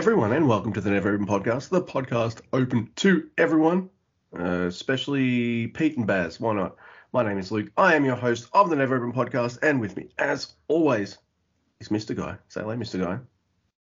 Everyone, 0.00 0.32
and 0.32 0.48
welcome 0.48 0.72
to 0.72 0.80
the 0.80 0.88
Never 0.88 1.12
Open 1.12 1.26
Podcast, 1.26 1.68
the 1.68 1.82
podcast 1.82 2.40
open 2.54 2.90
to 2.96 3.28
everyone, 3.36 3.90
uh, 4.34 4.62
especially 4.62 5.66
Pete 5.66 5.98
and 5.98 6.06
Baz. 6.06 6.40
Why 6.40 6.54
not? 6.54 6.76
My 7.12 7.22
name 7.22 7.36
is 7.36 7.52
Luke. 7.52 7.70
I 7.76 7.96
am 7.96 8.06
your 8.06 8.16
host 8.16 8.48
of 8.54 8.70
the 8.70 8.76
Never 8.76 8.96
Open 8.96 9.12
Podcast, 9.12 9.58
and 9.62 9.78
with 9.78 9.98
me, 9.98 10.08
as 10.16 10.54
always, 10.68 11.18
is 11.80 11.90
Mr. 11.90 12.16
Guy. 12.16 12.38
Say 12.48 12.62
hello, 12.62 12.74
Mr. 12.76 12.98
Guy. 12.98 13.18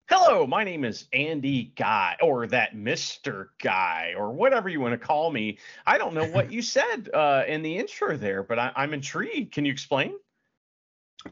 Hello, 0.10 0.48
my 0.48 0.64
name 0.64 0.86
is 0.86 1.10
Andy 1.12 1.74
Guy, 1.76 2.16
or 2.22 2.48
that 2.48 2.74
Mr. 2.74 3.48
Guy, 3.62 4.14
or 4.18 4.32
whatever 4.32 4.70
you 4.70 4.80
want 4.80 4.94
to 4.94 5.06
call 5.06 5.30
me. 5.30 5.58
I 5.86 5.98
don't 5.98 6.14
know 6.14 6.28
what 6.28 6.54
you 6.54 6.62
said 6.78 7.10
uh, 7.14 7.44
in 7.46 7.64
the 7.64 7.78
intro 7.78 8.16
there, 8.16 8.44
but 8.44 8.58
I, 8.58 8.72
I'm 8.78 8.94
intrigued. 8.94 9.52
Can 9.52 9.66
you 9.66 9.74
explain? 9.74 10.16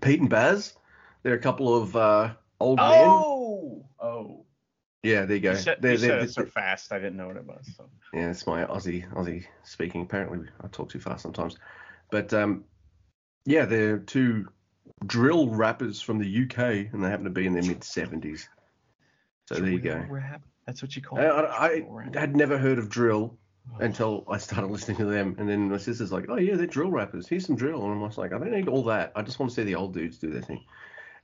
Pete 0.02 0.20
and 0.20 0.30
Baz. 0.30 0.74
They're 1.24 1.36
a 1.36 1.40
couple 1.40 1.74
of 1.74 1.96
uh, 1.96 2.34
old 2.60 2.80
men. 2.80 2.88
Oh, 2.90 3.86
oh. 4.02 4.45
Yeah, 5.06 5.26
there 5.26 5.36
you 5.36 5.42
go. 5.42 5.52
You 5.52 5.58
said, 5.58 5.78
They're- 5.82 5.92
you 5.92 5.98
said 5.98 6.22
they're- 6.22 6.28
so 6.28 6.46
fast, 6.46 6.92
I 6.92 6.98
didn't 6.98 7.18
know 7.18 7.28
what 7.28 7.38
it 7.38 7.46
was. 7.46 7.70
So. 7.78 7.90
Yeah, 8.14 8.32
it's 8.32 8.48
my 8.48 8.66
Aussie 8.66 9.08
Aussie 9.14 9.46
speaking. 9.64 10.02
Apparently, 10.02 10.48
I 10.62 10.68
talk 10.68 10.90
too 10.90 11.00
fast 11.00 11.22
sometimes. 11.22 11.58
But 12.10 12.34
um, 12.34 12.66
yeah, 13.46 13.66
they're 13.66 14.00
two 14.00 14.48
drill 15.06 15.50
rappers 15.50 16.02
from 16.02 16.18
the 16.18 16.44
UK, 16.44 16.92
and 16.92 17.04
they 17.04 17.10
happen 17.10 17.26
to 17.26 17.30
be 17.30 17.46
in 17.46 17.54
their 17.54 17.64
mid 17.64 17.84
seventies. 17.84 18.50
So 19.48 19.56
there 19.56 19.70
you 19.70 19.80
go. 19.80 20.04
Rap? 20.10 20.42
That's 20.66 20.82
what 20.82 20.96
you 20.96 21.02
call 21.02 21.20
I, 21.20 21.24
it. 21.24 21.30
I, 21.30 21.80
Drill. 21.80 22.12
I 22.16 22.20
had 22.20 22.36
never 22.36 22.58
heard 22.58 22.80
of 22.80 22.90
drill 22.90 23.38
until 23.80 24.26
I 24.28 24.38
started 24.38 24.68
listening 24.72 24.98
to 24.98 25.06
them, 25.06 25.36
and 25.38 25.48
then 25.48 25.70
my 25.70 25.78
sister's 25.78 26.12
like, 26.12 26.26
"Oh 26.30 26.38
yeah, 26.38 26.56
they're 26.56 26.66
drill 26.66 26.90
rappers. 26.90 27.28
Here's 27.28 27.46
some 27.46 27.56
drill," 27.56 27.84
and 27.84 28.00
I 28.00 28.04
was 28.04 28.18
like, 28.18 28.34
"I 28.34 28.40
don't 28.40 28.52
need 28.52 28.68
all 28.68 28.84
that. 28.86 29.12
I 29.16 29.22
just 29.22 29.40
want 29.40 29.52
to 29.52 29.56
see 29.56 29.64
the 29.64 29.76
old 29.76 29.94
dudes 29.94 30.18
do 30.18 30.32
their 30.32 30.42
thing." 30.42 30.64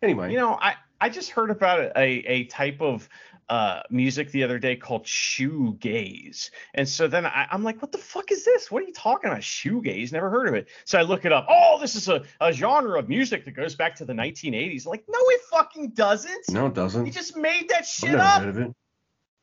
Anyway, 0.04 0.32
You 0.32 0.38
know, 0.38 0.58
I, 0.60 0.76
I 1.02 1.10
just 1.10 1.32
heard 1.32 1.50
about 1.50 1.98
a, 1.98 2.02
a 2.32 2.44
type 2.46 2.80
of 2.80 3.10
uh, 3.50 3.82
music 3.90 4.32
the 4.32 4.44
other 4.44 4.60
day 4.60 4.76
called 4.78 5.04
shoegaze. 5.06 6.52
And 6.74 6.88
so 6.88 7.08
then 7.10 7.26
I, 7.26 7.48
I'm 7.52 7.64
like, 7.64 7.82
what 7.82 7.92
the 7.92 7.98
fuck 7.98 8.32
is 8.32 8.46
this? 8.46 8.72
What 8.72 8.84
are 8.84 8.86
you 8.86 8.94
talking 8.94 9.30
about? 9.30 9.42
Shoegaze? 9.42 10.14
Never 10.14 10.30
heard 10.30 10.48
of 10.48 10.54
it. 10.54 10.70
So 10.86 10.98
I 10.98 11.02
look 11.02 11.26
it 11.26 11.34
up. 11.34 11.48
Oh, 11.50 11.78
this 11.82 11.96
is 11.96 12.08
a, 12.08 12.24
a 12.40 12.54
genre 12.54 12.98
of 12.98 13.10
music 13.10 13.44
that 13.46 13.52
goes 13.52 13.76
back 13.76 13.96
to 13.96 14.06
the 14.06 14.14
1980s. 14.14 14.86
Like, 14.86 15.04
no, 15.10 15.18
it 15.20 15.42
fucking 15.52 15.90
doesn't. 15.90 16.50
no, 16.50 16.68
it 16.68 16.76
doesn't. 16.76 17.06
You 17.06 17.12
just 17.12 17.36
made 17.36 17.68
that 17.70 17.86
shit 17.86 18.16
up. 18.16 18.44
it. 18.44 18.74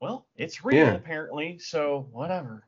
Well, 0.00 0.26
it's 0.36 0.64
real 0.64 0.78
Yeah. 0.86 0.94
apparently. 0.94 1.58
So 1.58 2.08
whatever. 2.12 2.64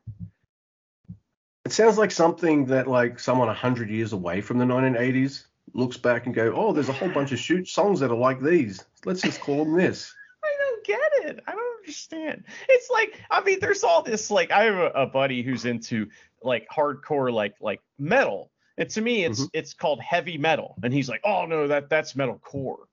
It 1.65 1.73
sounds 1.73 1.97
like 1.97 2.11
something 2.11 2.67
that 2.67 2.89
like 2.89 3.21
someone 3.21 3.49
hundred 3.55 3.89
years 3.91 4.13
away 4.13 4.41
from 4.41 4.59
the 4.59 4.65
1980s 4.65 5.45
looks 5.75 5.97
back 5.97 6.27
and 6.27 6.35
go, 6.35 6.53
"Oh, 6.55 6.73
there's 6.73 6.89
a 6.89 6.93
whole 6.93 7.09
bunch 7.09 7.33
of 7.33 7.39
shoot 7.39 7.69
songs 7.69 8.01
that 8.01 8.11
are 8.11 8.17
like 8.17 8.41
these. 8.41 8.85
Let's 9.05 9.23
just 9.23 9.41
call 9.41 9.65
them 9.65 9.77
this." 9.77 10.15
I 10.45 10.57
don't 10.59 10.85
get 10.85 11.01
it. 11.29 11.45
I 11.47 11.53
don't 11.53 11.77
understand. 11.79 12.45
It's 12.69 12.91
like 12.91 13.21
I 13.31 13.43
mean, 13.43 13.59
there's 13.61 13.85
all 13.85 14.03
this 14.03 14.31
like 14.31 14.51
I 14.51 14.65
have 14.65 14.75
a, 14.77 14.91
a 14.91 15.07
buddy 15.07 15.43
who's 15.43 15.65
into 15.65 16.09
like 16.43 16.67
hardcore 16.69 17.33
like 17.33 17.55
like 17.61 17.81
metal, 17.99 18.51
and 18.79 18.89
to 18.91 19.01
me 19.01 19.25
it's 19.25 19.43
Mhm. 19.43 19.51
it's 19.53 19.75
called 19.75 20.01
heavy 20.01 20.39
metal, 20.39 20.77
and 20.83 20.93
he's 20.93 21.09
like, 21.09 21.21
oh 21.25 21.45
no, 21.47 21.69
that 21.69 21.91
that's 21.91 22.17
metal 22.17 22.39
core, 22.39 22.89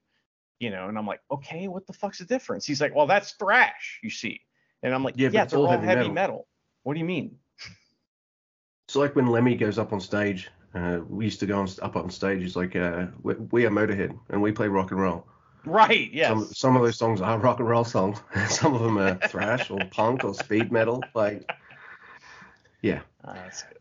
you 0.59 0.69
know, 0.69 0.89
and 0.89 0.97
I'm 0.97 1.07
like, 1.07 1.21
okay, 1.31 1.67
what 1.69 1.87
the 1.87 1.93
fuck's 1.93 2.17
the 2.19 2.25
difference? 2.25 2.65
He's 2.65 2.81
like, 2.81 2.93
well, 2.93 3.07
that's 3.07 3.31
thrash, 3.31 3.99
you 4.03 4.09
see, 4.09 4.41
and 4.83 4.93
I'm 4.93 5.03
like, 5.03 5.15
Yeah, 5.17 5.29
yeah, 5.31 5.43
it's 5.43 5.53
all 5.53 5.67
heavy 5.67 5.85
heavy, 5.85 5.99
metal. 5.99 6.13
metal. 6.13 6.47
What 6.83 6.93
do 6.95 6.99
you 6.99 7.05
mean? 7.05 7.37
It's 8.87 8.95
like 8.95 9.15
when 9.15 9.27
Lemmy 9.27 9.55
goes 9.55 9.77
up 9.77 9.91
on 9.93 9.99
stage. 9.99 10.49
Uh, 10.77 10.99
we 11.09 11.25
used 11.25 11.39
to 11.39 11.47
go 11.47 11.59
on, 11.59 11.67
up 11.81 11.95
on 11.95 12.09
stage. 12.09 12.41
He's 12.41 12.55
like, 12.55 12.75
uh, 12.75 13.07
we, 13.23 13.33
"We 13.51 13.65
are 13.65 13.71
Motorhead, 13.71 14.17
and 14.29 14.41
we 14.41 14.51
play 14.51 14.67
rock 14.67 14.91
and 14.91 15.01
roll." 15.01 15.25
Right? 15.65 16.11
Yes. 16.13 16.29
Some, 16.29 16.45
some 16.53 16.75
of 16.75 16.83
those 16.83 16.97
songs 16.97 17.19
are 17.19 17.39
rock 17.39 17.59
and 17.59 17.67
roll 17.67 17.83
songs. 17.83 18.19
some 18.49 18.75
of 18.75 18.81
them 18.81 18.97
are 18.99 19.15
thrash 19.27 19.71
or 19.71 19.79
punk 19.89 20.23
or 20.23 20.35
speed 20.35 20.71
metal. 20.71 21.03
Like, 21.15 21.49
yeah. 22.81 23.01
Ah, 23.25 23.33
good. 23.33 23.79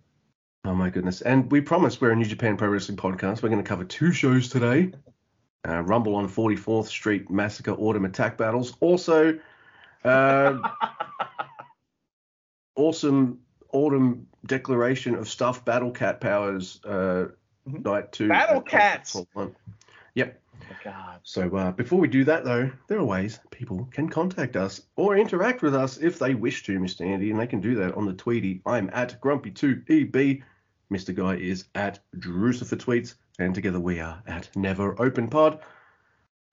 Oh 0.65 0.75
my 0.75 0.89
goodness! 0.89 1.21
And 1.21 1.51
we 1.53 1.61
promised 1.61 2.01
we're 2.01 2.13
a 2.13 2.17
New 2.17 2.25
Japan 2.25 2.57
Pro 2.57 2.69
Wrestling 2.69 2.97
podcast. 2.97 3.43
We're 3.43 3.51
going 3.51 3.63
to 3.63 3.69
cover 3.69 3.85
two 3.85 4.13
shows 4.13 4.49
today: 4.49 4.93
uh, 5.69 5.83
Rumble 5.83 6.15
on 6.15 6.29
44th 6.29 6.87
Street 6.87 7.31
Massacre 7.31 7.73
Autumn 7.73 8.07
Attack 8.07 8.39
Battles. 8.39 8.75
Also, 8.81 9.39
uh, 10.03 10.59
awesome 12.75 13.41
Autumn 13.73 14.27
Declaration 14.47 15.15
of 15.15 15.29
Stuff 15.29 15.65
Battle 15.65 15.91
Cat 15.91 16.21
Powers 16.21 16.81
uh, 16.85 17.27
Mhm. 17.69 17.85
Night 17.85 18.13
Two. 18.13 18.29
Battle 18.29 18.59
at 18.59 18.67
Cats! 18.67 19.17
One. 19.33 19.55
Yep. 20.15 20.41
Oh 20.71 20.77
God. 20.85 21.21
So 21.25 21.55
uh, 21.57 21.73
before 21.73 21.99
we 21.99 22.07
do 22.09 22.25
that, 22.25 22.45
though, 22.45 22.71
there 22.87 22.99
are 22.99 23.05
ways 23.05 23.41
people 23.51 23.89
can 23.91 24.09
contact 24.09 24.55
us 24.57 24.83
or 24.95 25.17
interact 25.17 25.63
with 25.63 25.75
us 25.75 25.99
if 25.99 26.19
they 26.19 26.35
wish 26.35 26.63
to, 26.65 26.79
Mr. 26.79 27.05
Andy, 27.05 27.31
and 27.31 27.39
they 27.41 27.47
can 27.47 27.61
do 27.61 27.75
that 27.77 27.95
on 27.97 28.07
the 28.07 28.13
Tweety. 28.13 28.63
I'm 28.67 28.89
at 28.93 29.21
Grumpy2EB. 29.21 30.43
Mr. 30.93 31.13
Guy 31.15 31.35
is 31.37 31.65
at 31.75 31.99
Drucifer 32.19 32.77
Tweets, 32.77 33.15
and 33.41 33.53
together 33.55 33.81
we 33.81 33.99
are 33.99 34.23
at 34.29 34.49
Never 34.57 35.01
Open 35.03 35.27
Pod. 35.29 35.59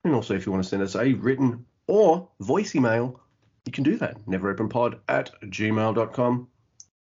And 0.04 0.14
also, 0.14 0.34
if 0.34 0.44
you 0.46 0.52
want 0.52 0.64
to 0.64 0.68
send 0.68 0.82
us 0.82 0.96
a 0.96 1.12
written 1.14 1.64
or 1.86 2.28
voice 2.40 2.74
email, 2.74 3.20
you 3.64 3.72
can 3.72 3.84
do 3.84 3.96
that. 3.98 4.16
Neveropenpod 4.26 4.98
at 5.08 5.30
gmail.com. 5.44 6.48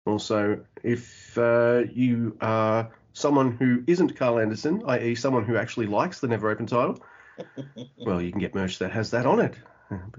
Also, 0.07 0.59
if 0.83 1.37
uh, 1.37 1.83
you 1.91 2.37
are 2.41 2.89
someone 3.13 3.51
who 3.51 3.83
isn't 3.87 4.15
Karl 4.15 4.39
Anderson, 4.39 4.81
i.e., 4.87 5.15
someone 5.15 5.43
who 5.43 5.57
actually 5.57 5.87
likes 5.87 6.19
the 6.19 6.27
Never 6.27 6.49
Open 6.49 6.65
title, 6.65 7.03
well, 8.05 8.21
you 8.21 8.31
can 8.31 8.39
get 8.39 8.55
merch 8.55 8.79
that 8.79 8.91
has 8.91 9.11
that 9.11 9.25
on 9.25 9.39
it, 9.39 9.55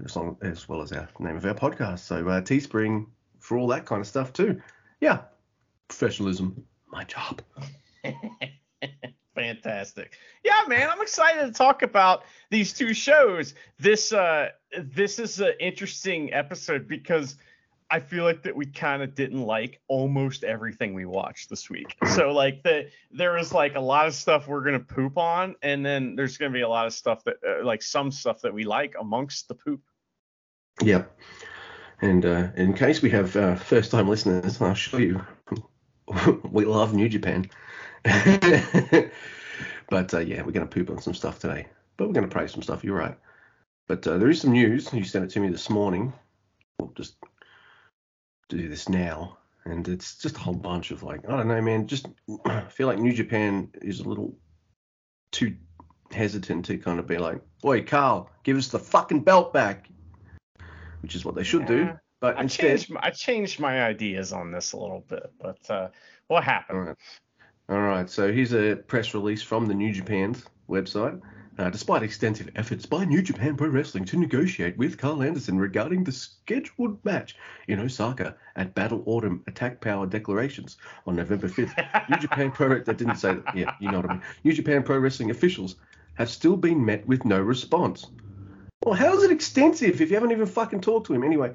as, 0.03 0.15
long, 0.15 0.37
as 0.41 0.69
well 0.69 0.81
as 0.81 0.91
our 0.91 1.09
name 1.19 1.37
of 1.37 1.45
our 1.45 1.53
podcast. 1.53 1.99
So 1.99 2.27
uh, 2.27 2.41
Teespring 2.41 3.07
for 3.39 3.57
all 3.57 3.67
that 3.67 3.85
kind 3.85 4.01
of 4.01 4.07
stuff 4.07 4.31
too. 4.33 4.61
Yeah, 5.01 5.21
professionalism, 5.87 6.63
my 6.87 7.03
job. 7.05 7.41
Fantastic. 9.35 10.17
Yeah, 10.43 10.61
man, 10.67 10.89
I'm 10.89 11.01
excited 11.01 11.45
to 11.45 11.51
talk 11.51 11.81
about 11.81 12.23
these 12.49 12.73
two 12.73 12.93
shows. 12.93 13.53
This 13.79 14.11
uh 14.11 14.49
this 14.77 15.17
is 15.17 15.39
an 15.39 15.53
interesting 15.59 16.33
episode 16.33 16.87
because 16.87 17.37
I 17.91 17.99
feel 17.99 18.23
like 18.23 18.43
that 18.43 18.55
we 18.55 18.67
kind 18.67 19.01
of 19.01 19.15
didn't 19.15 19.41
like 19.41 19.81
almost 19.87 20.43
everything 20.43 20.93
we 20.93 21.05
watched 21.05 21.49
this 21.49 21.69
week. 21.69 21.95
So 22.13 22.31
like 22.31 22.61
the 22.63 22.89
there 23.11 23.33
was 23.33 23.51
like 23.51 23.75
a 23.75 23.79
lot 23.79 24.07
of 24.07 24.13
stuff 24.13 24.47
we're 24.47 24.63
to 24.79 24.85
poop 24.85 25.17
on 25.17 25.55
and 25.63 25.85
then 25.85 26.15
there's 26.15 26.37
to 26.51 26.55
be 26.55 26.61
a 26.61 26.69
lot 26.69 26.85
of 26.85 26.93
stuff 26.93 27.23
that 27.23 27.37
uh, 27.47 27.65
like 27.65 27.81
some 27.81 28.11
stuff 28.11 28.41
that 28.41 28.53
we 28.53 28.63
like 28.63 28.95
amongst 28.99 29.47
the 29.47 29.55
poop. 29.55 29.81
Yep. 30.81 31.17
And 32.01 32.25
uh, 32.25 32.49
in 32.55 32.73
case 32.73 33.01
we 33.01 33.09
have 33.09 33.35
uh, 33.35 33.55
first-time 33.55 34.07
listeners, 34.07 34.61
I'll 34.61 34.73
show 34.73 34.97
you. 34.97 35.21
we 36.51 36.65
love 36.65 36.93
New 36.93 37.09
Japan. 37.09 37.49
but 39.89 40.13
uh, 40.13 40.19
yeah, 40.19 40.41
we're 40.43 40.51
to 40.65 40.67
poop 40.67 40.89
on 40.89 41.01
some 41.01 41.13
stuff 41.13 41.39
today. 41.39 41.67
But 41.97 42.07
we're 42.07 42.13
to 42.29 42.33
praise 42.33 42.53
some 42.53 42.61
stuff. 42.61 42.83
You're 42.83 42.97
right. 42.97 43.17
But 43.87 44.07
uh, 44.07 44.17
there 44.17 44.29
is 44.29 44.41
some 44.41 44.51
news. 44.53 44.93
You 44.93 45.03
sent 45.03 45.25
it 45.25 45.31
to 45.31 45.39
me 45.39 45.49
this 45.49 45.69
morning. 45.69 46.13
We'll 46.79 46.93
just 46.95 47.15
do 48.49 48.67
this 48.67 48.89
now. 48.89 49.37
And 49.65 49.87
it's 49.87 50.17
just 50.17 50.35
a 50.35 50.39
whole 50.39 50.55
bunch 50.55 50.91
of 50.91 51.03
like, 51.03 51.21
I 51.27 51.37
don't 51.37 51.47
know, 51.47 51.61
man. 51.61 51.87
Just 51.87 52.07
I 52.45 52.61
feel 52.61 52.87
like 52.87 52.99
New 52.99 53.13
Japan 53.13 53.69
is 53.81 53.99
a 54.01 54.09
little 54.09 54.35
too 55.31 55.55
hesitant 56.11 56.65
to 56.65 56.77
kind 56.77 56.99
of 56.99 57.07
be 57.07 57.17
like, 57.17 57.41
"Boy, 57.61 57.83
Karl, 57.83 58.29
give 58.43 58.57
us 58.57 58.69
the 58.69 58.79
fucking 58.79 59.21
belt 59.21 59.53
back," 59.53 59.87
which 61.01 61.15
is 61.15 61.23
what 61.23 61.35
they 61.35 61.43
should 61.43 61.65
do. 61.65 61.91
But 62.19 62.37
I 62.37 62.41
instead, 62.41 62.67
changed 62.67 62.89
my, 62.91 62.99
I 63.03 63.09
changed 63.11 63.59
my 63.59 63.83
ideas 63.83 64.33
on 64.33 64.51
this 64.51 64.73
a 64.73 64.77
little 64.77 65.05
bit, 65.07 65.31
but 65.39 65.69
uh 65.69 65.89
what 66.27 66.43
happened? 66.43 66.79
all 66.79 66.85
right, 66.85 66.97
all 67.69 67.79
right. 67.79 68.09
So 68.09 68.31
here's 68.31 68.53
a 68.53 68.75
press 68.75 69.13
release 69.13 69.41
from 69.41 69.67
the 69.67 69.73
New 69.73 69.93
Japan's 69.93 70.43
website. 70.67 71.21
Uh, 71.59 71.69
despite 71.69 72.01
extensive 72.03 72.49
efforts 72.55 72.85
by 72.85 73.03
New 73.03 73.21
Japan 73.21 73.57
Pro 73.57 73.67
Wrestling 73.67 74.05
to 74.05 74.17
negotiate 74.17 74.77
with 74.77 74.97
Karl 74.97 75.21
Anderson 75.21 75.59
regarding 75.59 76.05
the 76.05 76.11
scheduled 76.13 77.03
match 77.03 77.35
in 77.67 77.81
Osaka 77.81 78.37
at 78.55 78.73
Battle 78.75 79.03
Autumn 79.05 79.43
Attack 79.45 79.81
Power 79.81 80.07
Declarations 80.07 80.77
on 81.05 81.17
November 81.17 81.49
5th, 81.49 82.09
New 82.09 82.15
Japan 82.15 82.51
Pro 82.51 82.79
that 82.79 82.97
didn't 82.97 83.17
say 83.17 83.33
that. 83.33 83.57
Yeah, 83.57 83.73
you 83.81 83.91
know 83.91 83.97
what 83.97 84.09
I 84.09 84.13
mean. 84.13 84.21
New 84.45 84.53
Japan 84.53 84.83
Pro 84.83 84.99
Wrestling 84.99 85.31
officials 85.31 85.75
have 86.13 86.29
still 86.29 86.55
been 86.55 86.85
met 86.85 87.05
with 87.05 87.25
no 87.25 87.41
response. 87.41 88.07
Well, 88.85 88.95
how 88.95 89.17
is 89.17 89.23
it 89.23 89.31
extensive 89.31 89.99
if 89.99 90.09
you 90.09 90.15
haven't 90.15 90.31
even 90.31 90.45
fucking 90.45 90.79
talked 90.79 91.07
to 91.07 91.13
him 91.13 91.25
anyway? 91.25 91.51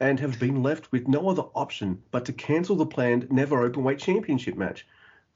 And 0.00 0.18
have 0.18 0.40
been 0.40 0.64
left 0.64 0.90
with 0.90 1.06
no 1.06 1.28
other 1.28 1.44
option 1.54 2.02
but 2.10 2.24
to 2.24 2.32
cancel 2.32 2.74
the 2.74 2.86
planned 2.86 3.30
Never 3.30 3.70
Openweight 3.70 3.98
Championship 3.98 4.56
match. 4.56 4.84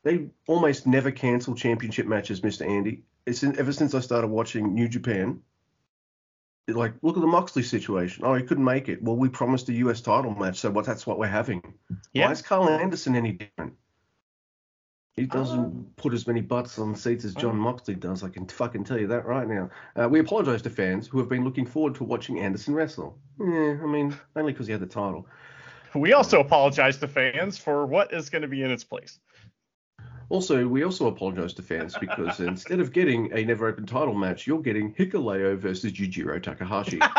They 0.05 0.29
almost 0.47 0.87
never 0.87 1.11
cancel 1.11 1.55
championship 1.55 2.07
matches, 2.07 2.41
Mr. 2.41 2.67
Andy. 2.69 3.03
It's 3.27 3.43
in, 3.43 3.59
ever 3.59 3.73
since 3.73 3.95
I 3.95 4.01
started 4.01 4.29
watching 4.29 4.75
New 4.75 4.89
Japan. 4.89 5.43
it- 6.67 6.77
Like, 6.77 6.95
look 7.03 7.17
at 7.17 7.21
the 7.21 7.27
Moxley 7.27 7.63
situation. 7.63 8.25
Oh, 8.25 8.35
he 8.35 8.43
couldn't 8.45 8.65
make 8.65 8.89
it. 8.89 9.03
Well, 9.03 9.17
we 9.17 9.29
promised 9.29 9.69
a 9.71 9.73
US 9.75 10.01
title 10.01 10.35
match, 10.35 10.59
so 10.59 10.71
what? 10.71 10.85
That's 10.85 11.07
what 11.07 11.19
we're 11.19 11.27
having. 11.27 11.63
Yeah. 12.13 12.27
Why 12.27 12.33
is 12.33 12.43
Karl 12.43 12.69
Anderson 12.69 13.17
any 13.17 13.33
different? 13.33 13.75
He 15.17 15.27
doesn't 15.27 15.59
Um, 15.59 15.87
put 15.97 16.15
as 16.15 16.29
many 16.29 16.43
butts 16.43 16.79
on 16.79 16.95
seats 16.95 17.25
as 17.25 17.35
Jon 17.35 17.51
um, 17.53 17.59
Moxley 17.59 17.97
does. 17.97 18.23
I 18.23 18.29
can 18.29 18.47
fucking 18.47 18.85
tell 18.85 18.99
you 19.01 19.09
that 19.09 19.27
right 19.27 19.49
now. 19.49 19.69
Uh, 19.97 20.09
we 20.09 20.21
apologise 20.21 20.63
to 20.63 20.71
fans 20.71 21.09
who 21.09 21.19
have 21.19 21.29
been 21.29 21.43
looking 21.43 21.67
forward 21.67 21.97
to 21.97 22.05
watching 22.05 22.39
Anderson 22.39 22.73
wrestle. 22.75 23.19
Yeah, 23.41 23.79
I 23.83 23.87
mean, 23.87 24.15
only 24.37 24.53
because 24.53 24.67
he 24.69 24.73
had 24.73 24.81
the 24.81 24.87
title. 24.87 25.27
We 25.95 26.13
also 26.13 26.39
apologize 26.41 26.99
to 26.99 27.09
fans 27.09 27.59
for 27.59 27.85
what 27.87 28.13
is 28.13 28.31
going 28.31 28.43
to 28.43 28.49
be 28.49 28.63
in 28.63 28.71
its 28.71 28.85
place. 28.85 29.19
Also, 30.31 30.67
we 30.69 30.85
also 30.85 31.07
apologise 31.07 31.55
to 31.55 31.63
fans 31.63 31.97
because 31.99 32.41
instead 32.41 32.81
of 32.81 32.93
getting 32.93 33.33
a 33.33 33.45
never 33.45 33.69
open 33.69 33.87
title 33.87 34.15
match, 34.15 34.47
you're 34.47 34.61
getting 34.61 34.93
Hikuleo 34.95 35.57
versus 35.57 35.93
Yujiro 35.93 36.43
Takahashi. 36.43 37.01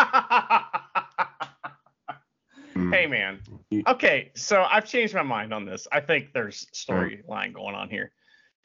Hmm. 2.75 2.93
hey 2.93 3.07
man. 3.07 3.41
Okay, 3.87 4.31
so 4.35 4.63
I've 4.63 4.85
changed 4.85 5.13
my 5.13 5.23
mind 5.23 5.53
on 5.53 5.65
this. 5.65 5.87
I 5.91 5.99
think 5.99 6.33
there's 6.33 6.67
storyline 6.73 7.51
going 7.51 7.75
on 7.75 7.89
here. 7.89 8.11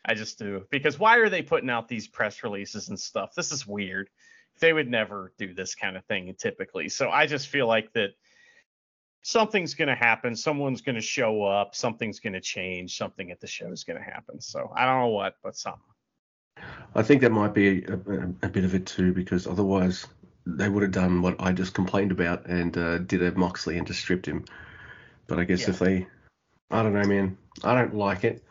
I 0.04 0.14
just 0.14 0.38
do 0.38 0.66
because 0.70 0.98
why 0.98 1.16
are 1.16 1.28
they 1.28 1.42
putting 1.42 1.70
out 1.70 1.88
these 1.88 2.06
press 2.06 2.42
releases 2.44 2.90
and 2.90 3.00
stuff? 3.00 3.34
This 3.34 3.50
is 3.50 3.66
weird. 3.66 4.10
They 4.60 4.72
would 4.72 4.90
never 4.90 5.32
do 5.38 5.54
this 5.54 5.74
kind 5.74 5.96
of 5.96 6.04
thing 6.04 6.32
typically. 6.38 6.90
So 6.90 7.10
I 7.10 7.26
just 7.26 7.48
feel 7.48 7.66
like 7.66 7.92
that 7.94 8.10
something's 9.24 9.74
going 9.74 9.88
to 9.88 9.94
happen. 9.94 10.36
Someone's 10.36 10.82
going 10.82 10.94
to 10.94 11.00
show 11.00 11.42
up. 11.42 11.74
Something's 11.74 12.20
going 12.20 12.34
to 12.34 12.40
change. 12.40 12.96
Something 12.96 13.30
at 13.30 13.40
the 13.40 13.46
show 13.46 13.72
is 13.72 13.82
going 13.82 13.98
to 13.98 14.04
happen. 14.04 14.40
So 14.40 14.70
I 14.76 14.84
don't 14.84 15.00
know 15.00 15.08
what, 15.08 15.36
but 15.42 15.56
something. 15.56 15.80
I 16.94 17.02
think 17.02 17.22
that 17.22 17.32
might 17.32 17.54
be 17.54 17.84
a, 17.84 17.94
a, 18.42 18.48
bit 18.48 18.64
of 18.64 18.74
it 18.74 18.86
too, 18.86 19.12
because 19.12 19.46
otherwise 19.46 20.06
they 20.46 20.68
would 20.68 20.82
have 20.82 20.92
done 20.92 21.22
what 21.22 21.40
I 21.40 21.52
just 21.52 21.74
complained 21.74 22.12
about 22.12 22.46
and 22.46 22.76
uh, 22.76 22.98
did 22.98 23.22
a 23.22 23.32
Moxley 23.32 23.78
and 23.78 23.86
just 23.86 24.00
stripped 24.00 24.26
him. 24.26 24.44
But 25.26 25.40
I 25.40 25.44
guess 25.44 25.62
Yeah. 25.62 25.70
if 25.70 25.78
they, 25.78 26.06
I 26.70 26.82
don't 26.82 26.92
know, 26.92 27.08
man, 27.08 27.38
I 27.64 27.74
don't 27.74 27.94
like 27.94 28.24
it 28.24 28.44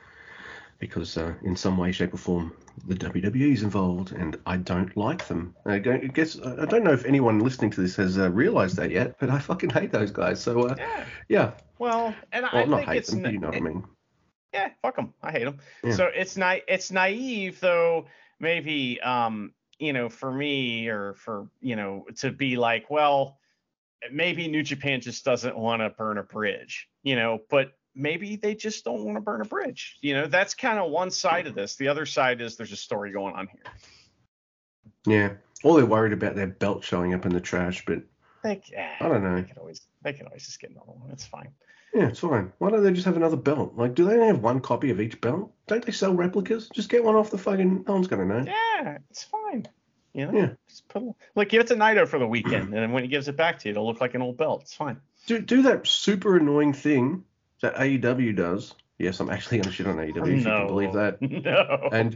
because 0.88 1.18
uh, 1.18 1.34
in 1.44 1.56
some 1.56 1.78
way, 1.78 1.92
shape, 1.92 2.14
or 2.14 2.18
form, 2.18 2.54
the 2.88 2.96
WWE 2.96 3.54
is 3.54 3.64
involved, 3.64 4.12
and 4.12 4.38
I 4.46 4.58
don't 4.58 4.96
like 4.98 5.28
them. 5.28 5.56
I, 5.66 5.80
don't, 5.80 6.14
guess 6.14 6.38
I 6.40 6.66
don't 6.66 6.84
know 6.84 6.92
if 6.94 7.06
anyone 7.06 7.40
listening 7.40 7.72
to 7.72 7.82
this 7.82 7.96
has 7.96 8.18
uh, 8.18 8.30
realized 8.32 8.76
that 8.78 8.92
yet, 8.92 9.16
but 9.20 9.30
I 9.30 9.40
fucking 9.40 9.70
hate 9.70 9.92
those 9.92 10.12
guys. 10.12 10.42
So 10.42 10.68
uh, 10.68 10.76
Yeah. 10.78 11.06
yeah, 11.30 11.52
Well, 11.80 12.14
and 12.32 12.46
well, 12.52 12.62
I 12.64 12.66
not 12.66 12.78
think 12.80 12.90
hate 12.90 12.98
it's 12.98 13.10
them, 13.12 13.22
but 13.22 13.28
na- 13.28 13.34
you 13.34 13.40
know 13.40 13.48
what 13.48 13.58
I 13.58 13.60
mean. 13.62 13.84
yeah, 14.54 14.70
fuck 14.82 14.96
them. 14.98 15.14
I 15.22 15.32
hate 15.32 15.46
them. 15.46 15.60
Yeah. 15.84 15.94
So 15.94 16.06
it's 16.14 16.36
na- 16.38 16.64
it's 16.68 16.92
naive 16.92 17.60
though. 17.60 18.06
Maybe 18.40 19.00
um, 19.02 19.54
you 19.80 19.94
know, 19.94 20.10
for 20.10 20.32
me 20.32 20.88
or 20.90 21.14
for 21.14 21.48
you 21.62 21.76
know, 21.78 22.06
to 22.18 22.32
be 22.32 22.58
like, 22.58 22.90
well, 22.90 23.38
maybe 24.12 24.48
New 24.50 24.64
Japan 24.64 25.00
just 25.00 25.24
doesn't 25.24 25.58
want 25.58 25.82
to 25.82 25.90
burn 25.92 26.18
a 26.18 26.24
bridge, 26.24 26.90
you 27.04 27.16
know, 27.16 27.40
but 27.50 27.72
maybe 27.96 28.36
they 28.36 28.56
just 28.56 28.84
don't 28.84 29.04
want 29.04 29.18
to 29.18 29.22
burn 29.22 29.42
a 29.42 29.46
bridge. 29.46 29.98
You 30.02 30.14
know, 30.16 30.28
that's 30.28 30.54
kind 30.54 30.80
of 30.80 30.92
one 30.92 31.12
side 31.12 31.48
of 31.48 31.56
this. 31.56 31.76
The 31.76 31.88
other 31.88 32.06
side 32.06 32.42
is 32.42 32.56
there's 32.58 32.72
a 32.72 32.78
story 32.78 33.12
going 33.12 33.36
on 33.36 33.48
here. 33.48 33.64
Yeah, 35.06 35.34
or 35.64 35.78
they're 35.78 35.86
worried 35.86 36.14
about 36.14 36.36
their 36.36 36.48
belt 36.48 36.84
showing 36.84 37.14
up 37.14 37.26
in 37.26 37.34
the 37.34 37.42
trash, 37.42 37.84
but 37.86 38.04
They, 38.44 38.62
eh, 38.74 38.96
I 39.00 39.08
don't 39.08 39.24
know. 39.24 39.36
They 39.36 39.44
can 39.44 39.58
always 39.58 39.82
they 40.02 40.14
can 40.14 40.28
always 40.28 40.46
just 40.46 40.60
get 40.60 40.72
another 40.72 40.92
one. 40.92 41.12
It's 41.12 41.26
fine. 41.26 41.50
Yeah, 41.94 42.08
it's 42.08 42.20
fine. 42.20 42.52
Why 42.58 42.72
don't 42.72 42.84
they 42.84 42.92
just 42.92 43.06
have 43.06 43.18
another 43.18 43.38
belt? 43.38 43.74
Like, 43.76 43.94
do 43.94 44.06
they 44.06 44.16
only 44.16 44.28
have 44.28 44.40
one 44.42 44.60
copy 44.62 44.90
of 44.90 45.00
each 45.00 45.22
belt? 45.22 45.52
Don't 45.68 45.86
they 45.86 45.92
sell 45.92 46.14
replicas? 46.14 46.70
Just 46.74 46.90
get 46.90 47.04
one 47.04 47.16
off 47.16 47.30
the 47.30 47.38
fucking. 47.38 47.86
No 47.88 47.94
one's 47.94 48.08
gonna 48.08 48.26
know. 48.26 48.44
Yeah, 48.46 48.98
it's 49.12 49.24
fine. 49.24 49.68
You 50.14 50.28
know, 50.28 50.34
Yeah. 50.34 50.50
just 50.70 50.88
put 50.90 51.04
a- 51.04 51.16
like 51.36 51.50
give 51.50 51.62
it 51.62 51.68
to 51.68 51.76
Naito 51.76 52.08
for 52.08 52.20
the 52.20 52.28
weekend, 52.28 52.66
and 52.66 52.74
then 52.74 52.92
when 52.92 53.04
he 53.04 53.10
gives 53.10 53.28
it 53.28 53.36
back 53.36 53.60
to 53.60 53.68
you, 53.70 53.72
it'll 53.72 53.86
look 53.86 54.02
like 54.02 54.14
an 54.16 54.22
old 54.22 54.38
belt. 54.38 54.62
It's 54.62 54.74
fine. 54.74 55.00
Do 55.28 55.40
do 55.40 55.62
that 55.64 55.86
super 55.88 56.38
annoying 56.38 56.74
thing 56.74 57.24
that 57.64 57.76
AEW 57.76 58.36
does. 58.36 58.76
Yes, 59.00 59.20
I'm 59.20 59.30
actually 59.30 59.58
gonna 59.60 59.72
shit 59.74 59.88
on 59.88 59.96
AEW 59.98 60.28
if 60.28 60.38
you 60.40 60.44
can 60.44 60.68
believe 60.68 60.94
that. 60.94 61.20
No. 61.22 61.90
And- 61.92 62.16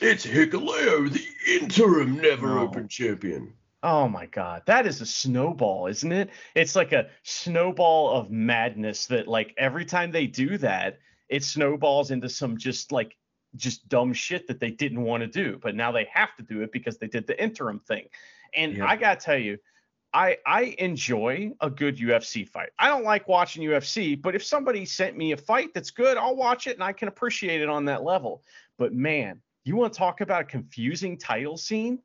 It's 0.00 0.24
Hikuleo, 0.24 1.10
the 1.12 1.24
interim 1.60 2.20
never 2.20 2.46
No. 2.48 2.60
open 2.60 2.86
champion. 2.88 3.52
oh 3.82 4.06
my 4.08 4.26
god, 4.26 4.62
that 4.66 4.86
is 4.86 5.00
a 5.00 5.06
snowball, 5.06 5.86
isn't 5.88 6.12
it? 6.12 6.30
It's 6.54 6.76
like 6.76 6.92
a 6.92 7.08
snowball 7.24 8.10
of 8.12 8.30
madness 8.30 9.06
that 9.06 9.26
like 9.26 9.52
every 9.58 9.84
time 9.84 10.10
they 10.12 10.26
do 10.26 10.58
that, 10.58 10.98
it 11.28 11.42
snowballs 11.42 12.10
into 12.10 12.28
some 12.28 12.56
just 12.58 12.92
like 12.92 13.16
just 13.56 13.88
dumb 13.88 14.12
shit 14.12 14.46
that 14.46 14.60
they 14.60 14.70
didn't 14.70 15.02
want 15.02 15.22
to 15.22 15.26
do, 15.26 15.58
but 15.60 15.74
now 15.74 15.90
they 15.90 16.06
have 16.12 16.34
to 16.36 16.42
do 16.44 16.62
it 16.62 16.70
because 16.72 16.98
they 16.98 17.08
did 17.08 17.26
the 17.26 17.42
interim 17.42 17.80
thing. 17.80 18.06
And 18.54 18.76
Yep. 18.76 18.88
I 18.88 18.96
gotta 18.96 19.20
tell 19.20 19.38
you, 19.38 19.58
I 20.12 20.38
I 20.44 20.74
enjoy 20.78 21.52
a 21.60 21.70
good 21.70 21.98
UFC 21.98 22.48
fight. 22.48 22.70
I 22.78 22.88
don't 22.88 23.04
like 23.04 23.28
watching 23.28 23.62
UFC, 23.62 24.20
but 24.20 24.34
if 24.34 24.44
somebody 24.44 24.84
sent 24.84 25.16
me 25.16 25.32
a 25.32 25.36
fight 25.36 25.72
that's 25.74 25.90
good, 25.90 26.16
I'll 26.16 26.36
watch 26.36 26.66
it 26.66 26.74
and 26.74 26.82
I 26.82 26.92
can 26.92 27.08
appreciate 27.08 27.60
it 27.60 27.68
on 27.68 27.84
that 27.86 28.02
level. 28.02 28.42
But 28.76 28.92
man, 28.92 29.40
you 29.64 29.76
want 29.76 29.92
to 29.92 29.98
talk 29.98 30.20
about 30.20 30.42
a 30.42 30.44
confusing 30.44 31.16
title 31.16 31.56
scene? 31.56 32.00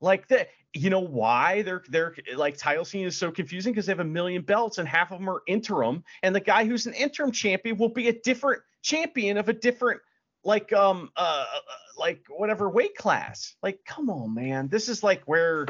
Like 0.00 0.28
that, 0.28 0.48
you 0.72 0.90
know 0.90 1.00
why 1.00 1.62
they're 1.62 1.82
they're 1.88 2.14
like 2.36 2.56
title 2.56 2.84
scene 2.84 3.06
is 3.06 3.16
so 3.16 3.32
confusing 3.32 3.72
because 3.72 3.86
they 3.86 3.92
have 3.92 4.00
a 4.00 4.04
million 4.04 4.42
belts 4.42 4.78
and 4.78 4.86
half 4.86 5.10
of 5.10 5.18
them 5.18 5.28
are 5.28 5.42
interim, 5.46 6.04
and 6.22 6.34
the 6.34 6.40
guy 6.40 6.64
who's 6.64 6.86
an 6.86 6.94
interim 6.94 7.32
champion 7.32 7.76
will 7.76 7.88
be 7.88 8.08
a 8.08 8.12
different 8.12 8.62
champion 8.82 9.36
of 9.36 9.48
a 9.48 9.52
different 9.52 10.00
like 10.44 10.72
um 10.72 11.10
uh 11.16 11.44
uh, 11.52 11.58
like 11.98 12.24
whatever 12.28 12.68
weight 12.68 12.94
class. 12.94 13.56
Like, 13.62 13.80
come 13.84 14.10
on, 14.10 14.34
man, 14.34 14.68
this 14.68 14.88
is 14.88 15.02
like 15.02 15.22
where 15.24 15.66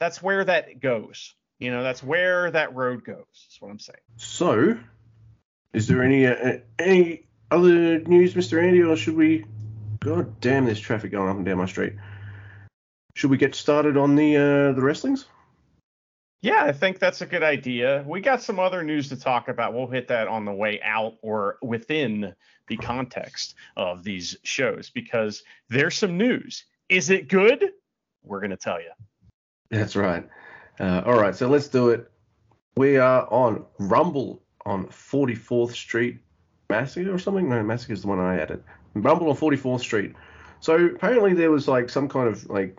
that's 0.00 0.22
where 0.22 0.44
that 0.44 0.80
goes. 0.80 1.34
You 1.58 1.70
know, 1.70 1.82
that's 1.82 2.02
where 2.02 2.50
that 2.50 2.74
road 2.74 3.04
goes. 3.04 3.26
That's 3.32 3.60
what 3.60 3.70
I'm 3.70 3.78
saying. 3.78 3.98
So, 4.16 4.78
is 5.74 5.86
there 5.86 6.02
any 6.02 6.26
uh, 6.26 6.58
any 6.78 7.26
other 7.50 8.00
news, 8.00 8.34
Mr. 8.34 8.62
Andy, 8.62 8.82
or 8.82 8.96
should 8.96 9.16
we? 9.16 9.44
God 10.00 10.40
damn, 10.40 10.64
there's 10.64 10.80
traffic 10.80 11.12
going 11.12 11.28
up 11.28 11.36
and 11.36 11.44
down 11.44 11.58
my 11.58 11.66
street. 11.66 11.92
Should 13.14 13.30
we 13.30 13.36
get 13.36 13.54
started 13.54 13.98
on 13.98 14.16
the 14.16 14.36
uh, 14.36 14.72
the 14.72 14.82
wrestlings? 14.82 15.26
Yeah, 16.42 16.64
I 16.64 16.72
think 16.72 16.98
that's 16.98 17.20
a 17.20 17.26
good 17.26 17.42
idea. 17.42 18.02
We 18.06 18.22
got 18.22 18.40
some 18.40 18.58
other 18.58 18.82
news 18.82 19.10
to 19.10 19.16
talk 19.16 19.48
about. 19.48 19.74
We'll 19.74 19.86
hit 19.86 20.08
that 20.08 20.26
on 20.26 20.46
the 20.46 20.54
way 20.54 20.80
out 20.82 21.16
or 21.20 21.58
within 21.60 22.34
the 22.68 22.78
context 22.78 23.56
of 23.76 24.02
these 24.02 24.38
shows 24.42 24.88
because 24.88 25.42
there's 25.68 25.98
some 25.98 26.16
news. 26.16 26.64
Is 26.88 27.10
it 27.10 27.28
good? 27.28 27.72
We're 28.22 28.40
going 28.40 28.52
to 28.52 28.56
tell 28.56 28.80
you. 28.80 28.90
That's 29.70 29.96
right. 29.96 30.28
Uh, 30.78 31.02
all 31.06 31.18
right, 31.18 31.34
so 31.34 31.48
let's 31.48 31.68
do 31.68 31.90
it. 31.90 32.10
We 32.76 32.96
are 32.96 33.30
on 33.30 33.64
Rumble 33.78 34.42
on 34.66 34.86
44th 34.86 35.72
Street, 35.72 36.18
Massacre 36.68 37.12
or 37.12 37.18
something. 37.18 37.48
No, 37.48 37.62
Massacre 37.62 37.92
is 37.92 38.02
the 38.02 38.08
one 38.08 38.20
I 38.20 38.38
added. 38.38 38.62
Rumble 38.94 39.30
on 39.30 39.36
44th 39.36 39.80
Street. 39.80 40.14
So 40.60 40.86
apparently 40.86 41.34
there 41.34 41.50
was 41.50 41.68
like 41.68 41.88
some 41.88 42.08
kind 42.08 42.28
of 42.28 42.48
like 42.50 42.78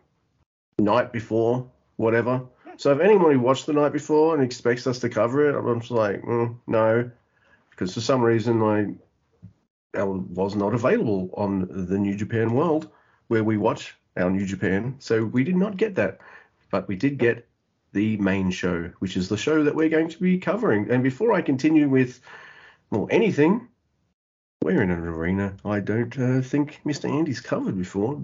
night 0.79 1.11
before, 1.11 1.69
whatever. 1.97 2.41
So 2.77 2.91
if 2.91 2.99
anyone 2.99 3.31
who 3.31 3.39
watched 3.39 3.65
the 3.65 3.73
night 3.73 3.93
before 3.93 4.33
and 4.33 4.43
expects 4.43 4.87
us 4.87 4.99
to 4.99 5.09
cover 5.09 5.49
it, 5.49 5.55
I'm 5.55 5.79
just 5.79 5.91
like, 5.91 6.21
mm, 6.23 6.55
no, 6.67 7.09
because 7.69 7.93
for 7.93 8.01
some 8.01 8.21
reason 8.21 8.61
I, 8.61 9.99
I 9.99 10.03
was 10.03 10.55
not 10.55 10.73
available 10.73 11.29
on 11.35 11.67
the 11.87 11.97
New 11.97 12.15
Japan 12.15 12.53
World 12.53 12.89
where 13.27 13.43
we 13.43 13.57
watch 13.57 13.95
our 14.17 14.29
New 14.29 14.45
Japan. 14.45 14.95
So 14.99 15.25
we 15.25 15.43
did 15.43 15.55
not 15.55 15.77
get 15.77 15.95
that, 15.95 16.19
but 16.71 16.87
we 16.87 16.95
did 16.95 17.17
get 17.17 17.47
the 17.93 18.17
main 18.17 18.49
show, 18.49 18.89
which 18.99 19.17
is 19.17 19.29
the 19.29 19.37
show 19.37 19.63
that 19.63 19.75
we're 19.75 19.89
going 19.89 20.09
to 20.09 20.19
be 20.19 20.37
covering. 20.39 20.89
And 20.89 21.03
before 21.03 21.33
I 21.33 21.41
continue 21.41 21.89
with 21.89 22.21
well 22.89 23.07
anything, 23.11 23.67
we're 24.63 24.81
in 24.81 24.91
an 24.91 25.05
arena 25.05 25.55
I 25.65 25.79
don't 25.79 26.17
uh, 26.17 26.41
think 26.41 26.79
Mr. 26.85 27.09
Andy's 27.09 27.41
covered 27.41 27.77
before. 27.77 28.21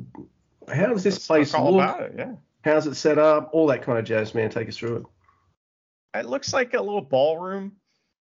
How 0.73 0.87
does 0.87 1.03
this 1.03 1.15
Let's 1.15 1.27
place 1.27 1.53
look? 1.53 1.75
about 1.75 2.01
it. 2.01 2.13
Yeah. 2.17 2.33
How's 2.63 2.87
it 2.87 2.95
set 2.95 3.17
up? 3.17 3.49
All 3.53 3.67
that 3.67 3.83
kind 3.83 3.97
of 3.97 4.05
jazz, 4.05 4.33
man. 4.33 4.49
Take 4.49 4.67
us 4.67 4.77
through 4.77 4.97
it. 4.97 6.19
It 6.19 6.25
looks 6.25 6.53
like 6.53 6.73
a 6.73 6.81
little 6.81 7.01
ballroom, 7.01 7.73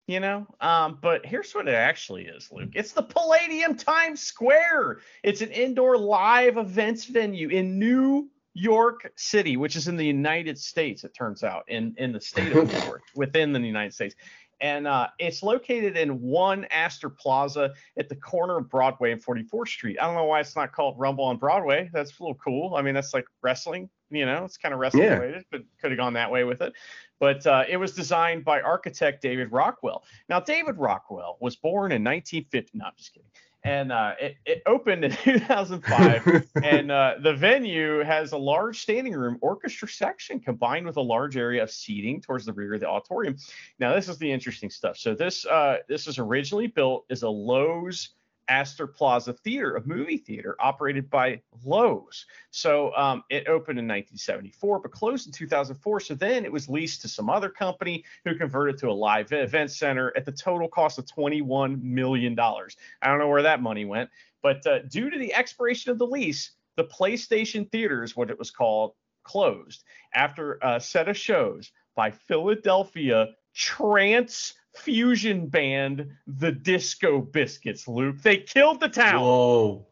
you 0.06 0.20
know. 0.20 0.46
Um, 0.60 0.98
but 1.00 1.26
here's 1.26 1.54
what 1.54 1.68
it 1.68 1.74
actually 1.74 2.26
is, 2.26 2.50
Luke. 2.50 2.70
It's 2.74 2.92
the 2.92 3.02
Palladium 3.02 3.76
Times 3.76 4.20
Square. 4.20 5.00
It's 5.22 5.40
an 5.42 5.50
indoor 5.50 5.98
live 5.98 6.56
events 6.56 7.04
venue 7.04 7.48
in 7.48 7.78
New 7.78 8.30
York 8.54 9.10
City, 9.16 9.56
which 9.56 9.76
is 9.76 9.88
in 9.88 9.96
the 9.96 10.06
United 10.06 10.58
States. 10.58 11.04
It 11.04 11.14
turns 11.14 11.42
out 11.44 11.64
in 11.68 11.94
in 11.98 12.12
the 12.12 12.20
state 12.20 12.52
of 12.52 12.68
New 12.68 12.78
York, 12.86 13.02
within 13.14 13.52
the 13.52 13.60
United 13.60 13.94
States. 13.94 14.14
And 14.60 14.86
uh, 14.86 15.08
it's 15.18 15.42
located 15.42 15.96
in 15.96 16.20
One 16.20 16.66
Astor 16.66 17.10
Plaza 17.10 17.72
at 17.98 18.08
the 18.08 18.14
corner 18.14 18.58
of 18.58 18.70
Broadway 18.70 19.10
and 19.10 19.20
44th 19.20 19.66
Street. 19.66 19.96
I 20.00 20.04
don't 20.04 20.14
know 20.14 20.24
why 20.24 20.38
it's 20.38 20.54
not 20.54 20.70
called 20.70 20.94
Rumble 21.00 21.24
on 21.24 21.36
Broadway. 21.36 21.90
That's 21.92 22.16
a 22.20 22.22
little 22.22 22.36
cool. 22.36 22.76
I 22.76 22.82
mean, 22.82 22.94
that's 22.94 23.12
like 23.12 23.24
wrestling, 23.42 23.90
you 24.10 24.24
know, 24.24 24.44
it's 24.44 24.56
kind 24.58 24.72
of 24.72 24.78
wrestling 24.78 25.02
Yeah. 25.02 25.16
related, 25.16 25.46
but 25.50 25.62
could 25.80 25.90
have 25.90 25.98
gone 25.98 26.12
that 26.12 26.30
way 26.30 26.44
with 26.44 26.60
it 26.60 26.74
but 27.22 27.46
uh, 27.46 27.62
it 27.68 27.76
was 27.76 27.94
designed 27.94 28.44
by 28.44 28.60
architect 28.60 29.22
David 29.22 29.52
Rockwell. 29.52 30.02
Now, 30.28 30.40
David 30.40 30.76
Rockwell 30.76 31.36
was 31.40 31.54
born 31.54 31.92
in 31.92 32.02
1950. 32.02 32.78
No, 32.78 32.86
I'm 32.86 32.92
just 32.96 33.14
kidding. 33.14 33.28
And 33.64 33.92
uh, 33.92 34.14
it, 34.20 34.36
it 34.44 34.62
opened 34.66 35.04
in 35.04 35.10
2005. 35.22 36.46
and 36.64 36.90
uh, 36.90 37.14
the 37.22 37.34
venue 37.34 38.02
has 38.02 38.32
a 38.32 38.36
large 38.36 38.80
standing 38.80 39.14
room 39.14 39.38
orchestra 39.40 39.88
section 39.88 40.40
combined 40.40 40.86
with 40.86 40.96
a 40.96 41.02
large 41.02 41.36
area 41.36 41.62
of 41.62 41.70
seating 41.70 42.20
towards 42.20 42.44
the 42.44 42.52
rear 42.52 42.74
of 42.74 42.80
the 42.80 42.88
auditorium. 42.88 43.36
Now, 43.78 43.94
this 43.94 44.08
is 44.08 44.18
the 44.18 44.30
interesting 44.30 44.70
stuff. 44.70 44.96
So 44.96 45.14
this 45.14 45.46
uh, 45.46 45.78
this 45.88 46.06
was 46.06 46.18
originally 46.18 46.66
built 46.66 47.04
as 47.10 47.22
a 47.22 47.26
Loews 47.26 48.08
Astor 48.52 48.86
Plaza 48.86 49.32
Theater, 49.32 49.76
a 49.76 49.86
movie 49.86 50.18
theater 50.18 50.56
operated 50.60 51.08
by 51.08 51.40
Loews. 51.64 52.26
So 52.50 52.94
um, 52.94 53.24
it 53.30 53.48
opened 53.48 53.78
in 53.78 53.88
1974, 53.88 54.80
but 54.80 54.92
closed 54.92 55.26
in 55.26 55.32
2004. 55.32 56.00
So 56.00 56.14
then 56.14 56.44
it 56.44 56.52
was 56.52 56.68
leased 56.68 57.00
to 57.00 57.08
some 57.08 57.30
other 57.30 57.48
company 57.48 58.04
who 58.26 58.34
converted 58.34 58.76
to 58.78 58.90
a 58.90 58.92
live 58.92 59.32
event 59.32 59.70
center 59.70 60.12
at 60.16 60.26
the 60.26 60.32
total 60.32 60.68
cost 60.68 60.98
of 60.98 61.06
$21 61.06 61.82
million. 61.82 62.38
I 62.38 62.66
don't 63.06 63.18
know 63.18 63.28
where 63.28 63.42
that 63.42 63.62
money 63.62 63.86
went, 63.86 64.10
but 64.42 64.66
uh, 64.66 64.80
due 64.80 65.08
to 65.08 65.18
the 65.18 65.32
expiration 65.32 65.90
of 65.90 65.98
the 65.98 66.06
lease, 66.06 66.50
the 66.76 66.84
PlayStation 66.84 67.70
Theater 67.70 68.02
is 68.02 68.14
what 68.14 68.28
it 68.28 68.38
was 68.38 68.50
called, 68.50 68.92
closed 69.24 69.82
after 70.14 70.58
a 70.60 70.78
set 70.78 71.08
of 71.08 71.16
shows 71.16 71.72
by 71.96 72.10
Philadelphia 72.10 73.28
trance 73.54 74.54
fusion 74.74 75.46
band, 75.46 76.10
the 76.26 76.52
Disco 76.52 77.20
Biscuits, 77.20 77.86
Luke. 77.86 78.22
They 78.22 78.38
killed 78.38 78.80
the 78.80 78.88
town. 78.88 79.20
Whoa. 79.20 79.86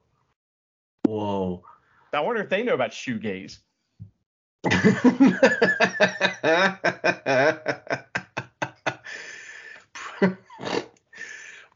Whoa. 1.07 1.65
I 2.13 2.21
wonder 2.21 2.43
if 2.43 2.49
they 2.49 2.63
know 2.63 2.75
about 2.75 2.91
shoegaze. 2.91 3.59
wow, 4.65 4.79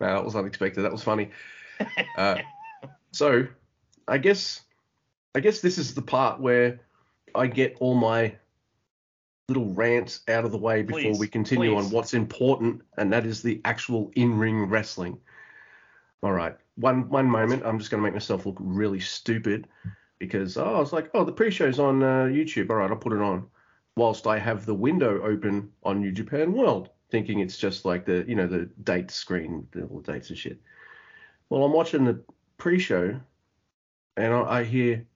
that 0.00 0.24
was 0.24 0.36
unexpected. 0.36 0.82
That 0.82 0.92
was 0.92 1.02
funny. 1.02 1.30
Uh, 2.16 2.38
so, 3.12 3.46
I 4.06 4.18
guess, 4.18 4.60
I 5.34 5.40
guess 5.40 5.60
this 5.60 5.78
is 5.78 5.94
the 5.94 6.02
part 6.02 6.40
where 6.40 6.80
I 7.34 7.46
get 7.46 7.76
all 7.80 7.94
my 7.94 8.36
little 9.48 9.72
rants 9.74 10.20
out 10.28 10.44
of 10.44 10.52
the 10.52 10.58
way 10.58 10.82
before 10.82 11.00
Please, 11.00 11.18
we 11.18 11.28
continue 11.28 11.74
please. 11.74 11.84
on 11.84 11.90
what's 11.90 12.14
important, 12.14 12.82
and 12.96 13.12
that 13.12 13.26
is 13.26 13.42
the 13.42 13.60
actual 13.64 14.10
in-ring 14.16 14.64
wrestling. 14.64 15.18
All 16.22 16.32
right, 16.32 16.56
one 16.76 17.08
one 17.10 17.30
moment. 17.30 17.62
I'm 17.64 17.78
just 17.78 17.90
going 17.90 18.02
to 18.02 18.04
make 18.04 18.14
myself 18.14 18.46
look 18.46 18.56
really 18.58 19.00
stupid 19.00 19.68
because 20.18 20.56
oh, 20.56 20.74
I 20.74 20.78
was 20.78 20.92
like, 20.92 21.10
oh, 21.12 21.24
the 21.24 21.32
pre-show's 21.32 21.78
on 21.78 22.02
uh, 22.02 22.24
YouTube. 22.24 22.70
All 22.70 22.76
right, 22.76 22.90
I'll 22.90 22.96
put 22.96 23.12
it 23.12 23.20
on. 23.20 23.46
Whilst 23.96 24.26
I 24.26 24.38
have 24.38 24.66
the 24.66 24.74
window 24.74 25.22
open 25.22 25.70
on 25.82 26.00
New 26.00 26.10
Japan 26.10 26.52
World, 26.52 26.88
thinking 27.10 27.40
it's 27.40 27.58
just 27.58 27.84
like 27.84 28.06
the 28.06 28.24
you 28.26 28.34
know 28.34 28.46
the 28.46 28.70
date 28.82 29.10
screen, 29.10 29.68
the 29.72 29.80
little 29.82 30.00
dates 30.00 30.30
and 30.30 30.38
shit. 30.38 30.58
Well, 31.50 31.64
I'm 31.64 31.72
watching 31.72 32.04
the 32.04 32.20
pre-show, 32.56 33.20
and 34.16 34.34
I, 34.34 34.60
I 34.60 34.64
hear 34.64 35.06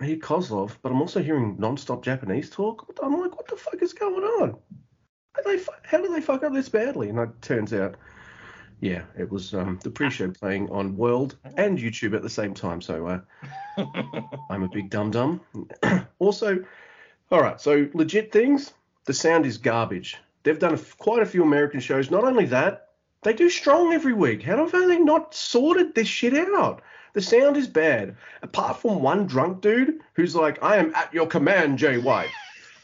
I 0.00 0.06
hear 0.06 0.16
Kozlov, 0.16 0.76
but 0.82 0.90
I'm 0.90 1.00
also 1.00 1.22
hearing 1.22 1.56
non-stop 1.58 2.02
Japanese 2.02 2.50
talk. 2.50 2.92
I'm 3.02 3.20
like, 3.20 3.30
what 3.44 3.58
the 3.58 3.62
fuck 3.62 3.82
is 3.82 3.92
going 3.92 4.24
on? 4.24 4.56
How 5.32 5.42
do 5.42 5.56
they, 5.56 5.64
how 5.82 6.14
they 6.14 6.20
fuck 6.20 6.42
up 6.44 6.54
this 6.54 6.68
badly? 6.68 7.10
And 7.10 7.18
it 7.18 7.42
turns 7.42 7.74
out, 7.74 7.96
yeah, 8.80 9.02
it 9.18 9.30
was 9.30 9.52
um, 9.52 9.78
the 9.82 9.90
pre-show 9.90 10.30
playing 10.30 10.70
on 10.70 10.96
World 10.96 11.36
and 11.56 11.78
YouTube 11.78 12.14
at 12.14 12.22
the 12.22 12.30
same 12.30 12.54
time. 12.54 12.80
So 12.80 13.06
uh, 13.06 13.20
I'm 14.50 14.62
a 14.62 14.68
big 14.68 14.88
dum 14.88 15.10
dum. 15.10 15.40
also, 16.18 16.64
all 17.30 17.42
right, 17.42 17.60
so 17.60 17.88
legit 17.92 18.32
things. 18.32 18.72
The 19.04 19.12
sound 19.12 19.44
is 19.44 19.58
garbage. 19.58 20.16
They've 20.42 20.58
done 20.58 20.72
a 20.72 20.78
f 20.78 20.96
quite 20.96 21.22
a 21.22 21.26
few 21.26 21.42
American 21.42 21.80
shows. 21.80 22.10
Not 22.10 22.24
only 22.24 22.46
that, 22.46 22.88
they 23.24 23.34
do 23.34 23.50
strong 23.50 23.92
every 23.92 24.14
week. 24.14 24.42
How 24.42 24.56
have 24.56 24.72
they 24.72 24.98
not 24.98 25.34
sorted 25.34 25.94
this 25.94 26.08
shit 26.08 26.34
out? 26.34 26.80
The 27.12 27.20
sound 27.20 27.58
is 27.58 27.68
bad. 27.68 28.16
Apart 28.42 28.80
from 28.80 29.02
one 29.02 29.26
drunk 29.26 29.60
dude 29.60 30.00
who's 30.14 30.34
like, 30.34 30.62
I 30.62 30.76
am 30.76 30.94
at 30.94 31.12
your 31.12 31.26
command, 31.26 31.78
Jay 31.78 31.98
White. 31.98 32.30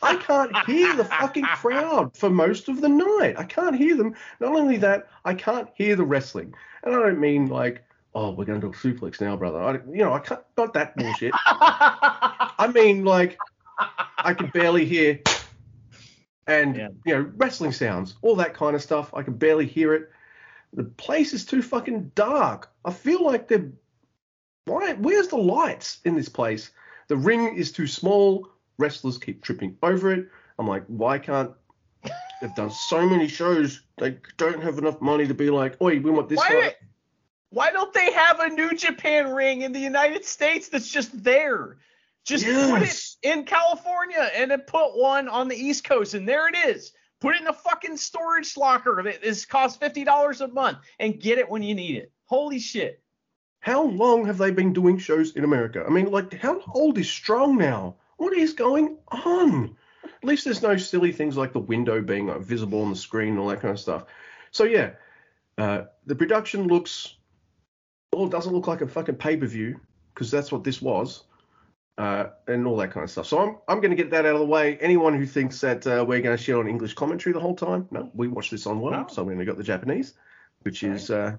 I 0.03 0.17
can't 0.17 0.57
hear 0.67 0.95
the 0.97 1.05
fucking 1.05 1.45
crowd 1.45 2.17
for 2.17 2.31
most 2.31 2.69
of 2.69 2.81
the 2.81 2.89
night. 2.89 3.35
I 3.39 3.45
can't 3.45 3.77
hear 3.77 3.97
them. 3.97 4.15
Not 4.41 4.55
only 4.55 4.77
that, 4.79 5.09
I 5.25 5.35
can't 5.35 5.69
hear 5.75 5.97
the 5.97 6.05
wrestling. 6.05 6.55
And 6.83 6.95
I 6.95 6.99
don't 6.99 7.21
mean 7.21 7.49
like, 7.49 7.85
oh, 8.15 8.31
we're 8.31 8.45
going 8.47 8.61
to 8.61 8.67
do 8.67 8.73
a 8.73 8.77
suplex 8.77 9.21
now, 9.21 9.37
brother. 9.37 9.61
I, 9.61 9.73
you 9.93 10.05
know, 10.05 10.13
I 10.13 10.19
can't, 10.21 10.41
not 10.57 10.73
that 10.75 10.97
bullshit. 10.97 11.33
I 11.47 12.71
mean, 12.75 13.05
like, 13.05 13.39
I 14.19 14.35
can 14.35 14.49
barely 14.49 14.85
hear, 14.85 15.21
and 16.47 16.77
Yeah. 16.77 16.89
you 17.05 17.15
know, 17.15 17.31
wrestling 17.37 17.73
sounds, 17.73 18.15
all 18.23 18.37
that 18.37 18.55
kind 18.55 18.75
of 18.75 18.83
stuff. 18.83 19.13
I 19.15 19.23
can 19.23 19.35
barely 19.35 19.67
hear 19.67 19.95
it. 19.95 20.11
The 20.73 20.85
place 20.85 21.33
is 21.33 21.45
too 21.45 21.63
fucking 21.63 22.13
dark. 22.15 22.71
I 22.85 22.93
feel 22.93 23.25
like 23.25 23.49
they're. 23.49 23.71
Why? 24.67 24.93
Where's 24.95 25.29
the 25.29 25.37
lights 25.37 25.99
in 26.05 26.15
this 26.15 26.29
place? 26.29 26.71
The 27.09 27.17
ring 27.17 27.57
is 27.57 27.73
too 27.73 27.87
small. 27.87 28.49
Wrestlers 28.81 29.19
keep 29.19 29.43
tripping 29.43 29.77
over 29.83 30.13
it. 30.13 30.29
I'm 30.59 30.67
like, 30.67 30.85
why 30.87 31.19
can't? 31.19 31.53
They've 32.41 32.55
done 32.55 32.71
so 32.71 33.07
many 33.07 33.29
shows. 33.29 33.83
They 33.99 34.17
don't 34.39 34.63
have 34.63 34.79
enough 34.79 35.01
money 35.03 35.27
to 35.27 35.35
be 35.35 35.51
like, 35.51 35.81
oi, 35.83 36.01
we 36.01 36.11
want 36.11 36.29
this. 36.29 36.39
Why, 36.39 36.49
guy." 36.49 36.75
why 37.51 37.71
don't 37.71 37.93
they 37.93 38.13
have 38.13 38.41
a 38.41 38.49
New 38.49 38.75
Japan 38.75 39.33
ring 39.33 39.63
in 39.63 39.73
the 39.73 39.81
United 39.81 40.25
States 40.25 40.69
that's 40.69 40.91
just 40.91 41.23
there? 41.23 41.77
Just 42.25 42.45
put 42.45 42.83
it 42.83 43.17
in 43.23 43.45
California 43.45 44.31
and 44.35 44.51
then 44.51 44.61
put 44.61 44.97
one 44.97 45.29
on 45.29 45.49
the 45.49 45.57
East 45.57 45.85
Coast, 45.85 46.15
and 46.15 46.29
there 46.29 46.49
it 46.49 46.57
is. 46.67 46.93
Put 47.21 47.35
it 47.35 47.43
in 47.43 47.49
a 47.49 47.53
fucking 47.53 47.99
storage 47.99 48.57
locker 48.57 49.03
that 49.05 49.23
is 49.23 49.45
cost 49.45 49.79
fifty 49.79 50.05
dollars 50.05 50.41
a 50.41 50.49
month, 50.49 50.79
and 50.99 51.21
get 51.21 51.39
it 51.39 51.49
when 51.49 51.63
you 51.63 51.75
need 51.75 51.97
it. 51.97 52.13
Holy 52.25 52.59
shit! 52.59 53.03
How 53.61 53.83
long 53.83 54.25
have 54.25 54.39
they 54.39 54.51
been 54.51 54.73
doing 54.73 54.97
shows 54.97 55.37
in 55.37 55.45
America? 55.45 55.85
I 55.87 55.91
mean, 55.91 56.11
like, 56.11 56.33
how 56.35 56.63
old 56.75 56.97
is 56.97 57.11
Strong 57.11 57.59
now? 57.59 57.97
What 58.21 58.35
is 58.37 58.53
going 58.53 58.99
on? 59.13 59.75
At 60.05 60.25
least 60.25 60.45
there's 60.45 60.61
no 60.61 60.77
silly 60.77 61.11
things 61.11 61.39
like 61.39 61.55
the 61.55 61.59
window 61.59 62.03
being 62.03 62.27
like, 62.27 62.43
visible 62.43 62.83
on 62.83 62.91
the 62.91 62.97
screen 62.97 63.31
and 63.31 63.39
all 63.39 63.49
that 63.49 63.63
kind 63.63 63.73
of 63.73 63.81
stuff. 63.81 64.05
So 64.51 64.65
yeah, 64.65 64.91
uh, 65.57 65.85
the 66.05 66.15
production 66.15 66.67
looks, 66.69 67.15
well, 68.13 68.27
it 68.27 68.31
doesn't 68.31 68.53
look 68.53 68.67
like 68.67 68.83
a 68.83 68.87
fucking 68.87 69.15
pay 69.15 69.39
per 69.39 69.47
view 69.47 69.81
because 70.13 70.31
that's 70.31 70.53
what 70.53 70.65
this 70.65 70.83
was, 70.83 71.25
uh, 71.97 72.27
and 72.47 72.67
all 72.67 72.77
that 72.77 72.91
kind 72.91 73.05
of 73.05 73.11
stuff. 73.11 73.25
So 73.27 73.39
I'm 73.39 73.57
I'm 73.69 73.81
going 73.81 73.91
to 73.91 73.97
get 73.97 74.11
that 74.11 74.27
out 74.27 74.35
of 74.35 74.41
the 74.41 74.45
way. 74.47 74.77
Anyone 74.83 75.17
who 75.17 75.25
thinks 75.25 75.59
that 75.63 75.87
uh, 75.87 76.05
we're 76.07 76.21
going 76.21 76.37
to 76.37 76.43
shit 76.43 76.57
on 76.57 76.69
English 76.69 76.93
commentary 76.93 77.33
the 77.33 77.41
whole 77.41 77.57
time, 77.57 77.89
no, 77.91 78.11
we 78.13 78.29
watch 78.29 78.51
this 78.51 78.67
on 78.67 78.81
World, 78.83 78.97
No. 78.97 79.07
so 79.09 79.23
we 79.25 79.33
only 79.33 79.47
got 79.47 79.57
the 79.57 79.65
Japanese, 79.65 80.13
which 80.61 80.83
is 80.83 81.11
uh, 81.11 81.39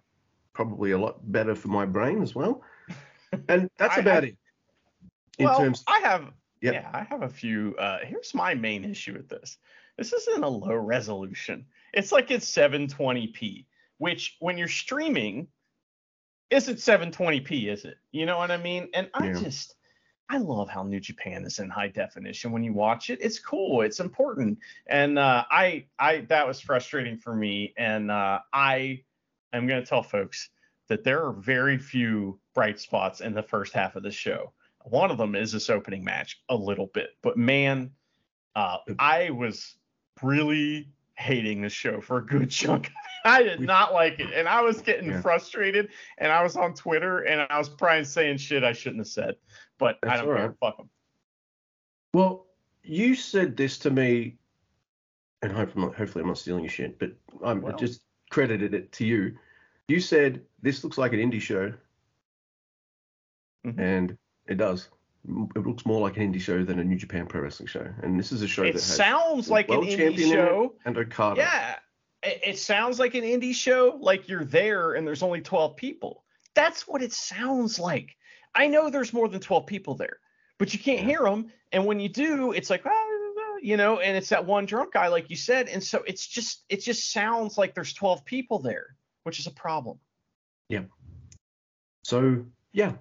probably 0.54 0.92
a 0.94 0.98
lot 0.98 1.20
better 1.32 1.54
for 1.54 1.68
my 1.68 1.86
brain 1.86 2.24
as 2.24 2.34
well. 2.34 2.64
And 3.48 3.70
that's 3.78 3.98
I- 3.98 4.02
about 4.02 4.24
I- 4.24 4.28
it. 4.30 4.38
In 5.38 5.46
well, 5.46 5.60
terms, 5.60 5.84
I 5.88 6.00
have 6.00 6.26
Yep. 6.62 6.74
yeah, 6.74 6.90
I 6.94 7.04
have 7.04 7.24
a 7.24 7.30
few. 7.30 7.76
Uh, 7.78 8.00
here's 8.06 8.34
my 8.34 8.54
main 8.54 8.86
issue 8.86 9.14
with 9.14 9.28
this. 9.30 9.58
This 9.98 10.14
isn't 10.14 10.44
a 10.44 10.48
low 10.50 10.76
resolution. 10.76 11.66
It's 11.94 12.12
like 12.12 12.32
it's 12.32 12.46
720p, 12.50 13.66
which 13.98 14.38
when 14.40 14.58
you're 14.58 14.68
streaming, 14.68 15.48
isn't 16.50 16.78
720p, 16.78 17.68
is 17.72 17.86
it? 17.86 17.98
You 18.12 18.26
know 18.26 18.38
what 18.38 18.52
I 18.52 18.58
mean? 18.58 18.90
And 18.94 19.10
I 19.14 19.28
Yeah. 19.28 19.40
just 19.40 19.76
I 20.30 20.38
love 20.38 20.70
how 20.70 20.84
New 20.84 21.00
Japan 21.02 21.44
is 21.44 21.60
in 21.60 21.70
high 21.70 21.90
definition 21.90 22.52
when 22.54 22.64
you 22.64 22.74
watch 22.74 23.10
it. 23.10 23.20
It's 23.22 23.40
cool. 23.40 23.82
It's 23.82 24.00
important. 24.00 24.60
And 24.88 25.20
uh, 25.20 25.44
I 25.52 25.88
I 26.00 26.22
that 26.30 26.48
was 26.48 26.62
frustrating 26.62 27.18
for 27.18 27.36
me. 27.36 27.74
And 27.78 28.10
uh, 28.12 28.40
I 28.54 29.04
am 29.52 29.68
gonna 29.68 29.86
tell 29.86 30.04
folks 30.04 30.50
that 30.88 31.04
there 31.04 31.26
are 31.26 31.34
very 31.34 31.78
few 31.78 32.40
bright 32.54 32.80
spots 32.80 33.20
in 33.22 33.34
the 33.34 33.44
first 33.44 33.74
half 33.74 33.96
of 33.96 34.04
the 34.04 34.12
show. 34.12 34.54
One 34.86 35.12
of 35.12 35.18
them 35.18 35.36
is 35.36 35.52
this 35.52 35.70
opening 35.70 36.04
match 36.04 36.42
a 36.50 36.56
little 36.56 36.88
bit, 36.88 37.12
but 37.22 37.38
man, 37.38 37.92
uh, 38.56 38.78
I 39.00 39.30
was 39.30 39.76
really 40.22 40.90
hating 41.16 41.62
this 41.62 41.74
show 41.74 42.02
for 42.02 42.18
a 42.18 42.26
good 42.26 42.50
chunk. 42.50 42.92
I 43.24 43.44
did 43.44 43.60
not 43.60 43.94
like 43.94 44.20
it, 44.20 44.34
and 44.34 44.48
I 44.48 44.62
was 44.62 44.82
getting 44.82 45.12
Yeah. 45.12 45.22
frustrated. 45.22 45.90
And 46.18 46.32
I 46.32 46.42
was 46.42 46.56
on 46.56 46.74
Twitter, 46.74 47.20
and 47.20 47.46
I 47.50 47.58
was 47.60 47.70
probably 47.70 48.04
saying 48.06 48.38
shit 48.38 48.64
I 48.64 48.74
shouldn't 48.74 49.00
have 49.02 49.08
said. 49.08 49.36
But 49.78 50.00
I 50.04 50.18
don't 50.18 50.30
all 50.30 50.36
care. 50.36 50.56
Fuck 50.60 50.78
them. 50.78 50.90
well, 52.14 52.48
you 52.84 53.14
said 53.16 53.56
this 53.56 53.78
to 53.80 53.92
me, 53.92 54.38
and 55.44 55.52
hopefully, 55.52 55.84
I'm 55.84 55.90
not, 55.90 55.98
hopefully 55.98 56.22
I'm 56.24 56.28
not 56.28 56.38
stealing 56.40 56.64
your 56.64 56.72
shit, 56.72 56.98
but 56.98 57.12
I'm 57.44 57.62
Well. 57.62 57.78
just 57.78 58.02
credited 58.32 58.74
it 58.74 58.92
to 58.94 59.06
you. 59.06 59.38
You 59.88 60.00
said 60.00 60.44
this 60.62 60.84
looks 60.84 60.98
like 60.98 61.14
an 61.14 61.20
indie 61.20 61.42
show, 61.42 61.74
Mhm. 63.66 63.80
and 63.80 64.18
it 64.48 64.58
does. 64.58 64.90
It 65.56 65.66
looks 65.68 65.86
more 65.86 66.02
like 66.02 66.18
an 66.18 66.34
indie 66.34 66.42
show 66.42 66.64
than 66.64 66.80
a 66.80 66.84
New 66.84 66.96
Japan 66.98 67.28
Pro 67.28 67.42
Wrestling 67.42 67.68
show, 67.68 67.88
and 68.02 68.20
this 68.20 68.32
is 68.32 68.42
a 68.42 68.48
show 68.48 68.64
It 68.64 68.74
that 68.74 68.80
sounds 68.80 69.50
like 69.50 69.70
an 69.70 69.82
indie 69.82 70.32
show. 70.32 70.74
and 70.86 70.98
Okada. 70.98 71.42
Yeah, 71.42 71.76
it, 72.24 72.42
it 72.44 72.60
sounds 72.60 73.00
like 73.00 73.14
an 73.14 73.24
indie 73.24 73.54
show, 73.54 73.98
like 74.02 74.28
you're 74.28 74.46
there 74.46 74.94
and 74.94 75.06
there's 75.06 75.24
only 75.24 75.42
12 75.42 75.76
people. 75.76 76.24
That's 76.56 76.88
what 76.88 77.02
it 77.02 77.14
sounds 77.14 77.80
like. 77.80 78.16
I 78.54 78.68
know 78.68 78.90
there's 78.90 79.14
more 79.14 79.28
than 79.28 79.40
12 79.40 79.66
people 79.66 79.96
there, 79.96 80.18
but 80.58 80.74
you 80.74 80.80
can't 80.80 81.06
hear 81.06 81.22
them. 81.22 81.52
And 81.72 81.86
when 81.86 82.00
you 82.00 82.10
do, 82.10 82.52
it's 82.52 82.70
like, 82.70 82.86
ah, 82.86 83.06
you 83.62 83.78
know, 83.78 84.00
and 84.00 84.18
it's 84.18 84.30
that 84.30 84.46
one 84.46 84.66
drunk 84.66 84.94
guy, 84.94 85.08
like 85.08 85.30
you 85.30 85.36
said. 85.36 85.70
And 85.70 85.84
so 85.84 86.04
it's 86.08 86.28
just, 86.28 86.66
it 86.68 86.82
just 86.82 87.12
sounds 87.12 87.58
like 87.58 87.76
there's 87.76 87.94
12 87.94 88.26
people 88.26 88.60
there, 88.60 88.96
which 89.24 89.40
is 89.40 89.48
a 89.48 89.52
problem. 89.52 90.00
Yeah. 90.68 90.84
So 92.04 92.46
yeah, 92.74 92.94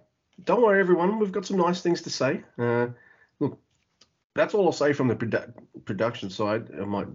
don't 0.45 0.63
worry, 0.63 0.81
everyone. 0.81 1.19
We've 1.19 1.33
got 1.33 1.47
some 1.47 1.57
nice 1.57 1.81
things 1.81 2.03
to 2.03 2.11
say. 2.11 2.43
Uh, 2.59 2.89
look, 3.39 3.61
that's 4.35 4.55
all 4.55 4.67
I'll 4.67 4.73
say 4.73 4.93
from 4.93 5.09
the 5.09 5.17
produ- 5.17 5.53
production 5.85 6.31
side. 6.31 6.71
I 6.81 6.85
might 6.85 7.09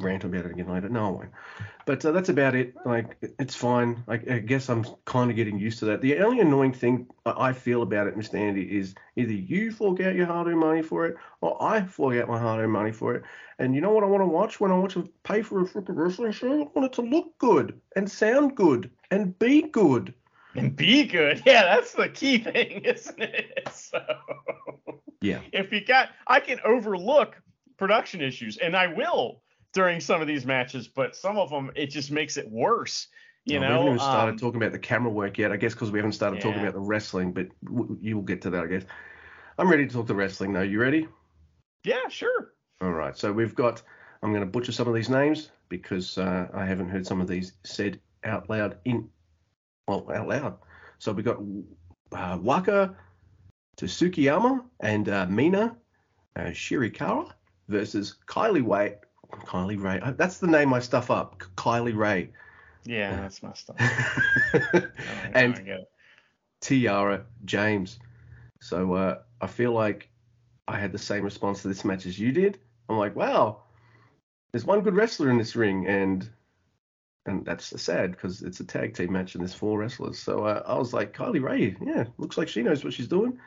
rant 0.00 0.24
about 0.24 0.46
it 0.46 0.52
again 0.52 0.68
later. 0.68 0.88
No, 0.88 1.06
I 1.06 1.10
won't. 1.10 1.30
But 1.86 2.04
uh, 2.04 2.12
that's 2.12 2.28
about 2.28 2.54
it. 2.54 2.74
Like, 2.84 3.16
it's 3.38 3.54
fine. 3.54 4.02
Like, 4.06 4.30
I 4.30 4.38
guess 4.38 4.68
I'm 4.68 4.84
kind 5.04 5.30
of 5.30 5.36
getting 5.36 5.58
used 5.58 5.78
to 5.80 5.86
that. 5.86 6.00
The 6.00 6.18
only 6.18 6.40
annoying 6.40 6.72
thing 6.72 7.08
I 7.26 7.52
feel 7.52 7.82
about 7.82 8.06
it, 8.06 8.16
Mr. 8.16 8.34
Andy, 8.34 8.62
is 8.78 8.94
either 9.16 9.32
you 9.32 9.72
fork 9.72 10.00
out 10.00 10.14
your 10.14 10.26
hard-earned 10.26 10.58
money 10.58 10.82
for 10.82 11.06
it, 11.06 11.16
or 11.40 11.62
I 11.62 11.82
fork 11.82 12.16
out 12.16 12.28
my 12.28 12.38
hard-earned 12.38 12.72
money 12.72 12.92
for 12.92 13.14
it. 13.14 13.24
And 13.58 13.74
you 13.74 13.80
know 13.80 13.92
what 13.92 14.04
I 14.04 14.08
want 14.08 14.22
to 14.22 14.26
watch 14.26 14.60
when 14.60 14.72
I 14.72 14.78
want 14.78 14.92
to 14.92 15.08
pay 15.22 15.42
for 15.42 15.60
a 15.60 15.92
wrestling 15.92 16.32
show? 16.32 16.52
I 16.52 16.68
want 16.74 16.86
it 16.86 16.92
to 16.94 17.02
look 17.02 17.36
good 17.38 17.80
and 17.96 18.10
sound 18.10 18.56
good 18.56 18.90
and 19.10 19.38
be 19.38 19.62
good. 19.62 20.14
And 20.56 20.74
be 20.74 21.04
good. 21.04 21.42
Yeah, 21.46 21.62
that's 21.62 21.92
the 21.92 22.08
key 22.08 22.38
thing, 22.38 22.80
isn't 22.84 23.20
it? 23.20 23.68
So. 23.72 24.00
Yeah. 25.20 25.40
If 25.52 25.72
you 25.72 25.84
got, 25.84 26.08
I 26.26 26.40
can 26.40 26.58
overlook 26.64 27.36
production 27.76 28.20
issues, 28.20 28.56
and 28.56 28.76
I 28.76 28.86
will 28.88 29.42
during 29.72 30.00
some 30.00 30.20
of 30.20 30.26
these 30.26 30.44
matches, 30.46 30.88
but 30.88 31.14
some 31.14 31.38
of 31.38 31.50
them 31.50 31.70
it 31.76 31.86
just 31.86 32.10
makes 32.10 32.36
it 32.36 32.50
worse. 32.50 33.08
You 33.46 33.58
Oh, 33.58 33.60
know, 33.60 33.68
we 33.68 33.72
haven't 33.72 33.86
even 33.88 33.98
started 34.00 34.32
Um, 34.32 34.38
talking 34.38 34.56
about 34.62 34.72
the 34.72 34.78
camera 34.78 35.10
work 35.10 35.38
yet. 35.38 35.52
I 35.52 35.56
guess 35.56 35.72
because 35.74 35.90
we 35.90 35.98
haven't 35.98 36.12
started 36.12 36.40
talking 36.40 36.60
about 36.60 36.74
the 36.74 36.80
wrestling, 36.80 37.32
but 37.32 37.48
w- 37.64 37.96
you 38.00 38.16
will 38.16 38.22
get 38.24 38.42
to 38.42 38.50
that, 38.50 38.64
I 38.64 38.66
guess. 38.66 38.84
I'm 39.58 39.70
ready 39.70 39.86
to 39.86 39.92
talk 39.92 40.06
the 40.06 40.14
wrestling 40.14 40.52
now. 40.52 40.62
You 40.62 40.80
ready? 40.80 41.06
yeah, 41.84 42.08
sure. 42.08 42.52
All 42.80 42.92
right. 42.92 43.16
So 43.16 43.32
we've 43.32 43.54
got. 43.54 43.82
I'm 44.22 44.30
going 44.32 44.44
to 44.44 44.50
butcher 44.50 44.72
some 44.72 44.88
of 44.88 44.94
these 44.94 45.08
names 45.08 45.50
because 45.70 46.18
uh, 46.18 46.48
I 46.52 46.66
haven't 46.66 46.90
heard 46.90 47.06
some 47.06 47.20
of 47.22 47.28
these 47.28 47.52
said 47.64 48.00
out 48.24 48.50
loud 48.50 48.76
in. 48.84 49.08
Well, 49.88 50.06
out 50.12 50.28
loud. 50.28 50.58
So 50.98 51.12
we 51.12 51.22
got 51.22 51.38
uh, 52.12 52.38
Waka 52.40 52.94
Tsukiyama 53.76 54.62
and 54.80 55.08
uh, 55.08 55.26
Mina 55.26 55.76
uh, 56.36 56.40
Shirakawa 56.40 57.32
versus 57.68 58.16
Kylie 58.26 58.62
Way. 58.62 58.96
Kylie 59.46 59.80
Rae. 59.80 60.00
Uh, 60.00 60.12
That's 60.12 60.38
the 60.38 60.46
name 60.46 60.74
I 60.74 60.80
stuff 60.80 61.10
up. 61.10 61.38
Kylie 61.56 61.96
Rae. 61.96 62.30
Yeah, 62.84 63.14
that's 63.20 63.42
my 63.42 63.52
stuff. 63.52 63.76
Oh, 64.54 64.88
and 65.34 65.54
I 65.54 65.60
get 65.60 65.80
it. 65.80 65.90
Tiara 66.60 67.24
James. 67.44 67.98
So 68.60 68.94
uh, 68.94 69.18
I 69.40 69.46
feel 69.46 69.72
like 69.72 70.08
I 70.66 70.78
had 70.78 70.92
the 70.92 70.98
same 70.98 71.22
response 71.24 71.62
to 71.62 71.68
this 71.68 71.84
match 71.84 72.06
as 72.06 72.18
you 72.18 72.32
did. 72.32 72.58
I'm 72.88 72.98
like, 72.98 73.14
wow, 73.14 73.62
there's 74.50 74.64
one 74.64 74.80
good 74.80 74.94
wrestler 74.94 75.30
in 75.30 75.38
this 75.38 75.54
ring, 75.56 75.86
and 75.86 76.28
and 77.26 77.44
that's 77.44 77.80
sad 77.80 78.12
because 78.12 78.42
it's 78.42 78.60
a 78.60 78.64
tag 78.64 78.94
team 78.94 79.12
match 79.12 79.34
and 79.34 79.42
there's 79.42 79.54
four 79.54 79.78
wrestlers. 79.78 80.18
So 80.18 80.44
uh, 80.44 80.62
I 80.66 80.78
was 80.78 80.92
like, 80.92 81.14
Kylie 81.14 81.42
Rae, 81.42 81.76
yeah, 81.84 82.04
looks 82.18 82.38
like 82.38 82.48
she 82.48 82.62
knows 82.62 82.82
what 82.82 82.92
she's 82.92 83.08
doing. 83.08 83.38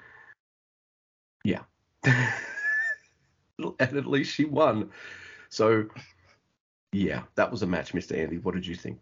Yeah, 1.43 1.63
and 2.03 2.37
at 3.79 4.05
least 4.05 4.33
she 4.33 4.45
won. 4.45 4.91
So 5.49 5.85
yeah, 6.91 7.23
that 7.35 7.51
was 7.51 7.63
a 7.63 7.67
match, 7.67 7.93
Mr. 7.93 8.17
Andy. 8.17 8.37
What 8.37 8.55
did 8.55 8.65
you 8.65 8.75
think? 8.75 8.99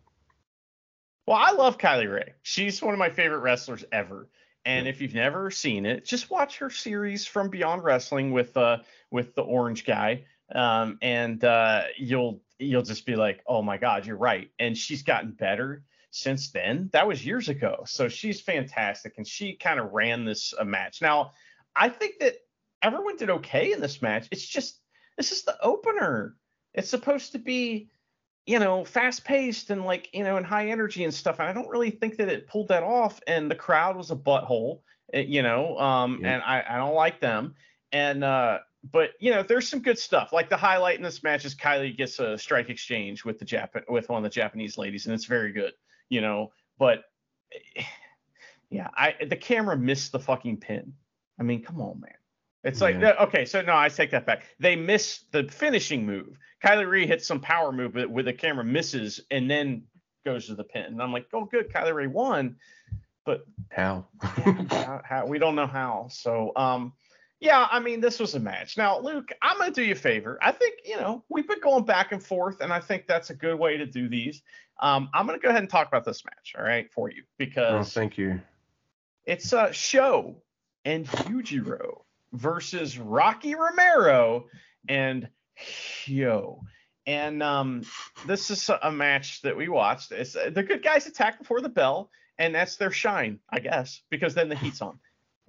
Well, 1.28 1.38
I 1.38 1.52
love 1.52 1.78
Kylie 1.78 2.12
Rae. 2.12 2.34
She's 2.42 2.82
one 2.82 2.94
of 2.94 3.00
my 3.00 3.10
favorite 3.10 3.40
wrestlers 3.40 3.86
ever. 3.92 4.28
And 4.64 4.88
if 4.88 5.02
you've 5.02 5.16
never 5.16 5.50
seen 5.50 5.88
it, 5.88 6.06
just 6.06 6.30
watch 6.30 6.60
her 6.60 6.70
series 6.70 7.26
from 7.26 7.50
Beyond 7.50 7.84
Wrestling 7.84 8.32
with 8.32 8.56
uh 8.58 8.78
with 9.10 9.36
the 9.36 9.42
orange 9.42 9.86
guy. 9.86 10.26
Um, 10.54 10.98
and 11.02 11.44
uh, 11.44 11.84
you'll 11.98 12.42
you'll 12.62 12.82
just 12.84 13.06
be 13.06 13.16
like, 13.16 13.42
oh 13.48 13.62
my 13.62 13.78
God, 13.78 14.06
you're 14.06 14.18
right. 14.18 14.50
And 14.60 14.78
she's 14.78 15.04
gotten 15.04 15.32
better 15.32 15.84
since 16.12 16.52
then. 16.52 16.90
That 16.94 17.08
was 17.08 17.26
years 17.26 17.50
ago. 17.50 17.84
So 17.86 18.08
she's 18.08 18.40
fantastic, 18.42 19.14
and 19.18 19.28
she 19.28 19.56
kind 19.56 19.80
of 19.80 19.92
ran 19.92 20.26
this 20.26 20.54
uh, 20.58 20.64
match. 20.64 21.02
Now, 21.02 21.32
I 21.76 21.90
think 21.90 22.20
that 22.20 22.36
everyone 22.82 23.18
did 23.18 23.30
okay 23.30 23.72
in 23.74 23.82
this 23.82 24.02
match. 24.02 24.28
It's 24.32 24.46
just 24.46 24.80
this 25.18 25.32
is 25.32 25.44
the 25.44 25.60
opener. 25.62 26.36
It's 26.74 26.90
supposed 26.90 27.34
to 27.34 27.40
be 27.40 27.90
you 28.48 28.58
know, 28.58 28.84
fast 28.84 29.24
paced 29.24 29.70
and 29.70 29.86
like, 29.86 30.10
you 30.14 30.24
know, 30.24 30.36
and 30.36 30.46
high 30.46 30.70
energy 30.70 31.04
and 31.04 31.14
stuff. 31.14 31.40
And 31.40 31.48
I 31.48 31.54
don't 31.54 31.70
really 31.70 31.92
think 31.92 32.18
that 32.18 32.28
it 32.28 32.48
pulled 32.48 32.70
that 32.70 32.82
off. 32.82 33.22
And 33.28 33.52
the 33.52 33.56
crowd 33.56 33.96
was 33.96 34.10
a 34.10 34.16
butthole, 34.16 34.80
eh, 35.14 35.22
you 35.22 35.44
know, 35.44 35.78
um, 35.78 36.20
Yeah. 36.22 36.34
and 36.34 36.44
I, 36.44 36.64
I 36.68 36.78
don't 36.78 36.96
like 36.96 37.20
them. 37.20 37.54
And, 37.92 38.24
uh, 38.24 38.60
but 38.84 39.12
you 39.20 39.32
know, 39.32 39.44
there's 39.44 39.68
some 39.68 39.82
good 39.82 40.00
stuff. 40.00 40.34
Like 40.34 40.50
the 40.50 40.58
highlight 40.58 40.98
in 40.98 41.04
this 41.04 41.24
match 41.24 41.46
is 41.46 41.56
Kylie 41.56 41.96
gets 41.96 42.20
a 42.20 42.38
strike 42.38 42.70
exchange 42.70 43.24
with 43.24 43.40
the 43.40 43.46
Japan 43.46 43.84
with 43.88 44.10
one 44.10 44.18
of 44.18 44.24
the 44.24 44.34
Japanese 44.34 44.78
ladies, 44.78 45.06
and 45.06 45.14
it's 45.14 45.26
very 45.26 45.52
good, 45.52 45.74
you 46.10 46.22
know. 46.22 46.52
But 46.80 47.04
yeah, 48.70 48.90
I 48.96 49.16
the 49.28 49.36
camera 49.36 49.78
missed 49.78 50.12
the 50.12 50.20
fucking 50.20 50.58
pin. 50.58 50.94
I 51.40 51.44
mean, 51.44 51.64
come 51.64 51.82
on, 51.82 52.00
man. 52.00 52.12
It's 52.64 52.82
like 52.82 53.00
Yeah. 53.00 53.16
okay, 53.22 53.46
so 53.46 53.62
no, 53.62 53.76
I 53.76 53.90
take 53.90 54.12
that 54.12 54.26
back. 54.26 54.44
They 54.60 54.76
missed 54.76 55.32
the 55.32 55.44
finishing 55.44 56.06
move. 56.06 56.38
Kylie 56.64 56.90
Rae 56.90 57.08
hits 57.08 57.26
some 57.26 57.40
power 57.40 57.72
move, 57.72 57.94
but 57.94 58.10
where 58.10 58.24
the 58.24 58.34
camera 58.34 58.64
misses 58.64 59.20
and 59.32 59.50
then 59.50 59.84
goes 60.26 60.48
to 60.48 60.56
the 60.56 60.64
pin. 60.64 60.86
And 60.86 61.02
I'm 61.02 61.12
like, 61.12 61.26
oh, 61.34 61.46
good, 61.46 61.72
Kylie 61.72 61.94
Rae 61.94 62.08
won, 62.08 62.56
but 63.26 63.46
How? 63.70 64.06
how, 64.22 65.02
how, 65.04 65.26
we 65.26 65.40
don't 65.40 65.56
know 65.56 65.68
how. 65.68 66.08
So, 66.12 66.52
um, 66.56 66.94
yeah, 67.42 67.68
I 67.72 67.80
mean, 67.80 68.02
this 68.02 68.20
was 68.20 68.36
a 68.36 68.40
match. 68.40 68.78
Now, 68.78 69.00
Luke, 69.00 69.32
I'm 69.42 69.58
gonna 69.58 69.72
do 69.72 69.84
you 69.84 69.94
a 69.94 69.96
favor. 69.96 70.38
I 70.42 70.52
think 70.52 70.76
you 70.86 70.96
know 70.96 71.24
we've 71.28 71.48
been 71.48 71.60
going 71.60 71.84
back 71.84 72.12
and 72.12 72.24
forth, 72.24 72.62
and 72.62 72.72
I 72.72 72.80
think 72.80 73.08
that's 73.08 73.32
a 73.32 73.36
good 73.36 73.58
way 73.58 73.78
to 73.78 73.86
do 73.88 74.08
these. 74.08 74.44
Um, 74.80 75.10
I'm 75.14 75.26
gonna 75.26 75.40
go 75.40 75.50
ahead 75.50 75.62
and 75.62 75.70
talk 75.70 75.88
about 75.88 76.06
this 76.06 76.24
match, 76.24 76.54
all 76.58 76.64
right, 76.64 76.90
for 76.94 77.10
you 77.10 77.24
oh, 77.24 77.34
because 77.38 77.94
thank 77.94 78.18
you. 78.18 78.40
it's 79.26 79.52
uh, 79.54 79.72
Show 79.72 80.36
and 80.86 81.08
Yujiro 81.08 82.04
versus 82.32 83.00
Rocky 83.00 83.56
Romero 83.56 84.46
and 84.88 85.28
Yo. 86.06 86.62
And 87.08 87.42
um, 87.42 87.82
this 88.28 88.52
is 88.52 88.70
a- 88.70 88.80
a 88.84 88.92
match 88.92 89.42
that 89.42 89.58
we 89.58 89.68
watched. 89.68 90.12
It's 90.12 90.36
uh, 90.36 90.52
the 90.54 90.62
good 90.62 90.84
guys 90.84 91.08
attack 91.08 91.40
before 91.40 91.60
the 91.62 91.70
bell, 91.70 92.12
and 92.38 92.54
that's 92.54 92.78
their 92.78 92.92
shine, 92.92 93.40
I 93.50 93.60
guess, 93.60 94.02
because 94.12 94.36
then 94.36 94.50
the 94.50 94.56
heat's 94.56 94.82
on. 94.84 95.00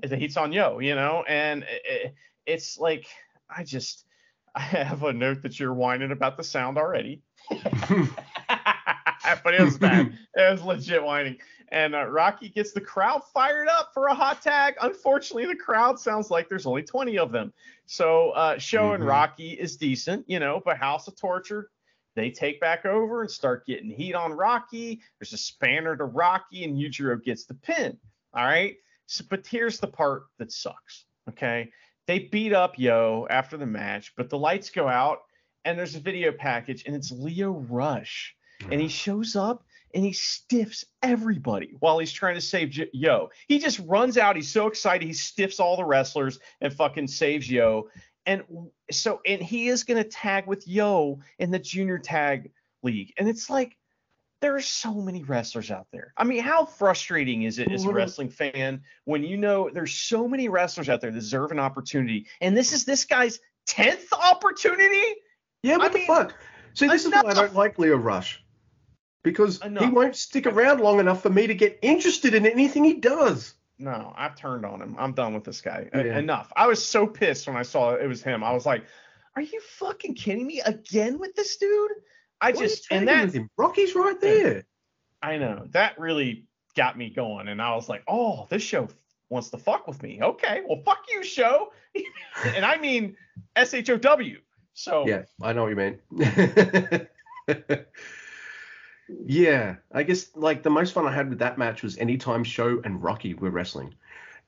The 0.02 0.16
heat's 0.16 0.36
on 0.36 0.52
Yo, 0.52 0.78
you 0.80 0.94
know, 0.94 1.24
and 1.28 1.64
i- 1.64 2.06
i 2.06 2.12
it's 2.46 2.78
like 2.78 3.06
I 3.48 3.62
just 3.64 4.04
I 4.54 4.60
have 4.60 5.02
a 5.04 5.12
note 5.12 5.42
that 5.42 5.58
you're 5.60 5.72
whining 5.74 6.10
about 6.12 6.36
the 6.36 6.44
sound 6.44 6.76
already. 6.78 7.22
but 9.44 9.54
it 9.54 9.62
was 9.62 9.78
bad. 9.78 10.12
It 10.34 10.50
was 10.52 10.62
legit 10.62 11.02
whining. 11.02 11.38
And 11.68 11.94
uh, 11.94 12.04
Rocky 12.04 12.50
gets 12.50 12.72
the 12.72 12.80
crowd 12.82 13.22
fired 13.32 13.66
up 13.68 13.92
for 13.94 14.08
a 14.08 14.14
hot 14.14 14.42
tag. 14.42 14.74
Unfortunately, 14.82 15.46
the 15.46 15.56
crowd 15.56 15.98
sounds 15.98 16.30
like 16.30 16.48
there's 16.48 16.66
only 16.66 16.82
20 16.82 17.18
of 17.18 17.32
them. 17.32 17.52
So 17.86 18.30
uh, 18.32 18.58
Show 18.58 18.92
and 18.92 19.02
Mhm. 19.02 19.08
Rocky 19.08 19.52
is 19.52 19.76
decent, 19.76 20.28
you 20.28 20.38
know, 20.38 20.60
but 20.64 20.76
House 20.76 21.08
of 21.08 21.16
Torture, 21.16 21.70
they 22.14 22.30
take 22.30 22.60
back 22.60 22.84
over 22.84 23.22
and 23.22 23.30
start 23.30 23.64
getting 23.66 23.88
heat 23.88 24.14
on 24.14 24.32
Rocky. 24.32 25.00
There's 25.18 25.32
a 25.32 25.38
spanner 25.38 25.96
to 25.96 26.04
Rocky, 26.04 26.64
and 26.64 26.76
Yujiro 26.76 27.22
gets 27.22 27.46
the 27.46 27.54
pin. 27.54 27.96
All 28.34 28.44
right. 28.44 28.76
So, 29.06 29.24
but 29.28 29.46
here's 29.46 29.78
the 29.78 29.86
part 29.86 30.24
that 30.38 30.52
sucks. 30.52 31.04
Okay. 31.28 31.70
They 32.06 32.20
beat 32.20 32.52
up 32.52 32.78
Yo 32.78 33.26
after 33.30 33.56
the 33.56 33.66
match, 33.66 34.12
but 34.16 34.28
the 34.28 34.38
lights 34.38 34.70
go 34.70 34.88
out 34.88 35.20
and 35.64 35.78
there's 35.78 35.94
a 35.94 36.00
video 36.00 36.32
package 36.32 36.84
and 36.86 36.96
it's 36.96 37.10
Lio 37.12 37.52
Rush. 37.52 38.34
And 38.70 38.80
he 38.80 38.88
shows 38.88 39.34
up 39.34 39.64
and 39.94 40.04
he 40.04 40.12
stiffs 40.12 40.84
everybody 41.02 41.76
while 41.80 41.98
he's 41.98 42.12
trying 42.12 42.36
to 42.36 42.40
save 42.40 42.70
J- 42.70 42.90
Yo. 42.92 43.30
He 43.48 43.58
just 43.58 43.80
runs 43.80 44.16
out. 44.16 44.36
He's 44.36 44.50
so 44.50 44.66
excited. 44.66 45.06
He 45.06 45.12
stiffs 45.12 45.60
all 45.60 45.76
the 45.76 45.84
wrestlers 45.84 46.38
and 46.60 46.72
fucking 46.72 47.08
saves 47.08 47.50
Yo. 47.50 47.88
And 48.24 48.44
so, 48.90 49.20
and 49.26 49.42
he 49.42 49.68
is 49.68 49.84
going 49.84 50.02
to 50.02 50.08
tag 50.08 50.46
with 50.46 50.66
Yo 50.66 51.20
in 51.38 51.50
the 51.50 51.58
junior 51.58 51.98
tag 51.98 52.50
league. 52.82 53.12
And 53.16 53.28
it's 53.28 53.50
like, 53.50 53.76
there 54.42 54.56
are 54.56 54.60
so 54.60 54.92
many 54.92 55.22
wrestlers 55.22 55.70
out 55.70 55.86
there. 55.92 56.12
I 56.16 56.24
mean, 56.24 56.42
how 56.42 56.66
frustrating 56.66 57.44
is 57.44 57.58
it 57.60 57.70
as 57.70 57.84
a 57.84 57.86
mm-hmm. 57.86 57.96
wrestling 57.96 58.28
fan 58.28 58.82
when 59.04 59.22
you 59.22 59.36
know 59.38 59.70
there's 59.72 59.92
so 59.94 60.28
many 60.28 60.48
wrestlers 60.48 60.88
out 60.88 61.00
there 61.00 61.12
that 61.12 61.18
deserve 61.18 61.52
an 61.52 61.60
opportunity, 61.60 62.26
and 62.40 62.54
this 62.56 62.72
is 62.72 62.84
this 62.84 63.04
guy's 63.04 63.38
tenth 63.66 64.12
opportunity? 64.12 65.02
Yeah, 65.62 65.76
what 65.78 65.86
I 65.86 65.88
the 65.90 65.98
mean, 65.98 66.06
fuck? 66.08 66.34
See, 66.74 66.88
this 66.88 67.06
is 67.06 67.12
why 67.12 67.22
I 67.26 67.34
don't 67.34 67.54
like 67.54 67.78
Lio 67.78 67.96
Rush. 67.96 68.42
Because 69.22 69.62
he 69.62 69.86
won't 69.86 70.16
stick 70.16 70.46
around 70.46 70.80
long 70.80 70.98
enough 70.98 71.22
for 71.22 71.30
me 71.30 71.46
to 71.46 71.54
get 71.54 71.78
interested 71.80 72.34
in 72.34 72.44
anything 72.44 72.82
he 72.82 72.94
does. 72.94 73.54
No, 73.78 74.12
I've 74.16 74.34
turned 74.34 74.66
on 74.66 74.82
him. 74.82 74.96
I'm 74.98 75.12
done 75.12 75.34
with 75.34 75.44
this 75.44 75.60
guy. 75.60 75.86
E- 75.94 75.98
Yeah. 75.98 76.18
Enough. 76.18 76.52
I 76.56 76.66
was 76.66 76.84
so 76.84 77.06
pissed 77.06 77.46
when 77.46 77.56
I 77.56 77.62
saw 77.62 77.94
it 77.94 78.08
was 78.08 78.20
him. 78.20 78.42
I 78.42 78.52
was 78.52 78.66
like, 78.66 78.84
"Are 79.36 79.42
you 79.42 79.60
fucking 79.60 80.16
kidding 80.16 80.46
me 80.46 80.60
again 80.60 81.20
with 81.20 81.36
this 81.36 81.56
dude?" 81.56 81.92
I 82.42 82.52
just 82.52 82.86
and 82.90 83.08
that? 83.08 83.32
Rocky's 83.56 83.94
right 83.94 84.20
there. 84.20 84.64
I 85.22 85.38
know 85.38 85.66
that 85.70 85.98
really 85.98 86.44
got 86.76 86.98
me 86.98 87.10
going, 87.10 87.48
and 87.48 87.62
I 87.62 87.74
was 87.74 87.88
like, 87.88 88.02
"Oh, 88.08 88.46
this 88.50 88.62
show 88.62 88.88
wants 89.28 89.50
to 89.50 89.58
fuck 89.58 89.86
with 89.86 90.02
me." 90.02 90.20
Okay, 90.20 90.62
well, 90.68 90.82
fuck 90.84 91.04
you, 91.10 91.22
show, 91.22 91.72
and 92.44 92.64
I 92.64 92.78
mean 92.78 93.16
S 93.56 93.72
H 93.74 93.90
O 93.90 93.96
W. 93.96 94.40
So 94.74 95.06
Yeah, 95.06 95.22
I 95.40 95.52
know 95.52 95.62
what 95.62 95.68
you 95.68 95.76
mean. 95.76 96.00
yeah, 99.26 99.76
I 99.92 100.02
guess 100.02 100.34
like 100.34 100.62
the 100.62 100.70
most 100.70 100.92
fun 100.92 101.06
I 101.06 101.12
had 101.12 101.28
with 101.28 101.38
that 101.38 101.58
match 101.58 101.82
was 101.82 101.96
anytime 101.98 102.42
Show 102.42 102.80
and 102.84 103.02
Rocky 103.02 103.34
were 103.34 103.50
wrestling. 103.50 103.94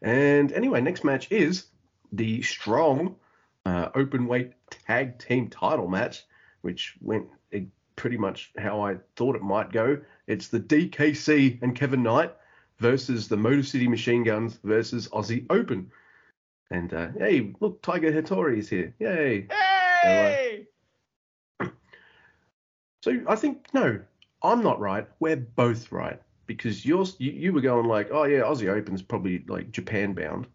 And 0.02 0.52
anyway, 0.52 0.80
next 0.80 1.04
match 1.04 1.30
is 1.30 1.66
the 2.12 2.42
strong 2.42 3.16
uh, 3.64 3.90
open 3.94 4.26
weight 4.26 4.52
tag 4.70 5.18
team 5.18 5.48
title 5.48 5.88
match 5.88 6.24
which 6.64 6.96
went 7.02 7.28
pretty 7.96 8.16
much 8.16 8.52
how 8.58 8.80
I 8.80 8.96
thought 9.16 9.36
it 9.36 9.42
might 9.42 9.72
go. 9.72 9.98
It's 10.26 10.48
the 10.48 10.60
DKC 10.60 11.62
and 11.62 11.76
Kevin 11.76 12.02
Knight 12.02 12.34
versus 12.78 13.28
the 13.28 13.36
Motor 13.36 13.62
City 13.62 13.88
Machine 13.88 14.24
Guns 14.24 14.58
versus 14.64 15.08
Aussie 15.08 15.46
Open. 15.50 15.90
And 16.70 16.92
uh, 16.92 17.08
hey, 17.18 17.54
look, 17.60 17.82
Tiger 17.82 18.10
Hattori 18.10 18.58
is 18.58 18.68
here. 18.68 18.94
Yay! 18.98 19.46
Hey! 19.50 20.66
So 23.04 23.20
I 23.28 23.36
think 23.36 23.66
no, 23.74 24.00
I'm 24.42 24.62
not 24.62 24.80
right. 24.80 25.06
We're 25.20 25.36
both 25.36 25.92
right 25.92 26.18
because 26.46 26.86
you're 26.86 27.04
you, 27.18 27.32
you 27.32 27.52
were 27.52 27.60
going 27.60 27.86
like, 27.86 28.08
oh 28.10 28.24
yeah, 28.24 28.40
Aussie 28.40 28.68
Open's 28.68 29.02
probably 29.02 29.44
like 29.46 29.70
Japan 29.72 30.14
bound, 30.14 30.46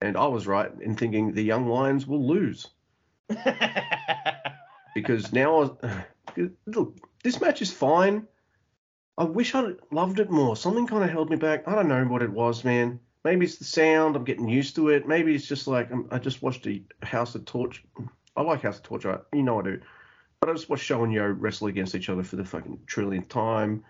and 0.00 0.16
I 0.16 0.26
was 0.26 0.46
right 0.46 0.70
in 0.80 0.94
thinking 0.94 1.32
the 1.32 1.42
young 1.42 1.66
lions 1.66 2.06
will 2.06 2.24
lose 2.24 2.68
because 4.94 5.32
now 5.32 5.76
look, 6.66 6.98
this 7.22 7.40
match 7.40 7.62
is 7.62 7.72
fine. 7.72 8.26
I 9.16 9.24
wish 9.24 9.54
I 9.54 9.72
loved 9.92 10.18
it 10.20 10.30
more. 10.30 10.56
Something 10.56 10.86
kind 10.86 11.04
of 11.04 11.10
held 11.10 11.30
me 11.30 11.36
back. 11.36 11.68
I 11.68 11.74
don't 11.74 11.88
know 11.88 12.04
what 12.04 12.22
it 12.22 12.32
was, 12.32 12.64
man. 12.64 13.00
Maybe 13.22 13.46
it's 13.46 13.56
the 13.56 13.64
sound. 13.64 14.16
I'm 14.16 14.24
getting 14.24 14.48
used 14.48 14.76
to 14.76 14.88
it. 14.88 15.06
Maybe 15.06 15.34
it's 15.34 15.46
just 15.46 15.66
like 15.66 15.90
I'm, 15.90 16.08
i 16.10 16.18
just 16.18 16.42
watched 16.42 16.66
a 16.66 16.82
House 17.02 17.34
of 17.34 17.44
Torture. 17.44 17.82
I 18.36 18.42
like 18.42 18.62
House 18.62 18.78
of 18.78 18.82
Torture. 18.82 19.22
You 19.32 19.42
know 19.42 19.60
I 19.60 19.62
do. 19.62 19.80
But 20.40 20.50
I 20.50 20.52
just 20.52 20.68
watched 20.68 20.84
Show 20.84 21.04
and 21.04 21.12
Yo 21.12 21.26
wrestle 21.26 21.68
against 21.68 21.94
each 21.94 22.08
other 22.08 22.22
for 22.22 22.36
the 22.36 22.44
fucking 22.44 22.80
trillionth 22.86 23.28
time. 23.28 23.84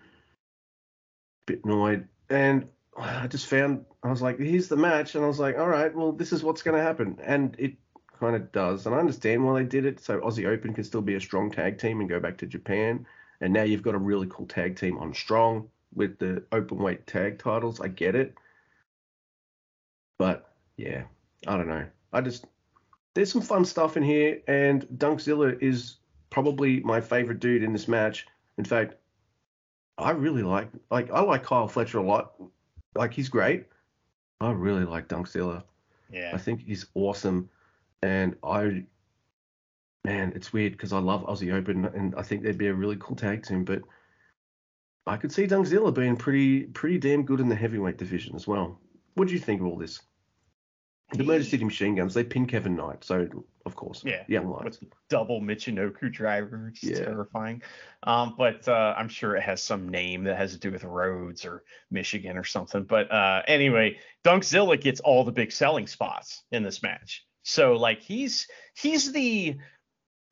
Bit 1.47 1.65
annoyed, 1.65 2.09
and 2.31 2.69
I 2.97 3.27
just 3.27 3.47
found 3.47 3.85
I 4.03 4.11
was 4.11 4.23
like, 4.23 4.39
here's 4.39 4.69
the 4.69 4.77
match, 4.77 5.15
and 5.15 5.25
I 5.25 5.27
was 5.29 5.41
like, 5.41 5.59
all 5.59 5.69
right, 5.69 5.95
well, 5.95 6.13
this 6.13 6.33
is 6.33 6.43
what's 6.43 6.63
going 6.63 6.77
to 6.77 6.83
happen, 6.83 7.19
and 7.23 7.57
it 7.59 7.77
kind 8.25 8.37
of 8.37 8.53
does, 8.53 8.87
and 8.87 8.95
I 8.95 8.99
understand 8.99 9.45
why 9.45 9.61
they 9.61 9.69
did 9.69 9.85
it. 9.85 10.01
So 10.01 10.21
Aussie 10.21 10.47
Open 10.47 10.73
can 10.73 10.85
still 10.85 11.03
be 11.03 11.15
a 11.15 11.21
strong 11.21 11.51
tag 11.51 11.79
team 11.79 12.01
and 12.01 12.09
go 12.09 12.19
back 12.21 12.39
to 12.39 12.47
Japan, 12.47 13.07
and 13.41 13.53
now 13.53 13.63
you've 13.63 13.83
got 13.83 13.95
a 13.95 13.99
really 13.99 14.27
cool 14.31 14.47
tag 14.47 14.77
team 14.79 14.97
on 14.99 15.13
Strong 15.13 15.69
with 15.95 16.19
the 16.19 16.43
open 16.51 16.79
weight 16.79 17.07
tag 17.07 17.39
titles. 17.39 17.81
I 17.81 17.89
get 17.89 18.15
it, 18.15 18.35
but 20.19 20.51
yeah, 20.77 21.05
I 21.47 21.57
don't 21.57 21.69
know. 21.69 21.87
I 22.13 22.23
just 22.23 22.47
there's 23.15 23.31
some 23.31 23.43
fun 23.43 23.65
stuff 23.65 23.97
in 23.97 24.03
here, 24.03 24.41
and 24.49 24.87
Dunkzilla 24.97 25.61
is 25.63 25.97
probably 26.31 26.81
my 26.81 27.01
favorite 27.01 27.41
dude 27.41 27.63
in 27.63 27.73
this 27.73 27.89
match. 27.89 28.27
In 28.57 28.65
fact, 28.65 28.95
I 29.99 30.13
really 30.13 30.43
like 30.43 30.71
like 30.91 31.11
I 31.11 31.21
like 31.21 31.45
Kyle 31.45 31.69
Fletcher 31.69 31.99
a 31.99 32.03
lot. 32.03 32.35
Like 32.95 33.13
he's 33.13 33.29
great. 33.29 33.67
I 34.41 34.51
really 34.53 34.85
like 34.85 35.09
Dunkzilla. 35.09 35.63
Yeah. 36.11 36.31
I 36.33 36.39
think 36.39 36.63
he's 36.63 36.87
awesome, 36.95 37.51
and 38.05 38.37
I 38.43 38.85
man, 40.05 40.33
it's 40.37 40.53
weird 40.53 40.73
because 40.73 40.93
I 40.93 40.99
love 40.99 41.25
Aussie 41.27 41.53
Open 41.55 41.87
and 41.87 42.15
I 42.17 42.23
think 42.23 42.43
they'd 42.43 42.59
be 42.59 42.67
a 42.67 42.75
really 42.75 42.97
cool 43.01 43.17
tag 43.17 43.43
team, 43.47 43.65
but 43.65 43.81
I 45.07 45.17
could 45.17 45.33
see 45.33 45.47
Dunkzilla 45.47 45.95
being 45.95 46.17
pretty 46.17 46.65
pretty 46.65 46.99
damn 46.99 47.25
good 47.25 47.41
in 47.41 47.49
the 47.49 47.55
heavyweight 47.55 47.97
division 47.97 48.35
as 48.37 48.47
well. 48.47 48.79
What 49.15 49.29
do 49.29 49.35
you 49.35 49.41
think 49.41 49.61
of 49.61 49.67
all 49.67 49.79
this? 49.79 50.03
The 51.13 51.23
Motor 51.23 51.45
City 51.45 51.65
Machine 51.65 51.95
Guns, 51.95 52.13
they 52.15 52.25
pin 52.25 52.47
Kevin 52.47 52.75
Knight, 52.75 53.05
so 53.05 53.29
of 53.67 53.77
course, 53.77 54.03
Yeah. 54.05 54.25
young 54.27 54.49
lions. 54.51 54.81
with 54.81 54.91
double 55.09 55.41
Michinoku 55.41 56.11
driver. 56.13 56.69
It's 56.69 56.83
Yeah. 56.83 57.05
terrifying. 57.05 57.63
Um, 58.03 58.35
but 58.37 58.67
uh, 58.69 58.95
I'm 58.97 59.09
sure 59.09 59.37
it 59.37 59.43
has 59.43 59.63
some 59.63 59.89
name 59.89 60.25
that 60.25 60.37
has 60.37 60.53
to 60.53 60.59
do 60.59 60.73
with 60.73 60.83
Rhodes 60.83 61.45
or 61.45 61.63
Michigan 61.91 62.37
or 62.37 62.45
something. 62.45 62.85
But 62.85 63.11
uh, 63.13 63.43
anyway, 63.47 63.99
Dunkzilla 64.25 64.81
gets 64.81 65.01
all 65.01 65.25
the 65.25 65.33
big 65.33 65.53
selling 65.53 65.87
spots 65.87 66.43
in 66.51 66.63
this 66.63 66.83
match. 66.83 67.25
So 67.45 67.75
like 67.75 68.01
he's 68.01 68.49
he's 68.75 69.13
the 69.13 69.57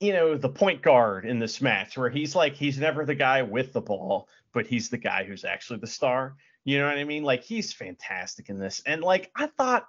you 0.00 0.12
know 0.12 0.36
the 0.36 0.48
point 0.48 0.82
guard 0.82 1.26
in 1.26 1.38
this 1.38 1.60
match 1.60 1.96
where 1.96 2.10
he's 2.10 2.34
like 2.34 2.54
he's 2.54 2.78
never 2.78 3.04
the 3.04 3.14
guy 3.14 3.42
with 3.42 3.72
the 3.72 3.82
ball, 3.82 4.28
but 4.52 4.66
he's 4.66 4.88
the 4.88 4.98
guy 4.98 5.24
who's 5.24 5.44
actually 5.44 5.78
the 5.78 5.86
star. 5.86 6.36
You 6.64 6.78
know 6.78 6.86
what 6.86 6.98
I 6.98 7.04
mean? 7.04 7.22
Like 7.22 7.44
he's 7.44 7.72
fantastic 7.72 8.48
in 8.48 8.58
this. 8.58 8.82
And 8.86 9.02
like 9.02 9.30
I 9.36 9.46
thought 9.46 9.86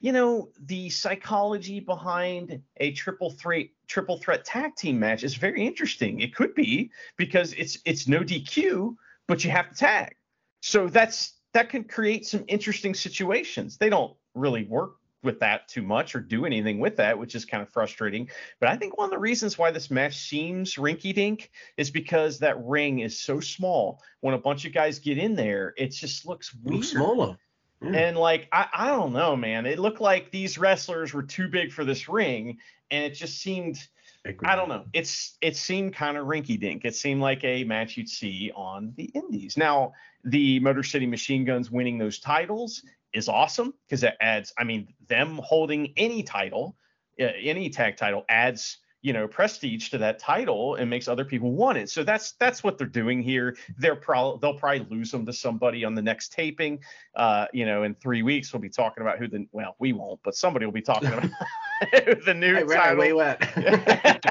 you 0.00 0.12
know 0.12 0.50
the 0.66 0.88
psychology 0.88 1.80
behind 1.80 2.62
a 2.76 2.92
triple 2.92 3.30
threat 3.30 3.66
triple 3.88 4.18
threat 4.18 4.44
tag 4.44 4.76
team 4.76 4.98
match 5.00 5.24
is 5.24 5.34
very 5.34 5.66
interesting 5.66 6.20
it 6.20 6.34
could 6.34 6.54
be 6.54 6.90
because 7.16 7.54
it's 7.54 7.78
it's 7.84 8.06
no 8.06 8.20
dq 8.20 8.94
but 9.26 9.42
you 9.42 9.50
have 9.50 9.70
to 9.70 9.76
tag 9.76 10.14
so 10.60 10.86
that's 10.86 11.34
that 11.54 11.70
can 11.70 11.82
create 11.82 12.26
some 12.26 12.44
interesting 12.46 12.92
situations 12.92 13.78
they 13.78 13.88
don't 13.88 14.14
really 14.34 14.64
work 14.64 14.96
with 15.26 15.40
that 15.40 15.68
too 15.68 15.82
much 15.82 16.14
or 16.14 16.20
do 16.20 16.46
anything 16.46 16.78
with 16.78 16.96
that 16.96 17.18
which 17.18 17.34
is 17.34 17.44
kind 17.44 17.62
of 17.62 17.68
frustrating 17.68 18.26
but 18.60 18.70
i 18.70 18.76
think 18.76 18.96
one 18.96 19.04
of 19.04 19.10
the 19.10 19.18
reasons 19.18 19.58
why 19.58 19.70
this 19.70 19.90
match 19.90 20.16
seems 20.16 20.76
rinky 20.76 21.14
dink 21.14 21.50
is 21.76 21.90
because 21.90 22.38
that 22.38 22.56
ring 22.64 23.00
is 23.00 23.18
so 23.18 23.40
small 23.40 24.00
when 24.20 24.34
a 24.34 24.38
bunch 24.38 24.64
of 24.64 24.72
guys 24.72 24.98
get 24.98 25.18
in 25.18 25.34
there 25.36 25.74
it 25.76 25.88
just 25.88 26.26
looks 26.26 26.54
weird 26.54 26.76
Look 26.76 26.84
smaller. 26.84 27.36
Yeah. 27.82 27.90
and 27.90 28.16
like 28.16 28.48
I, 28.52 28.68
I 28.72 28.86
don't 28.88 29.12
know, 29.12 29.36
man. 29.36 29.66
It 29.66 29.78
looked 29.78 30.00
like 30.00 30.30
these 30.30 30.56
wrestlers 30.56 31.12
were 31.12 31.22
too 31.22 31.48
big 31.48 31.72
for 31.72 31.84
this 31.84 32.08
ring, 32.08 32.56
and 32.90 33.04
it 33.04 33.10
just 33.14 33.38
seemed 33.38 33.86
I 34.44 34.56
don't 34.56 34.68
know. 34.68 34.84
It's 34.92 35.36
it 35.40 35.56
seemed 35.56 35.94
kind 35.94 36.16
of 36.16 36.26
rinky 36.26 36.58
dink. 36.58 36.84
It 36.84 36.94
seemed 36.94 37.20
like 37.20 37.44
a 37.44 37.64
match 37.64 37.96
you'd 37.96 38.08
see 38.08 38.50
on 38.54 38.92
the 38.96 39.04
indies. 39.14 39.56
Now, 39.56 39.92
the 40.24 40.60
Motor 40.60 40.82
City 40.82 41.06
Machine 41.06 41.44
Guns 41.44 41.70
winning 41.70 41.98
those 41.98 42.18
titles 42.18 42.82
is 43.12 43.28
awesome 43.28 43.74
because 43.86 44.02
it 44.02 44.14
adds, 44.20 44.52
I 44.58 44.64
mean, 44.64 44.92
them 45.08 45.40
holding 45.42 45.92
any 45.96 46.22
title, 46.22 46.76
uh, 47.20 47.24
any 47.40 47.70
tag 47.70 47.96
title 47.96 48.24
adds 48.28 48.78
you 49.06 49.12
know 49.12 49.28
prestige 49.28 49.90
to 49.90 49.98
that 49.98 50.18
title 50.18 50.74
and 50.74 50.90
makes 50.90 51.06
other 51.06 51.24
people 51.24 51.52
want 51.52 51.78
it. 51.78 51.88
So 51.88 52.02
that's 52.02 52.32
that's 52.32 52.64
what 52.64 52.76
they're 52.76 52.88
doing 52.88 53.22
here. 53.22 53.56
They're 53.78 53.94
probably 53.94 54.40
they'll 54.42 54.58
probably 54.58 54.84
lose 54.90 55.12
them 55.12 55.24
to 55.26 55.32
somebody 55.32 55.84
on 55.84 55.94
the 55.94 56.02
next 56.02 56.32
taping 56.32 56.80
uh 57.14 57.46
you 57.52 57.66
know 57.66 57.84
in 57.84 57.94
three 57.94 58.24
weeks. 58.24 58.52
We'll 58.52 58.62
be 58.62 58.68
talking 58.68 59.02
about 59.02 59.18
who 59.18 59.28
the 59.28 59.46
well 59.52 59.76
we 59.78 59.92
won't 59.92 60.18
but 60.24 60.34
somebody 60.34 60.64
will 60.64 60.72
be 60.72 60.82
talking 60.82 61.12
about 61.12 61.30
the 62.24 62.34
new 62.34 62.64
Ray, 62.64 62.76
title. 62.76 63.04
you 63.04 63.14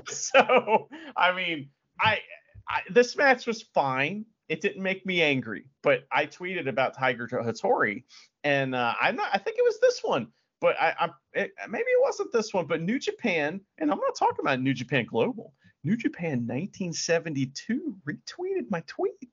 so 0.09 0.89
I 1.15 1.33
mean, 1.33 1.69
I, 1.99 2.19
I 2.67 2.81
this 2.89 3.15
match 3.15 3.47
was 3.47 3.61
fine. 3.61 4.25
It 4.49 4.59
didn't 4.59 4.83
make 4.83 5.05
me 5.05 5.21
angry, 5.21 5.67
but 5.83 6.03
I 6.11 6.25
tweeted 6.25 6.67
about 6.67 6.97
Tiger 6.97 7.27
Hattori, 7.27 8.03
and 8.43 8.75
uh, 8.75 8.93
I'm 8.99 9.15
not. 9.15 9.29
I 9.33 9.38
think 9.38 9.57
it 9.57 9.63
was 9.63 9.79
this 9.79 10.01
one, 10.03 10.27
but 10.61 10.75
I, 10.79 10.93
I'm 10.99 11.11
it, 11.33 11.51
maybe 11.69 11.83
it 11.87 12.01
wasn't 12.01 12.31
this 12.31 12.53
one. 12.53 12.65
But 12.65 12.81
New 12.81 12.99
Japan, 12.99 13.61
and 13.77 13.91
I'm 13.91 13.99
not 13.99 14.15
talking 14.17 14.39
about 14.41 14.61
New 14.61 14.73
Japan 14.73 15.05
Global. 15.05 15.53
New 15.83 15.95
Japan 15.97 16.47
1972 16.47 17.95
retweeted 18.07 18.69
my 18.71 18.81
tweet. 18.87 19.29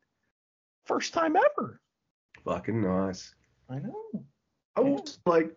First 0.84 1.14
time 1.14 1.36
ever. 1.36 1.80
Fucking 2.44 2.82
nice. 2.82 3.34
I 3.70 3.78
know. 3.78 4.24
I 4.76 4.80
was 4.80 5.18
like, 5.26 5.54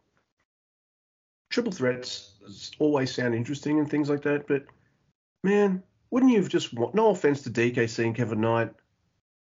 triple 1.50 1.72
threats 1.72 2.36
always 2.80 3.14
sound 3.14 3.34
interesting 3.36 3.80
and 3.80 3.90
things 3.90 4.10
like 4.10 4.22
that, 4.24 4.48
but 4.48 4.66
man, 5.44 5.82
wouldn't 6.12 6.32
you 6.32 6.40
have 6.40 6.50
just 6.50 6.74
wa- 6.74 6.92
no 6.94 7.10
offense 7.10 7.42
to 7.44 7.50
DKC 7.50 8.06
and 8.06 8.16
Kevin 8.16 8.42
Knight, 8.42 8.72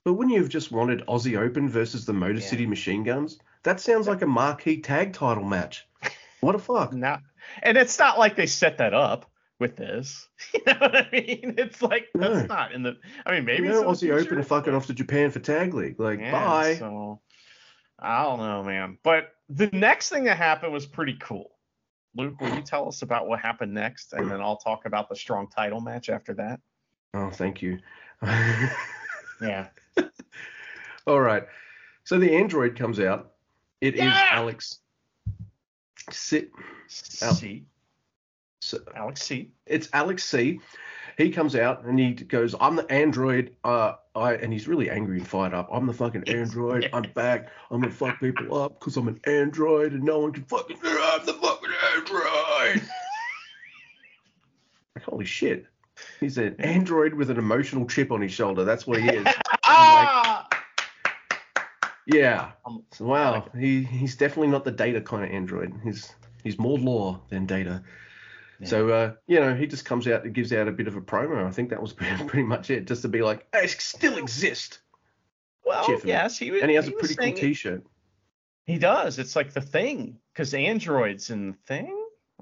but 0.03 0.13
wouldn't 0.13 0.33
you 0.35 0.41
have 0.41 0.49
just 0.49 0.71
wanted 0.71 1.05
Aussie 1.07 1.37
Open 1.37 1.67
versus 1.69 2.05
the 2.05 2.13
Motor 2.13 2.39
Yeah. 2.39 2.45
City 2.47 2.65
Machine 2.65 3.03
Guns? 3.03 3.39
That 3.63 3.79
sounds 3.79 4.07
like 4.07 4.21
a 4.21 4.27
marquee 4.27 4.81
tag 4.81 5.13
title 5.13 5.43
match. 5.43 5.87
What 6.41 6.53
the 6.53 6.59
fuck? 6.59 6.93
Now, 6.93 7.19
and 7.63 7.77
it's 7.77 7.97
not 7.99 8.19
like 8.19 8.35
they 8.35 8.45
set 8.45 8.77
that 8.79 8.93
up 8.93 9.29
with 9.59 9.75
this. 9.75 10.27
You 10.53 10.61
know 10.67 10.79
what 10.79 10.95
I 10.95 11.09
mean? 11.11 11.55
It's 11.57 11.81
like 11.81 12.07
No. 12.15 12.33
that's 12.33 12.47
not 12.49 12.71
in 12.73 12.83
the. 12.83 12.97
I 13.25 13.31
mean, 13.33 13.45
maybe 13.45 13.63
you 13.63 13.69
it's 13.69 13.81
know, 13.81 13.89
in 13.89 13.93
the 13.95 14.21
Aussie 14.21 14.25
Open 14.25 14.43
fucking 14.43 14.73
off 14.73 14.87
to 14.87 14.93
Japan 14.93 15.31
for 15.31 15.39
tag 15.39 15.73
league. 15.73 15.99
Like, 15.99 16.19
Yeah, 16.19 16.31
bye. 16.31 16.75
So 16.75 17.21
I 17.99 18.23
don't 18.23 18.39
know, 18.39 18.63
man. 18.63 18.97
But 19.03 19.31
the 19.49 19.67
next 19.67 20.09
thing 20.09 20.25
that 20.25 20.37
happened 20.37 20.73
was 20.73 20.85
pretty 20.85 21.17
cool. 21.19 21.51
Luke, 22.15 22.39
will 22.41 22.53
you 22.55 22.61
tell 22.65 22.87
us 22.87 23.01
about 23.01 23.27
what 23.27 23.39
happened 23.39 23.73
next, 23.73 24.13
and 24.13 24.29
then 24.29 24.41
I'll 24.41 24.57
talk 24.57 24.85
about 24.85 25.09
the 25.09 25.15
strong 25.15 25.47
title 25.49 25.81
match 25.81 26.09
after 26.09 26.33
that. 26.35 26.59
Oh, 27.13 27.29
thank 27.29 27.61
you. 27.61 27.79
Yeah. 29.41 29.67
All 31.07 31.19
right. 31.19 31.43
So 32.03 32.17
the 32.19 32.35
Android 32.35 32.75
comes 32.77 32.99
out. 32.99 33.33
It 33.81 33.95
is 33.95 34.01
Yeah! 34.01 34.27
Alex. 34.31 34.79
C. 36.11 36.47
So 38.61 38.79
Alex 38.95 39.21
C. 39.21 39.51
it's 39.65 39.89
Alex 39.93 40.23
C. 40.23 40.59
He 41.17 41.29
comes 41.29 41.55
out 41.55 41.85
and 41.85 41.99
he 41.99 42.13
goes, 42.13 42.55
"I'm 42.59 42.75
the 42.75 42.91
android." 42.91 43.55
Uh, 43.63 43.93
I 44.15 44.33
and 44.33 44.51
he's 44.51 44.67
really 44.67 44.89
angry 44.89 45.19
and 45.19 45.27
fired 45.27 45.53
up. 45.53 45.69
I'm 45.71 45.85
the 45.85 45.93
fucking 45.93 46.27
android. 46.27 46.89
I'm 46.91 47.03
back. 47.13 47.49
I'm 47.69 47.79
gonna 47.81 47.93
fuck 47.93 48.19
people 48.19 48.57
up 48.57 48.79
because 48.79 48.97
I'm 48.97 49.07
an 49.07 49.19
android 49.25 49.93
and 49.93 50.03
no 50.03 50.19
one 50.19 50.31
can 50.33 50.43
fucking. 50.45 50.77
I'm 50.83 51.25
the 51.25 51.33
fucking 51.33 51.71
android. 51.95 52.81
Like, 54.95 55.03
Holy 55.03 55.25
shit! 55.25 55.65
He's 56.21 56.37
an 56.37 56.55
android 56.59 57.13
with 57.13 57.29
an 57.29 57.37
emotional 57.37 57.85
chip 57.85 58.11
on 58.13 58.21
his 58.21 58.31
shoulder. 58.31 58.63
That's 58.63 58.87
what 58.87 59.01
he 59.01 59.09
is. 59.09 59.27
Ah! 59.67 60.34
Yeah. 62.07 62.51
Um, 62.65 62.83
So, 62.91 63.05
wow. 63.05 63.31
like 63.33 63.55
he 63.55 63.83
he's 63.83 64.15
definitely 64.15 64.47
not 64.49 64.63
the 64.65 64.71
data 64.71 65.01
kind 65.01 65.23
of 65.23 65.31
android. 65.31 65.73
He's 65.83 66.13
he's 66.43 66.57
more 66.59 66.77
law 66.77 67.21
than 67.29 67.45
data. 67.45 67.83
Yeah. 68.59 68.67
So 68.67 68.89
uh, 68.89 69.13
you 69.27 69.39
know, 69.39 69.55
he 69.55 69.67
just 69.67 69.85
comes 69.85 70.07
out 70.07 70.23
and 70.23 70.33
gives 70.33 70.53
out 70.53 70.67
a 70.67 70.71
bit 70.71 70.87
of 70.87 70.95
a 70.95 71.01
promo. 71.01 71.45
I 71.45 71.51
think 71.51 71.69
that 71.69 71.81
was 71.81 71.93
pretty 72.27 72.43
much 72.43 72.69
it, 72.69 72.85
just 72.85 73.01
to 73.01 73.07
be 73.07 73.21
like, 73.21 73.47
I 73.53 73.65
still 73.65 74.17
exist. 74.17 74.79
Well, 75.65 75.85
Cheerfully. 75.87 76.13
yes, 76.13 76.37
he 76.37 76.51
was. 76.51 76.61
And 76.61 76.69
he 76.69 76.75
has 76.75 76.87
a 76.87 76.91
pretty 76.91 77.15
cool 77.15 77.33
T-shirt. 77.33 77.83
He 78.67 78.77
does. 78.77 79.17
It's 79.19 79.35
like 79.35 79.51
the 79.53 79.61
thing, 79.61 80.19
because 80.31 80.53
androids 80.53 81.31
in 81.31 81.51
the 81.51 81.57
thing. 81.65 81.85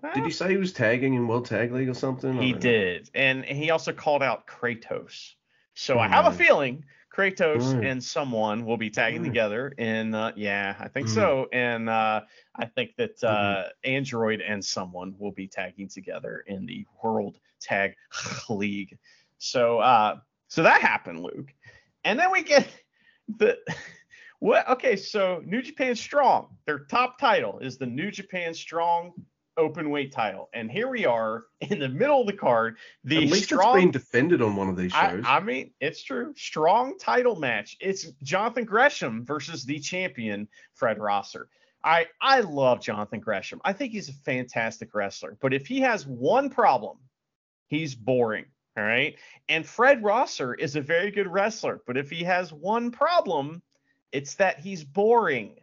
Did 0.04 0.16
Well, 0.16 0.24
he 0.26 0.32
say 0.32 0.50
he 0.50 0.58
was 0.58 0.74
tagging 0.74 1.14
in 1.14 1.28
World 1.30 1.46
Tag 1.46 1.72
League 1.72 1.88
or 1.88 1.94
something? 1.94 2.34
He 2.42 2.52
don't 2.52 2.56
know. 2.56 2.60
did, 2.70 3.10
and 3.16 3.46
he 3.46 3.72
also 3.72 3.94
called 3.94 4.22
out 4.22 4.46
Kratos. 4.48 5.34
So 5.76 5.98
I 6.00 6.10
have 6.10 6.26
a 6.26 6.32
Mm. 6.32 6.36
feeling 6.36 6.86
Kratos 7.14 7.76
Mm. 7.76 7.86
and 7.86 8.04
someone 8.04 8.66
will 8.66 8.78
be 8.78 8.90
tagging 8.90 9.22
Mm. 9.22 9.26
together 9.26 9.70
in. 9.78 10.16
Uh, 10.16 10.32
yeah, 10.36 10.76
I 10.80 10.88
think 10.88 11.08
Mm. 11.08 11.14
so, 11.14 11.48
and 11.54 11.90
uh, 11.90 12.22
I 12.56 12.66
think 12.66 12.96
that 12.98 13.24
uh, 13.24 13.28
Mm-hmm. 13.28 13.70
Android 13.92 14.42
and 14.42 14.64
someone 14.66 15.16
will 15.20 15.32
be 15.32 15.48
tagging 15.48 15.88
together 15.88 16.44
in 16.48 16.66
the 16.66 16.86
World 17.04 17.40
Tag 17.60 17.96
League. 18.50 18.98
So, 19.38 19.80
uh, 19.80 20.20
so 20.48 20.64
that 20.64 20.82
happened, 20.82 21.22
Luke, 21.22 21.54
and 22.04 22.18
then 22.18 22.32
we 22.32 22.44
get 22.44 22.68
the. 23.38 23.60
What? 24.40 24.68
Okay, 24.68 24.98
so 24.98 25.42
New 25.46 25.62
Japan 25.62 25.96
Strong, 25.96 26.58
their 26.66 26.80
top 26.80 27.18
title 27.18 27.60
is 27.60 27.78
the 27.78 27.86
New 27.86 28.12
Japan 28.12 28.54
Strong 28.54 29.14
open 29.58 29.90
weight 29.90 30.12
title, 30.12 30.50
and 30.54 30.72
here 30.72 30.88
we 30.88 31.06
are 31.06 31.46
in 31.62 31.80
the 31.80 31.90
middle 31.90 32.22
of 32.22 32.28
the 32.28 32.34
card. 32.34 32.78
The 33.04 33.18
At 33.18 33.24
least 33.24 33.46
strong, 33.46 33.78
it's 33.78 33.84
been 33.84 33.92
defended 33.92 34.42
on 34.42 34.56
one 34.56 34.70
of 34.70 34.76
these 34.76 34.94
I, 34.94 35.12
shows. 35.12 35.24
I 35.28 35.40
mean, 35.40 35.72
it's 35.80 36.04
true. 36.04 36.34
Strong 36.36 36.98
title 37.00 37.36
match. 37.36 37.78
It's 37.80 38.12
Jonathan 38.22 38.66
Gresham 38.66 39.26
versus 39.26 39.66
the 39.66 39.80
champion 39.80 40.48
Fred 40.74 41.00
Rosser. 41.00 41.50
I 41.84 42.08
I 42.22 42.40
love 42.42 42.82
Jonathan 42.82 43.20
Gresham. 43.20 43.60
I 43.66 43.74
think 43.74 43.92
he's 43.92 44.10
a 44.10 44.14
fantastic 44.14 44.94
wrestler. 44.94 45.38
But 45.42 45.54
if 45.54 45.68
he 45.68 45.82
has 45.82 46.08
one 46.08 46.50
problem, 46.50 46.98
he's 47.68 47.96
boring. 47.96 48.46
All 48.78 48.84
right. 48.84 49.16
And 49.50 49.66
Fred 49.66 50.04
Rosser 50.04 50.56
is 50.56 50.76
a 50.76 50.82
very 50.82 51.12
good 51.12 51.28
wrestler. 51.28 51.82
But 51.86 51.98
if 51.98 52.10
he 52.10 52.24
has 52.24 52.52
one 52.52 52.90
problem, 52.90 53.62
it's 54.12 54.36
that 54.36 54.60
he's 54.60 54.84
boring. 54.84 55.58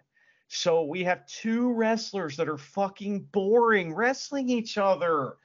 So 0.52 0.82
we 0.82 1.04
have 1.04 1.24
two 1.26 1.72
wrestlers 1.72 2.36
that 2.36 2.48
are 2.48 2.58
fucking 2.58 3.20
boring 3.30 3.94
wrestling 3.94 4.50
each 4.50 4.78
other. 4.78 5.36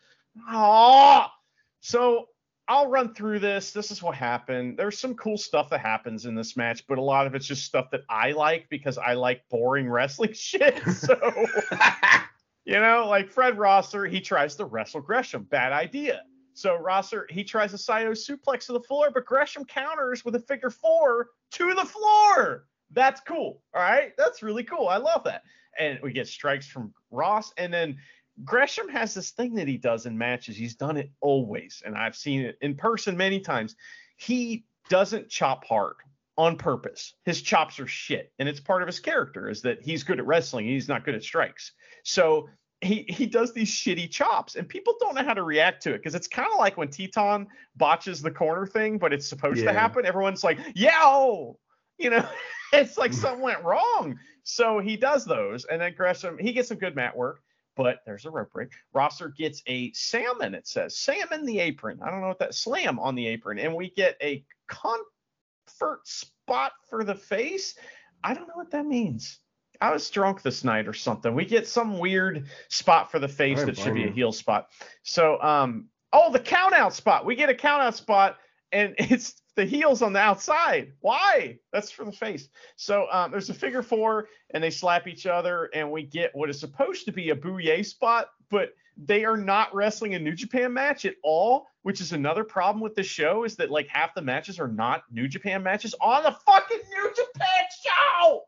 Ah. 0.50 1.32
So 1.80 2.30
I'll 2.68 2.90
run 2.90 3.14
through 3.14 3.38
this. 3.38 3.72
This 3.72 3.92
is 3.92 4.02
what 4.02 4.16
happened. 4.16 4.80
There's 4.80 4.98
some 4.98 5.14
cool 5.14 5.38
stuff 5.38 5.70
that 5.70 5.82
happens 5.82 6.26
in 6.26 6.34
this 6.34 6.58
match, 6.58 6.88
but 6.88 6.98
a 6.98 7.04
lot 7.04 7.28
of 7.28 7.36
it's 7.36 7.46
just 7.46 7.66
stuff 7.66 7.92
that 7.92 8.02
I 8.10 8.32
like 8.32 8.68
because 8.70 8.98
I 8.98 9.14
like 9.14 9.48
boring 9.48 9.88
wrestling 9.88 10.34
shit. 10.34 10.82
So, 10.88 11.16
you 12.66 12.80
know, 12.80 13.06
like 13.08 13.30
Fred 13.30 13.60
Rosser, 13.60 14.08
he 14.08 14.20
tries 14.20 14.56
to 14.56 14.66
wrestle 14.66 15.02
Gresham. 15.02 15.44
Bad 15.44 15.72
idea. 15.72 16.24
So 16.56 16.78
Rosser, 16.78 17.28
he 17.30 17.44
tries 17.44 17.74
a 17.76 17.78
Saito 17.78 18.14
suplex 18.14 18.66
to 18.66 18.74
the 18.74 18.82
floor, 18.82 19.12
but 19.14 19.28
Gresham 19.28 19.66
counters 19.66 20.26
with 20.26 20.34
a 20.34 20.40
figure 20.40 20.72
four 20.72 21.28
to 21.52 21.76
the 21.76 21.86
floor. 21.86 22.66
That's 22.92 23.22
cool. 23.22 23.62
All 23.74 23.82
right. 23.82 24.14
That's 24.18 24.44
really 24.44 24.64
cool. 24.64 24.88
I 24.88 24.98
love 24.98 25.24
that. 25.26 25.44
And 25.80 26.00
we 26.02 26.12
get 26.14 26.28
strikes 26.28 26.68
from 26.68 26.94
Ross. 27.12 27.52
And 27.58 27.74
then 27.74 27.98
Gresham 28.44 28.90
has 28.90 29.14
this 29.14 29.32
thing 29.32 29.56
that 29.56 29.68
he 29.68 29.78
does 29.78 30.06
in 30.06 30.18
matches. 30.18 30.56
He's 30.58 30.76
done 30.76 30.98
it 30.98 31.10
always, 31.22 31.82
and 31.86 31.96
I've 31.96 32.16
seen 32.18 32.42
it 32.42 32.58
in 32.62 32.76
person 32.76 33.16
many 33.16 33.40
times. 33.40 33.76
He 34.18 34.66
doesn't 34.90 35.30
chop 35.30 35.66
hard 35.66 35.96
on 36.38 36.58
purpose. 36.58 37.14
His 37.24 37.42
chops 37.42 37.80
are 37.80 37.88
shit, 37.88 38.34
and 38.38 38.50
it's 38.50 38.60
part 38.60 38.82
of 38.82 38.88
his 38.88 39.00
character 39.00 39.50
is 39.50 39.62
that 39.62 39.82
he's 39.82 40.04
good 40.04 40.20
at 40.20 40.26
wrestling. 40.26 40.66
He's 40.66 40.90
not 40.90 41.06
good 41.06 41.16
at 41.16 41.24
strikes. 41.24 41.72
So 42.04 42.50
he 42.82 43.06
he 43.08 43.26
does 43.26 43.54
these 43.54 43.72
shitty 43.72 44.12
chops, 44.12 44.56
and 44.56 44.68
people 44.68 44.96
don't 45.00 45.16
know 45.16 45.24
how 45.24 45.34
to 45.34 45.44
react 45.44 45.84
to 45.84 45.92
it 45.94 46.00
because 46.00 46.14
it's 46.14 46.28
kind 46.28 46.50
of 46.52 46.60
like 46.60 46.76
when 46.76 46.90
Teton 46.90 47.48
botches 47.78 48.22
the 48.22 48.32
corner 48.32 48.68
thing, 48.68 48.98
but 48.98 49.14
it's 49.14 49.28
supposed 49.28 49.60
Yeah. 49.60 49.72
to 49.72 49.80
happen. 49.80 50.06
Everyone's 50.06 50.44
like, 50.44 50.60
"Yeah, 50.76 51.00
oh," 51.04 51.58
you 51.98 52.10
know, 52.10 52.28
it's 52.74 52.98
like 52.98 53.14
something 53.14 53.42
went 53.42 53.64
wrong. 53.64 54.18
So 54.44 54.80
he 54.80 54.96
does 54.98 55.26
those, 55.26 55.66
and 55.66 55.82
then 55.82 55.94
Gresham 55.96 56.38
he 56.38 56.54
gets 56.54 56.68
some 56.68 56.78
good 56.78 56.96
mat 56.96 57.16
work 57.16 57.42
but 57.76 58.00
there's 58.06 58.26
a 58.26 58.30
rope 58.30 58.52
break. 58.52 58.72
Rosser 58.94 59.30
gets 59.30 59.62
a 59.68 59.92
salmon, 59.94 60.56
it 60.56 60.68
says. 60.68 60.98
Salmon 60.98 61.46
the 61.46 61.60
apron. 61.60 62.00
I 62.02 62.10
don't 62.10 62.22
know 62.22 62.28
what 62.28 62.40
that 62.40 62.56
slam 62.56 63.00
on 63.00 63.16
the 63.16 63.28
apron. 63.28 63.60
And 63.60 63.76
we 63.76 63.90
get 63.90 64.18
a 64.22 64.44
comfort 64.68 66.08
spot 66.08 66.72
for 66.90 67.04
the 67.04 67.16
face. 67.16 67.76
I 68.24 68.34
don't 68.34 68.48
know 68.48 68.56
what 68.56 68.72
that 68.72 68.86
means. 68.86 69.40
I 69.82 69.92
was 69.92 70.10
drunk 70.10 70.42
this 70.42 70.64
night 70.64 70.88
or 70.88 70.94
something. 70.94 71.36
We 71.36 71.46
get 71.46 71.68
some 71.68 72.00
weird 72.00 72.48
spot 72.70 73.12
for 73.12 73.20
the 73.20 73.28
face 73.28 73.62
that 73.64 73.78
should 73.78 73.94
be 73.94 74.06
a 74.06 74.12
heel 74.12 74.32
spot. 74.32 74.70
So 75.04 75.40
um 75.42 75.90
oh 76.14 76.32
the 76.32 76.40
count 76.40 76.74
out 76.74 76.94
spot. 76.94 77.26
We 77.26 77.36
get 77.36 77.50
a 77.50 77.56
count 77.56 77.84
out 77.84 77.96
spot 77.96 78.38
and 78.72 78.96
it's 79.00 79.42
the 79.56 79.66
heels 79.66 80.02
on 80.02 80.14
the 80.14 80.20
outside. 80.20 80.94
Why? 81.02 81.58
That's 81.72 81.92
for 81.92 82.06
the 82.06 82.12
face. 82.12 82.50
So 82.76 83.08
um, 83.12 83.32
there's 83.32 83.50
a 83.50 83.54
figure 83.54 83.82
four, 83.82 84.28
and 84.52 84.64
they 84.64 84.70
slap 84.70 85.08
each 85.08 85.26
other, 85.26 85.70
and 85.74 85.92
we 85.92 86.04
get 86.04 86.36
what 86.36 86.50
is 86.50 86.60
supposed 86.60 87.06
to 87.06 87.12
be 87.12 87.30
a 87.30 87.36
bouye 87.36 87.86
spot, 87.86 88.30
but 88.50 88.74
they 88.98 89.26
are 89.26 89.38
not 89.38 89.74
wrestling 89.74 90.16
a 90.16 90.20
New 90.20 90.34
Japan 90.34 90.72
match 90.74 91.06
at 91.06 91.16
all, 91.24 91.68
which 91.84 92.00
is 92.00 92.14
another 92.14 92.44
problem 92.44 92.82
with 92.82 92.96
the 92.96 93.04
show. 93.04 93.44
Is 93.44 93.56
that 93.58 93.72
like 93.72 93.88
half 93.88 94.14
the 94.14 94.22
matches 94.22 94.60
are 94.60 94.68
not 94.68 95.04
New 95.12 95.28
Japan 95.28 95.64
matches 95.64 95.96
on 96.00 96.24
the 96.24 96.32
fucking 96.46 96.80
New 96.90 97.14
Japan 97.14 97.66
show? 97.84 98.44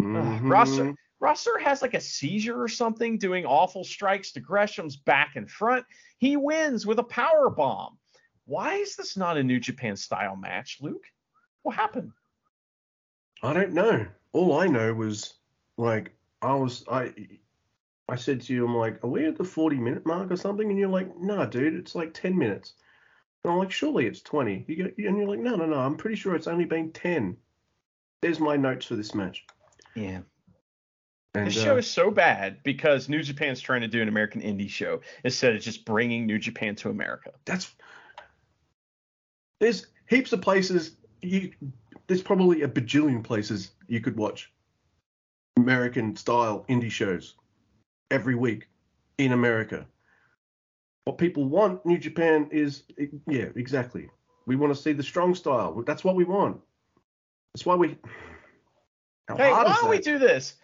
Mhm. 0.00 0.50
Rosser, 0.50 0.94
Rosser 1.20 1.58
has 1.58 1.82
like 1.82 1.94
a 1.94 2.00
seizure 2.00 2.60
or 2.60 2.68
something, 2.68 3.18
doing 3.18 3.46
awful 3.46 3.84
strikes 3.84 4.32
to 4.32 4.40
Gresham's 4.40 4.96
back 4.96 5.36
and 5.36 5.50
front. 5.50 5.84
He 6.18 6.36
wins 6.36 6.86
with 6.86 6.98
a 6.98 7.04
power 7.04 7.48
bomb. 7.50 7.98
Why 8.52 8.74
is 8.74 8.96
this 8.96 9.16
not 9.16 9.38
a 9.38 9.42
New 9.42 9.58
Japan 9.58 9.96
style 9.96 10.36
match, 10.36 10.76
Luke? 10.82 11.06
What 11.62 11.74
happened? 11.74 12.12
I 13.42 13.54
don't 13.54 13.72
know. 13.72 14.06
All 14.34 14.60
I 14.60 14.66
know 14.66 14.92
was 14.92 15.32
like 15.78 16.12
I 16.42 16.52
was 16.56 16.84
I 16.86 17.14
I 18.10 18.16
said 18.16 18.42
to 18.42 18.52
you, 18.52 18.66
I'm 18.66 18.76
like, 18.76 19.02
are 19.02 19.08
we 19.08 19.24
at 19.24 19.38
the 19.38 19.44
40 19.44 19.76
minute 19.76 20.04
mark 20.04 20.30
or 20.30 20.36
something? 20.36 20.68
And 20.68 20.78
you're 20.78 20.90
like, 20.90 21.16
no, 21.18 21.46
dude, 21.46 21.76
it's 21.76 21.94
like 21.94 22.12
10 22.12 22.36
minutes. 22.36 22.74
And 23.42 23.54
I'm 23.54 23.58
like, 23.58 23.72
surely 23.72 24.04
it's 24.04 24.20
20. 24.20 24.66
You 24.68 24.76
go, 24.76 24.90
and 24.98 25.16
you're 25.16 25.28
like, 25.28 25.40
no, 25.40 25.56
no, 25.56 25.64
no, 25.64 25.78
I'm 25.78 25.96
pretty 25.96 26.16
sure 26.16 26.34
it's 26.34 26.46
only 26.46 26.66
been 26.66 26.92
10. 26.92 27.38
There's 28.20 28.38
my 28.38 28.56
notes 28.58 28.84
for 28.84 28.96
this 28.96 29.14
match. 29.14 29.46
Yeah. 29.94 30.20
And 31.34 31.46
This 31.46 31.54
show 31.54 31.76
uh, 31.76 31.78
is 31.78 31.90
so 31.90 32.10
bad 32.10 32.62
because 32.64 33.08
New 33.08 33.22
Japan's 33.22 33.62
trying 33.62 33.80
to 33.80 33.88
do 33.88 34.02
an 34.02 34.08
American 34.08 34.42
indie 34.42 34.68
show 34.68 35.00
instead 35.24 35.56
of 35.56 35.62
just 35.62 35.86
bringing 35.86 36.26
New 36.26 36.38
Japan 36.38 36.76
to 36.76 36.90
America. 36.90 37.30
that's 37.46 37.74
there's 39.62 39.86
heaps 40.08 40.32
of 40.32 40.40
places 40.42 40.96
you 41.22 41.52
there's 42.08 42.20
probably 42.20 42.62
a 42.62 42.68
bajillion 42.68 43.22
places 43.22 43.70
you 43.86 44.00
could 44.00 44.16
watch 44.16 44.52
American 45.56 46.16
style 46.16 46.66
indie 46.68 46.90
shows 46.90 47.36
every 48.10 48.34
week 48.34 48.66
in 49.18 49.32
America. 49.32 49.86
What 51.04 51.16
people 51.16 51.44
want, 51.44 51.86
New 51.86 51.96
Japan 51.98 52.48
is 52.50 52.82
yeah, 53.28 53.46
exactly. 53.54 54.08
We 54.46 54.56
want 54.56 54.74
to 54.74 54.80
see 54.80 54.92
the 54.92 55.02
strong 55.02 55.34
style. 55.34 55.80
That's 55.86 56.02
what 56.02 56.16
we 56.16 56.24
want. 56.24 56.60
That's 57.54 57.64
why 57.64 57.76
we. 57.76 57.88
Hey, 59.28 59.52
why 59.52 59.62
don't 59.64 59.88
we 59.88 60.00
do 60.00 60.18
this? 60.18 60.54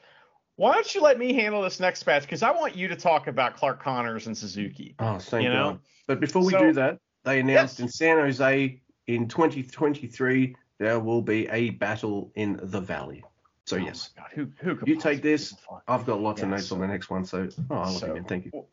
Why 0.57 0.73
don't 0.75 0.93
you 0.93 1.01
let 1.01 1.19
me 1.21 1.33
handle 1.35 1.63
this 1.63 1.79
next 1.79 2.05
match? 2.05 2.23
Because 2.23 2.43
I 2.43 2.51
want 2.51 2.75
you 2.75 2.89
to 2.89 2.97
talk 2.97 3.29
about 3.29 3.57
Clark 3.57 3.81
Connors 3.81 4.27
and 4.27 4.37
Suzuki. 4.37 4.97
Oh, 4.99 5.19
thank 5.21 5.45
you 5.45 5.51
know? 5.51 5.79
But 6.09 6.19
before 6.19 6.45
we 6.45 6.53
So- 6.53 6.59
do 6.59 6.73
that, 6.73 6.99
they 7.25 7.39
announced 7.39 7.79
Yes. 7.79 7.81
in 7.81 7.89
San 7.89 8.17
Jose 8.17 8.81
in 9.09 9.27
2023 9.27 10.55
there 10.79 11.01
will 11.01 11.23
be 11.23 11.49
a 11.49 11.71
battle 11.71 12.31
in 12.37 12.61
the 12.63 12.81
Valley. 12.81 13.25
So 13.65 13.77
Oh 13.77 13.81
yes, 13.81 14.11
who 14.35 14.49
who 14.61 14.79
You 14.87 14.97
take 14.97 15.21
this. 15.23 15.51
give 15.51 15.59
a 15.59 15.63
fuck? 15.63 15.83
I've 15.89 16.07
got 16.07 16.21
lots 16.21 16.43
of 16.43 16.49
notes 16.49 16.67
so- 16.69 16.77
on 16.77 16.81
the 16.81 16.87
next 16.87 17.11
one. 17.11 17.25
So 17.25 17.49
oh, 17.71 17.75
I 17.75 17.79
love 17.79 17.97
so- 17.99 18.07
you, 18.07 18.15
man. 18.15 18.25
Thank 18.25 18.45
you. 18.47 18.65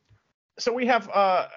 so 0.60 0.72
we 0.72 0.86
have 0.86 1.10
uh, 1.10 1.48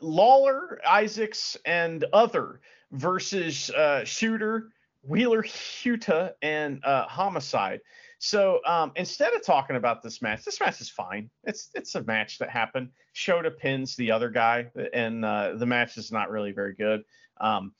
Lawlor, 0.00 0.78
Isaacs, 0.88 1.56
and 1.64 2.04
other 2.12 2.60
versus 2.90 3.70
uh, 3.70 4.00
Shota, 4.04 4.62
Wheeler, 5.02 5.42
Yuta, 5.44 6.32
and 6.42 6.84
uh, 6.84 7.06
Homicide. 7.06 7.80
So 8.18 8.60
um, 8.66 8.92
instead 8.96 9.32
of 9.34 9.44
talking 9.44 9.76
about 9.76 10.02
this 10.02 10.22
match, 10.22 10.44
this 10.44 10.58
match 10.60 10.80
is 10.80 10.88
fine. 10.88 11.28
It's 11.44 11.70
it's 11.74 11.94
a 11.94 12.02
match 12.02 12.38
that 12.38 12.50
happened. 12.50 12.88
Shota 13.14 13.56
pins 13.56 13.94
the 13.94 14.10
other 14.10 14.30
guy, 14.30 14.70
and 14.92 15.24
uh, 15.24 15.54
the 15.54 15.66
match 15.66 15.98
is 15.98 16.10
not 16.10 16.30
really 16.30 16.52
very 16.52 16.74
good. 16.74 17.04
Um, 17.40 17.72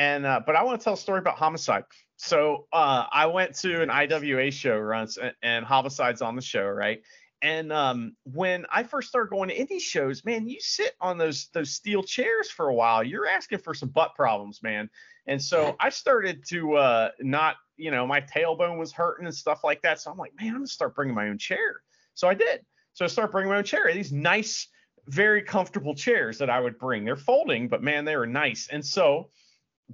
and 0.00 0.24
uh, 0.24 0.40
but 0.46 0.56
I 0.56 0.62
want 0.62 0.80
to 0.80 0.84
tell 0.84 0.94
a 0.94 0.96
story 0.96 1.18
about 1.18 1.36
Homicide. 1.36 1.84
So 2.16 2.66
uh, 2.72 3.04
I 3.12 3.26
went 3.26 3.54
to 3.56 3.82
an 3.82 3.90
IWA 3.90 4.50
show 4.50 4.82
once, 4.82 5.18
and, 5.18 5.34
and 5.42 5.62
Homicide's 5.62 6.22
on 6.22 6.36
the 6.36 6.42
show, 6.42 6.64
right? 6.66 7.02
And 7.42 7.70
um, 7.70 8.16
when 8.24 8.64
I 8.72 8.82
first 8.82 9.10
started 9.10 9.28
going 9.28 9.50
to 9.50 9.56
indie 9.56 9.80
shows, 9.80 10.24
man, 10.24 10.48
you 10.48 10.58
sit 10.58 10.94
on 11.02 11.18
those 11.18 11.48
those 11.52 11.72
steel 11.72 12.02
chairs 12.02 12.50
for 12.50 12.68
a 12.68 12.74
while. 12.74 13.04
You're 13.04 13.26
asking 13.26 13.58
for 13.58 13.74
some 13.74 13.90
butt 13.90 14.14
problems, 14.14 14.62
man. 14.62 14.88
And 15.26 15.42
so 15.42 15.76
I 15.78 15.90
started 15.90 16.46
to 16.48 16.76
uh, 16.76 17.10
not, 17.20 17.56
you 17.76 17.90
know, 17.90 18.06
my 18.06 18.22
tailbone 18.22 18.78
was 18.78 18.92
hurting 18.92 19.26
and 19.26 19.34
stuff 19.34 19.64
like 19.64 19.82
that. 19.82 20.00
So 20.00 20.10
I'm 20.10 20.16
like, 20.16 20.32
man, 20.40 20.48
I'm 20.48 20.54
gonna 20.54 20.66
start 20.66 20.94
bringing 20.94 21.14
my 21.14 21.28
own 21.28 21.36
chair. 21.36 21.82
So 22.14 22.26
I 22.26 22.32
did. 22.32 22.64
So 22.94 23.04
I 23.04 23.08
started 23.08 23.32
bringing 23.32 23.50
my 23.50 23.58
own 23.58 23.64
chair. 23.64 23.92
These 23.92 24.12
nice 24.12 24.66
very 25.08 25.42
comfortable 25.42 25.94
chairs 25.94 26.38
that 26.38 26.48
I 26.48 26.58
would 26.58 26.78
bring. 26.78 27.04
They're 27.04 27.16
folding, 27.16 27.68
but 27.68 27.82
man, 27.82 28.06
they 28.06 28.16
were 28.16 28.26
nice. 28.26 28.68
And 28.70 28.84
so 28.84 29.28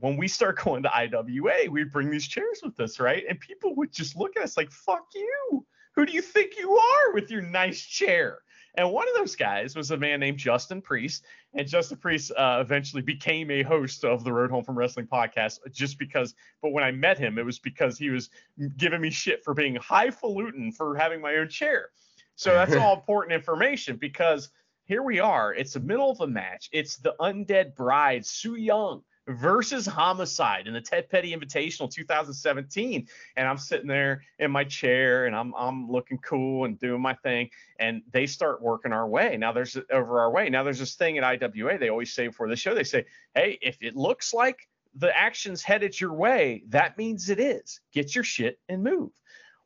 when 0.00 0.16
we 0.16 0.28
start 0.28 0.58
going 0.64 0.82
to 0.82 0.90
IWA, 0.94 1.70
we 1.70 1.84
bring 1.84 2.10
these 2.10 2.26
chairs 2.26 2.60
with 2.62 2.78
us, 2.80 3.00
right? 3.00 3.24
And 3.28 3.38
people 3.40 3.74
would 3.76 3.92
just 3.92 4.16
look 4.16 4.36
at 4.36 4.42
us 4.42 4.56
like, 4.56 4.70
fuck 4.70 5.06
you. 5.14 5.66
Who 5.94 6.04
do 6.04 6.12
you 6.12 6.22
think 6.22 6.58
you 6.58 6.76
are 6.76 7.14
with 7.14 7.30
your 7.30 7.42
nice 7.42 7.80
chair? 7.80 8.40
And 8.76 8.92
one 8.92 9.08
of 9.08 9.14
those 9.14 9.34
guys 9.34 9.74
was 9.74 9.90
a 9.90 9.96
man 9.96 10.20
named 10.20 10.36
Justin 10.36 10.82
Priest. 10.82 11.24
And 11.54 11.66
Justin 11.66 11.96
Priest 11.96 12.30
uh, 12.36 12.58
eventually 12.60 13.00
became 13.00 13.50
a 13.50 13.62
host 13.62 14.04
of 14.04 14.22
the 14.22 14.32
Road 14.32 14.50
Home 14.50 14.62
from 14.62 14.76
Wrestling 14.76 15.06
podcast 15.06 15.60
just 15.72 15.98
because, 15.98 16.34
but 16.60 16.72
when 16.72 16.84
I 16.84 16.90
met 16.90 17.16
him, 17.16 17.38
it 17.38 17.46
was 17.46 17.58
because 17.58 17.96
he 17.96 18.10
was 18.10 18.28
giving 18.76 19.00
me 19.00 19.10
shit 19.10 19.42
for 19.42 19.54
being 19.54 19.76
highfalutin 19.76 20.72
for 20.72 20.94
having 20.94 21.22
my 21.22 21.36
own 21.36 21.48
chair. 21.48 21.88
So 22.34 22.52
that's 22.52 22.74
all 22.76 22.94
important 22.94 23.32
information 23.32 23.96
because 23.96 24.50
here 24.84 25.02
we 25.02 25.20
are. 25.20 25.54
It's 25.54 25.72
the 25.72 25.80
middle 25.80 26.10
of 26.10 26.20
a 26.20 26.26
match. 26.26 26.68
It's 26.70 26.98
the 26.98 27.14
undead 27.18 27.74
bride, 27.74 28.26
Su 28.26 28.56
Yung 28.56 29.02
versus 29.28 29.86
Homicide 29.86 30.66
in 30.66 30.74
the 30.74 30.80
Ted 30.80 31.08
Petty 31.10 31.34
Invitational 31.34 31.90
2017. 31.90 33.06
And 33.36 33.48
I'm 33.48 33.58
sitting 33.58 33.86
there 33.86 34.22
in 34.38 34.50
my 34.50 34.64
chair 34.64 35.26
and 35.26 35.34
I'm 35.34 35.54
I'm 35.54 35.90
looking 35.90 36.18
cool 36.18 36.64
and 36.64 36.78
doing 36.78 37.00
my 37.00 37.14
thing. 37.14 37.50
And 37.78 38.02
they 38.12 38.26
start 38.26 38.62
working 38.62 38.92
our 38.92 39.08
way. 39.08 39.36
Now 39.36 39.52
there's 39.52 39.76
over 39.90 40.20
our 40.20 40.30
way. 40.30 40.48
Now 40.48 40.62
there's 40.62 40.78
this 40.78 40.94
thing 40.94 41.18
at 41.18 41.24
IWA 41.24 41.78
they 41.78 41.88
always 41.88 42.12
say 42.12 42.28
before 42.28 42.48
the 42.48 42.56
show. 42.56 42.74
They 42.74 42.84
say, 42.84 43.06
hey, 43.34 43.58
if 43.60 43.78
it 43.80 43.96
looks 43.96 44.32
like 44.32 44.68
the 44.94 45.16
action's 45.16 45.62
headed 45.62 46.00
your 46.00 46.14
way, 46.14 46.62
that 46.68 46.96
means 46.96 47.28
it 47.28 47.38
is. 47.38 47.80
Get 47.92 48.14
your 48.14 48.24
shit 48.24 48.58
and 48.68 48.82
move. 48.82 49.10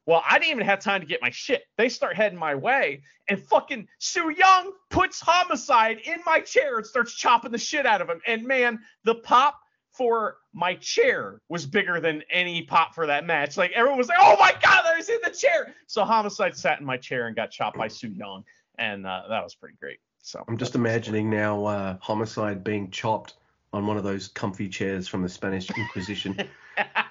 Well, 0.07 0.23
I 0.29 0.39
didn't 0.39 0.53
even 0.53 0.67
have 0.67 0.81
time 0.81 1.01
to 1.01 1.07
get 1.07 1.21
my 1.23 1.31
shit. 1.31 1.65
They 1.77 1.89
start 1.89 2.17
heading 2.17 2.39
my 2.39 2.55
way, 2.55 3.03
and 3.29 3.41
fucking 3.41 3.87
Su 3.99 4.31
Yung 4.37 4.73
puts 4.89 5.21
homicide 5.21 5.99
in 6.05 6.19
my 6.27 6.41
chair 6.41 6.79
and 6.79 6.87
starts 6.87 7.15
chopping 7.15 7.53
the 7.53 7.59
shit 7.59 7.87
out 7.87 8.01
of 8.01 8.09
him. 8.09 8.21
And 8.27 8.47
man, 8.47 8.81
the 9.05 9.17
pop 9.17 9.61
for 9.93 10.39
my 10.53 10.75
chair 10.77 11.41
was 11.49 11.67
bigger 11.67 12.01
than 12.01 12.23
any 12.31 12.63
pop 12.63 12.95
for 12.95 13.07
that 13.07 13.27
match. 13.27 13.57
Like 13.57 13.73
everyone 13.73 13.99
was 13.99 14.09
like, 14.09 14.19
"Oh 14.21 14.37
my 14.39 14.55
god, 14.63 14.83
there's 14.85 15.09
in 15.09 15.19
the 15.23 15.31
chair!" 15.31 15.75
So 15.87 16.05
homicide 16.05 16.57
sat 16.57 16.81
in 16.81 16.87
my 16.87 16.97
chair 16.97 17.27
and 17.27 17.37
got 17.37 17.51
chopped 17.51 17.77
by 17.77 17.89
Su 17.89 18.09
Yung, 18.09 18.45
and 18.79 19.07
uh, 19.07 19.25
that 19.29 19.45
was 19.45 19.55
pretty 19.55 19.77
great. 19.81 19.99
So 20.23 20.45
I'm 20.49 20.57
just 20.57 20.75
imagining 20.75 21.31
now 21.31 21.65
uh, 21.65 21.97
homicide 22.01 22.65
being 22.65 22.91
chopped 22.91 23.35
on 23.73 23.87
one 23.87 23.97
of 23.97 24.05
those 24.05 24.29
comfy 24.29 24.69
chairs 24.69 25.07
from 25.09 25.23
the 25.23 25.29
Spanish 25.29 25.71
Inquisition. 25.71 26.37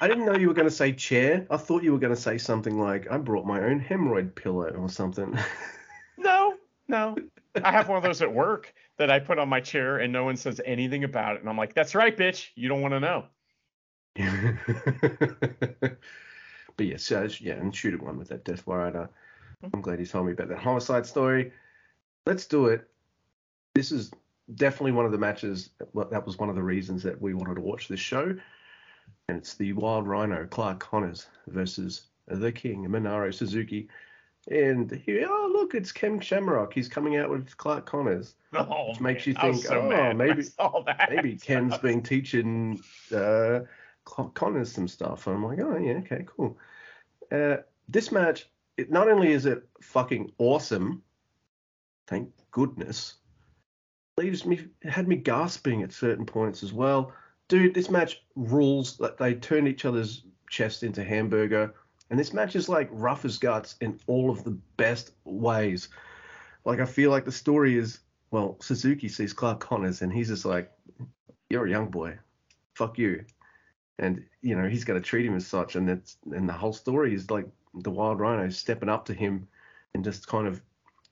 I 0.00 0.08
didn't 0.08 0.26
know 0.26 0.36
you 0.36 0.48
were 0.48 0.54
going 0.54 0.68
to 0.68 0.74
say 0.74 0.92
chair. 0.92 1.46
I 1.50 1.56
thought 1.56 1.82
you 1.82 1.92
were 1.92 1.98
going 1.98 2.14
to 2.14 2.20
say 2.20 2.38
something 2.38 2.78
like, 2.78 3.10
I 3.10 3.18
brought 3.18 3.46
my 3.46 3.60
own 3.62 3.80
hemorrhoid 3.80 4.34
pillow 4.34 4.68
or 4.70 4.88
something. 4.88 5.38
no, 6.18 6.54
no. 6.88 7.16
I 7.62 7.72
have 7.72 7.88
one 7.88 7.96
of 7.96 8.04
those 8.04 8.20
at 8.20 8.32
work 8.32 8.74
that 8.98 9.10
I 9.10 9.18
put 9.18 9.38
on 9.38 9.48
my 9.48 9.60
chair 9.60 9.98
and 9.98 10.12
no 10.12 10.24
one 10.24 10.36
says 10.36 10.60
anything 10.64 11.04
about 11.04 11.36
it. 11.36 11.40
And 11.40 11.48
I'm 11.48 11.56
like, 11.56 11.74
that's 11.74 11.94
right, 11.94 12.16
bitch. 12.16 12.48
You 12.54 12.68
don't 12.68 12.82
want 12.82 12.94
to 12.94 13.00
know. 13.00 13.24
but 16.76 16.86
yes, 16.86 17.10
yeah, 17.10 17.28
yeah, 17.40 17.54
and 17.54 17.74
shoot 17.74 17.94
at 17.94 18.02
one 18.02 18.18
with 18.18 18.28
that 18.28 18.44
Death 18.44 18.66
Rider. 18.66 19.08
I'm 19.72 19.80
glad 19.80 20.00
you 20.00 20.06
told 20.06 20.26
me 20.26 20.32
about 20.32 20.48
that 20.48 20.58
homicide 20.58 21.06
story. 21.06 21.52
Let's 22.24 22.46
do 22.46 22.66
it. 22.66 22.88
This 23.74 23.92
is 23.92 24.10
definitely 24.54 24.92
one 24.92 25.06
of 25.06 25.12
the 25.12 25.18
matches. 25.18 25.70
That 25.94 26.26
was 26.26 26.38
one 26.38 26.48
of 26.48 26.54
the 26.54 26.62
reasons 26.62 27.02
that 27.02 27.20
we 27.20 27.34
wanted 27.34 27.56
to 27.56 27.60
watch 27.60 27.88
this 27.88 28.00
show 28.00 28.36
and 29.28 29.38
it's 29.38 29.54
the 29.54 29.72
Wild 29.72 30.06
Rhino 30.06 30.46
Clark 30.46 30.80
Connors 30.80 31.26
versus 31.48 32.06
the 32.28 32.52
King 32.52 32.86
Minoru 32.86 33.34
Suzuki. 33.34 33.88
And 34.48 34.90
here, 34.90 35.26
oh 35.28 35.50
look, 35.52 35.74
it's 35.74 35.90
Ken 35.90 36.20
Shamrock. 36.20 36.72
He's 36.72 36.88
coming 36.88 37.16
out 37.16 37.28
with 37.28 37.56
Clark 37.56 37.86
Connors, 37.86 38.36
oh, 38.54 38.90
which 38.90 39.00
makes 39.00 39.26
man. 39.26 39.34
you 39.34 39.40
think, 39.40 39.64
so 39.64 39.80
oh, 39.80 40.14
maybe 40.14 40.44
maybe 41.10 41.36
Ken's 41.42 41.76
been 41.78 42.02
teaching 42.02 42.80
uh, 43.14 43.60
Clark 44.04 44.34
Connors 44.34 44.70
some 44.70 44.86
stuff. 44.86 45.26
And 45.26 45.36
I'm 45.36 45.44
like, 45.44 45.58
oh 45.58 45.76
yeah, 45.76 45.94
okay, 45.94 46.24
cool. 46.26 46.56
Uh, 47.32 47.56
this 47.88 48.12
match, 48.12 48.48
it, 48.76 48.90
not 48.92 49.08
only 49.08 49.32
is 49.32 49.46
it 49.46 49.66
fucking 49.80 50.30
awesome, 50.38 51.02
thank 52.06 52.30
goodness, 52.52 53.14
leaves 54.16 54.46
me 54.46 54.60
had 54.84 55.08
me 55.08 55.16
gasping 55.16 55.82
at 55.82 55.92
certain 55.92 56.24
points 56.24 56.62
as 56.62 56.72
well 56.72 57.12
dude, 57.48 57.74
this 57.74 57.90
match 57.90 58.22
rules. 58.34 58.96
That 58.98 59.18
they 59.18 59.34
turn 59.34 59.66
each 59.66 59.84
other's 59.84 60.22
chest 60.50 60.82
into 60.82 61.04
hamburger, 61.04 61.74
and 62.10 62.18
this 62.18 62.32
match 62.32 62.56
is 62.56 62.68
like 62.68 62.88
rough 62.92 63.24
as 63.24 63.38
guts 63.38 63.76
in 63.80 63.98
all 64.06 64.30
of 64.30 64.44
the 64.44 64.58
best 64.76 65.12
ways. 65.24 65.88
Like 66.64 66.80
I 66.80 66.86
feel 66.86 67.10
like 67.10 67.24
the 67.24 67.32
story 67.32 67.76
is 67.76 68.00
well, 68.30 68.56
Suzuki 68.60 69.08
sees 69.08 69.32
Clark 69.32 69.60
Connors 69.60 70.02
and 70.02 70.12
he's 70.12 70.28
just 70.28 70.44
like, 70.44 70.70
"You're 71.48 71.66
a 71.66 71.70
young 71.70 71.90
boy, 71.90 72.18
fuck 72.74 72.98
you," 72.98 73.24
and 73.98 74.24
you 74.42 74.56
know 74.56 74.68
he's 74.68 74.84
going 74.84 75.00
to 75.00 75.08
treat 75.08 75.26
him 75.26 75.36
as 75.36 75.46
such, 75.46 75.76
and 75.76 75.88
that's 75.88 76.18
and 76.32 76.48
the 76.48 76.52
whole 76.52 76.72
story 76.72 77.14
is 77.14 77.30
like 77.30 77.46
the 77.74 77.90
Wild 77.90 78.20
Rhino 78.20 78.48
stepping 78.50 78.88
up 78.88 79.04
to 79.06 79.14
him 79.14 79.48
and 79.94 80.04
just 80.04 80.26
kind 80.26 80.46
of 80.46 80.60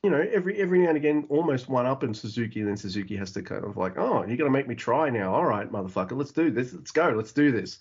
you 0.05 0.11
know, 0.11 0.21
every 0.21 0.61
every 0.61 0.81
now 0.81 0.89
and 0.89 0.99
again, 0.99 1.25
almost 1.31 1.71
one 1.71 1.87
up 1.87 2.05
in 2.05 2.13
Suzuki, 2.13 2.61
and 2.61 2.69
then 2.69 2.77
Suzuki 2.77 3.17
has 3.17 3.33
to 3.33 3.43
kind 3.43 3.65
of 3.65 3.79
like, 3.79 3.97
oh, 3.97 4.23
you're 4.27 4.37
gonna 4.37 4.51
make 4.51 4.69
me 4.69 4.75
try 4.75 5.09
now. 5.09 5.35
All 5.35 5.47
right, 5.47 5.73
motherfucker, 5.73 6.13
let's 6.13 6.31
do 6.31 6.51
this. 6.51 6.75
Let's 6.75 6.91
go. 6.91 7.09
Let's 7.09 7.33
do 7.33 7.51
this. 7.51 7.79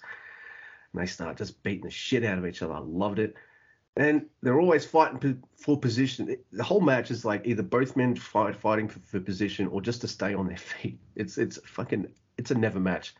And 0.93 1.01
they 1.01 1.05
start 1.05 1.37
just 1.37 1.61
beating 1.63 1.83
the 1.83 1.91
shit 1.91 2.23
out 2.23 2.37
of 2.37 2.45
each 2.47 2.61
other. 2.61 2.75
I 2.75 2.79
loved 2.79 3.19
it. 3.19 3.35
And 3.97 4.27
they're 4.41 4.59
always 4.59 4.85
fighting 4.85 5.43
for 5.57 5.77
position. 5.77 6.37
The 6.53 6.63
whole 6.63 6.79
match 6.79 7.11
is 7.11 7.25
like 7.25 7.45
either 7.45 7.61
both 7.61 7.97
men 7.97 8.15
fight 8.15 8.55
fighting 8.55 8.87
for, 8.87 8.99
for 8.99 9.19
position 9.19 9.67
or 9.67 9.81
just 9.81 9.99
to 10.01 10.07
stay 10.07 10.33
on 10.33 10.47
their 10.47 10.57
feet. 10.79 10.99
It's 11.17 11.37
it's 11.37 11.59
fucking 11.65 12.07
it's 12.37 12.51
a 12.51 12.55
never 12.55 12.79
match. 12.79 13.15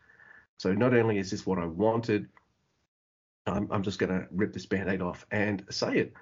So 0.57 0.73
not 0.73 0.93
only 0.93 1.17
is 1.17 1.29
this 1.29 1.45
what 1.45 1.59
I 1.59 1.65
wanted, 1.65 2.29
I'm, 3.47 3.67
I'm 3.69 3.83
just 3.83 3.99
gonna 3.99 4.27
rip 4.31 4.53
this 4.53 4.65
band-aid 4.65 5.01
off 5.01 5.25
and 5.29 5.65
say 5.69 5.97
it 5.97 6.13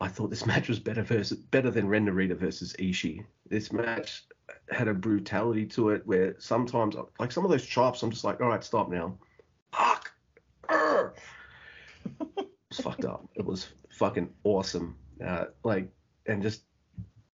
I 0.00 0.08
thought 0.08 0.30
this 0.30 0.46
match 0.52 0.68
was 0.68 0.78
better 0.78 1.02
versus 1.02 1.38
better 1.38 1.70
than 1.70 1.88
Ren 1.88 2.06
Narita 2.06 2.36
versus 2.36 2.74
Ishii. 2.78 3.24
This 3.48 3.72
match 3.72 4.24
had 4.70 4.88
a 4.88 4.94
brutality 4.94 5.66
to 5.66 5.90
it 5.90 6.06
where 6.06 6.34
sometimes 6.38 6.96
like 7.18 7.32
some 7.32 7.44
of 7.44 7.50
those 7.50 7.66
chops, 7.66 8.02
I'm 8.02 8.10
just 8.10 8.24
like, 8.24 8.40
all 8.40 8.48
right, 8.48 8.64
stop 8.64 8.90
now. 8.90 9.16
Fuck. 9.72 10.12
it 10.70 11.12
was 12.36 12.80
fucked 12.80 13.04
up. 13.04 13.28
It 13.34 13.44
was 13.44 13.68
fucking 13.90 14.30
awesome. 14.44 14.96
Uh, 15.24 15.46
like 15.64 15.88
and 16.26 16.42
just 16.42 16.62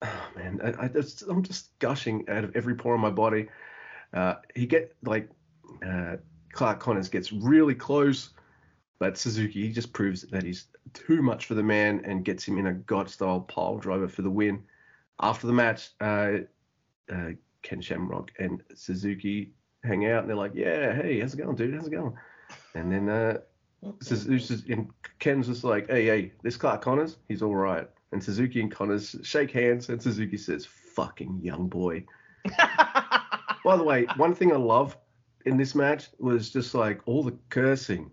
oh 0.03 0.27
man, 0.37 0.61
I, 0.63 0.85
I 0.85 0.89
just 0.89 1.23
I'm 1.29 1.43
just 1.43 1.79
gushing 1.79 2.25
out 2.29 2.45
of 2.45 2.57
every 2.57 2.75
pore 2.75 2.95
in 2.95 3.01
my 3.01 3.11
body. 3.11 3.49
Uh, 4.13 4.37
he 4.55 4.67
get 4.67 4.95
like 5.05 5.29
uh, 5.87 6.17
Clark 6.53 6.81
Connors 6.81 7.09
gets 7.09 7.33
really 7.33 7.75
close 7.75 8.31
but 8.99 9.19
Suzuki, 9.19 9.73
just 9.73 9.93
proves 9.93 10.23
that 10.23 10.45
he's 10.45 10.67
too 10.93 11.23
much 11.23 11.47
for 11.47 11.55
the 11.55 11.63
man 11.63 12.01
and 12.05 12.25
gets 12.25 12.47
him 12.47 12.59
in 12.59 12.69
a 12.69 12.75
Gotch 12.75 13.09
style 13.11 13.41
pile 13.41 13.79
driver 13.79 14.09
for 14.09 14.23
the 14.23 14.31
win. 14.31 14.63
After 15.21 15.47
the 15.47 15.53
match, 15.53 15.91
uh, 16.01 16.39
uh, 17.13 17.31
Ken 17.63 17.81
Shamrock 17.81 18.31
and 18.39 18.63
Suzuki 18.75 19.53
hang 19.83 20.07
out 20.07 20.21
and 20.21 20.29
they're 20.29 20.37
like, 20.37 20.55
yeah, 20.55 20.95
hey, 20.95 21.21
how's 21.21 21.35
it 21.35 21.39
going, 21.39 21.57
dude? 21.57 21.75
How's 21.75 21.87
it 21.87 21.91
going? 21.91 22.15
And 22.75 22.93
then 22.93 23.09
uh, 23.09 23.39
Suzuki 24.01 24.73
and 24.73 24.91
Ken's 25.19 25.47
just 25.47 25.65
like, 25.65 25.89
hey, 25.89 26.07
hey, 26.07 26.33
this 26.43 26.57
Clark 26.57 26.83
Connors, 26.83 27.17
he's 27.29 27.43
all 27.43 27.55
right. 27.55 27.89
And 28.13 28.23
Suzuki 28.23 28.61
and 28.61 28.71
Connors 28.71 29.17
shake 29.23 29.51
hands 29.51 29.89
and 29.89 30.01
Suzuki 30.01 30.37
says, 30.37 30.67
fucking 30.67 31.41
young 31.43 31.69
boy. 31.69 32.05
By 33.65 33.77
the 33.77 33.83
way, 33.83 34.07
one 34.17 34.35
thing 34.35 34.53
I 34.53 34.57
love 34.57 34.97
in 35.47 35.57
this 35.57 35.75
match 35.75 36.09
was 36.19 36.51
just 36.51 36.75
like 36.75 37.01
all 37.07 37.23
the 37.23 37.37
cursing 37.49 38.11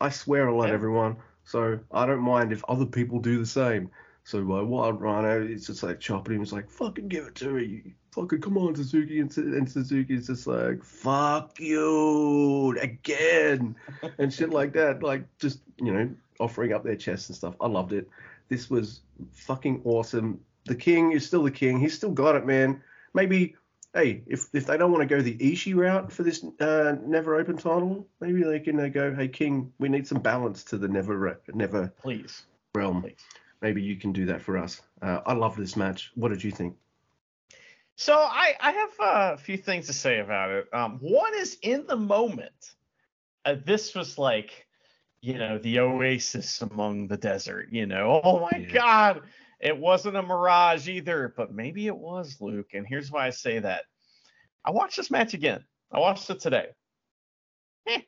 I 0.00 0.10
swear 0.10 0.48
a 0.48 0.56
lot, 0.56 0.68
yeah. 0.68 0.74
everyone. 0.74 1.16
So 1.44 1.78
I 1.92 2.06
don't 2.06 2.20
mind 2.20 2.52
if 2.52 2.64
other 2.68 2.86
people 2.86 3.18
do 3.20 3.38
the 3.38 3.46
same. 3.46 3.90
So 4.24 4.42
my 4.42 4.60
Wild 4.60 5.00
Rhino 5.00 5.40
is 5.46 5.68
just 5.68 5.84
like 5.84 6.00
chopping 6.00 6.34
him. 6.34 6.40
He's 6.40 6.52
like, 6.52 6.68
fucking 6.68 7.06
give 7.06 7.26
it 7.26 7.36
to 7.36 7.52
me. 7.52 7.94
Fucking 8.10 8.40
come 8.40 8.58
on, 8.58 8.74
Suzuki. 8.74 9.20
And, 9.20 9.34
and 9.36 9.70
Suzuki's 9.70 10.26
just 10.26 10.48
like, 10.48 10.82
fuck 10.82 11.60
you 11.60 12.76
again. 12.80 13.76
and 14.18 14.32
shit 14.32 14.50
like 14.50 14.72
that. 14.72 15.02
Like, 15.04 15.24
just, 15.38 15.60
you 15.76 15.92
know, 15.92 16.10
offering 16.40 16.72
up 16.72 16.82
their 16.82 16.96
chests 16.96 17.28
and 17.28 17.36
stuff. 17.36 17.54
I 17.60 17.68
loved 17.68 17.92
it. 17.92 18.08
This 18.48 18.68
was 18.68 19.02
fucking 19.32 19.82
awesome. 19.84 20.40
The 20.64 20.74
king 20.74 21.12
is 21.12 21.24
still 21.24 21.44
the 21.44 21.50
king. 21.50 21.78
He's 21.78 21.94
still 21.94 22.10
got 22.10 22.34
it, 22.34 22.44
man. 22.44 22.82
Maybe 23.14 23.54
hey, 23.96 24.22
if 24.26 24.48
if 24.52 24.66
they 24.66 24.76
don't 24.76 24.92
want 24.92 25.08
to 25.08 25.14
go 25.14 25.22
the 25.22 25.36
Ishii 25.36 25.74
route 25.74 26.12
for 26.12 26.22
this 26.22 26.44
uh, 26.60 26.96
never 27.04 27.36
open 27.36 27.56
title, 27.56 28.06
maybe 28.20 28.42
they 28.44 28.60
can 28.60 28.78
uh, 28.78 28.88
go, 28.88 29.14
hey 29.14 29.26
King, 29.26 29.72
we 29.78 29.88
need 29.88 30.06
some 30.06 30.20
balance 30.20 30.62
to 30.64 30.78
the 30.78 30.86
never 30.86 31.40
never 31.54 31.88
please 32.00 32.44
realm. 32.74 33.02
Please. 33.02 33.16
Maybe 33.62 33.82
you 33.82 33.96
can 33.96 34.12
do 34.12 34.26
that 34.26 34.42
for 34.42 34.58
us. 34.58 34.82
Uh, 35.00 35.20
I 35.24 35.32
love 35.32 35.56
this 35.56 35.76
match. 35.76 36.12
What 36.14 36.28
did 36.28 36.44
you 36.44 36.50
think? 36.50 36.76
So 37.96 38.14
I 38.14 38.54
I 38.60 38.72
have 38.72 38.90
a 39.00 39.38
few 39.38 39.56
things 39.56 39.86
to 39.86 39.94
say 39.94 40.20
about 40.20 40.50
it. 40.50 40.66
Um, 40.72 40.98
one 41.00 41.34
is 41.34 41.56
in 41.62 41.86
the 41.86 41.96
moment, 41.96 42.74
uh, 43.46 43.56
this 43.64 43.94
was 43.94 44.18
like, 44.18 44.66
you 45.22 45.38
know, 45.38 45.56
the 45.58 45.80
oasis 45.80 46.60
among 46.60 47.08
the 47.08 47.16
desert. 47.16 47.68
You 47.70 47.86
know, 47.86 48.20
oh 48.22 48.40
my 48.40 48.58
yeah. 48.58 48.74
god 48.74 49.22
It 49.60 49.76
wasn't 49.76 50.16
a 50.16 50.22
mirage 50.22 50.88
either, 50.88 51.32
but 51.36 51.52
maybe 51.52 51.86
it 51.86 51.96
was, 51.96 52.36
Luke. 52.40 52.70
And 52.74 52.86
here's 52.86 53.10
why 53.10 53.26
I 53.26 53.30
say 53.30 53.58
that. 53.58 53.84
I 54.64 54.70
watched 54.70 54.96
this 54.96 55.10
match 55.10 55.32
again. 55.34 55.64
I 55.92 55.98
watched 55.98 56.28
it 56.28 56.40
today. 56.40 56.66
Eh, 57.88 58.00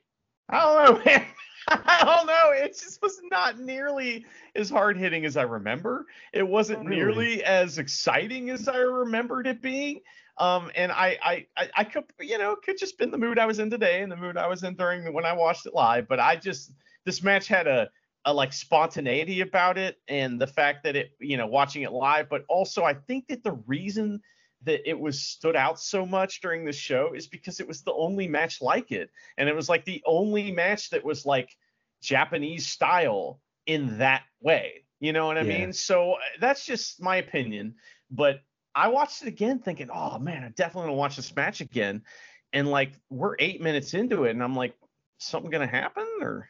I 0.49 0.59
don't 0.59 0.97
know, 0.97 1.03
man. 1.05 1.25
I 1.67 2.03
don't 2.03 2.27
know. 2.27 2.51
It 2.51 2.69
just 2.79 3.01
was 3.01 3.19
not 3.29 3.59
nearly 3.59 4.25
as 4.55 4.69
hard 4.69 4.97
hitting 4.97 5.25
as 5.25 5.37
I 5.37 5.43
remember. 5.43 6.05
It 6.33 6.47
wasn't 6.47 6.85
Really? 6.85 6.95
nearly 6.95 7.43
as 7.43 7.77
exciting 7.77 8.49
as 8.49 8.67
I 8.67 8.77
remembered 8.77 9.45
it 9.47 9.61
being. 9.61 10.01
Um, 10.37 10.71
and 10.75 10.91
I, 10.91 11.17
I, 11.23 11.45
I, 11.57 11.69
I 11.77 11.83
could, 11.83 12.05
you 12.19 12.37
know, 12.37 12.55
could 12.55 12.77
just 12.77 12.97
been 12.97 13.11
the 13.11 13.17
mood 13.17 13.37
I 13.37 13.45
was 13.45 13.59
in 13.59 13.69
today 13.69 14.01
and 14.01 14.11
the 14.11 14.15
mood 14.15 14.37
I 14.37 14.47
was 14.47 14.63
in 14.63 14.75
during 14.75 15.03
the, 15.03 15.11
when 15.11 15.25
I 15.25 15.33
watched 15.33 15.65
it 15.65 15.73
live. 15.75 16.07
But 16.07 16.19
I 16.19 16.37
just, 16.37 16.71
this 17.05 17.21
match 17.21 17.47
had 17.47 17.67
a, 17.67 17.89
a 18.25 18.33
like 18.33 18.53
spontaneity 18.53 19.41
about 19.41 19.77
it 19.77 19.97
and 20.07 20.39
the 20.39 20.47
fact 20.47 20.83
that 20.83 20.95
it, 20.95 21.11
you 21.19 21.37
know, 21.37 21.47
watching 21.47 21.83
it 21.83 21.91
live. 21.91 22.29
But 22.29 22.45
also, 22.49 22.83
I 22.83 22.93
think 22.93 23.27
that 23.27 23.43
the 23.43 23.53
reason 23.65 24.21
that 24.63 24.87
it 24.89 24.99
was 24.99 25.21
stood 25.21 25.55
out 25.55 25.79
so 25.79 26.05
much 26.05 26.41
during 26.41 26.65
the 26.65 26.73
show 26.73 27.13
is 27.13 27.27
because 27.27 27.59
it 27.59 27.67
was 27.67 27.81
the 27.81 27.93
only 27.93 28.27
match 28.27 28.61
like 28.61 28.91
it 28.91 29.09
and 29.37 29.47
it 29.47 29.55
was 29.55 29.69
like 29.69 29.85
the 29.85 30.03
only 30.05 30.51
match 30.51 30.89
that 30.89 31.03
was 31.03 31.25
like 31.25 31.55
Japanese 32.01 32.67
style 32.67 33.39
in 33.65 33.97
that 33.99 34.23
way. 34.41 34.85
You 34.99 35.13
know 35.13 35.27
what 35.27 35.37
I 35.37 35.43
Yeah. 35.43 35.45
mean? 35.45 35.71
So 35.73 36.13
uh, 36.13 36.17
that's 36.41 36.65
just 36.65 37.01
my 37.01 37.17
opinion. 37.17 37.75
But 38.11 38.41
I 38.75 38.89
watched 38.89 39.21
it 39.21 39.27
again 39.27 39.59
thinking, 39.59 39.89
oh 39.93 40.19
man, 40.19 40.43
I 40.43 40.49
definitely 40.49 40.89
want 40.89 40.89
to 40.89 40.99
watch 40.99 41.15
this 41.15 41.35
match 41.35 41.61
again. 41.61 42.03
And 42.51 42.69
like 42.69 42.93
we're 43.09 43.35
eight 43.39 43.61
minutes 43.61 43.93
into 43.93 44.25
it, 44.25 44.31
and 44.31 44.43
I'm 44.43 44.55
like, 44.55 44.75
something 45.19 45.51
gonna 45.51 45.67
happen? 45.67 46.05
Or 46.21 46.49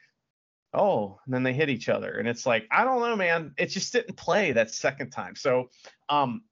oh, 0.73 1.19
and 1.25 1.33
then 1.33 1.43
they 1.43 1.53
hit 1.53 1.69
each 1.69 1.89
other. 1.89 2.17
And 2.19 2.27
it's 2.27 2.45
like, 2.45 2.67
I 2.71 2.83
don't 2.83 3.01
know, 3.01 3.15
man. 3.15 3.53
It 3.57 3.67
just 3.67 3.91
didn't 3.93 4.15
play 4.15 4.51
that 4.51 4.69
second 4.71 5.09
time. 5.11 5.35
So 5.35 5.69
um 6.09 6.43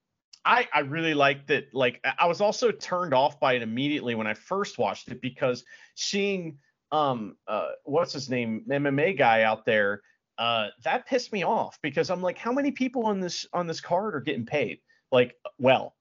I, 0.45 0.67
I 0.73 0.79
really 0.79 1.13
liked 1.13 1.49
it. 1.51 1.67
Like 1.73 1.99
I- 2.19 2.27
was 2.27 2.39
also 2.41 2.71
turned 2.71 3.13
off 3.13 3.39
by 3.39 3.53
it 3.53 3.61
immediately 3.61 4.15
when 4.15 4.27
I 4.27 4.33
first 4.33 4.77
watched 4.77 5.09
it 5.09 5.21
because 5.21 5.63
seeing 5.95 6.57
um 6.91 7.35
uh 7.47 7.69
what's 7.83 8.13
his 8.13 8.29
name 8.29 8.63
MMA 8.69 9.17
guy 9.17 9.43
out 9.43 9.65
there 9.65 10.01
uh 10.37 10.67
that 10.83 11.05
pissed 11.05 11.33
me 11.33 11.43
off 11.43 11.77
because 11.81 12.09
I'm 12.09 12.21
like 12.21 12.37
how 12.37 12.53
many 12.53 12.71
people 12.71 13.05
on 13.07 13.19
this 13.19 13.45
on 13.51 13.67
this 13.67 13.81
card 13.81 14.15
are 14.15 14.21
getting 14.21 14.45
paid 14.45 14.79
like 15.11 15.35
well 15.57 15.95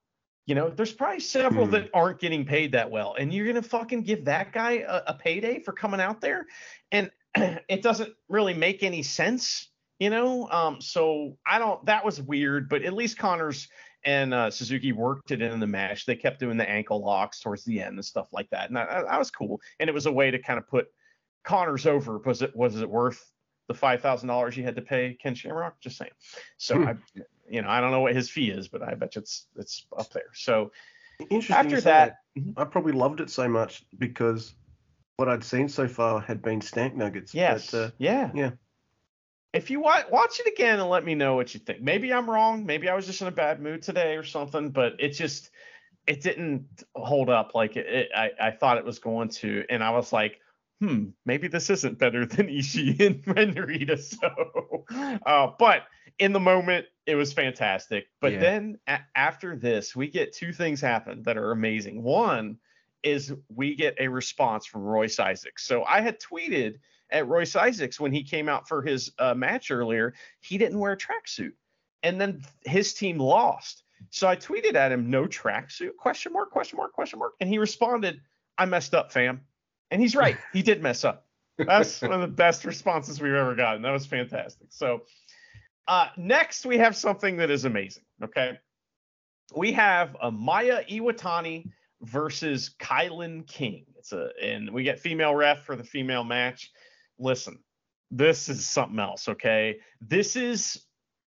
you 0.47 0.55
know 0.55 0.71
there's 0.71 0.93
probably 0.93 1.19
several 1.19 1.65
Hmm. 1.67 1.73
that 1.73 1.91
aren't 1.93 2.21
getting 2.21 2.45
paid 2.45 2.71
that 2.73 2.89
well 2.89 3.17
and 3.19 3.35
you're 3.35 3.47
gonna 3.49 3.63
fucking 3.63 4.03
give 4.03 4.25
that 4.27 4.53
guy 4.53 4.85
a, 4.87 5.03
a 5.09 5.15
payday 5.15 5.59
for 5.59 5.73
coming 5.73 6.01
out 6.01 6.21
there 6.21 6.47
and 6.93 7.11
it 7.69 7.83
doesn't 7.83 8.13
really 8.29 8.55
make 8.55 8.83
any 8.83 9.03
sense 9.03 9.69
you 9.99 10.11
know 10.11 10.49
um 10.51 10.81
so 10.81 11.37
I 11.47 11.59
don't 11.59 11.85
that 11.87 12.05
was 12.05 12.21
weird 12.21 12.69
but 12.69 12.83
at 12.83 12.93
least 12.93 13.19
Connor's 13.19 13.69
and 14.07 14.33
uh, 14.33 14.51
Suzuki 14.51 14.93
worked 14.93 15.33
it 15.33 15.43
in 15.43 15.59
the 15.59 15.67
match. 15.67 16.07
They 16.07 16.15
kept 16.15 16.39
doing 16.39 16.57
the 16.57 16.69
ankle 16.69 17.05
locks 17.05 17.41
towards 17.41 17.65
the 17.65 17.83
end 17.83 17.97
and 17.97 18.05
stuff 18.05 18.33
like 18.33 18.49
that, 18.51 18.69
and 18.69 18.77
that, 18.77 18.89
that 18.89 19.19
was 19.19 19.33
cool. 19.33 19.61
And 19.81 19.91
it 19.91 19.93
was 19.93 20.07
a 20.07 20.13
way 20.13 20.31
to 20.31 20.39
kind 20.39 20.59
of 20.59 20.69
put 20.69 20.87
Connors 21.45 21.87
over. 21.87 22.19
Was 22.19 22.41
it 22.41 22.55
was 22.55 22.81
it 22.81 22.89
worth 22.89 23.33
the 23.67 23.75
five 23.75 24.01
thousand 24.01 24.29
dollars 24.29 24.57
you 24.57 24.63
had 24.63 24.77
to 24.77 24.83
pay 24.83 25.19
Ken 25.21 25.35
Shamrock? 25.35 25.81
Just 25.81 25.99
saying. 25.99 26.13
So 26.57 26.77
Hmm. 26.77 26.89
I, 26.89 26.95
you 27.51 27.63
know, 27.63 27.69
I 27.69 27.81
don't 27.81 27.91
know 27.91 28.01
what 28.01 28.15
his 28.15 28.31
fee 28.31 28.51
is, 28.51 28.69
but 28.69 28.83
I 28.83 28.95
bet 28.95 29.17
it's 29.17 29.47
it's 29.57 29.87
up 29.97 30.13
there. 30.13 30.31
So 30.35 30.71
Interesting. 31.19 31.57
after 31.57 31.77
say 31.77 31.91
that, 31.91 32.19
Mhm. 32.39 32.55
I 32.57 32.65
probably 32.65 32.93
loved 32.93 33.21
it 33.21 33.31
so 33.31 33.49
much 33.49 33.85
because 33.99 34.55
what 35.17 35.29
I'd 35.29 35.45
seen 35.45 35.69
so 35.69 35.89
far 35.89 36.21
had 36.21 36.43
been 36.43 36.61
stank 36.61 36.95
nuggets. 36.95 37.35
yes, 37.35 37.71
But, 37.73 37.79
uh, 37.79 37.91
yeah, 37.99 38.31
yeah. 38.35 38.51
If 39.53 39.71
you 39.71 39.81
watch 39.81 40.07
watch 40.11 40.39
it 40.39 40.47
again 40.47 40.81
and 40.81 40.91
let 40.91 41.05
me 41.05 41.15
know 41.15 41.35
what 41.35 41.55
you 41.55 41.61
think. 41.61 41.81
Maybe 41.81 42.13
I'm 42.13 42.29
wrong. 42.29 42.67
Maybe 42.67 42.91
I 42.91 42.95
was 42.95 43.07
just 43.07 43.23
in 43.23 43.29
a 43.29 43.33
bad 43.33 43.61
mood 43.61 43.81
today 43.83 44.17
or 44.17 44.23
something. 44.23 44.69
But 44.71 44.97
it 44.99 45.11
just 45.11 45.51
it 46.07 46.21
didn't 46.21 46.83
hold 46.95 47.31
up 47.31 47.53
like 47.55 47.77
it, 47.77 47.87
it, 47.87 48.09
I 48.15 48.31
I 48.39 48.51
thought 48.51 48.77
it 48.77 48.85
was 48.85 48.99
going 48.99 49.31
to, 49.31 49.65
and 49.71 49.83
I 49.83 49.91
was 49.91 50.13
like, 50.13 50.41
hmm, 50.81 51.07
maybe 51.25 51.49
this 51.49 51.71
isn't 51.71 51.99
better 51.99 52.27
than 52.27 52.49
Ishii 52.49 53.01
and, 53.01 53.25
Narita. 53.25 53.99
So, 53.99 54.85
uh, 55.25 55.53
but 55.59 55.85
in 56.19 56.35
the 56.35 56.41
moment, 56.41 56.87
it 57.07 57.15
was 57.15 57.33
fantastic. 57.33 58.09
But 58.21 58.35
Yeah. 58.35 58.41
then 58.41 58.79
a- 58.87 59.01
after 59.15 59.57
this, 59.57 59.97
we 59.97 60.09
get 60.09 60.35
two 60.35 60.53
things 60.53 60.83
happen 60.83 61.23
that 61.23 61.39
are 61.39 61.51
amazing. 61.53 62.03
One 62.03 62.59
is 63.07 63.33
we 63.49 63.77
get 63.77 63.95
a 64.01 64.09
response 64.09 64.67
from 64.67 64.83
Royce 64.83 65.21
Isaacs. 65.21 65.65
So 65.65 65.85
I 65.85 66.01
had 66.01 66.19
tweeted 66.19 66.79
at 67.11 67.29
Royce 67.29 67.55
Isaacs 67.55 68.01
when 68.01 68.13
he 68.13 68.25
came 68.25 68.49
out 68.49 68.67
for 68.67 68.83
his 68.83 69.13
uh, 69.21 69.33
match 69.33 69.71
earlier, 69.71 70.13
he 70.41 70.59
didn't 70.59 70.81
wear 70.81 70.93
a 70.93 70.97
tracksuit, 70.97 71.53
and 72.03 72.21
then 72.21 72.43
his 72.65 72.95
team 72.95 73.19
lost. 73.19 73.85
So 74.11 74.27
I 74.27 74.35
tweeted 74.35 74.75
at 74.75 74.91
him, 74.91 75.09
"No 75.09 75.27
tracksuit?" 75.27 75.97
Question 75.97 76.33
mark? 76.33 76.51
Question 76.51 76.79
mark? 76.79 76.93
Question 76.93 77.21
mark? 77.21 77.35
And 77.41 77.49
he 77.49 77.59
responded, 77.59 78.21
"I 78.59 78.67
messed 78.67 78.93
up, 78.93 79.13
fam." 79.13 79.43
And 79.93 80.03
he's 80.03 80.17
right. 80.17 80.37
he 80.53 80.63
did 80.63 80.83
mess 80.83 81.05
up. 81.05 81.27
That's 81.59 82.03
one 82.03 82.13
of 82.13 82.21
the 82.21 82.27
best 82.27 82.65
responses 82.65 83.21
we've 83.21 83.33
ever 83.33 83.55
gotten. 83.55 83.83
That 83.83 83.93
was 83.93 84.05
fantastic. 84.05 84.67
So 84.71 85.03
uh, 85.87 86.09
next 86.17 86.67
we 86.67 86.79
have 86.79 86.97
something 86.97 87.37
that 87.37 87.51
is 87.51 87.65
amazing. 87.65 88.03
Okay, 88.23 88.59
we 89.55 89.73
have 89.73 90.17
a 90.21 90.33
Mayu 90.33 90.85
Iwatani 90.89 91.71
versus 92.03 92.71
Kylan 92.81 93.47
King. 93.47 93.87
It's 93.99 94.13
a 94.13 94.31
and 94.43 94.73
we 94.73 94.83
get 94.83 95.01
female 95.01 95.35
ref 95.35 95.65
for 95.65 95.77
the 95.77 95.85
female 95.85 96.25
match. 96.25 96.71
Listen, 97.19 97.59
this 98.11 98.49
is 98.49 98.67
something 98.67 98.99
else. 98.99 99.29
Okay, 99.29 99.81
this 100.01 100.37
is 100.37 100.85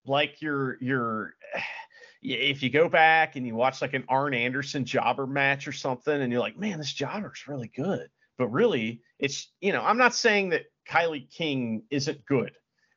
like 0.05 0.41
your 0.41 0.77
your 0.81 1.35
if 2.21 2.63
you 2.63 2.69
go 2.69 2.89
back 2.89 3.35
and 3.35 3.45
you 3.45 3.55
watch 3.55 3.81
like 3.81 3.93
an 3.93 4.03
Arn 4.09 4.33
Anderson 4.33 4.85
jobber 4.85 5.27
match 5.27 5.67
or 5.67 5.71
something, 5.71 6.21
and 6.21 6.31
you're 6.31 6.41
like, 6.41 6.57
man, 6.57 6.79
this 6.79 6.93
jobber's 6.93 7.47
really 7.47 7.71
good. 7.75 8.09
But 8.37 8.47
really, 8.47 9.01
it's 9.19 9.51
you 9.61 9.71
know, 9.71 9.81
I'm 9.81 9.97
not 9.97 10.15
saying 10.15 10.49
that 10.49 10.65
Kylie 10.89 11.31
King 11.31 11.83
isn't 11.89 12.25
good. 12.25 12.51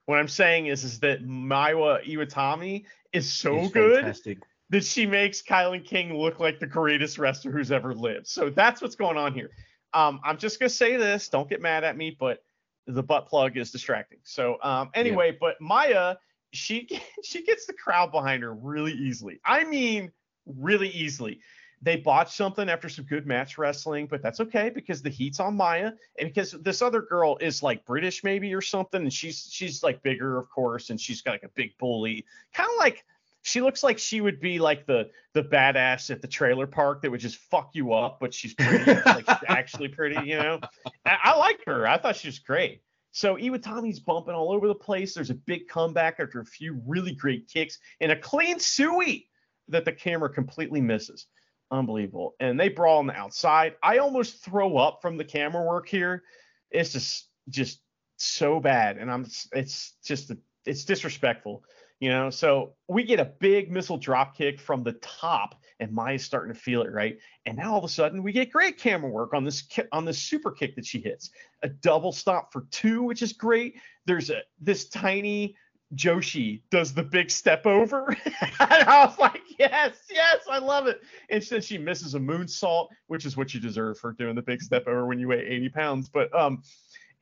What 0.06 0.18
I'm 0.18 0.28
saying 0.28 0.66
is 0.66 0.84
is 0.84 1.00
that 1.00 1.24
Mayu 1.24 2.04
Iwatani 2.04 2.84
is 3.12 3.32
so 3.32 3.60
it's 3.60 3.72
good 3.72 4.00
Fantastic. 4.00 4.38
That 4.70 4.84
she 4.84 5.04
makes 5.04 5.42
Kylan 5.42 5.84
King 5.84 6.16
look 6.16 6.40
like 6.40 6.60
the 6.60 6.66
greatest 6.66 7.18
wrestler 7.18 7.50
who's 7.50 7.72
ever 7.72 7.94
lived. 7.94 8.28
So 8.28 8.50
that's 8.50 8.80
what's 8.80 8.94
going 8.94 9.16
on 9.16 9.34
here. 9.34 9.50
Um, 9.92 10.20
I'm 10.24 10.38
just 10.38 10.58
gonna 10.58 10.70
say 10.70 10.96
this. 10.96 11.28
Don't 11.28 11.48
get 11.48 11.60
mad 11.60 11.84
at 11.84 11.96
me, 11.96 12.16
but 12.18 12.42
the 12.86 13.02
butt 13.02 13.26
plug 13.28 13.56
is 13.56 13.70
distracting. 13.70 14.18
So 14.22 14.58
um, 14.62 14.90
anyway, 14.94 15.36
but 15.38 15.60
Maya, 15.60 16.16
she 16.52 16.88
she 17.24 17.44
gets 17.44 17.66
the 17.66 17.72
crowd 17.72 18.12
behind 18.12 18.42
her 18.42 18.54
really 18.54 18.92
easily. 18.92 19.40
I 19.44 19.64
mean, 19.64 20.12
really 20.46 20.88
easily. 20.88 21.40
They 21.82 21.96
botched 21.96 22.34
something 22.34 22.68
after 22.68 22.90
some 22.90 23.06
good 23.06 23.26
match 23.26 23.56
wrestling, 23.56 24.06
but 24.06 24.22
that's 24.22 24.38
okay 24.40 24.68
because 24.68 25.00
the 25.00 25.08
heat's 25.08 25.40
on 25.40 25.56
Maya, 25.56 25.92
and 26.18 26.28
because 26.28 26.52
this 26.52 26.82
other 26.82 27.00
girl 27.00 27.38
is 27.40 27.62
like 27.62 27.86
British 27.86 28.22
maybe 28.22 28.54
or 28.54 28.60
something, 28.60 29.00
and 29.00 29.12
she's 29.12 29.48
she's 29.50 29.82
like 29.82 30.02
bigger, 30.02 30.38
of 30.38 30.48
course, 30.50 30.90
and 30.90 31.00
she's 31.00 31.22
got 31.22 31.32
like 31.32 31.42
a 31.42 31.48
big 31.48 31.76
bully, 31.78 32.26
kind 32.52 32.68
of 32.70 32.78
like 32.78 33.04
she 33.42 33.60
looks 33.60 33.82
like 33.82 33.98
she 33.98 34.20
would 34.20 34.40
be 34.40 34.58
like 34.58 34.86
the 34.86 35.10
the 35.32 35.42
badass 35.42 36.10
at 36.10 36.22
the 36.22 36.28
trailer 36.28 36.66
park 36.66 37.02
that 37.02 37.10
would 37.10 37.20
just 37.20 37.36
fuck 37.36 37.70
you 37.74 37.92
up, 37.92 38.18
but 38.20 38.34
she's 38.34 38.54
pretty, 38.54 38.92
like 39.06 39.28
she's 39.28 39.48
actually 39.48 39.88
pretty, 39.88 40.28
you 40.28 40.36
know. 40.36 40.60
I, 41.06 41.18
I 41.24 41.36
like 41.36 41.64
her. 41.66 41.86
I 41.86 41.98
thought 41.98 42.16
she 42.16 42.28
was 42.28 42.38
great. 42.38 42.82
So 43.12 43.36
Iwatani's 43.36 43.98
bumping 43.98 44.34
all 44.34 44.52
over 44.52 44.68
the 44.68 44.74
place. 44.74 45.14
There's 45.14 45.30
a 45.30 45.34
big 45.34 45.68
comeback 45.68 46.20
after 46.20 46.40
a 46.40 46.44
few 46.44 46.80
really 46.86 47.12
great 47.12 47.48
kicks 47.48 47.78
and 48.00 48.12
a 48.12 48.16
clean 48.16 48.58
Sui 48.60 49.28
that 49.68 49.84
the 49.84 49.92
camera 49.92 50.28
completely 50.28 50.80
misses. 50.80 51.26
Unbelievable. 51.70 52.34
And 52.40 52.58
they 52.58 52.68
brawl 52.68 52.98
on 52.98 53.06
the 53.06 53.16
outside. 53.16 53.74
I 53.82 53.98
almost 53.98 54.44
throw 54.44 54.76
up 54.76 55.00
from 55.02 55.16
the 55.16 55.24
camera 55.24 55.64
work 55.64 55.88
here. 55.88 56.24
It's 56.70 56.92
just 56.92 57.28
just 57.48 57.80
so 58.16 58.60
bad, 58.60 58.98
and 58.98 59.10
I'm 59.10 59.26
it's 59.52 59.94
just 60.04 60.32
it's 60.66 60.84
disrespectful 60.84 61.64
you 62.00 62.08
know? 62.08 62.30
So 62.30 62.74
we 62.88 63.04
get 63.04 63.20
a 63.20 63.26
big 63.26 63.70
missile 63.70 63.98
drop 63.98 64.36
kick 64.36 64.58
from 64.58 64.82
the 64.82 64.94
top 64.94 65.54
and 65.78 65.92
maya's 65.92 66.24
starting 66.24 66.52
to 66.52 66.58
feel 66.58 66.82
it 66.82 66.90
right? 66.92 67.18
And 67.46 67.56
now 67.56 67.72
all 67.72 67.78
of 67.78 67.84
a 67.84 67.88
sudden 67.88 68.22
we 68.22 68.32
get 68.32 68.50
great 68.50 68.78
camera 68.78 69.10
work 69.10 69.32
on 69.34 69.44
this 69.44 69.62
ki- 69.62 69.84
on 69.92 70.04
this 70.04 70.18
super 70.18 70.50
kick 70.50 70.74
that 70.76 70.86
she 70.86 71.00
hits. 71.00 71.30
A 71.62 71.68
double 71.68 72.12
stop 72.12 72.52
for 72.52 72.66
two 72.70 73.02
which 73.02 73.22
is 73.22 73.32
great. 73.32 73.76
There's 74.06 74.30
a 74.30 74.40
this 74.60 74.88
tiny 74.88 75.56
joshi 75.94 76.62
does 76.70 76.94
the 76.94 77.02
big 77.02 77.30
step 77.30 77.66
over. 77.66 78.16
And 78.60 78.88
i 78.88 79.04
was 79.04 79.18
like 79.18 79.42
yes 79.58 79.96
yes 80.10 80.38
i 80.50 80.58
love 80.58 80.86
it. 80.86 81.00
And 81.28 81.42
then 81.42 81.60
she 81.60 81.78
misses 81.78 82.14
a 82.14 82.18
moonsault 82.20 82.88
which 83.08 83.24
is 83.26 83.36
what 83.36 83.52
you 83.54 83.60
deserve 83.60 83.98
for 83.98 84.12
doing 84.12 84.34
the 84.34 84.42
big 84.42 84.62
step 84.62 84.86
over 84.86 85.06
when 85.06 85.18
you 85.18 85.28
weigh 85.28 85.46
80 85.46 85.68
pounds. 85.70 86.08
But 86.08 86.34
um 86.34 86.62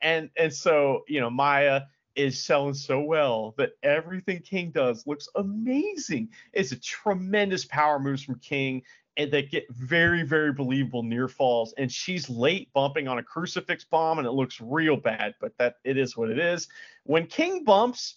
and 0.01 0.29
and 0.37 0.53
so 0.53 1.03
you 1.07 1.19
know 1.19 1.29
maya 1.29 1.81
is 2.15 2.43
selling 2.43 2.73
so 2.73 3.01
well 3.01 3.53
that 3.57 3.71
everything 3.83 4.39
King 4.39 4.71
does 4.71 5.05
looks 5.07 5.27
amazing. 5.35 6.29
It's 6.53 6.71
a 6.71 6.79
tremendous 6.79 7.65
power 7.65 7.99
moves 7.99 8.23
from 8.23 8.39
King 8.39 8.83
and 9.17 9.31
they 9.31 9.43
get 9.43 9.65
very, 9.69 10.23
very 10.23 10.53
believable 10.53 11.03
near 11.03 11.27
falls. 11.27 11.73
And 11.77 11.91
she's 11.91 12.29
late 12.29 12.71
bumping 12.73 13.07
on 13.07 13.19
a 13.19 13.23
crucifix 13.23 13.83
bomb 13.83 14.17
and 14.17 14.27
it 14.27 14.31
looks 14.31 14.61
real 14.61 14.95
bad, 14.95 15.35
but 15.41 15.57
that 15.57 15.75
it 15.83 15.97
is 15.97 16.15
what 16.15 16.29
it 16.29 16.39
is. 16.39 16.67
When 17.03 17.27
King 17.27 17.63
bumps, 17.63 18.15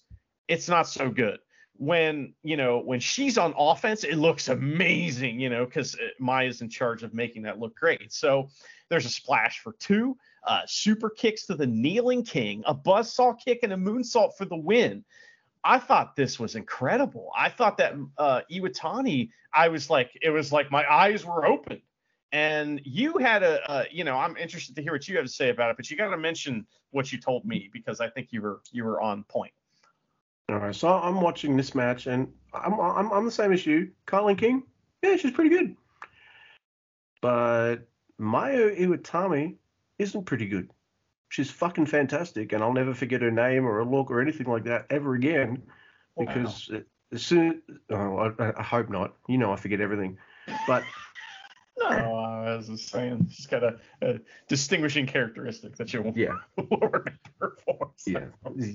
it's 0.48 0.68
not 0.68 0.86
so 0.88 1.10
good. 1.10 1.38
When 1.82 2.32
you 2.44 2.56
know 2.56 2.78
when 2.78 3.00
she's 3.00 3.36
on 3.36 3.52
offense, 3.58 4.04
it 4.04 4.14
looks 4.14 4.48
amazing, 4.48 5.40
you 5.40 5.50
know, 5.50 5.64
because 5.64 5.96
Maya's 6.20 6.60
in 6.60 6.68
charge 6.68 7.02
of 7.02 7.12
making 7.12 7.42
that 7.42 7.58
look 7.58 7.74
great. 7.74 8.12
So 8.12 8.50
there's 8.88 9.04
a 9.04 9.08
splash 9.08 9.58
for 9.58 9.72
two, 9.80 10.16
uh, 10.46 10.60
super 10.66 11.10
kicks 11.10 11.44
to 11.46 11.56
the 11.56 11.66
kneeling 11.66 12.22
king, 12.22 12.62
a 12.66 12.74
buzzsaw 12.74 13.36
kick, 13.44 13.60
and 13.64 13.72
a 13.72 13.76
moonsault 13.76 14.36
for 14.38 14.44
the 14.44 14.56
win. 14.56 15.04
I 15.64 15.80
thought 15.80 16.14
this 16.14 16.38
was 16.38 16.54
incredible. 16.54 17.32
I 17.36 17.48
thought 17.48 17.78
that 17.78 17.94
uh, 18.16 18.42
Iwatani, 18.48 19.30
I 19.52 19.66
was 19.66 19.90
like, 19.90 20.16
it 20.22 20.30
was 20.30 20.52
like 20.52 20.70
my 20.70 20.88
eyes 20.88 21.24
were 21.24 21.44
open. 21.44 21.82
And 22.30 22.80
you 22.84 23.18
had 23.18 23.42
a, 23.42 23.60
a, 23.72 23.86
you 23.90 24.04
know, 24.04 24.16
I'm 24.16 24.36
interested 24.36 24.76
to 24.76 24.82
hear 24.82 24.92
what 24.92 25.08
you 25.08 25.16
have 25.16 25.26
to 25.26 25.32
say 25.32 25.50
about 25.50 25.70
it, 25.70 25.76
but 25.76 25.90
you 25.90 25.96
got 25.96 26.10
to 26.10 26.16
mention 26.16 26.64
what 26.92 27.10
you 27.10 27.20
told 27.20 27.44
me 27.44 27.70
because 27.72 28.00
I 28.00 28.08
think 28.08 28.28
you 28.30 28.40
were 28.40 28.60
you 28.70 28.84
were 28.84 29.00
on 29.00 29.24
point. 29.24 29.52
All 30.48 30.58
right, 30.58 30.74
so 30.74 30.88
I'm 30.88 31.20
watching 31.20 31.56
this 31.56 31.74
match 31.74 32.06
and 32.06 32.28
I'm 32.52 32.78
I'm, 32.80 33.12
I'm 33.12 33.24
the 33.24 33.30
same 33.30 33.52
as 33.52 33.64
you. 33.64 33.90
Kylan 34.06 34.38
King, 34.38 34.64
yeah, 35.02 35.16
she's 35.16 35.30
pretty 35.30 35.50
good, 35.50 35.76
but 37.20 37.88
Mayu 38.20 38.78
Iwatani 38.78 39.56
isn't 39.98 40.24
pretty 40.24 40.46
good. 40.46 40.70
She's 41.28 41.50
fucking 41.50 41.86
fantastic, 41.86 42.52
and 42.52 42.62
I'll 42.62 42.74
never 42.74 42.92
forget 42.92 43.22
her 43.22 43.30
name 43.30 43.64
or 43.64 43.78
a 43.78 43.84
look 43.84 44.10
or 44.10 44.20
anything 44.20 44.46
like 44.46 44.64
that 44.64 44.86
ever 44.90 45.14
again. 45.14 45.62
Because 46.18 46.68
wow. 46.70 46.80
as 47.12 47.24
soon, 47.24 47.62
oh, 47.90 48.34
I, 48.38 48.52
I, 48.58 48.62
hope 48.62 48.90
not. 48.90 49.14
You 49.28 49.38
know, 49.38 49.50
I 49.50 49.56
forget 49.56 49.80
everything. 49.80 50.18
But 50.66 50.84
no, 51.78 51.88
I 52.42 52.56
was 52.56 52.82
saying, 52.82 53.28
she's 53.30 53.46
got 53.46 53.62
a, 53.62 53.78
a 54.00 54.20
distinguishing 54.48 55.06
characteristic 55.06 55.76
that 55.76 55.92
you 55.92 56.12
yeah. 56.14 56.34
will 56.56 56.78
remember 56.78 57.56
for. 57.64 57.90
So. 57.96 58.10
Yeah, 58.10 58.26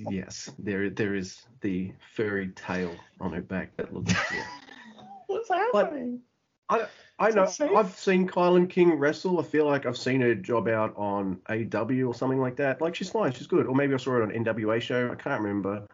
yes, 0.09 0.51
there 0.59 0.89
there 0.89 1.15
is 1.15 1.43
the 1.61 1.91
furry 2.15 2.49
tail 2.49 2.95
on 3.19 3.33
her 3.33 3.41
back 3.41 3.75
that 3.77 3.93
looks. 3.93 4.13
Yeah. 4.33 4.45
What's 5.27 5.49
happening? 5.49 6.21
But 6.69 6.91
I 7.19 7.27
I 7.27 7.31
know 7.31 7.47
I've 7.75 7.97
seen 7.97 8.27
Kylan 8.27 8.69
King 8.69 8.93
wrestle. 8.93 9.39
I 9.39 9.43
feel 9.43 9.65
like 9.65 9.85
I've 9.85 9.97
seen 9.97 10.21
her 10.21 10.35
job 10.35 10.67
out 10.67 10.95
on 10.97 11.39
AW 11.49 12.07
or 12.07 12.13
something 12.13 12.39
like 12.39 12.57
that. 12.57 12.81
Like 12.81 12.95
she's 12.95 13.09
fine, 13.09 13.31
she's 13.31 13.47
good. 13.47 13.65
Or 13.65 13.75
maybe 13.75 13.93
I 13.93 13.97
saw 13.97 14.11
her 14.11 14.23
on 14.23 14.31
NWA 14.31 14.81
show. 14.81 15.09
I 15.11 15.15
can't 15.15 15.41
remember. 15.41 15.87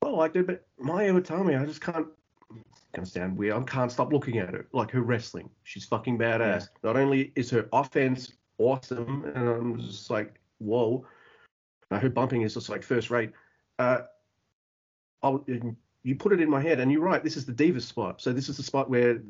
Well, 0.00 0.14
I 0.14 0.18
liked 0.18 0.36
it, 0.36 0.46
but 0.46 0.66
Mayu 0.80 1.20
Iwatani, 1.20 1.60
I 1.60 1.66
just 1.66 1.80
can't 1.80 2.06
gonna 2.96 3.06
sound 3.06 3.36
weird. 3.36 3.54
I 3.54 3.62
can't 3.62 3.92
stop 3.92 4.12
looking 4.12 4.38
at 4.38 4.52
her. 4.52 4.66
Like 4.72 4.90
her 4.90 5.02
wrestling, 5.02 5.50
she's 5.62 5.84
fucking 5.84 6.18
badass. 6.18 6.62
Yeah. 6.62 6.66
Not 6.82 6.96
only 6.96 7.32
is 7.36 7.50
her 7.50 7.68
offense 7.72 8.32
awesome, 8.58 9.24
and 9.34 9.48
I'm 9.48 9.78
just 9.80 10.10
like, 10.10 10.40
whoa. 10.58 11.06
Uh, 11.90 12.00
her 12.00 12.08
bumping 12.08 12.42
is 12.42 12.54
just 12.54 12.68
like 12.68 12.82
first 12.82 13.10
rate. 13.10 13.30
Uh, 13.78 14.00
I'll, 15.22 15.44
you 16.02 16.16
put 16.16 16.32
it 16.32 16.40
in 16.40 16.50
my 16.50 16.60
head, 16.60 16.80
and 16.80 16.90
you're 16.90 17.02
right. 17.02 17.22
This 17.22 17.36
is 17.36 17.46
the 17.46 17.52
diva 17.52 17.80
spot. 17.80 18.20
So 18.20 18.32
this 18.32 18.48
is 18.48 18.56
the 18.56 18.62
spot 18.62 18.90
where 18.90 19.22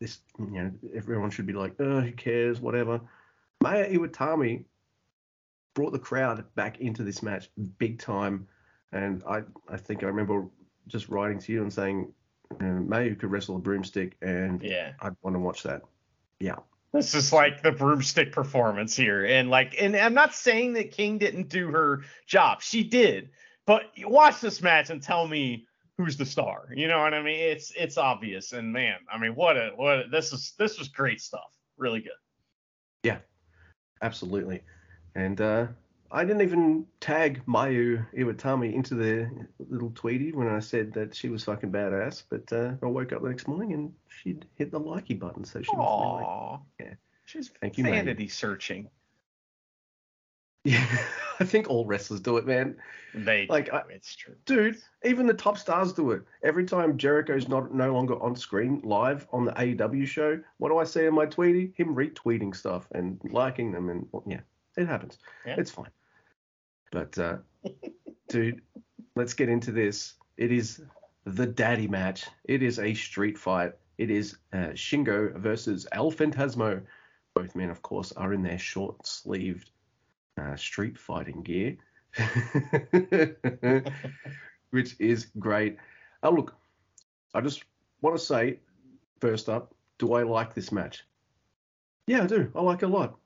this, 0.00 0.20
you 0.38 0.46
know, 0.46 0.72
everyone 0.94 1.30
should 1.30 1.46
be 1.46 1.52
like, 1.52 1.74
oh, 1.78 2.00
who 2.00 2.12
cares, 2.12 2.60
whatever. 2.60 3.00
Mayu 3.62 3.94
Iwatani 3.94 4.64
brought 5.74 5.92
the 5.92 5.98
crowd 5.98 6.44
back 6.54 6.80
into 6.80 7.02
this 7.02 7.22
match 7.22 7.50
big 7.78 7.98
time, 7.98 8.48
and 8.92 9.22
I, 9.28 9.42
I 9.68 9.76
think 9.76 10.02
I 10.02 10.06
remember 10.06 10.48
just 10.88 11.08
writing 11.08 11.38
to 11.38 11.52
you 11.52 11.62
and 11.62 11.72
saying 11.72 12.12
and 12.60 12.88
Mayu 12.88 13.18
could 13.18 13.30
wrestle 13.30 13.56
a 13.56 13.58
broomstick, 13.58 14.16
and 14.22 14.62
yeah, 14.62 14.92
I'd 15.00 15.16
want 15.22 15.34
to 15.34 15.40
watch 15.40 15.62
that. 15.62 15.82
Yeah. 16.40 16.56
This 16.92 17.14
is 17.14 17.32
like 17.32 17.62
the 17.62 17.72
broomstick 17.72 18.32
performance 18.32 18.94
here, 18.94 19.24
and 19.24 19.48
like, 19.48 19.76
and 19.80 19.96
I'm 19.96 20.12
not 20.12 20.34
saying 20.34 20.74
that 20.74 20.90
King 20.90 21.16
didn't 21.16 21.48
do 21.48 21.68
her 21.68 22.02
job. 22.26 22.60
She 22.60 22.84
did, 22.84 23.30
but 23.66 23.84
watch 24.04 24.40
this 24.40 24.60
match 24.60 24.90
and 24.90 25.02
tell 25.02 25.26
me 25.26 25.66
who's 25.96 26.18
the 26.18 26.26
star. 26.26 26.68
You 26.74 26.88
know 26.88 27.00
what 27.00 27.14
I 27.14 27.22
mean? 27.22 27.40
It's 27.40 27.72
it's 27.78 27.96
obvious, 27.96 28.52
and 28.52 28.72
man, 28.72 28.96
I 29.10 29.18
mean, 29.18 29.34
what 29.34 29.56
a 29.56 29.70
what 29.74 30.00
a, 30.00 30.08
this 30.10 30.34
is 30.34 30.52
this 30.58 30.78
was 30.78 30.88
great 30.88 31.22
stuff. 31.22 31.56
Really 31.78 32.00
good. 32.00 32.12
Yeah, 33.04 33.18
absolutely, 34.02 34.60
and 35.14 35.40
uh, 35.40 35.66
I 36.14 36.24
didn't 36.24 36.42
even 36.42 36.86
tag 37.00 37.40
Mayu 37.46 38.06
Iwatani 38.14 38.74
into 38.74 38.94
the 38.94 39.30
little 39.58 39.90
tweety 39.94 40.32
when 40.32 40.46
I 40.46 40.60
said 40.60 40.92
that 40.92 41.14
she 41.14 41.30
was 41.30 41.44
fucking 41.44 41.72
badass. 41.72 42.24
But 42.28 42.52
uh, 42.52 42.74
I 42.82 42.86
woke 42.86 43.12
up 43.12 43.22
the 43.22 43.30
next 43.30 43.48
morning 43.48 43.72
and 43.72 43.92
she'd 44.08 44.44
hit 44.56 44.70
the 44.70 44.80
likey 44.80 45.18
button, 45.18 45.44
so 45.44 45.62
she 45.62 45.70
was 45.74 46.60
like, 46.78 46.86
yeah. 46.86 46.94
She's 47.24 47.50
Thank 47.60 47.78
you, 47.78 47.84
vanity 47.84 48.26
Mayu. 48.26 48.30
searching. 48.30 48.90
Yeah, 50.64 50.86
I 51.40 51.44
think 51.44 51.70
all 51.70 51.86
wrestlers 51.86 52.20
do 52.20 52.36
it, 52.36 52.46
man. 52.46 52.76
They 53.14 53.46
like, 53.46 53.72
I, 53.72 53.82
it's 53.88 54.14
true, 54.14 54.34
dude. 54.44 54.76
Even 55.04 55.26
the 55.26 55.34
top 55.34 55.56
stars 55.56 55.94
do 55.94 56.10
it. 56.10 56.22
Every 56.42 56.66
time 56.66 56.98
Jericho's 56.98 57.48
not 57.48 57.74
no 57.74 57.92
longer 57.92 58.22
on 58.22 58.36
screen 58.36 58.80
live 58.84 59.26
on 59.32 59.46
the 59.46 59.52
AEW 59.52 60.06
show, 60.06 60.40
what 60.58 60.68
do 60.68 60.78
I 60.78 60.84
see 60.84 61.06
in 61.06 61.14
my 61.14 61.26
tweety? 61.26 61.72
Him 61.76 61.94
retweeting 61.94 62.54
stuff 62.54 62.86
and 62.92 63.18
liking 63.24 63.72
them, 63.72 63.88
and 63.88 64.06
yeah, 64.26 64.40
it 64.76 64.86
happens. 64.86 65.18
Yeah. 65.46 65.56
It's 65.58 65.70
fine. 65.70 65.90
But 66.92 67.18
uh, 67.18 67.38
dude, 68.28 68.60
let's 69.16 69.34
get 69.34 69.48
into 69.48 69.72
this. 69.72 70.14
It 70.36 70.52
is 70.52 70.80
the 71.24 71.46
daddy 71.46 71.88
match. 71.88 72.26
It 72.44 72.62
is 72.62 72.78
a 72.78 72.94
street 72.94 73.36
fight. 73.36 73.72
It 73.98 74.10
is 74.10 74.36
uh, 74.52 74.74
Shingo 74.74 75.36
versus 75.36 75.88
El 75.92 76.12
Phantasmo. 76.12 76.82
Both 77.34 77.56
men, 77.56 77.70
of 77.70 77.82
course, 77.82 78.12
are 78.12 78.32
in 78.34 78.42
their 78.42 78.58
short-sleeved 78.58 79.70
uh, 80.40 80.54
street 80.56 80.98
fighting 80.98 81.42
gear, 81.42 81.76
which 84.70 84.96
is 84.98 85.26
great. 85.38 85.78
Uh, 86.22 86.30
look, 86.30 86.54
I 87.34 87.40
just 87.40 87.64
want 88.02 88.18
to 88.18 88.22
say, 88.22 88.58
first 89.20 89.48
up, 89.48 89.74
do 89.98 90.12
I 90.12 90.24
like 90.24 90.54
this 90.54 90.72
match? 90.72 91.04
Yeah, 92.06 92.24
I 92.24 92.26
do. 92.26 92.52
I 92.54 92.60
like 92.60 92.82
it 92.82 92.86
a 92.86 92.88
lot. 92.88 93.16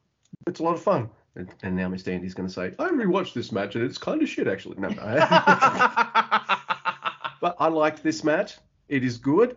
It's 0.47 0.61
a 0.61 0.63
lot 0.63 0.75
of 0.75 0.83
fun. 0.83 1.11
And, 1.37 1.55
and 1.63 1.77
now 1.77 1.89
Mr. 1.89 2.09
Andy's 2.09 2.35
going 2.35 2.49
to 2.49 2.53
say, 2.53 2.73
I 2.79 2.89
rewatched 2.89 3.35
this 3.35 3.53
match 3.53 3.77
and 3.77 3.85
it's 3.85 3.99
kind 3.99 4.23
of 4.23 4.29
shit, 4.29 4.49
actually. 4.49 4.79
No, 4.79 4.89
no. 4.89 4.95
but 7.41 7.57
I 7.61 7.69
liked 7.69 8.03
this 8.03 8.25
match. 8.25 8.57
It 8.89 9.05
is 9.05 9.19
good, 9.19 9.57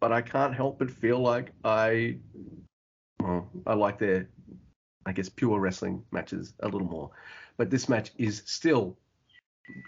but 0.00 0.12
I 0.12 0.22
can't 0.22 0.54
help 0.54 0.78
but 0.78 0.90
feel 0.90 1.18
like 1.18 1.52
I, 1.64 2.16
well, 3.20 3.50
I 3.66 3.74
like 3.74 3.98
their, 3.98 4.28
I 5.04 5.12
guess, 5.12 5.28
pure 5.28 5.58
wrestling 5.58 6.02
matches 6.12 6.54
a 6.60 6.68
little 6.68 6.86
more. 6.86 7.10
But 7.56 7.70
this 7.70 7.88
match 7.88 8.12
is 8.16 8.42
still 8.46 8.96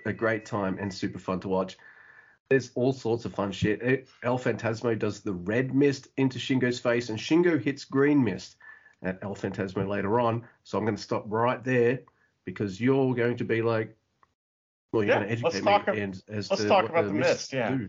a 0.06 0.12
great 0.12 0.44
time 0.44 0.78
and 0.80 0.92
super 0.92 1.18
fun 1.18 1.40
to 1.40 1.48
watch. 1.48 1.78
There's 2.50 2.70
all 2.74 2.92
sorts 2.92 3.26
of 3.26 3.34
fun 3.34 3.52
shit. 3.52 3.80
Eh, 3.82 3.96
El 4.22 4.38
Phantasmo 4.38 4.98
does 4.98 5.20
the 5.20 5.34
red 5.34 5.74
mist 5.74 6.08
into 6.16 6.38
Shingo's 6.38 6.80
face, 6.80 7.10
and 7.10 7.18
Shingo 7.18 7.62
hits 7.62 7.84
green 7.84 8.24
mist 8.24 8.56
at 9.02 9.18
El 9.22 9.34
Phantasmo 9.34 9.86
later 9.86 10.20
on. 10.20 10.44
So 10.64 10.78
I'm 10.78 10.84
going 10.84 10.96
to 10.96 11.02
stop 11.02 11.24
right 11.26 11.62
there 11.62 12.00
because 12.44 12.80
you're 12.80 13.14
going 13.14 13.36
to 13.36 13.44
be 13.44 13.62
like, 13.62 13.96
well, 14.92 15.02
you're 15.02 15.14
yeah, 15.14 15.24
going 15.24 15.28
to 15.28 15.32
educate 15.32 15.64
me 15.64 15.70
talk, 15.70 15.88
and, 15.88 16.22
as 16.28 16.50
let's 16.50 16.62
to 16.62 16.68
talk 16.68 16.88
about 16.88 17.04
the, 17.04 17.12
the 17.12 17.18
mist. 17.18 17.52
Yeah. 17.52 17.70
Do. 17.70 17.88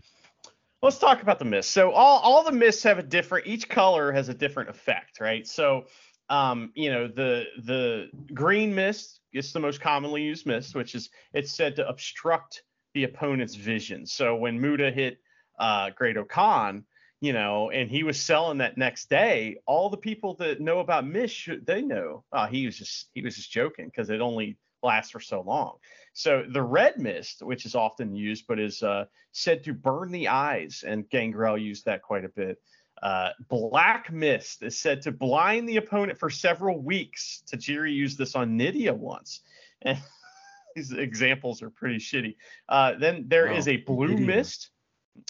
Let's 0.82 0.98
talk 0.98 1.22
about 1.22 1.38
the 1.38 1.44
mist. 1.44 1.72
So 1.72 1.92
all, 1.92 2.20
all 2.20 2.44
the 2.44 2.52
mists 2.52 2.82
have 2.84 2.98
a 2.98 3.02
different. 3.02 3.46
Each 3.46 3.68
color 3.68 4.12
has 4.12 4.28
a 4.28 4.34
different 4.34 4.70
effect, 4.70 5.20
right? 5.20 5.46
So, 5.46 5.86
um, 6.28 6.72
you 6.74 6.90
know, 6.90 7.06
the 7.06 7.44
the 7.64 8.08
green 8.32 8.74
mist 8.74 9.20
is 9.32 9.52
the 9.52 9.60
most 9.60 9.80
commonly 9.80 10.22
used 10.22 10.46
mist, 10.46 10.74
which 10.74 10.94
is 10.94 11.10
it's 11.32 11.52
said 11.52 11.76
to 11.76 11.88
obstruct 11.88 12.62
the 12.94 13.04
opponent's 13.04 13.54
vision. 13.54 14.06
So 14.06 14.36
when 14.36 14.60
Muta 14.60 14.90
hit 14.90 15.18
uh, 15.58 15.90
Great-O-Khan, 15.90 16.84
you 17.20 17.32
know, 17.32 17.70
and 17.70 17.90
he 17.90 18.02
was 18.02 18.18
selling 18.18 18.58
that 18.58 18.78
next 18.78 19.10
day. 19.10 19.58
All 19.66 19.90
the 19.90 19.96
people 19.96 20.34
that 20.34 20.60
know 20.60 20.80
about 20.80 21.06
Mish, 21.06 21.48
they 21.64 21.82
know 21.82 22.24
oh, 22.32 22.46
he 22.46 22.66
was 22.66 22.76
just 22.76 23.08
he 23.12 23.22
was 23.22 23.36
just 23.36 23.50
joking 23.50 23.86
because 23.86 24.10
it 24.10 24.20
only 24.20 24.56
lasts 24.82 25.10
for 25.10 25.20
so 25.20 25.42
long. 25.42 25.76
So 26.14 26.44
the 26.50 26.62
red 26.62 26.98
mist, 26.98 27.42
which 27.42 27.66
is 27.66 27.74
often 27.74 28.14
used 28.14 28.46
but 28.48 28.58
is 28.58 28.82
uh, 28.82 29.04
said 29.32 29.62
to 29.64 29.74
burn 29.74 30.10
the 30.10 30.28
eyes, 30.28 30.82
and 30.86 31.08
Gangrel 31.10 31.58
used 31.58 31.84
that 31.84 32.02
quite 32.02 32.24
a 32.24 32.30
bit. 32.30 32.58
Uh, 33.02 33.30
black 33.48 34.12
mist 34.12 34.62
is 34.62 34.78
said 34.78 35.00
to 35.02 35.12
blind 35.12 35.68
the 35.68 35.78
opponent 35.78 36.18
for 36.18 36.28
several 36.28 36.80
weeks. 36.80 37.42
Tajiri 37.50 37.94
used 37.94 38.18
this 38.18 38.34
on 38.34 38.58
Nidia 38.58 38.94
once. 38.94 39.40
And 39.82 39.98
these 40.76 40.92
examples 40.92 41.62
are 41.62 41.70
pretty 41.70 41.98
shitty. 41.98 42.36
Uh, 42.68 42.94
then 42.98 43.24
there 43.28 43.50
is 43.50 43.68
a 43.68 43.78
blue 43.78 44.16
Nidia. 44.16 44.26
mist 44.26 44.70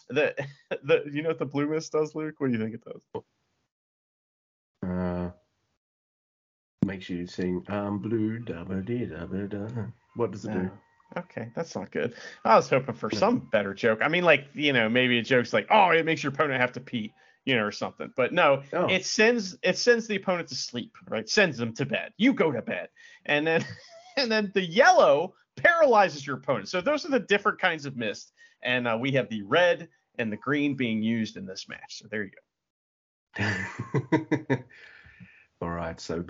the 0.09 0.35
the 0.83 1.05
you 1.11 1.23
know 1.23 1.31
what 1.31 1.39
the 1.39 1.47
blue 1.47 1.69
mist 1.69 1.93
does, 1.93 2.15
Luke? 2.15 2.35
What 2.39 2.49
do 2.49 2.53
you 2.53 2.63
think 2.63 2.75
it 2.75 2.85
does? 2.85 3.23
Uh, 4.87 5.31
makes 6.85 7.09
you 7.09 7.27
sing 7.27 7.65
"I'm 7.69 7.99
blue, 7.99 8.39
da 8.39 8.65
ba 8.65 8.81
dee 8.83 9.07
da 9.07 9.27
ba 9.27 9.47
da." 9.47 9.67
What 10.17 10.33
does 10.33 10.45
it 10.45 10.53
do? 10.53 10.71
Okay, 11.17 11.51
that's 11.57 11.75
not 11.75 11.91
good. 11.91 12.15
I 12.45 12.55
was 12.55 12.69
hoping 12.69 12.95
for 12.95 13.11
some 13.11 13.41
better 13.51 13.75
joke. 13.75 13.99
I 14.03 14.09
mean, 14.09 14.25
like 14.25 14.47
you 14.55 14.73
know, 14.73 14.89
maybe 14.89 15.19
a 15.19 15.23
joke's 15.23 15.53
like, 15.53 15.67
"Oh, 15.71 15.91
it 15.91 16.05
makes 16.05 16.23
your 16.23 16.33
opponent 16.33 16.61
have 16.61 16.73
to 16.73 16.81
pee," 16.81 17.13
you 17.45 17.57
know, 17.57 17.65
or 17.65 17.73
something. 17.73 18.13
But 18.17 18.33
no, 18.33 18.63
oh. 18.73 18.87
it 18.87 19.05
sends 19.05 19.57
it 19.63 19.77
sends 19.77 20.07
the 20.07 20.17
opponent 20.17 20.49
to 20.49 20.55
sleep, 20.55 20.97
right? 21.09 21.29
Sends 21.29 21.59
them 21.59 21.75
to 21.75 21.87
bed. 21.87 22.13
You 22.17 22.33
go 22.33 22.53
to 22.53 22.63
bed, 22.63 22.89
and 23.27 23.47
then 23.47 23.65
and 24.17 24.31
then 24.31 24.53
the 24.55 24.65
yellow 24.65 25.35
paralyzes 25.57 26.27
your 26.27 26.37
opponent. 26.37 26.69
So 26.69 26.81
those 26.81 27.05
are 27.05 27.11
the 27.11 27.21
different 27.21 27.59
kinds 27.59 27.87
of 27.87 27.97
mist 27.97 28.33
and 28.63 28.87
uh, 28.87 28.97
we 29.01 29.13
have 29.13 29.29
the 29.29 29.43
red 29.43 29.89
and 30.19 30.33
the 30.33 30.37
green 30.37 30.75
being 30.75 31.03
used 31.03 31.37
in 31.37 31.47
this 31.47 31.69
match. 31.69 31.99
So 31.99 32.09
there 32.11 32.25
you 32.25 32.31
go. 32.31 32.41
all 35.63 35.71
right, 35.71 36.01
so 36.01 36.25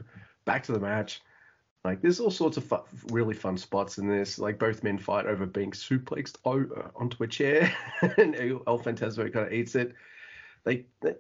back 0.45 0.63
to 0.65 0.73
the 0.73 0.81
match. 0.81 1.21
Like 1.85 2.03
there's 2.03 2.21
all 2.21 2.31
sorts 2.31 2.59
of 2.59 2.65
fu- 2.65 2.85
really 3.11 3.35
fun 3.35 3.57
spots 3.57 3.99
in 3.99 4.07
this. 4.07 4.39
Like 4.39 4.59
both 4.59 4.83
men 4.83 4.99
fight 4.99 5.27
over 5.27 5.47
being 5.47 5.71
suplexed 5.71 6.37
o- 6.45 6.91
onto 6.95 7.23
a 7.23 7.27
chair, 7.27 7.75
and 8.19 8.37
El 8.37 8.79
Phantasmo 8.79 9.33
kind 9.33 9.47
of 9.47 9.53
eats 9.53 9.75
it. 9.75 9.95
They, 10.65 10.87
they, 11.01 11.15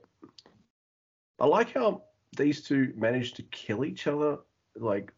I 1.38 1.46
like 1.46 1.72
how 1.72 2.04
these 2.36 2.62
two 2.62 2.92
managed 2.94 3.36
to 3.36 3.42
kill 3.44 3.86
each 3.86 4.06
other, 4.06 4.38
like 4.76 5.12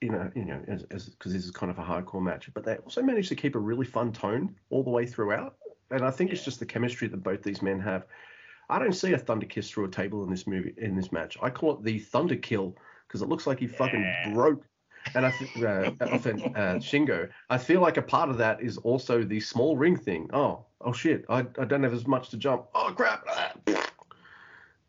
you 0.00 0.10
know, 0.10 0.30
you 0.34 0.44
know, 0.44 0.60
as 0.68 0.82
because 0.82 1.32
this 1.32 1.44
is 1.44 1.50
kind 1.50 1.70
of 1.70 1.78
a 1.78 1.82
hardcore 1.82 2.22
match, 2.22 2.48
but 2.54 2.64
they 2.64 2.76
also 2.76 3.02
managed 3.02 3.28
to 3.28 3.36
keep 3.36 3.54
a 3.54 3.58
really 3.58 3.86
fun 3.86 4.12
tone 4.12 4.54
all 4.70 4.82
the 4.82 4.90
way 4.90 5.06
throughout. 5.06 5.56
And 5.90 6.02
I 6.02 6.10
think 6.10 6.30
yeah. 6.30 6.36
it's 6.36 6.44
just 6.44 6.60
the 6.60 6.66
chemistry 6.66 7.08
that 7.08 7.22
both 7.22 7.42
these 7.42 7.62
men 7.62 7.80
have. 7.80 8.06
I 8.68 8.78
don't 8.78 8.92
see 8.92 9.12
a 9.12 9.18
thunder 9.18 9.46
kiss 9.46 9.68
through 9.68 9.86
a 9.86 9.90
table 9.90 10.22
in 10.22 10.30
this 10.30 10.46
movie 10.46 10.74
in 10.76 10.94
this 10.96 11.10
match. 11.10 11.36
I 11.42 11.50
call 11.50 11.74
it 11.74 11.82
the 11.82 11.98
thunder 11.98 12.36
kill 12.36 12.76
because 13.06 13.20
it 13.20 13.28
looks 13.28 13.46
like 13.46 13.58
he 13.58 13.66
fucking 13.66 14.32
broke 14.32 14.64
and 15.14 15.26
I 15.26 15.30
think 15.30 15.64
uh, 15.64 15.90
often 16.12 16.42
uh, 16.54 16.78
Shingo, 16.78 17.28
I 17.48 17.58
feel 17.58 17.80
like 17.80 17.96
a 17.96 18.02
part 18.02 18.30
of 18.30 18.38
that 18.38 18.62
is 18.62 18.76
also 18.78 19.24
the 19.24 19.40
small 19.40 19.76
ring 19.76 19.96
thing. 19.96 20.30
Oh, 20.32 20.66
oh 20.80 20.92
shit, 20.92 21.24
I, 21.28 21.40
I 21.58 21.64
don't 21.64 21.82
have 21.82 21.94
as 21.94 22.06
much 22.06 22.30
to 22.30 22.36
jump. 22.36 22.66
Oh 22.74 22.92
crap. 22.94 23.26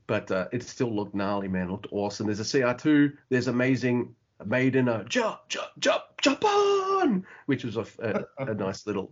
But 0.07 0.31
uh, 0.31 0.47
it 0.51 0.63
still 0.63 0.93
looked 0.93 1.15
gnarly, 1.15 1.47
man. 1.47 1.67
It 1.67 1.71
looked 1.71 1.87
awesome. 1.91 2.25
There's 2.25 2.41
a 2.41 2.43
CR2. 2.43 3.13
There's 3.29 3.47
amazing 3.47 4.13
made 4.45 4.75
in 4.75 4.87
a 4.87 5.03
jump, 5.05 5.39
jump, 5.49 5.69
jump, 5.79 6.03
jump 6.21 6.43
on, 6.43 7.25
which 7.45 7.63
was 7.63 7.77
a, 7.77 7.85
a, 7.99 8.45
a 8.45 8.53
nice 8.53 8.87
little 8.87 9.11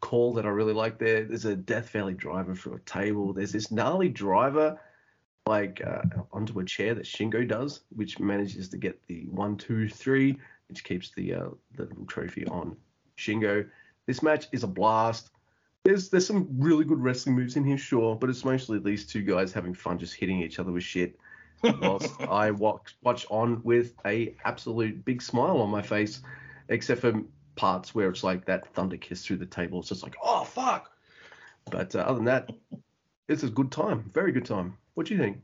call 0.00 0.34
that 0.34 0.44
I 0.44 0.50
really 0.50 0.74
like 0.74 0.98
there. 0.98 1.24
There's 1.24 1.44
a 1.44 1.56
Death 1.56 1.90
Valley 1.90 2.14
driver 2.14 2.54
for 2.54 2.76
a 2.76 2.80
table. 2.80 3.32
There's 3.32 3.52
this 3.52 3.70
gnarly 3.70 4.08
driver 4.08 4.78
like 5.46 5.82
uh, 5.84 6.02
onto 6.32 6.60
a 6.60 6.64
chair 6.64 6.94
that 6.94 7.04
Shingo 7.04 7.46
does, 7.46 7.80
which 7.94 8.20
manages 8.20 8.68
to 8.68 8.76
get 8.76 9.04
the 9.06 9.26
one, 9.30 9.56
two, 9.56 9.88
three, 9.88 10.38
which 10.68 10.84
keeps 10.84 11.10
the 11.10 11.34
uh, 11.34 11.48
the 11.76 11.84
little 11.84 12.06
trophy 12.06 12.46
on 12.46 12.76
Shingo. 13.16 13.66
This 14.06 14.22
match 14.22 14.46
is 14.52 14.62
a 14.62 14.68
blast. 14.68 15.30
There's 15.84 16.10
there's 16.10 16.26
some 16.26 16.48
really 16.58 16.84
good 16.84 17.00
wrestling 17.00 17.34
moves 17.36 17.56
in 17.56 17.64
here, 17.64 17.78
sure, 17.78 18.14
but 18.14 18.30
it's 18.30 18.44
mostly 18.44 18.78
these 18.78 19.06
two 19.06 19.22
guys 19.22 19.52
having 19.52 19.74
fun 19.74 19.98
just 19.98 20.14
hitting 20.14 20.40
each 20.40 20.58
other 20.58 20.70
with 20.70 20.84
shit. 20.84 21.18
Whilst 21.62 22.20
I 22.22 22.50
watch 22.50 22.96
watch 23.02 23.26
on 23.30 23.62
with 23.62 23.94
a 24.04 24.34
absolute 24.44 25.04
big 25.04 25.22
smile 25.22 25.60
on 25.60 25.70
my 25.70 25.82
face, 25.82 26.22
except 26.68 27.00
for 27.00 27.22
parts 27.54 27.94
where 27.94 28.08
it's 28.08 28.24
like 28.24 28.44
that 28.46 28.72
thunder 28.74 28.96
kiss 28.96 29.24
through 29.24 29.36
the 29.36 29.46
table. 29.46 29.80
It's 29.80 29.88
just 29.88 30.02
like, 30.02 30.16
oh 30.22 30.44
fuck. 30.44 30.90
But 31.70 31.94
uh, 31.94 32.00
other 32.00 32.16
than 32.16 32.24
that, 32.24 32.50
this 33.28 33.42
is 33.42 33.50
good 33.50 33.70
time, 33.70 34.10
very 34.12 34.32
good 34.32 34.44
time. 34.44 34.76
What 34.94 35.06
do 35.06 35.14
you 35.14 35.20
think? 35.20 35.38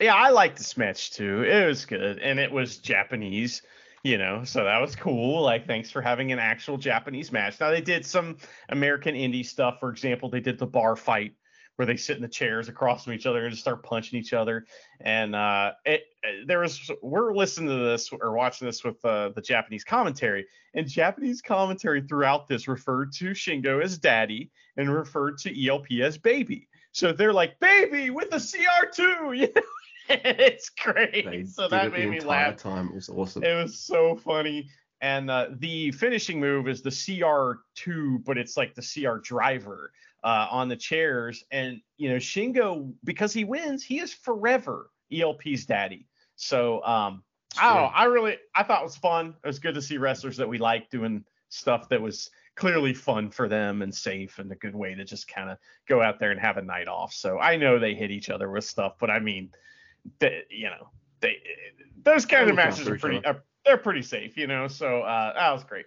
Yeah, 0.00 0.14
I 0.14 0.30
liked 0.30 0.58
this 0.58 0.76
match 0.76 1.12
too. 1.12 1.42
It 1.42 1.66
was 1.66 1.84
good, 1.84 2.18
and 2.18 2.40
it 2.40 2.50
was 2.50 2.78
Japanese, 2.78 3.62
you 4.02 4.18
know, 4.18 4.42
so 4.44 4.64
that 4.64 4.80
was 4.80 4.96
cool. 4.96 5.42
Like, 5.42 5.66
thanks 5.66 5.90
for 5.90 6.00
having 6.00 6.32
an 6.32 6.38
actual 6.38 6.78
Japanese 6.78 7.30
match. 7.30 7.60
Now 7.60 7.70
they 7.70 7.80
did 7.80 8.04
some 8.04 8.38
American 8.70 9.14
indie 9.14 9.46
stuff. 9.46 9.78
For 9.78 9.90
example, 9.90 10.30
they 10.30 10.40
did 10.40 10.58
the 10.58 10.66
bar 10.66 10.96
fight 10.96 11.34
where 11.76 11.86
they 11.86 11.96
sit 11.96 12.16
in 12.16 12.22
the 12.22 12.28
chairs 12.28 12.68
across 12.68 13.04
from 13.04 13.12
each 13.12 13.26
other 13.26 13.44
and 13.44 13.50
just 13.50 13.62
start 13.62 13.82
punching 13.82 14.18
each 14.18 14.32
other. 14.32 14.66
And 15.00 15.34
uh, 15.34 15.72
it, 15.84 16.04
there 16.46 16.60
was 16.60 16.90
we're 17.02 17.34
listening 17.34 17.68
to 17.68 17.84
this 17.84 18.10
or 18.12 18.32
watching 18.32 18.66
this 18.66 18.84
with 18.84 19.04
uh, 19.04 19.30
the 19.30 19.40
Japanese 19.40 19.84
commentary, 19.84 20.46
and 20.74 20.88
Japanese 20.88 21.42
commentary 21.42 22.02
throughout 22.02 22.46
this 22.46 22.68
referred 22.68 23.12
to 23.14 23.30
Shingo 23.30 23.82
as 23.82 23.98
daddy 23.98 24.50
and 24.76 24.92
referred 24.92 25.38
to 25.38 25.66
ELP 25.66 25.90
as 26.02 26.18
baby. 26.18 26.68
So 26.92 27.12
they're 27.12 27.32
like, 27.32 27.58
baby 27.58 28.10
with 28.10 28.32
a 28.32 28.36
CR2, 28.36 29.36
you 29.38 29.48
know. 29.54 29.62
it's 30.08 30.68
great. 30.68 31.24
They 31.24 31.44
so 31.44 31.66
that 31.68 31.92
made 31.92 32.10
me 32.10 32.20
laugh. 32.20 32.56
Time 32.56 32.88
it 32.88 32.94
was 32.94 33.08
awesome. 33.08 33.42
It 33.42 33.54
was 33.54 33.80
so 33.80 34.16
funny. 34.16 34.68
And 35.00 35.30
uh, 35.30 35.48
the 35.58 35.92
finishing 35.92 36.38
move 36.38 36.68
is 36.68 36.82
the 36.82 36.90
CR2, 36.90 38.24
but 38.24 38.38
it's 38.38 38.56
like 38.56 38.74
the 38.74 38.82
CR 38.82 39.18
driver 39.18 39.92
uh, 40.24 40.48
on 40.50 40.68
the 40.68 40.76
chairs. 40.76 41.44
And 41.52 41.80
you 41.96 42.08
know, 42.08 42.16
Shingo, 42.16 42.92
because 43.04 43.32
he 43.32 43.44
wins, 43.44 43.84
he 43.84 44.00
is 44.00 44.12
forever 44.12 44.90
ELP's 45.12 45.66
daddy. 45.66 46.08
So 46.36 46.82
um, 46.84 47.22
I 47.58 47.72
don't 47.72 47.82
know. 47.82 47.90
I 47.94 48.04
really 48.04 48.38
I 48.54 48.64
thought 48.64 48.80
it 48.80 48.84
was 48.84 48.96
fun. 48.96 49.36
It 49.44 49.46
was 49.46 49.58
good 49.58 49.74
to 49.74 49.82
see 49.82 49.98
wrestlers 49.98 50.36
that 50.38 50.48
we 50.48 50.58
like 50.58 50.90
doing 50.90 51.24
stuff 51.50 51.88
that 51.90 52.00
was 52.00 52.30
clearly 52.56 52.94
fun 52.94 53.30
for 53.30 53.48
them 53.48 53.82
and 53.82 53.94
safe 53.94 54.38
and 54.38 54.50
a 54.50 54.56
good 54.56 54.74
way 54.74 54.94
to 54.94 55.04
just 55.04 55.28
kind 55.28 55.50
of 55.50 55.58
go 55.88 56.00
out 56.00 56.18
there 56.18 56.30
and 56.30 56.40
have 56.40 56.56
a 56.56 56.62
night 56.62 56.88
off. 56.88 57.12
So 57.12 57.38
I 57.38 57.56
know 57.56 57.78
they 57.78 57.94
hit 57.94 58.10
each 58.10 58.30
other 58.30 58.50
with 58.50 58.64
stuff, 58.64 58.94
but 58.98 59.10
I 59.10 59.18
mean, 59.18 59.50
they, 60.20 60.42
you 60.50 60.66
know, 60.66 60.88
they 61.20 61.36
those 62.02 62.24
kind 62.26 62.48
of 62.48 62.56
matches 62.56 62.88
are 62.88 62.98
pretty 62.98 63.24
are, 63.24 63.42
they're 63.64 63.76
pretty 63.76 64.02
safe, 64.02 64.36
you 64.36 64.46
know. 64.46 64.68
So 64.68 65.02
uh, 65.02 65.34
that 65.34 65.52
was 65.52 65.64
great. 65.64 65.86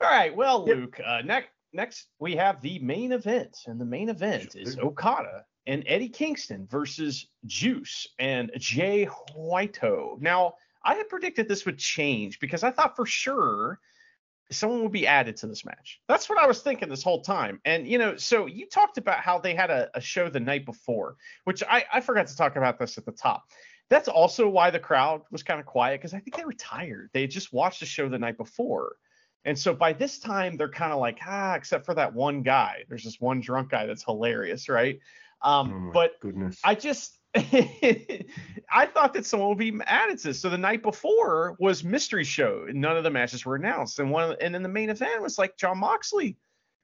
All 0.00 0.10
right, 0.10 0.34
well, 0.34 0.64
yep. 0.66 0.76
Luke, 0.76 1.00
uh, 1.04 1.22
next 1.24 1.48
next 1.76 2.08
we 2.18 2.34
have 2.36 2.60
the 2.60 2.78
main 2.80 3.12
event, 3.12 3.58
and 3.66 3.80
the 3.80 3.84
main 3.84 4.08
event 4.08 4.56
is 4.56 4.78
Okada 4.78 5.44
and 5.66 5.84
Eddie 5.86 6.08
Kingston 6.08 6.66
versus 6.70 7.28
Juice 7.44 8.06
and 8.18 8.50
Jay 8.56 9.08
Whiteo. 9.36 10.20
Now, 10.20 10.54
I 10.84 10.94
had 10.94 11.08
predicted 11.08 11.48
this 11.48 11.66
would 11.66 11.78
change 11.78 12.38
because 12.38 12.62
I 12.62 12.70
thought 12.70 12.96
for 12.96 13.06
sure 13.06 13.80
someone 14.50 14.82
would 14.82 14.92
be 14.92 15.06
added 15.06 15.36
to 15.36 15.48
this 15.48 15.64
match. 15.64 16.00
That's 16.08 16.28
what 16.28 16.38
I 16.38 16.46
was 16.46 16.60
thinking 16.60 16.88
this 16.88 17.02
whole 17.02 17.20
time. 17.20 17.60
And 17.64 17.86
you 17.86 17.98
know, 17.98 18.16
so 18.16 18.46
you 18.46 18.66
talked 18.66 18.96
about 18.96 19.18
how 19.18 19.38
they 19.38 19.54
had 19.54 19.70
a, 19.70 19.90
a 19.94 20.00
show 20.00 20.28
the 20.28 20.40
night 20.40 20.64
before, 20.64 21.16
which 21.44 21.62
I, 21.68 21.84
I 21.92 22.00
forgot 22.00 22.28
to 22.28 22.36
talk 22.36 22.56
about 22.56 22.78
this 22.78 22.96
at 22.96 23.04
the 23.04 23.12
top. 23.12 23.44
That's 23.88 24.08
also 24.08 24.48
why 24.48 24.70
the 24.70 24.78
crowd 24.78 25.22
was 25.30 25.42
kind 25.42 25.60
of 25.60 25.66
quiet 25.66 26.00
because 26.00 26.14
I 26.14 26.20
think 26.20 26.36
they 26.36 26.44
were 26.44 26.52
tired. 26.52 27.10
They 27.12 27.26
just 27.26 27.52
watched 27.52 27.80
the 27.80 27.86
show 27.86 28.08
the 28.08 28.18
night 28.18 28.36
before. 28.36 28.96
And 29.46 29.58
so 29.58 29.72
by 29.72 29.92
this 29.92 30.18
time 30.18 30.56
they're 30.56 30.68
kind 30.68 30.92
of 30.92 30.98
like, 30.98 31.18
ah, 31.24 31.54
except 31.54 31.86
for 31.86 31.94
that 31.94 32.12
one 32.12 32.42
guy. 32.42 32.84
There's 32.88 33.04
this 33.04 33.20
one 33.20 33.40
drunk 33.40 33.70
guy 33.70 33.86
that's 33.86 34.04
hilarious, 34.04 34.68
right? 34.68 34.98
Um, 35.40 35.88
oh 35.88 35.92
but 35.92 36.20
goodness. 36.20 36.60
I 36.64 36.74
just 36.74 37.18
I 37.36 38.86
thought 38.92 39.14
that 39.14 39.24
someone 39.24 39.50
would 39.50 39.58
be 39.58 39.72
added 39.86 40.18
to 40.18 40.28
this. 40.28 40.40
So 40.40 40.50
the 40.50 40.58
night 40.58 40.82
before 40.82 41.56
was 41.60 41.84
mystery 41.84 42.24
show. 42.24 42.66
None 42.72 42.96
of 42.96 43.04
the 43.04 43.10
matches 43.10 43.44
were 43.44 43.56
announced, 43.56 43.98
and 43.98 44.10
one 44.10 44.36
and 44.40 44.54
then 44.54 44.62
the 44.62 44.68
main 44.68 44.90
event 44.90 45.22
was 45.22 45.38
like 45.38 45.56
Jon 45.56 45.78
Moxley, 45.78 46.36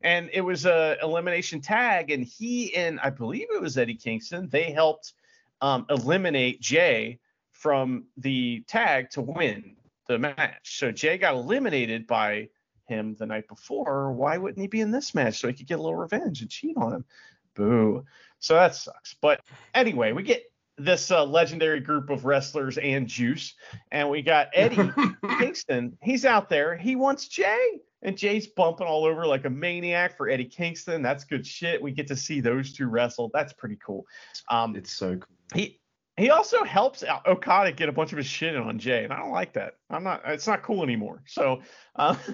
and 0.03 0.29
it 0.33 0.43
was 0.43 0.67
a 0.67 0.99
elimination 1.03 1.63
tag, 1.63 2.11
and 2.11 2.23
he 2.23 2.75
and 2.75 3.01
I 3.01 3.09
believe 3.11 3.47
it 3.53 3.63
was 3.63 3.79
Eddie 3.79 3.95
Kingston. 3.95 4.49
They 4.51 4.71
helped 4.73 5.15
um, 5.63 5.87
eliminate 5.89 6.61
Jay 6.61 7.19
from 7.53 8.05
the 8.19 8.63
tag 8.69 9.09
to 9.11 9.23
win 9.23 9.77
the 10.09 10.19
match. 10.19 10.79
So 10.79 10.93
Jay 10.93 11.17
got 11.17 11.35
eliminated 11.35 12.07
by 12.07 12.49
him 12.87 13.17
the 13.19 13.27
night 13.27 13.49
before. 13.49 14.13
Why 14.13 14.39
wouldn't 14.39 14.61
he 14.61 14.69
be 14.69 14.81
in 14.81 14.91
this 14.91 15.15
match 15.15 15.41
so 15.41 15.49
he 15.49 15.55
could 15.55 15.67
get 15.67 15.79
a 15.79 15.83
little 15.83 15.97
revenge 15.97 16.41
and 16.41 16.51
cheat 16.51 16.77
on 16.77 16.93
him? 16.93 17.05
Boo. 17.55 18.05
So 18.39 18.55
that 18.55 18.75
sucks. 18.75 19.15
But 19.21 19.41
anyway, 19.75 20.13
we 20.13 20.23
get 20.23 20.45
this 20.79 21.11
uh, 21.11 21.25
legendary 21.25 21.81
group 21.81 22.11
of 22.11 22.25
wrestlers 22.25 22.79
and 22.79 23.07
Juice, 23.07 23.55
and 23.91 24.09
we 24.09 24.23
got 24.23 24.49
Eddie 24.55 24.91
Kingston. 25.39 25.97
He's 26.03 26.25
out 26.25 26.49
there. 26.49 26.77
He 26.77 26.97
wants 26.97 27.29
Jay, 27.29 27.81
and 28.03 28.17
Jay's 28.17 28.47
bumping 28.47 28.87
all 28.87 29.05
over 29.05 29.27
like 29.27 29.45
a 29.45 29.51
maniac 29.51 30.17
for 30.17 30.29
Eddie 30.29 30.47
Kingston. 30.47 31.03
That's 31.03 31.25
good 31.25 31.47
shit. 31.47 31.81
We 31.81 31.93
get 31.93 32.09
to 32.09 32.17
see 32.17 32.41
those 32.41 32.73
two 32.73 32.87
wrestle. 32.87 33.31
That's 33.33 33.53
pretty 33.53 33.79
cool. 33.85 34.07
Um, 34.49 34.75
it's 34.77 34.93
so 34.93 35.17
cool. 35.17 35.37
He 35.55 35.79
he 36.17 36.31
also 36.31 36.63
helps 36.65 37.05
Okada 37.27 37.73
get 37.73 37.89
a 37.89 37.93
bunch 37.93 38.13
of 38.13 38.19
his 38.19 38.27
shit 38.27 38.57
on 38.57 38.79
Jay, 38.79 39.05
and 39.05 39.13
I 39.13 39.19
don't 39.19 39.31
like 39.31 39.53
that. 39.55 39.75
I'm 39.91 40.05
not. 40.05 40.23
It's 40.27 40.47
not 40.47 40.63
cool 40.63 40.83
anymore. 40.83 41.23
So. 41.27 41.63
Uh, 41.97 42.17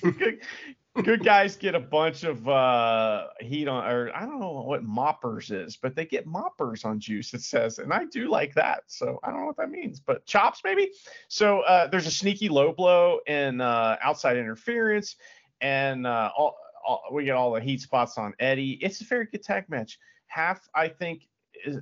good, 0.00 1.24
guys 1.24 1.56
get 1.56 1.74
a 1.74 1.80
bunch 1.80 2.24
of 2.24 2.48
uh, 2.48 3.28
heat 3.40 3.68
on, 3.68 3.86
or 3.86 4.14
I 4.14 4.20
don't 4.20 4.40
know 4.40 4.64
what 4.66 4.84
moppers 4.84 5.50
is, 5.50 5.76
but 5.76 5.94
they 5.94 6.04
get 6.04 6.26
moppers 6.26 6.84
on 6.84 6.98
juice. 7.00 7.32
It 7.34 7.42
says, 7.42 7.78
and 7.78 7.92
I 7.92 8.04
do 8.06 8.28
like 8.28 8.54
that. 8.54 8.84
So 8.86 9.18
I 9.22 9.30
don't 9.30 9.40
know 9.40 9.46
what 9.46 9.56
that 9.58 9.70
means, 9.70 10.00
but 10.00 10.26
chops 10.26 10.62
maybe. 10.64 10.90
So 11.28 11.60
uh, 11.60 11.86
there's 11.88 12.06
a 12.06 12.10
sneaky 12.10 12.48
low 12.48 12.72
blow 12.72 13.20
and 13.26 13.62
uh, 13.62 13.96
outside 14.02 14.36
interference, 14.36 15.16
and 15.60 16.06
uh, 16.06 16.30
all, 16.36 16.56
all, 16.86 17.04
we 17.12 17.24
get 17.24 17.36
all 17.36 17.52
the 17.52 17.60
heat 17.60 17.80
spots 17.80 18.18
on 18.18 18.34
Eddie. 18.38 18.78
It's 18.82 19.00
a 19.00 19.04
very 19.04 19.26
good 19.26 19.42
tag 19.42 19.68
match. 19.68 19.98
Half 20.26 20.68
I 20.74 20.88
think 20.88 21.22
is 21.64 21.78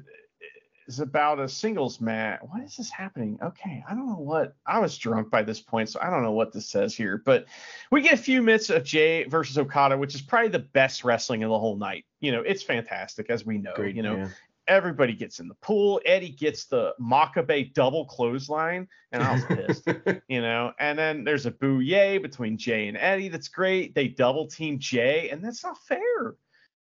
is 0.89 1.01
about 1.01 1.39
a 1.39 1.49
singles 1.49 2.01
match. 2.01 2.41
What 2.49 2.63
is 2.63 2.77
this 2.77 2.91
happening? 2.91 3.39
Okay, 3.43 3.85
I 3.89 3.95
don't 3.95 4.07
know 4.07 4.15
what. 4.15 4.57
I 4.67 4.79
was 4.79 4.97
drunk 4.97 5.31
by 5.31 5.43
this 5.43 5.61
point, 5.61 5.91
so 5.91 6.01
I 6.03 6.09
don't 6.11 6.23
know 6.23 6.33
what 6.33 6.53
this 6.53 6.67
says 6.67 6.95
here. 6.95 7.23
But 7.25 7.47
we 7.93 8.01
get 8.01 8.15
a 8.15 8.17
few 8.17 8.43
minutes 8.43 8.71
of 8.71 8.83
Jay 8.85 9.25
versus 9.25 9.59
Okada, 9.59 9.97
which 9.97 10.15
is 10.15 10.23
probably 10.23 10.49
the 10.49 10.59
best 10.61 11.05
wrestling 11.05 11.45
of 11.45 11.51
the 11.51 11.59
whole 11.59 11.77
night. 11.77 12.07
You 12.21 12.33
know, 12.33 12.41
it's 12.41 12.63
fantastic, 12.63 13.29
as 13.29 13.45
we 13.45 13.59
know. 13.59 13.75
Great, 13.75 13.95
you 13.95 14.03
know, 14.03 14.17
yeah. 14.17 14.29
everybody 14.67 15.13
gets 15.13 15.41
in 15.41 15.49
the 15.49 15.55
pool. 15.57 16.01
Eddie 16.07 16.31
gets 16.31 16.65
the 16.65 16.95
Makabe 16.99 17.75
double 17.75 18.07
clothesline, 18.07 18.89
and 19.13 19.23
I 19.23 19.35
was 19.35 19.45
pissed, 19.45 19.89
you 20.29 20.41
know. 20.41 20.73
And 20.81 20.99
then 20.99 21.23
there's 21.23 21.45
a 21.45 21.51
bouye 21.51 22.21
between 22.23 22.57
Jay 22.57 22.89
and 22.89 22.97
Eddie. 22.97 23.29
That's 23.29 23.49
great. 23.49 23.95
They 23.95 24.09
double 24.09 24.47
team 24.47 24.79
Jay, 24.79 25.29
and 25.29 25.45
that's 25.45 25.63
not 25.63 25.77
fair. 25.87 26.35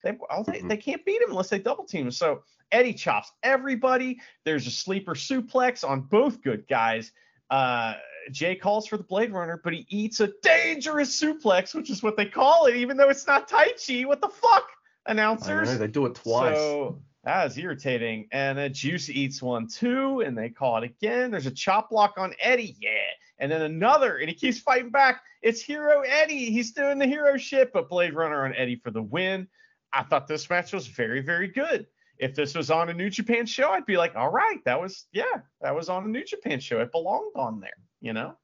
They, 0.02 0.12
they, 0.12 0.16
mm-hmm. 0.16 0.68
they 0.68 0.76
can't 0.76 1.04
beat 1.04 1.22
him 1.22 1.30
unless 1.30 1.48
they 1.48 1.58
double 1.58 1.84
team 1.84 2.06
him. 2.06 2.10
So 2.10 2.42
Eddie 2.72 2.94
chops 2.94 3.32
everybody. 3.42 4.20
There's 4.44 4.66
a 4.66 4.70
sleeper 4.70 5.14
suplex 5.14 5.88
on 5.88 6.02
both 6.02 6.42
good 6.42 6.66
guys. 6.68 7.12
Uh, 7.50 7.94
Jay 8.30 8.54
calls 8.54 8.86
for 8.86 8.96
the 8.96 9.02
Blade 9.02 9.32
Runner, 9.32 9.60
but 9.62 9.72
he 9.72 9.86
eats 9.88 10.20
a 10.20 10.30
dangerous 10.42 11.20
suplex, 11.20 11.74
which 11.74 11.90
is 11.90 12.02
what 12.02 12.16
they 12.16 12.26
call 12.26 12.66
it, 12.66 12.76
even 12.76 12.96
though 12.96 13.08
it's 13.08 13.26
not 13.26 13.48
Tai 13.48 13.72
Chi. 13.86 14.02
What 14.02 14.20
the 14.20 14.28
fuck, 14.28 14.68
announcers? 15.06 15.70
Know, 15.72 15.78
they 15.78 15.88
do 15.88 16.06
it 16.06 16.14
twice. 16.14 16.56
So 16.56 17.00
that 17.24 17.46
is 17.46 17.58
irritating. 17.58 18.28
And 18.30 18.56
then 18.56 18.72
Juice 18.72 19.10
eats 19.10 19.42
one 19.42 19.66
too, 19.66 20.20
and 20.20 20.36
they 20.36 20.48
call 20.48 20.82
it 20.82 20.84
again. 20.84 21.30
There's 21.30 21.46
a 21.46 21.50
chop 21.50 21.90
block 21.90 22.14
on 22.18 22.34
Eddie, 22.40 22.76
yeah. 22.80 22.90
And 23.38 23.50
then 23.50 23.62
another, 23.62 24.18
and 24.18 24.28
he 24.28 24.34
keeps 24.34 24.58
fighting 24.58 24.90
back. 24.90 25.22
It's 25.42 25.62
Hero 25.62 26.02
Eddie. 26.02 26.50
He's 26.50 26.72
doing 26.72 26.98
the 26.98 27.06
hero 27.06 27.38
shit, 27.38 27.72
but 27.72 27.88
Blade 27.88 28.14
Runner 28.14 28.44
on 28.44 28.54
Eddie 28.54 28.76
for 28.76 28.90
the 28.90 29.02
win. 29.02 29.48
I 29.92 30.02
thought 30.02 30.26
this 30.26 30.48
match 30.48 30.72
was 30.72 30.86
very, 30.86 31.20
very 31.20 31.48
good. 31.48 31.86
If 32.18 32.34
this 32.34 32.54
was 32.54 32.70
on 32.70 32.90
a 32.90 32.94
New 32.94 33.10
Japan 33.10 33.46
show, 33.46 33.70
I'd 33.70 33.86
be 33.86 33.96
like, 33.96 34.14
all 34.14 34.30
right, 34.30 34.62
that 34.64 34.80
was 34.80 35.06
yeah, 35.12 35.40
that 35.62 35.74
was 35.74 35.88
on 35.88 36.04
a 36.04 36.08
New 36.08 36.24
Japan 36.24 36.60
show. 36.60 36.80
It 36.80 36.92
belonged 36.92 37.32
on 37.34 37.60
there, 37.60 37.78
you 38.00 38.12
know? 38.12 38.36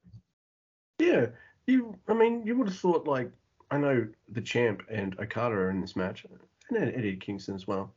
Yeah. 0.99 1.27
You 1.67 1.95
I 2.07 2.13
mean, 2.13 2.45
you 2.45 2.57
would 2.57 2.69
have 2.69 2.77
thought 2.77 3.07
like 3.07 3.31
I 3.69 3.77
know 3.77 4.07
the 4.29 4.41
champ 4.41 4.81
and 4.89 5.17
Okada 5.19 5.55
are 5.55 5.69
in 5.69 5.81
this 5.81 5.95
match, 5.95 6.25
and 6.69 6.77
Eddie 6.77 7.17
Kingston 7.17 7.55
as 7.55 7.67
well. 7.67 7.93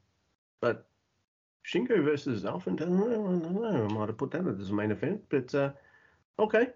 But 0.61 0.87
Shingo 1.67 2.03
versus 2.05 2.45
Alpha, 2.45 2.71
I 2.71 2.75
don't 2.75 3.55
know, 3.55 3.89
I 3.89 3.93
might 3.93 4.09
have 4.09 4.19
put 4.19 4.33
that 4.33 4.47
as 4.47 4.71
a 4.71 4.75
main 4.75 4.91
event, 4.91 5.23
but 5.29 5.55
uh, 5.55 5.71
okay. 6.39 6.69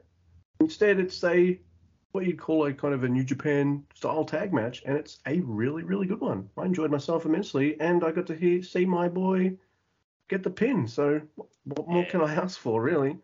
Instead, 0.61 1.01
it's 1.01 1.23
a 1.25 1.59
what 2.15 2.25
you'd 2.25 2.39
call 2.39 2.65
a 2.67 2.73
kind 2.73 2.95
of 2.95 3.03
a 3.03 3.09
New 3.09 3.25
Japan 3.25 3.83
style 3.93 4.25
tag 4.25 4.53
match, 4.53 4.85
and 4.87 4.97
it's 4.97 5.19
a 5.27 5.41
really, 5.41 5.83
really 5.83 6.07
good 6.07 6.21
one. 6.21 6.49
I 6.57 6.65
enjoyed 6.65 6.93
myself 6.93 7.25
immensely, 7.25 7.79
and 7.81 8.05
I 8.05 8.13
got 8.13 8.29
to 8.29 8.37
hear 8.37 8.63
see 8.63 8.87
my 8.87 9.09
boy 9.09 9.57
get 10.29 10.45
the 10.45 10.51
pin. 10.51 10.87
So 10.87 11.21
what 11.65 11.89
more 11.89 12.05
can 12.05 12.21
I 12.21 12.33
ask 12.33 12.61
for, 12.61 12.81
really? 12.81 13.19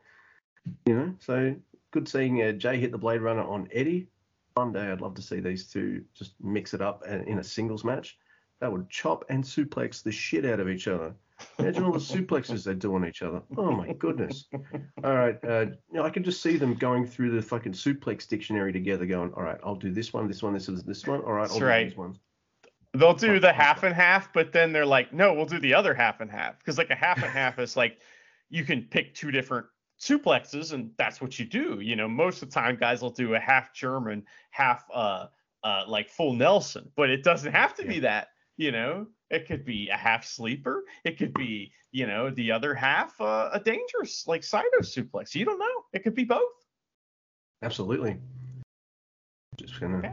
You 0.86 0.95
know, 0.95 1.14
so 1.20 1.55
good 1.93 2.09
seeing 2.09 2.43
uh, 2.43 2.51
Jay 2.51 2.80
hit 2.80 2.91
the 2.91 2.99
Blade 2.99 3.22
Runner 3.22 3.45
on 3.45 3.68
Eddie. 3.72 4.09
One 4.55 4.72
day 4.72 4.91
I'd 4.91 5.01
love 5.01 5.14
to 5.14 5.22
see 5.22 5.38
these 5.38 5.68
two 5.68 6.05
just 6.12 6.34
mix 6.43 6.74
it 6.74 6.82
up 6.82 7.07
in 7.07 7.38
a 7.38 7.45
singles 7.45 7.84
match. 7.84 8.18
That 8.59 8.72
would 8.72 8.91
chop 8.91 9.24
and 9.28 9.45
suplex 9.45 10.03
the 10.03 10.11
shit 10.11 10.45
out 10.45 10.59
of 10.59 10.68
each 10.68 10.88
other. 10.88 11.14
Imagine 11.59 11.84
all 11.84 11.92
the 11.92 11.98
suplexes 11.98 12.64
they 12.64 12.74
do 12.74 12.94
on 12.94 13.07
each 13.07 13.22
other. 13.22 13.42
Oh 13.57 13.70
my 13.70 13.92
goodness. 13.92 14.46
All 15.05 15.14
right. 15.14 15.38
Uh, 15.44 15.66
you 15.90 15.94
know, 15.94 16.05
I 16.05 16.11
can 16.11 16.24
just 16.24 16.42
see 16.42 16.57
them 16.57 16.74
going 16.74 17.07
through 17.07 17.30
the 17.30 17.42
fucking 17.42 17.72
suplex 17.72 18.26
dictionary 18.26 18.72
together, 18.72 19.05
going, 19.07 19.32
all 19.34 19.42
right, 19.42 19.59
I'll 19.64 19.74
do 19.76 19.90
this 19.90 20.12
one, 20.12 20.26
this 20.26 20.42
one, 20.42 20.55
this 20.55 20.68
is 20.68 20.82
this 20.84 21.07
one. 21.07 21.20
All 21.20 21.32
right, 21.32 21.42
I'll 21.42 21.48
That's 21.48 21.59
do 21.59 21.64
right. 21.66 21.88
these 21.88 21.96
ones. 21.96 22.18
They'll 22.94 23.14
do 23.14 23.38
the 23.38 23.53
half 23.53 23.82
and 23.82 23.94
half, 23.94 24.32
but 24.32 24.53
then 24.53 24.72
they're 24.72 24.86
like, 24.86 25.12
no, 25.12 25.32
we'll 25.32 25.46
do 25.46 25.61
the 25.61 25.74
other 25.74 25.94
half 25.94 26.20
and 26.20 26.30
half. 26.30 26.59
Because 26.59 26.78
like 26.78 26.90
a 26.90 26.94
half 26.96 27.22
and 27.22 27.30
half 27.30 27.59
is 27.59 27.76
like 27.76 27.98
you 28.48 28.64
can 28.64 28.82
pick 28.82 29.14
two 29.14 29.30
different 29.30 29.66
suplexes 30.01 30.72
and 30.72 30.90
that's 30.96 31.20
what 31.20 31.38
you 31.38 31.44
do. 31.44 31.80
You 31.80 31.94
know, 31.94 32.09
most 32.09 32.42
of 32.42 32.48
the 32.48 32.55
time 32.55 32.76
guys 32.76 33.03
will 33.03 33.11
do 33.11 33.34
a 33.34 33.38
half 33.38 33.72
German, 33.74 34.24
half 34.51 34.84
uh 34.92 35.26
uh 35.62 35.84
like 35.86 36.09
full 36.09 36.32
Nelson, 36.32 36.90
but 36.96 37.11
it 37.11 37.22
doesn't 37.22 37.53
have 37.53 37.74
to 37.74 37.82
yeah. 37.82 37.88
be 37.88 37.98
that, 38.01 38.28
you 38.57 38.72
know. 38.72 39.07
It 39.31 39.47
could 39.47 39.64
be 39.64 39.89
a 39.89 39.97
half 39.97 40.24
sleeper. 40.24 40.85
It 41.05 41.16
could 41.16 41.33
be, 41.35 41.72
you 41.93 42.07
know, 42.07 42.31
the 42.31 42.51
other 42.53 42.74
half 42.74 43.20
uh, 43.20 43.51
a 43.53 43.61
dangerous 43.61 44.26
like 44.26 44.43
Saito 44.43 44.81
suplex. 44.81 45.35
You 45.35 45.45
don't 45.45 45.59
know. 45.59 45.85
It 45.93 46.03
could 46.03 46.14
be 46.14 46.24
both. 46.24 46.43
Absolutely. 47.62 48.16
Just 49.57 49.78
gonna 49.78 49.99
okay. 49.99 50.12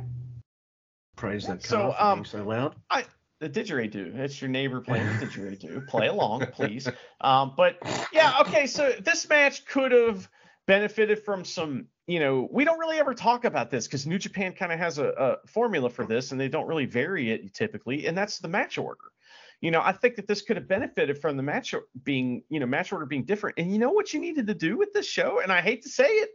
praise 1.15 1.47
that 1.47 1.63
so, 1.63 1.95
um, 1.97 2.25
so 2.25 2.43
loud. 2.43 2.75
I 2.89 3.05
the 3.39 3.49
didgeridoo. 3.49 4.15
It's 4.15 4.41
your 4.41 4.49
neighbor 4.49 4.81
playing 4.81 5.05
the 5.05 5.25
didgeridoo. 5.25 5.87
Play 5.89 6.07
along, 6.07 6.47
please. 6.47 6.87
Um, 7.21 7.53
but 7.55 7.77
yeah, 8.11 8.39
okay. 8.41 8.67
So 8.67 8.93
this 8.99 9.27
match 9.29 9.65
could 9.65 9.91
have 9.91 10.29
benefited 10.67 11.23
from 11.23 11.43
some 11.43 11.87
you 12.07 12.21
know, 12.21 12.47
we 12.51 12.63
don't 12.63 12.79
really 12.79 12.97
ever 12.97 13.13
talk 13.13 13.43
about 13.43 13.69
this 13.69 13.85
because 13.85 14.07
New 14.07 14.17
Japan 14.17 14.53
kind 14.53 14.71
of 14.71 14.79
has 14.79 14.97
a, 14.97 15.09
a, 15.09 15.47
formula 15.47 15.89
for 15.89 16.05
this 16.05 16.31
and 16.31 16.39
they 16.39 16.47
don't 16.47 16.65
really 16.65 16.85
vary 16.85 17.31
it 17.31 17.53
typically, 17.53 18.07
and 18.07 18.17
that's 18.17 18.39
the 18.39 18.47
match 18.47 18.77
order. 18.77 19.11
You 19.59 19.71
know, 19.71 19.81
I 19.81 19.91
think 19.91 20.15
that 20.15 20.27
this 20.27 20.41
could 20.41 20.55
have 20.55 20.67
benefited 20.67 21.17
from 21.17 21.35
the 21.35 21.43
match 21.43 21.75
being, 22.03 22.43
you 22.47 22.59
know, 22.59 22.65
match 22.65 22.93
order 22.93 23.05
being 23.05 23.25
different. 23.25 23.57
And 23.57 23.73
you 23.73 23.79
know 23.79 23.91
what 23.91 24.13
you 24.13 24.21
needed 24.21 24.47
to 24.47 24.53
do 24.53 24.77
with 24.77 24.93
this 24.93 25.07
show? 25.07 25.41
And 25.41 25.51
I 25.51 25.61
hate 25.61 25.81
to 25.83 25.89
say 25.89 26.05
it, 26.05 26.29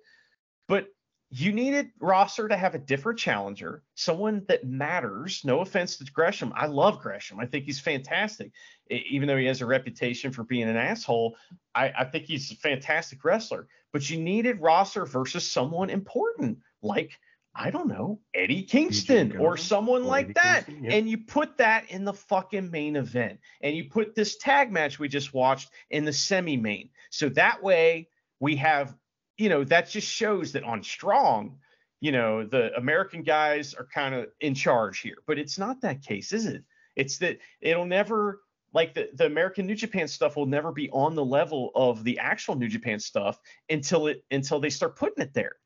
but 0.69 0.89
you 1.31 1.53
needed 1.53 1.93
Rosser 1.99 2.49
to 2.49 2.57
have 2.57 2.75
a 2.75 2.79
different 2.79 3.19
challenger, 3.19 3.83
someone 3.95 4.45
that 4.49 4.67
matters. 4.67 5.43
No 5.45 5.61
offense 5.61 5.97
to 5.97 6.05
Gresham. 6.13 6.53
I 6.55 6.67
love 6.67 7.01
Gresham. 7.01 7.41
I 7.41 7.47
think 7.47 7.65
he's 7.65 7.81
fantastic. 7.81 8.51
Even 8.91 9.29
though 9.29 9.39
he 9.39 9.47
has 9.47 9.63
a 9.63 9.67
reputation 9.67 10.33
for 10.33 10.45
being 10.45 10.69
an 10.69 10.77
asshole, 10.77 11.37
I, 11.75 11.93
I 12.01 12.05
think 12.05 12.27
he's 12.27 12.51
a 12.51 12.57
fantastic 12.57 13.25
wrestler 13.25 13.69
but 13.93 14.09
you 14.09 14.19
needed 14.19 14.61
Rosser 14.61 15.07
versus 15.07 15.49
someone 15.49 15.91
important, 15.91 16.59
like 16.83 17.19
I 17.55 17.71
don't 17.71 17.89
know, 17.89 18.19
Eddie 18.35 18.63
Kingston 18.63 19.37
or 19.37 19.59
someone 19.59 20.03
or 20.03 20.07
like 20.07 20.27
Eddie 20.27 20.33
that. 20.35 20.67
Kingston, 20.67 20.91
And 20.91 21.09
you 21.09 21.19
put 21.19 21.59
that 21.59 21.91
in 21.91 22.05
the 22.05 22.15
fucking 22.15 22.71
main 22.71 22.97
event. 22.97 23.41
And 23.61 23.77
you 23.77 23.91
put 23.91 24.15
this 24.15 24.39
tag 24.39 24.73
match 24.73 24.99
we 24.99 25.09
just 25.09 25.35
watched 25.35 25.71
in 25.91 26.05
the 26.05 26.13
semi 26.13 26.57
main. 26.57 26.89
So 27.11 27.29
that 27.31 27.63
way 27.63 28.09
we 28.41 28.57
have, 28.57 28.97
you 29.37 29.51
know, 29.51 29.65
that 29.65 29.91
just 29.91 30.09
shows 30.09 30.53
that 30.53 30.65
on 30.65 30.83
Strong, 30.83 31.59
you 32.01 32.11
know, 32.11 32.45
the 32.45 32.75
American 32.75 33.23
guys 33.23 33.75
are 33.75 33.87
kind 33.93 34.15
of 34.15 34.29
in 34.41 34.55
charge 34.55 35.01
here. 35.01 35.19
But 35.27 35.39
it's 35.39 35.59
not 35.59 35.83
that 35.83 36.03
case, 36.03 36.33
is 36.33 36.47
it? 36.47 36.65
It's 36.97 37.19
that 37.19 37.39
it'll 37.61 37.87
never 37.87 38.41
like 38.73 38.95
the, 38.95 39.11
the 39.15 39.27
American 39.27 39.67
New 39.67 39.75
Japan 39.75 40.09
stuff 40.09 40.37
will 40.37 40.47
never 40.47 40.73
be 40.73 40.91
on 40.91 41.15
the 41.15 41.25
level 41.25 41.71
of 41.75 42.05
the 42.05 42.19
actual 42.19 42.55
New 42.55 42.69
Japan 42.69 42.99
stuff 42.99 43.39
until 43.69 44.07
it 44.07 44.25
until 44.31 44.61
they 44.61 44.71
start 44.71 44.97
putting 44.97 45.23
it 45.23 45.35
there. 45.35 45.57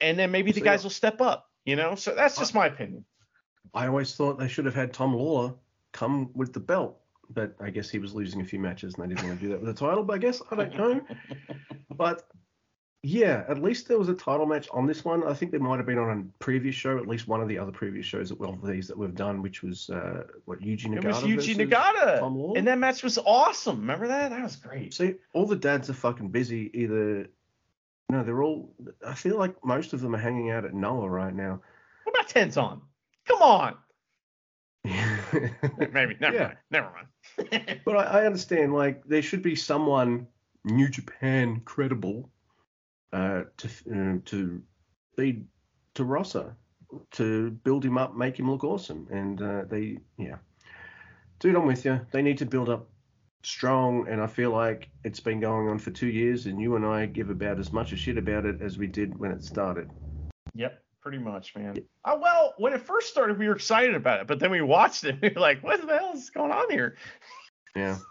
And 0.00 0.18
then 0.18 0.30
maybe 0.30 0.52
the 0.52 0.60
guys 0.60 0.82
will 0.82 0.90
step 0.90 1.20
up, 1.20 1.48
you 1.64 1.76
know? 1.76 1.94
So 1.94 2.14
that's 2.14 2.36
just 2.36 2.54
my 2.54 2.66
opinion. 2.66 3.04
I 3.72 3.86
always 3.86 4.14
thought 4.14 4.38
they 4.38 4.48
should 4.48 4.66
have 4.66 4.74
had 4.74 4.92
Tom 4.92 5.14
Lawlor 5.14 5.54
come 5.92 6.30
with 6.34 6.52
the 6.52 6.60
belt, 6.60 7.00
but 7.30 7.54
I 7.60 7.70
guess 7.70 7.88
he 7.88 7.98
was 7.98 8.14
losing 8.14 8.40
a 8.40 8.44
few 8.44 8.58
matches 8.58 8.94
and 8.94 9.04
they 9.04 9.14
didn't 9.14 9.28
want 9.28 9.40
to 9.40 9.46
do 9.46 9.52
that 9.52 9.60
with 9.62 9.74
the 9.74 9.86
title, 9.86 10.04
but 10.04 10.14
I 10.14 10.18
guess 10.18 10.42
I 10.50 10.56
don't 10.56 10.76
know. 10.76 11.00
but 11.96 12.28
yeah, 13.04 13.44
at 13.48 13.62
least 13.62 13.86
there 13.86 13.98
was 13.98 14.08
a 14.08 14.14
title 14.14 14.46
match 14.46 14.66
on 14.72 14.86
this 14.86 15.04
one. 15.04 15.24
I 15.24 15.34
think 15.34 15.50
there 15.50 15.60
might 15.60 15.76
have 15.76 15.84
been 15.84 15.98
on 15.98 16.18
a 16.18 16.42
previous 16.42 16.74
show, 16.74 16.96
at 16.96 17.06
least 17.06 17.28
one 17.28 17.42
of 17.42 17.48
the 17.48 17.58
other 17.58 17.70
previous 17.70 18.06
shows 18.06 18.30
that 18.30 18.40
well 18.40 18.58
these 18.64 18.88
that 18.88 18.96
we've 18.96 19.14
done, 19.14 19.42
which 19.42 19.62
was 19.62 19.90
uh, 19.90 20.22
what 20.46 20.60
Yuji 20.60 20.86
Nagata. 20.86 21.04
It 21.04 21.36
was 21.36 21.46
Yuji 21.46 21.68
Nagata, 21.68 22.56
and 22.56 22.66
that 22.66 22.78
match 22.78 23.02
was 23.02 23.18
awesome. 23.18 23.80
Remember 23.80 24.08
that? 24.08 24.30
That 24.30 24.42
was 24.42 24.56
great. 24.56 24.94
See, 24.94 25.16
all 25.34 25.46
the 25.46 25.54
dads 25.54 25.90
are 25.90 25.94
fucking 25.94 26.30
busy. 26.30 26.70
Either 26.72 27.28
no, 28.08 28.24
they're 28.24 28.42
all. 28.42 28.72
I 29.06 29.12
feel 29.12 29.36
like 29.36 29.62
most 29.62 29.92
of 29.92 30.00
them 30.00 30.14
are 30.14 30.18
hanging 30.18 30.50
out 30.50 30.64
at 30.64 30.72
Noah 30.72 31.06
right 31.10 31.34
now. 31.34 31.60
What 32.04 32.16
about 32.18 32.30
Tenzan? 32.30 32.80
Come 33.26 33.42
on. 33.42 33.76
Maybe 34.84 36.16
never 36.20 36.36
yeah. 36.36 36.42
mind. 36.42 36.56
Never 36.70 36.90
mind. 36.94 37.80
but 37.84 37.98
I, 37.98 38.20
I 38.20 38.26
understand. 38.26 38.72
Like 38.72 39.04
there 39.04 39.20
should 39.20 39.42
be 39.42 39.56
someone 39.56 40.26
New 40.64 40.88
Japan 40.88 41.60
credible 41.66 42.30
uh, 43.14 43.44
to 43.56 43.68
uh, 43.68 44.18
to 44.24 44.62
feed 45.16 45.46
to 45.94 46.04
Rosser 46.04 46.56
to 47.12 47.50
build 47.50 47.84
him 47.84 47.98
up, 47.98 48.16
make 48.16 48.38
him 48.38 48.50
look 48.50 48.64
awesome. 48.64 49.06
And 49.10 49.40
uh, 49.40 49.62
they, 49.68 49.98
yeah, 50.18 50.36
dude, 51.38 51.56
I'm 51.56 51.66
with 51.66 51.84
you. 51.84 52.00
They 52.10 52.22
need 52.22 52.38
to 52.38 52.46
build 52.46 52.68
up 52.68 52.88
strong, 53.42 54.08
and 54.08 54.20
I 54.20 54.26
feel 54.26 54.50
like 54.50 54.88
it's 55.04 55.20
been 55.20 55.40
going 55.40 55.68
on 55.68 55.78
for 55.78 55.90
two 55.90 56.08
years, 56.08 56.46
and 56.46 56.60
you 56.60 56.76
and 56.76 56.84
I 56.84 57.06
give 57.06 57.30
about 57.30 57.58
as 57.58 57.72
much 57.72 57.92
a 57.92 57.96
shit 57.96 58.18
about 58.18 58.44
it 58.46 58.60
as 58.60 58.78
we 58.78 58.86
did 58.86 59.18
when 59.18 59.30
it 59.30 59.44
started. 59.44 59.90
Yep, 60.54 60.82
pretty 61.00 61.18
much, 61.18 61.54
man. 61.54 61.76
Oh, 62.04 62.18
well, 62.18 62.54
when 62.58 62.72
it 62.72 62.80
first 62.80 63.08
started, 63.08 63.38
we 63.38 63.48
were 63.48 63.56
excited 63.56 63.94
about 63.94 64.20
it, 64.20 64.26
but 64.26 64.40
then 64.40 64.50
we 64.50 64.60
watched 64.60 65.04
it, 65.04 65.10
and 65.10 65.22
we 65.22 65.28
were 65.30 65.40
like, 65.40 65.62
what 65.62 65.84
the 65.86 65.96
hell 65.96 66.12
is 66.14 66.30
going 66.30 66.52
on 66.52 66.70
here? 66.70 66.96
Yeah. 67.76 67.98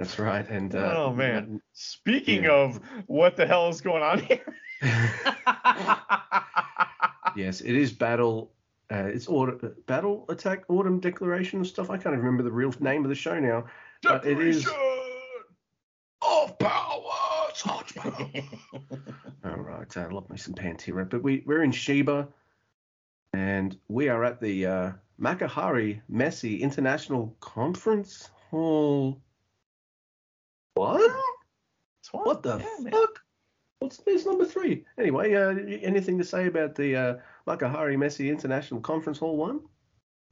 That's 0.00 0.18
right. 0.18 0.48
And 0.48 0.74
uh, 0.74 0.94
oh 0.96 1.12
man, 1.12 1.60
speaking 1.74 2.44
yeah. 2.44 2.52
of 2.52 2.80
what 3.06 3.36
the 3.36 3.46
hell 3.46 3.68
is 3.68 3.82
going 3.82 4.02
on 4.02 4.20
here? 4.20 4.40
yes, 7.36 7.60
it 7.60 7.76
is 7.76 7.92
battle. 7.92 8.50
Uh, 8.90 9.04
it's 9.04 9.26
order, 9.26 9.76
battle 9.86 10.24
attack 10.30 10.64
autumn 10.70 11.00
declaration 11.00 11.58
and 11.58 11.66
stuff. 11.66 11.90
I 11.90 11.98
can't 11.98 12.14
even 12.14 12.20
remember 12.20 12.42
the 12.42 12.50
real 12.50 12.72
name 12.80 13.04
of 13.04 13.10
the 13.10 13.14
show 13.14 13.38
now, 13.38 13.66
but 14.02 14.24
it 14.24 14.40
is 14.40 14.66
of 16.22 16.58
power, 16.58 17.02
such 17.52 17.94
power. 17.94 18.30
All 19.44 19.60
right, 19.60 19.96
I 19.98 20.06
love 20.06 20.30
me 20.30 20.38
some 20.38 20.54
Pantera, 20.54 21.10
but 21.10 21.22
we 21.22 21.42
we're 21.44 21.62
in 21.62 21.72
Chiba, 21.72 22.26
and 23.34 23.76
we 23.88 24.08
are 24.08 24.24
at 24.24 24.40
the 24.40 24.64
uh, 24.64 24.92
Makuhari 25.20 26.00
Messe 26.08 26.44
International 26.44 27.36
Conference 27.40 28.30
Hall 28.48 29.20
What? 30.74 31.10
Swan. 32.02 32.24
What 32.24 32.42
the 32.42 32.58
Yeah, 32.58 32.66
man. 32.80 32.92
fuck? 32.92 33.20
What's 33.80 33.96
there's 33.98 34.26
number 34.26 34.44
three? 34.44 34.84
Anyway, 34.98 35.34
uh, 35.34 35.50
anything 35.82 36.18
to 36.18 36.24
say 36.24 36.46
about 36.46 36.74
the 36.74 36.96
uh, 36.96 37.14
Makuhari 37.46 37.98
Messe 37.98 38.20
International 38.20 38.80
Conference 38.80 39.18
Hall 39.18 39.36
one? 39.36 39.60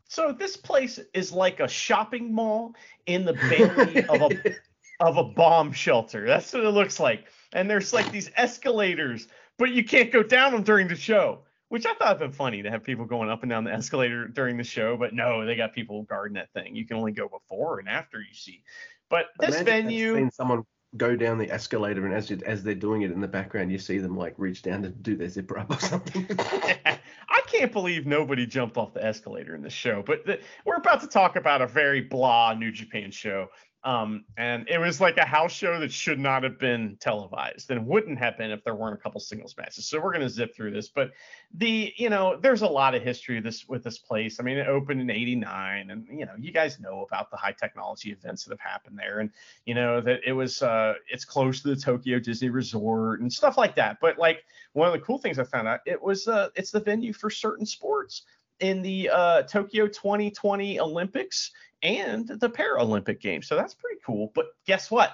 So 0.09 0.33
this 0.33 0.57
place 0.57 0.99
is 1.15 1.33
like 1.33 1.61
a 1.61 1.69
shopping 1.69 2.33
mall 2.33 2.75
in 3.07 3.25
the 3.25 3.33
belly 3.35 4.05
of 4.07 4.23
a 4.33 4.55
of 5.01 5.17
a 5.17 5.25
bomb 5.25 5.73
shelter. 5.73 6.27
That's 6.27 6.53
what 6.53 6.65
it 6.65 6.71
looks 6.71 6.99
like. 6.99 7.27
And 7.53 7.71
there's 7.71 7.93
like 7.93 8.11
these 8.11 8.31
escalators, 8.37 9.29
but 9.59 9.71
you 9.71 9.85
can't 9.85 10.13
go 10.13 10.23
down 10.23 10.53
them 10.53 10.63
during 10.63 10.89
the 10.89 10.97
show, 10.97 11.41
which 11.69 11.87
I 11.87 11.95
thought 11.95 12.19
would 12.19 12.31
been 12.31 12.33
funny 12.33 12.63
to 12.63 12.71
have 12.71 12.83
people 12.83 13.05
going 13.05 13.31
up 13.31 13.43
and 13.43 13.51
down 13.51 13.65
the 13.65 13.73
escalator 13.73 14.27
during 14.27 14.57
the 14.57 14.65
show. 14.65 14.97
But 14.97 15.15
no, 15.15 15.45
they 15.45 15.57
got 15.57 15.75
people 15.75 16.03
guarding 16.05 16.35
that 16.35 16.53
thing. 16.53 16.75
You 16.75 16.87
can 16.87 16.97
only 16.97 17.13
go 17.13 17.29
before 17.29 17.79
and 17.79 17.89
after 17.89 18.19
you 18.19 18.35
see. 18.35 18.63
But 19.11 19.27
this 19.39 19.61
Imagine 19.61 19.67
venue, 19.67 20.15
Seen 20.17 20.31
someone 20.31 20.65
go 20.97 21.17
down 21.17 21.39
the 21.39 21.51
escalator, 21.51 22.07
and 22.07 22.15
as 22.15 22.31
you, 22.31 22.39
as 22.47 22.63
they're 22.63 22.75
doing 22.75 23.03
it 23.03 23.11
in 23.11 23.21
the 23.21 23.29
background, 23.29 23.71
you 23.71 23.79
see 23.79 23.99
them 23.99 24.17
like 24.17 24.35
reach 24.39 24.63
down 24.63 24.83
to 24.83 24.89
do 24.89 25.17
their 25.17 25.29
zipper 25.29 25.59
up 25.59 25.71
or 25.71 25.81
something. 25.81 26.27
I 26.39 27.43
can't 27.47 27.73
believe 27.73 28.07
nobody 28.07 28.47
jumped 28.47 28.77
off 28.77 28.95
the 28.95 29.05
escalator 29.05 29.55
in 29.55 29.63
this 29.63 29.73
show. 29.73 30.03
But 30.07 30.25
the, 30.25 30.41
we're 30.65 30.77
about 30.77 31.01
to 31.03 31.07
talk 31.07 31.37
about 31.37 31.63
a 31.63 31.67
very 31.67 32.01
blah 32.01 32.55
New 32.55 32.73
Japan 32.73 33.11
show. 33.11 33.49
Um, 33.85 34.25
and 34.37 34.69
it 34.69 34.79
was 34.79 35.01
like 35.01 35.19
a 35.19 35.25
house 35.25 35.53
show 35.53 35.79
that 35.79 35.93
should 35.93 36.19
not 36.19 36.43
have 36.43 36.59
been 36.59 36.97
televised 36.99 37.71
and 37.71 37.87
wouldn't 37.87 38.19
have 38.19 38.37
been 38.37 38.51
if 38.51 38.65
there 38.65 38.75
weren't 38.75 38.99
a 38.99 39.01
couple 39.01 39.21
singles 39.21 39.57
matches. 39.57 39.87
So 39.87 40.01
we're 40.01 40.13
gonna 40.13 40.29
zip 40.29 40.55
through 40.55 40.73
this. 40.73 40.89
But 40.89 41.13
the, 41.55 41.93
you 41.97 42.11
know, 42.11 42.37
there's 42.37 42.63
a 42.63 42.67
lot 42.67 42.97
of 42.97 43.03
history 43.03 43.41
this 43.41 43.69
with 43.69 43.85
this 43.85 43.97
place. 43.97 44.41
I 44.41 44.43
mean, 44.43 44.59
it 44.59 44.67
opened 44.67 45.01
in 45.01 45.11
'89, 45.11 45.91
and 45.91 46.07
you 46.11 46.27
know, 46.27 46.33
you 46.39 46.51
guys 46.51 46.81
know 46.81 47.03
about 47.07 47.31
the 47.31 47.37
high 47.37 47.53
technology 47.53 48.11
events 48.11 48.45
that 48.45 48.51
have 48.51 48.61
happened 48.61 48.99
there, 48.99 49.21
and 49.21 49.31
you 49.65 49.75
know 49.75 50.01
that 50.01 50.21
it 50.27 50.33
was, 50.33 50.61
uh, 50.61 50.95
it's 51.09 51.25
close 51.25 51.63
to 51.63 51.69
the 51.69 51.77
Tokyo 51.81 52.19
Disney 52.19 52.49
Resort 52.49 53.21
and 53.21 53.33
stuff 53.33 53.57
like 53.57 53.77
that. 53.77 53.99
But 54.01 54.19
like 54.19 54.45
one 54.73 54.89
of 54.89 54.93
the 54.93 55.01
cool 55.01 55.19
things 55.19 55.39
I 55.39 55.45
found 55.45 55.69
out, 55.69 55.81
it 55.87 56.03
was, 56.03 56.27
uh, 56.27 56.49
it's 56.57 56.73
the 56.73 56.81
venue 56.81 57.13
for 57.13 57.31
certain 57.31 57.65
sports 57.65 58.23
in 58.61 58.83
the 58.83 59.09
uh, 59.11 59.43
Tokyo 59.43 59.87
2020 59.87 60.81
Olympics 60.81 61.53
and 61.83 62.27
the 62.27 62.51
Paralympic 62.51 63.21
Games. 63.21 63.47
So 63.47 63.57
that's 63.57 63.75
pretty 63.75 64.01
cool. 64.05 64.33
But 64.35 64.47
guess 64.67 64.91
what? 64.91 65.13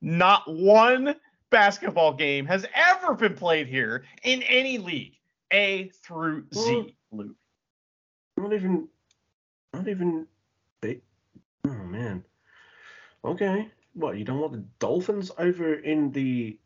Not 0.00 0.42
one 0.46 1.16
basketball 1.50 2.12
game 2.12 2.46
has 2.46 2.66
ever 2.74 3.14
been 3.14 3.34
played 3.34 3.66
here 3.66 4.04
in 4.22 4.42
any 4.42 4.78
league, 4.78 5.14
A 5.52 5.90
through 6.04 6.46
Z. 6.54 6.96
Luke. 7.12 7.36
not 8.36 8.52
even, 8.52 8.88
not 9.72 9.88
even. 9.88 10.26
They, 10.82 11.00
oh 11.66 11.70
man. 11.70 12.24
Okay. 13.24 13.68
What 13.94 14.18
you 14.18 14.24
don't 14.24 14.40
want 14.40 14.52
the 14.52 14.64
Dolphins 14.78 15.30
over 15.38 15.74
in 15.74 16.12
the 16.12 16.58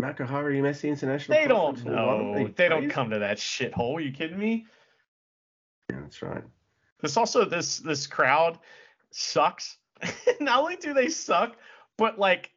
Makuhari 0.00 0.60
Messe 0.60 0.84
International? 0.84 1.38
They 1.38 1.48
don't 1.48 1.76
Conference 1.76 1.84
one? 1.84 2.32
know. 2.32 2.48
They 2.54 2.68
don't 2.68 2.90
come 2.90 3.10
to 3.10 3.18
that 3.20 3.38
shithole. 3.38 3.96
Are 3.96 4.00
you 4.00 4.12
kidding 4.12 4.38
me? 4.38 4.66
Yeah, 5.90 6.00
that's 6.02 6.20
right. 6.20 6.44
This 7.06 7.16
also 7.16 7.44
this 7.44 7.78
this 7.78 8.08
crowd 8.08 8.58
sucks. 9.12 9.76
Not 10.40 10.58
only 10.58 10.74
do 10.74 10.92
they 10.92 11.08
suck, 11.08 11.56
but 11.96 12.18
like 12.18 12.50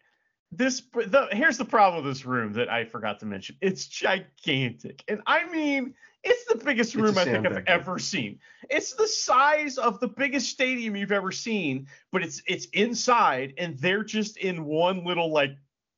this 0.51 0.81
the 0.91 1.27
here's 1.31 1.59
the 1.59 1.65
problem 1.65 2.03
with 2.03 2.11
this 2.11 2.25
room 2.25 2.53
that 2.53 2.67
I 2.67 2.83
forgot 2.85 3.19
to 3.19 3.27
mention. 3.27 3.57
It's 3.61 3.85
gigantic. 3.85 5.03
And 5.07 5.21
I 5.27 5.47
mean 5.51 5.93
it's 6.23 6.45
the 6.45 6.55
biggest 6.55 6.95
room 6.95 7.15
I 7.15 7.25
think 7.25 7.45
I've 7.45 7.63
ever 7.67 7.99
seen. 7.99 8.39
It's 8.71 8.93
the 8.93 9.07
size 9.07 9.77
of 9.77 9.99
the 9.99 10.07
biggest 10.07 10.49
stadium 10.49 10.95
you've 10.95 11.11
ever 11.11 11.31
seen, 11.31 11.85
but 12.11 12.23
it's 12.23 12.41
it's 12.47 12.65
inside 12.73 13.53
and 13.59 13.77
they're 13.77 14.03
just 14.03 14.37
in 14.37 14.65
one 14.65 15.05
little 15.05 15.31
like 15.31 15.51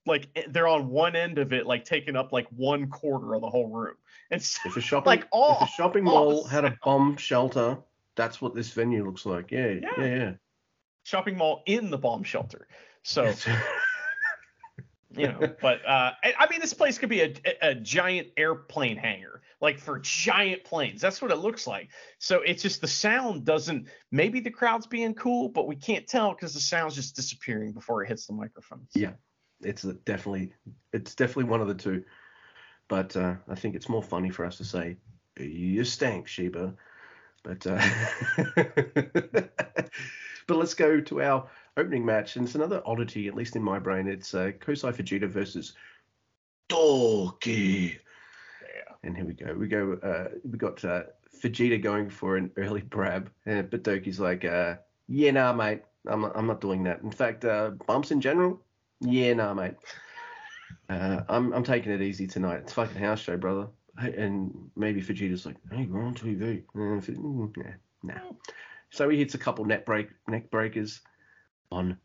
like 0.06 0.28
eh, 0.36 0.44
they're 0.50 0.68
on 0.68 0.90
one 0.90 1.16
end 1.16 1.38
of 1.38 1.54
it, 1.54 1.66
like 1.66 1.86
taking 1.86 2.18
up 2.18 2.34
like 2.34 2.48
one 2.50 2.88
quarter 2.90 3.34
of 3.34 3.42
the 3.42 3.50
whole 3.50 3.70
room. 3.70 3.96
It's 4.30 4.60
If 4.66 4.78
a 4.78 4.82
shopping, 4.82 5.10
Like, 5.10 5.28
all- 5.32 5.60
if 5.62 5.70
a 5.70 5.72
shopping 5.72 6.08
all 6.08 6.32
mall 6.32 6.44
had 6.44 6.66
a 6.66 6.78
bomb 6.84 7.18
shelter, 7.18 7.78
that's 8.22 8.42
what 8.42 8.54
this 8.54 8.72
venue 8.72 9.04
looks 9.06 9.26
like. 9.26 9.52
Yeah, 9.52 9.68
Yeah. 9.68 9.90
yeah, 9.98 10.16
yeah. 10.16 10.32
shopping 11.04 11.38
mall 11.38 11.64
in 11.66 11.90
the 11.90 11.98
bomb 11.98 12.24
shelter. 12.24 12.68
So 13.04 13.34
you 15.18 15.28
know 15.28 15.40
but 15.62 15.86
uh 15.86 16.12
I, 16.24 16.34
I 16.40 16.50
mean 16.50 16.62
this 16.62 16.74
place 16.74 16.98
could 16.98 17.10
be 17.10 17.22
a, 17.22 17.34
a 17.62 17.76
giant 17.76 18.30
airplane 18.38 18.96
hangar 18.96 19.42
like 19.60 19.78
for 19.78 20.00
giant 20.00 20.64
planes 20.64 21.02
that's 21.02 21.22
what 21.22 21.32
it 21.32 21.36
looks 21.38 21.68
like 21.68 21.90
so 22.18 22.42
it's 22.42 22.64
just 22.64 22.80
the 22.80 22.88
sound 22.88 23.44
doesn't 23.44 23.90
maybe 24.12 24.40
the 24.40 24.52
crowd's 24.52 24.88
being 24.88 25.14
cool 25.14 25.50
but 25.50 25.68
we 25.68 25.76
can't 25.76 26.08
tell 26.08 26.32
because 26.32 26.54
the 26.54 26.62
sound's 26.62 26.96
just 26.96 27.14
disappearing 27.14 27.74
before 27.74 28.02
it 28.04 28.08
hits 28.08 28.26
the 28.26 28.32
microphones 28.34 28.90
Yeah. 28.96 29.14
it's 29.64 29.84
definitely, 30.06 30.54
it's 30.94 31.14
definitely 31.16 31.46
one 31.52 31.62
of 31.62 31.68
the 31.68 31.76
two. 31.76 32.04
But 32.88 33.16
uh, 33.16 33.36
I 33.48 33.56
think 33.56 33.76
it's 33.76 33.90
more 33.90 34.04
funny 34.04 34.30
for 34.30 34.44
us 34.46 34.58
to 34.58 34.66
say, 34.66 34.98
"You 35.40 35.84
stank, 35.86 36.28
Chiba." 36.28 36.76
But 37.44 37.66
uh, 37.66 37.82
but 40.48 40.58
let's 40.58 40.74
go 40.74 41.02
to 41.02 41.22
our 41.22 41.48
opening 41.78 42.06
match, 42.06 42.36
and 42.36 42.46
it's 42.46 42.56
another 42.56 42.82
oddity, 42.86 43.28
at 43.28 43.36
least 43.36 43.56
in 43.56 43.64
my 43.64 43.80
brain. 43.80 44.08
It's 44.08 44.34
uh, 44.34 44.52
Kosei 44.60 44.94
Fujita 44.94 45.28
versus 45.28 45.74
Doki. 46.70 47.94
yeah 48.62 48.94
And 49.04 49.16
here 49.16 49.26
we 49.26 49.34
go. 49.34 49.54
We 49.54 49.68
go. 49.68 49.94
Uh, 50.04 50.38
we 50.50 50.58
got 50.58 50.84
uh, 50.86 51.04
Vegeta 51.42 51.82
going 51.82 52.10
for 52.10 52.38
an 52.38 52.52
early 52.58 52.82
brab, 52.82 53.28
uh, 53.48 53.64
but 53.64 53.84
Doki's 53.84 54.20
like, 54.20 54.46
uh, 54.46 54.76
"Yeah, 55.08 55.32
nah, 55.32 55.54
mate. 55.54 55.82
I'm 56.08 56.22
not, 56.22 56.32
I'm 56.36 56.48
not 56.48 56.62
doing 56.62 56.84
that. 56.84 57.02
In 57.02 57.12
fact, 57.12 57.46
uh, 57.46 57.72
bumps 57.88 58.12
in 58.12 58.22
general, 58.22 58.62
yeah, 59.02 59.34
nah, 59.34 59.54
mate. 59.54 59.76
Uh, 60.90 61.22
I'm 61.30 61.54
I'm 61.54 61.64
taking 61.64 61.92
it 61.92 62.02
easy 62.02 62.28
tonight. 62.28 62.62
It's 62.62 62.72
a 62.72 62.76
fucking 62.76 63.02
house 63.02 63.20
show, 63.20 63.38
brother." 63.38 63.68
And 64.10 64.72
maybe 64.76 65.02
Vegeta's 65.02 65.46
like, 65.46 65.58
"Hey, 65.72 65.86
we're 65.86 66.04
on 66.04 66.16
TV." 66.16 66.64
Nah, 66.74 67.02
nah. 68.04 68.32
So 68.90 69.10
he 69.10 69.18
hits 69.18 69.36
a 69.36 69.38
couple 69.38 69.66
neck 69.66 69.86
break 69.86 70.10
neck 70.28 70.52
breakers 70.52 71.02
on 71.72 71.98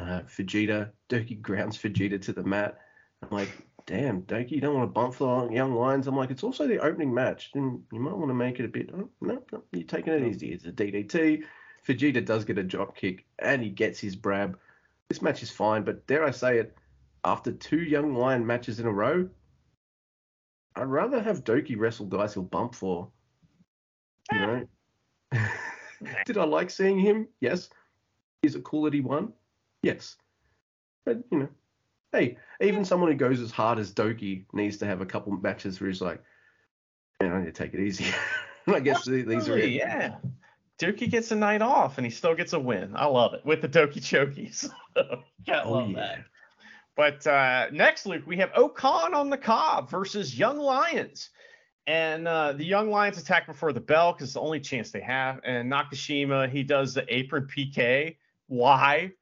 uh, 0.00 0.22
Vegeta. 0.22 0.90
Doki 1.08 1.40
grounds 1.40 1.76
Vegeta 1.76 2.20
to 2.22 2.32
the 2.32 2.44
mat. 2.44 2.78
I'm 3.22 3.36
like, 3.36 3.50
damn, 3.86 4.22
Doki, 4.22 4.52
you 4.52 4.60
don't 4.60 4.74
want 4.74 4.88
to 4.88 4.92
bump 4.92 5.16
the 5.16 5.54
young 5.54 5.74
lions. 5.74 6.06
I'm 6.06 6.16
like, 6.16 6.30
it's 6.30 6.44
also 6.44 6.66
the 6.66 6.78
opening 6.78 7.12
match. 7.12 7.50
And 7.54 7.82
you 7.92 8.00
might 8.00 8.16
want 8.16 8.30
to 8.30 8.34
make 8.34 8.60
it 8.60 8.64
a 8.64 8.68
bit. 8.68 8.90
Oh, 8.94 9.08
no, 9.20 9.42
no, 9.52 9.62
you're 9.72 9.82
taking 9.82 10.12
it 10.12 10.22
easy. 10.22 10.52
It's 10.52 10.64
a 10.64 10.72
DDT. 10.72 11.42
Vegeta 11.86 12.24
does 12.24 12.44
get 12.44 12.58
a 12.58 12.62
drop 12.62 12.96
kick 12.96 13.24
and 13.38 13.62
he 13.62 13.70
gets 13.70 13.98
his 13.98 14.16
brab. 14.16 14.54
This 15.08 15.22
match 15.22 15.42
is 15.42 15.50
fine, 15.50 15.82
but 15.82 16.06
dare 16.06 16.24
I 16.24 16.30
say 16.30 16.58
it, 16.58 16.76
after 17.24 17.52
two 17.52 17.80
young 17.80 18.14
lion 18.14 18.46
matches 18.46 18.80
in 18.80 18.86
a 18.86 18.92
row, 18.92 19.28
I'd 20.76 20.84
rather 20.84 21.20
have 21.20 21.44
Doki 21.44 21.76
wrestle 21.78 22.06
guys 22.06 22.34
he'll 22.34 22.42
bump 22.42 22.74
for. 22.74 23.08
You 24.32 24.38
ah. 24.38 24.46
know? 24.46 25.48
Did 26.26 26.38
I 26.38 26.44
like 26.44 26.70
seeing 26.70 26.98
him? 26.98 27.28
Yes. 27.40 27.68
Is 28.42 28.54
it 28.54 28.64
cool 28.64 28.84
that 28.84 28.94
he 28.94 29.00
won? 29.00 29.32
Yes. 29.82 30.16
But, 31.04 31.18
you 31.30 31.40
know, 31.40 31.48
hey, 32.12 32.38
even 32.60 32.84
someone 32.84 33.10
who 33.10 33.16
goes 33.16 33.40
as 33.40 33.50
hard 33.50 33.78
as 33.78 33.92
Doki 33.92 34.44
needs 34.52 34.78
to 34.78 34.86
have 34.86 35.00
a 35.00 35.06
couple 35.06 35.32
matches 35.32 35.80
where 35.80 35.90
he's 35.90 36.00
like, 36.00 36.22
man, 37.20 37.32
I 37.32 37.38
need 37.40 37.46
to 37.46 37.52
take 37.52 37.74
it 37.74 37.80
easy. 37.80 38.06
I 38.66 38.80
guess 38.80 39.04
th- 39.04 39.26
these 39.26 39.48
are 39.48 39.54
Absolutely, 39.54 39.76
it. 39.76 39.78
yeah 39.78 40.16
Doki 40.80 41.10
gets 41.10 41.30
a 41.30 41.36
night 41.36 41.60
off 41.60 41.98
and 41.98 42.06
he 42.06 42.10
still 42.10 42.34
gets 42.34 42.54
a 42.54 42.58
win. 42.58 42.92
I 42.96 43.04
love 43.04 43.34
it 43.34 43.44
with 43.44 43.60
the 43.60 43.68
Doki 43.68 43.98
Chokies. 43.98 44.70
Gotta 45.46 45.64
Oh, 45.68 45.72
love 45.72 45.90
yeah. 45.90 45.96
that. 45.96 46.24
But 46.96 47.26
uh, 47.26 47.68
next, 47.72 48.06
Luke, 48.06 48.24
we 48.26 48.36
have 48.38 48.52
Okan 48.52 49.14
on 49.14 49.30
the 49.30 49.38
Cobb 49.38 49.90
versus 49.90 50.38
Young 50.38 50.58
Lions. 50.58 51.30
And 51.86 52.28
uh, 52.28 52.52
the 52.52 52.64
Young 52.64 52.90
Lions 52.90 53.18
attack 53.18 53.46
before 53.46 53.72
the 53.72 53.80
bell 53.80 54.12
because 54.12 54.28
it's 54.28 54.34
the 54.34 54.40
only 54.40 54.60
chance 54.60 54.90
they 54.90 55.00
have. 55.00 55.40
And 55.44 55.70
Nakashima, 55.70 56.48
he 56.50 56.62
does 56.62 56.94
the 56.94 57.04
apron 57.12 57.48
PK. 57.48 58.16
Why? 58.48 59.12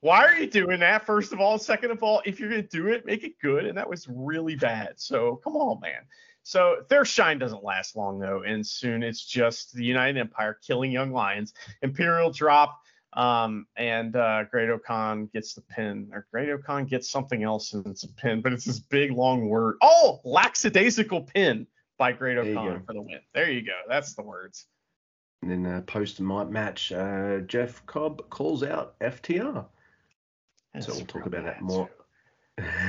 Why 0.00 0.24
are 0.24 0.36
you 0.36 0.46
doing 0.46 0.80
that? 0.80 1.04
First 1.04 1.32
of 1.32 1.40
all, 1.40 1.58
second 1.58 1.90
of 1.90 2.02
all, 2.02 2.22
if 2.24 2.38
you're 2.38 2.50
gonna 2.50 2.62
do 2.62 2.88
it, 2.88 3.06
make 3.06 3.24
it 3.24 3.38
good. 3.40 3.66
And 3.66 3.76
that 3.76 3.88
was 3.88 4.06
really 4.08 4.56
bad. 4.56 4.94
So 4.96 5.40
come 5.42 5.56
on, 5.56 5.80
man. 5.80 6.02
So 6.42 6.84
their 6.88 7.04
shine 7.04 7.38
doesn't 7.38 7.64
last 7.64 7.96
long 7.96 8.20
though, 8.20 8.42
and 8.46 8.64
soon 8.64 9.02
it's 9.02 9.24
just 9.24 9.74
the 9.74 9.84
United 9.84 10.18
Empire 10.18 10.58
killing 10.64 10.92
Young 10.92 11.12
Lions. 11.12 11.54
Imperial 11.82 12.30
drop, 12.30 12.80
um, 13.16 13.66
and 13.76 14.14
uh, 14.14 14.44
Great-O-Khan 14.44 15.30
gets 15.32 15.54
the 15.54 15.62
pin, 15.62 16.10
or 16.12 16.26
Great-O-Khan 16.30 16.84
gets 16.84 17.10
something 17.10 17.42
else 17.42 17.72
and 17.72 17.86
it's 17.86 18.04
a 18.04 18.12
pin, 18.12 18.42
but 18.42 18.52
it's 18.52 18.64
this 18.64 18.78
big 18.78 19.10
long 19.10 19.48
word. 19.48 19.76
Oh, 19.82 20.20
lackadaisical 20.24 21.22
pin 21.22 21.66
by 21.98 22.12
Great 22.12 22.34
There 22.34 22.44
you 22.44 22.54
Okan 22.54 22.78
go. 22.78 22.82
for 22.86 22.92
the 22.92 23.02
win. 23.02 23.20
There 23.34 23.50
you 23.50 23.62
go. 23.62 23.78
That's 23.88 24.14
the 24.14 24.22
words. 24.22 24.66
And 25.42 25.50
then 25.50 25.66
uh, 25.66 25.80
post 25.82 26.20
might 26.20 26.50
match, 26.50 26.92
uh, 26.92 27.38
Jeff 27.40 27.84
Cobb 27.86 28.28
calls 28.30 28.62
out 28.62 28.98
FTR. 29.00 29.64
That's 30.74 30.86
so 30.86 30.94
we'll 30.94 31.06
talk 31.06 31.26
about 31.26 31.44
that 31.44 31.62
more. 31.62 31.88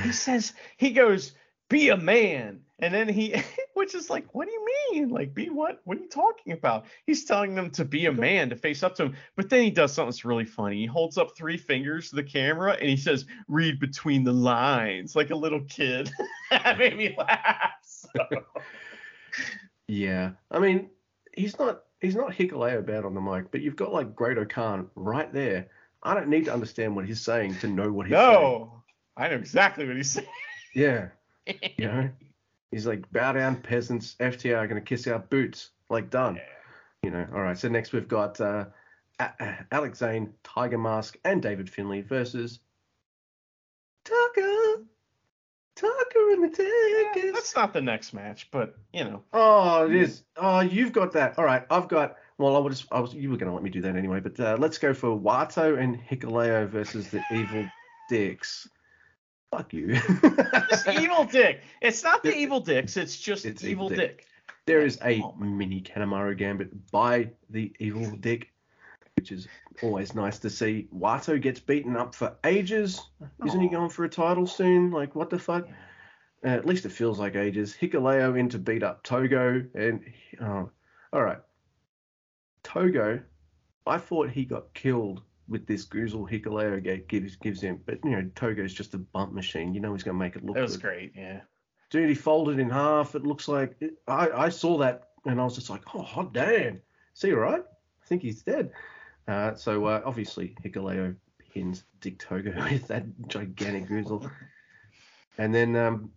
He 0.03 0.11
says 0.11 0.53
he 0.77 0.91
goes, 0.91 1.33
be 1.69 1.89
a 1.89 1.97
man. 1.97 2.61
And 2.79 2.93
then 2.93 3.09
he, 3.09 3.35
which 3.73 3.95
is 3.95 4.09
like, 4.09 4.33
what 4.33 4.47
do 4.47 4.53
you 4.53 4.65
mean? 4.91 5.09
Like, 5.09 5.33
be 5.33 5.49
what? 5.49 5.81
What 5.85 5.97
are 5.97 6.01
you 6.01 6.09
talking 6.09 6.53
about? 6.53 6.85
He's 7.05 7.25
telling 7.25 7.55
them 7.55 7.71
to 7.71 7.85
be 7.85 8.05
a 8.05 8.11
man, 8.11 8.49
to 8.49 8.55
face 8.55 8.83
up 8.83 8.95
to 8.95 9.05
him. 9.05 9.15
But 9.35 9.49
then 9.49 9.63
he 9.63 9.71
does 9.71 9.93
something 9.93 10.09
that's 10.09 10.25
really 10.25 10.45
funny. 10.45 10.77
He 10.77 10.85
holds 10.85 11.17
up 11.17 11.35
three 11.35 11.57
fingers 11.57 12.09
to 12.09 12.15
the 12.15 12.23
camera 12.23 12.73
and 12.73 12.89
he 12.89 12.97
says, 12.97 13.25
read 13.47 13.79
between 13.79 14.23
the 14.23 14.33
lines, 14.33 15.15
like 15.15 15.31
a 15.31 15.35
little 15.35 15.61
kid. 15.61 16.11
that 16.51 16.77
made 16.77 16.97
me 16.97 17.15
laugh. 17.17 17.71
So. 17.81 18.43
Yeah, 19.87 20.31
I 20.51 20.59
mean, 20.59 20.89
he's 21.33 21.57
not 21.57 21.83
he's 22.01 22.15
not 22.15 22.31
Hikuleo 22.31 22.85
bad 22.85 23.05
on 23.05 23.13
the 23.13 23.21
mic, 23.21 23.51
but 23.51 23.61
you've 23.61 23.75
got 23.75 23.93
like 23.93 24.15
Great 24.15 24.37
Khan 24.49 24.89
right 24.95 25.31
there. 25.31 25.67
I 26.03 26.13
don't 26.13 26.27
need 26.27 26.45
to 26.45 26.53
understand 26.53 26.95
what 26.95 27.05
he's 27.05 27.21
saying 27.21 27.55
to 27.59 27.67
know 27.67 27.91
what 27.91 28.07
he's 28.07 28.15
saying. 28.15 28.33
No, 28.33 28.83
I 29.15 29.29
know 29.29 29.35
exactly 29.35 29.87
what 29.87 29.95
he's 29.95 30.11
saying. 30.11 30.27
Yeah, 30.75 31.09
you 31.77 31.87
know, 31.87 32.09
he's 32.71 32.87
like 32.87 33.11
bow 33.11 33.33
down 33.33 33.57
peasants. 33.57 34.15
FTR 34.19 34.57
are 34.57 34.67
gonna 34.67 34.81
kiss 34.81 35.07
our 35.07 35.19
boots. 35.19 35.71
Like 35.89 36.09
done. 36.09 36.35
Yeah. 36.35 36.41
You 37.03 37.11
know. 37.11 37.27
All 37.33 37.41
right. 37.41 37.57
So 37.57 37.69
next 37.69 37.93
we've 37.93 38.07
got 38.07 38.41
uh, 38.41 38.65
Alex 39.71 39.99
Zayne, 39.99 40.33
Tiger 40.43 40.77
Mask, 40.77 41.17
and 41.23 41.41
David 41.41 41.69
Finlay 41.69 42.01
versus 42.01 42.59
Tucker. 44.03 44.83
Tucker 45.75 46.31
and 46.31 46.43
the 46.43 47.11
Yeah, 47.15 47.31
that's 47.31 47.55
not 47.55 47.71
the 47.71 47.81
next 47.81 48.13
match, 48.13 48.49
but 48.51 48.75
you 48.93 49.03
know. 49.03 49.23
Oh, 49.31 49.85
it 49.85 49.95
is. 49.95 50.23
Oh, 50.35 50.61
you've 50.61 50.91
got 50.91 51.11
that. 51.13 51.37
All 51.37 51.45
right, 51.45 51.63
I've 51.69 51.87
got. 51.87 52.15
Well, 52.37 52.55
I 52.55 52.59
was. 52.59 52.85
I 52.91 52.99
was. 52.99 53.13
You 53.13 53.29
were 53.29 53.37
going 53.37 53.49
to 53.49 53.53
let 53.53 53.63
me 53.63 53.69
do 53.69 53.81
that 53.81 53.95
anyway, 53.95 54.19
but 54.19 54.39
uh, 54.39 54.57
let's 54.59 54.77
go 54.79 54.93
for 54.93 55.09
Wato 55.09 55.79
and 55.79 55.99
Hikuleo 55.99 56.67
versus 56.67 57.09
the 57.09 57.21
Evil 57.31 57.65
Dicks. 58.09 58.67
Fuck 59.51 59.73
you. 59.73 59.95
Just 60.69 60.87
evil 60.89 61.23
dick. 61.31 61.61
It's 61.81 62.03
not 62.03 62.21
the 62.23 62.35
evil 62.35 62.59
dicks. 62.59 62.97
It's 62.97 63.17
just 63.17 63.45
It's 63.45 63.63
evil 63.63 63.85
Evil 63.91 63.97
dick. 63.97 64.25
there 64.65 64.81
is 64.81 64.99
a 65.03 65.21
Oh. 65.21 65.33
mini 65.39 65.81
Kanemaru 65.81 66.37
Gambit 66.37 66.91
by 66.91 67.29
the 67.49 67.73
Evil 67.79 68.15
Dick, 68.17 68.49
which 69.15 69.31
is 69.31 69.47
always 69.81 70.13
nice 70.13 70.39
to 70.39 70.49
see. 70.49 70.89
Wato 70.93 71.41
gets 71.41 71.59
beaten 71.61 71.95
up 71.95 72.13
for 72.13 72.35
ages. 72.43 73.01
Isn't 73.45 73.61
he 73.61 73.69
going 73.69 73.89
for 73.89 74.03
a 74.03 74.09
title 74.09 74.47
soon? 74.47 74.91
Like, 74.91 75.15
what 75.15 75.29
the 75.29 75.39
fuck? 75.39 75.65
Uh, 76.43 76.49
at 76.49 76.65
least 76.65 76.85
it 76.85 76.91
feels 76.91 77.17
like 77.17 77.35
ages. 77.35 77.73
Hikuleo 77.79 78.37
in 78.37 78.49
to 78.49 78.59
beat 78.59 78.83
up 78.83 79.01
Togo, 79.03 79.63
and 79.73 80.03
oh, 80.41 80.69
all 81.13 81.23
right. 81.23 81.39
Togo, 82.63 83.21
I 83.85 83.97
thought 83.97 84.29
he 84.29 84.43
got 84.45 84.73
killed 84.73 85.21
with 85.47 85.65
this 85.65 85.85
Goozle 85.85 86.29
Hikuleo 86.29 86.83
gate 86.83 87.07
gives 87.07 87.35
gives 87.35 87.61
him, 87.61 87.81
but 87.85 87.99
you 88.03 88.11
know 88.11 88.29
Togo's 88.35 88.73
just 88.73 88.93
a 88.93 88.97
bump 88.97 89.33
machine. 89.33 89.73
You 89.73 89.79
know 89.79 89.93
he's 89.93 90.03
gonna 90.03 90.17
make 90.17 90.35
it 90.35 90.43
look 90.43 90.55
That 90.55 90.61
was 90.61 90.77
good. 90.77 90.83
great. 90.83 91.11
Yeah. 91.15 91.41
Dude, 91.89 92.09
he 92.09 92.15
folded 92.15 92.59
in 92.59 92.69
half. 92.69 93.15
It 93.15 93.23
looks 93.23 93.47
like 93.47 93.75
it, 93.79 93.93
I 94.07 94.29
I 94.29 94.49
saw 94.49 94.77
that 94.79 95.09
and 95.25 95.39
I 95.39 95.43
was 95.43 95.55
just 95.55 95.69
like, 95.69 95.83
oh 95.93 96.01
hot 96.01 96.33
damn. 96.33 96.81
See, 97.13 97.31
all 97.33 97.39
right? 97.39 97.61
I 97.63 98.05
think 98.07 98.21
he's 98.21 98.43
dead. 98.43 98.71
Uh, 99.27 99.55
so 99.55 99.85
uh, 99.85 100.01
obviously 100.05 100.55
Hikuleo 100.63 101.15
pins 101.53 101.83
Dick 101.99 102.19
Togo 102.19 102.53
with 102.71 102.87
that 102.87 103.05
gigantic 103.27 103.87
Goozle. 103.89 104.29
And 105.37 105.53
then 105.53 105.75
um, 105.75 106.11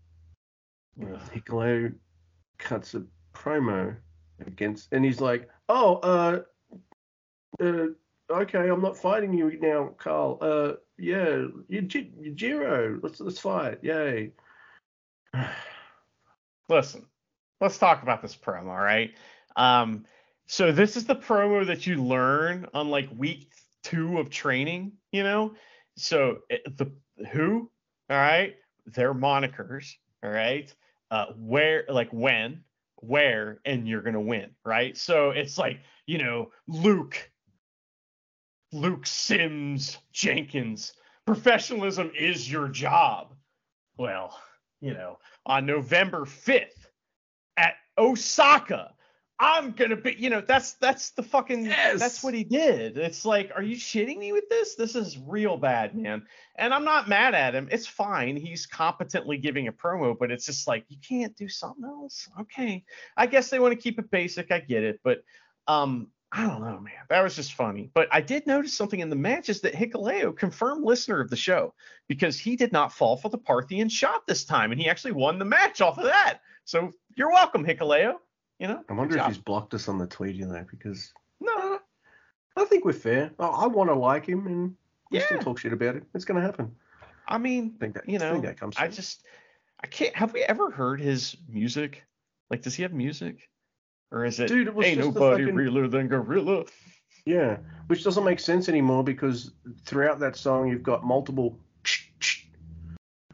Hikuleo 0.99 1.95
cuts 2.59 2.95
a 2.95 3.05
promo 3.35 3.97
against, 4.47 4.93
and 4.93 5.05
he's 5.05 5.20
like, 5.20 5.49
"Oh, 5.68 5.97
uh, 5.97 6.41
uh, 7.61 7.87
okay, 8.31 8.68
I'm 8.68 8.81
not 8.83 8.97
fighting 8.97 9.33
you 9.33 9.59
now, 9.61 9.95
Karl. 9.99 10.39
Uh, 10.41 10.72
yeah, 10.99 11.45
Yujiro, 11.70 13.03
let's 13.03 13.20
let's 13.20 13.39
fight, 13.39 13.78
yay." 13.83 14.33
Listen, 16.68 17.07
let's 17.61 17.78
talk 17.78 18.03
about 18.03 18.22
this 18.22 18.37
promo, 18.37 18.68
all 18.68 18.78
right? 18.78 19.12
Um, 19.57 20.05
so 20.47 20.72
this 20.72 20.97
is 20.97 21.05
the 21.05 21.16
promo 21.16 21.66
that 21.66 21.87
you 21.87 22.03
learn 22.03 22.66
on 22.74 22.91
like 22.91 23.09
week 23.16 23.51
two 23.83 24.18
of 24.18 24.31
training, 24.31 24.93
you 25.11 25.22
know? 25.22 25.55
So 25.97 26.39
the 26.49 26.93
who, 27.33 27.70
all 28.09 28.16
right, 28.16 28.55
their 28.87 29.14
monikers, 29.14 29.95
all 30.22 30.31
right, 30.31 30.72
uh, 31.11 31.26
where, 31.37 31.85
like 31.89 32.11
when, 32.12 32.62
where, 32.97 33.61
and 33.64 33.89
you're 33.89 34.03
gonna 34.03 34.20
win, 34.20 34.51
right? 34.64 34.97
So 34.97 35.31
it's 35.31 35.59
like, 35.59 35.81
you 36.07 36.18
know, 36.18 36.51
Luke, 36.66 37.31
Luke 38.73 39.07
Sims 39.07 39.99
Jenkins, 40.12 40.93
professionalism 41.27 42.12
is 42.18 42.51
your 42.51 42.68
job. 42.68 43.35
Well, 43.97 44.39
you 44.81 44.95
know, 44.95 45.18
on 45.47 45.66
November 45.66 46.25
5th 46.25 46.87
at 47.57 47.75
Osaka. 47.99 48.95
I'm 49.43 49.73
gonna 49.73 49.97
be, 49.97 50.14
you 50.18 50.29
know, 50.29 50.43
that's 50.43 50.75
that's 50.75 51.12
the 51.12 51.23
fucking 51.23 51.64
Yes. 51.64 51.99
that's 51.99 52.23
what 52.23 52.35
he 52.35 52.45
did. 52.45 52.99
It's 52.99 53.25
like, 53.25 53.51
are 53.57 53.62
you 53.62 53.75
shitting 53.75 54.18
me 54.18 54.33
with 54.33 54.47
this? 54.51 54.75
This 54.75 54.95
is 54.95 55.16
real 55.16 55.57
bad, 55.57 55.97
man. 55.97 56.27
And 56.57 56.75
I'm 56.75 56.85
not 56.85 57.09
mad 57.09 57.35
at 57.35 57.55
him. 57.55 57.66
It's 57.73 57.87
fine. 57.87 58.37
He's 58.37 58.66
competently 58.66 59.39
giving 59.39 59.66
a 59.68 59.73
promo, 59.73 60.14
but 60.18 60.31
it's 60.31 60.45
just 60.45 60.68
like 60.68 60.85
you 60.89 60.99
can't 61.07 61.35
do 61.37 61.49
something 61.49 61.85
else. 61.85 62.29
Okay. 62.39 62.85
I 63.16 63.27
guess 63.27 63.49
they 63.49 63.59
want 63.59 63.73
to 63.73 63.81
keep 63.81 63.99
it 63.99 64.11
basic. 64.11 64.53
I 64.53 64.61
get 64.61 64.85
it, 64.85 65.01
but 65.03 65.23
um, 65.66 66.09
I 66.33 66.47
don't 66.47 66.61
know, 66.61 66.78
man. 66.78 66.93
That 67.09 67.22
was 67.22 67.35
just 67.35 67.55
funny. 67.55 67.91
But 67.93 68.09
I 68.12 68.20
did 68.20 68.47
notice 68.47 68.72
something 68.72 69.01
in 69.01 69.11
the 69.11 69.16
matches 69.16 69.61
that 69.62 69.74
Hikuleo, 69.74 70.37
confirmed 70.37 70.85
listener 70.85 71.20
of 71.20 71.28
the 71.28 71.37
show, 71.37 71.74
because 72.07 72.39
he 72.39 72.55
did 72.55 72.70
not 72.70 72.93
fall 72.93 73.16
for 73.16 73.31
the 73.31 73.39
Parthian 73.39 73.89
shot 73.89 74.26
this 74.26 74.45
time, 74.45 74.70
and 74.70 74.81
he 74.81 74.89
actually 74.89 75.12
won 75.12 75.39
the 75.41 75.45
match 75.45 75.81
off 75.81 75.99
of 75.99 76.05
that. 76.05 76.39
So 76.64 76.93
you're 77.16 77.31
welcome, 77.31 77.64
Hikuleo. 77.64 78.14
You 78.61 78.68
know, 78.68 78.85
I 78.89 78.93
wonder 78.93 79.16
if 79.18 79.26
he's 79.26 79.39
blocked 79.39 79.74
us 79.74 79.89
on 79.89 79.99
the 79.99 80.07
tweet, 80.07 80.37
you 80.37 80.47
know, 80.47 80.64
because 80.70 81.12
no, 81.41 81.81
I 82.57 82.64
think 82.66 82.85
we're 82.85 82.93
fair. 82.93 83.33
I, 83.39 83.47
I 83.47 83.66
want 83.66 83.91
to 83.91 83.95
like 83.95 84.26
him, 84.26 84.47
and 84.47 84.76
we 85.11 85.20
still 85.20 85.39
talk 85.39 85.59
shit 85.59 85.72
about 85.72 85.97
it. 85.97 86.05
It's 86.14 86.26
gonna 86.26 86.43
happen. 86.43 86.70
I 87.26 87.39
mean, 87.39 87.72
I 87.76 87.78
think 87.81 87.95
that 87.95 88.09
you 88.09 88.16
I 88.16 88.18
think 88.18 88.35
know, 88.35 88.41
that 88.43 88.61
comes. 88.61 88.76
I 88.76 88.89
just, 88.89 89.24
I 89.83 89.87
can't. 89.87 90.14
Have 90.14 90.33
we 90.33 90.43
ever 90.43 90.70
heard 90.70 91.01
his 91.01 91.37
music? 91.49 92.05
Like, 92.51 92.62
does 92.62 92.74
he 92.74 92.83
have 92.83 92.93
music, 92.93 93.49
or 94.13 94.25
is 94.25 94.41
it 94.41 94.49
Dude, 94.49 94.69
it 94.69 94.75
was 94.75 94.87
ain't 94.87 95.01
nobody 95.01 95.45
fucking- 95.45 95.55
realer 95.57 95.89
than 95.89 96.09
Gorilla? 96.09 96.65
Yeah, 97.27 97.59
which 97.89 98.03
doesn't 98.03 98.25
make 98.25 98.41
sense 98.41 98.69
anymore 98.69 99.05
because 99.05 99.53
throughout 99.85 100.19
that 100.21 100.37
song 100.37 100.69
you've 100.69 100.83
got 100.83 101.05
multiple. 101.05 101.59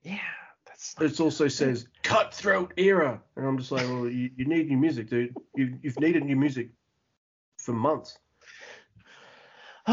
Yeah, 0.02 0.18
that's. 0.66 0.94
It 1.00 1.20
also 1.20 1.48
says 1.48 1.86
cutthroat 2.02 2.72
era, 2.76 3.20
and 3.36 3.46
I'm 3.46 3.58
just 3.58 3.70
like, 3.72 3.82
well, 3.88 4.08
you, 4.08 4.30
you 4.36 4.44
need 4.44 4.68
new 4.68 4.76
music, 4.76 5.08
dude. 5.08 5.34
You, 5.54 5.78
you've 5.82 5.98
needed 6.00 6.24
new 6.24 6.36
music 6.36 6.70
for 7.58 7.72
months. 7.72 8.18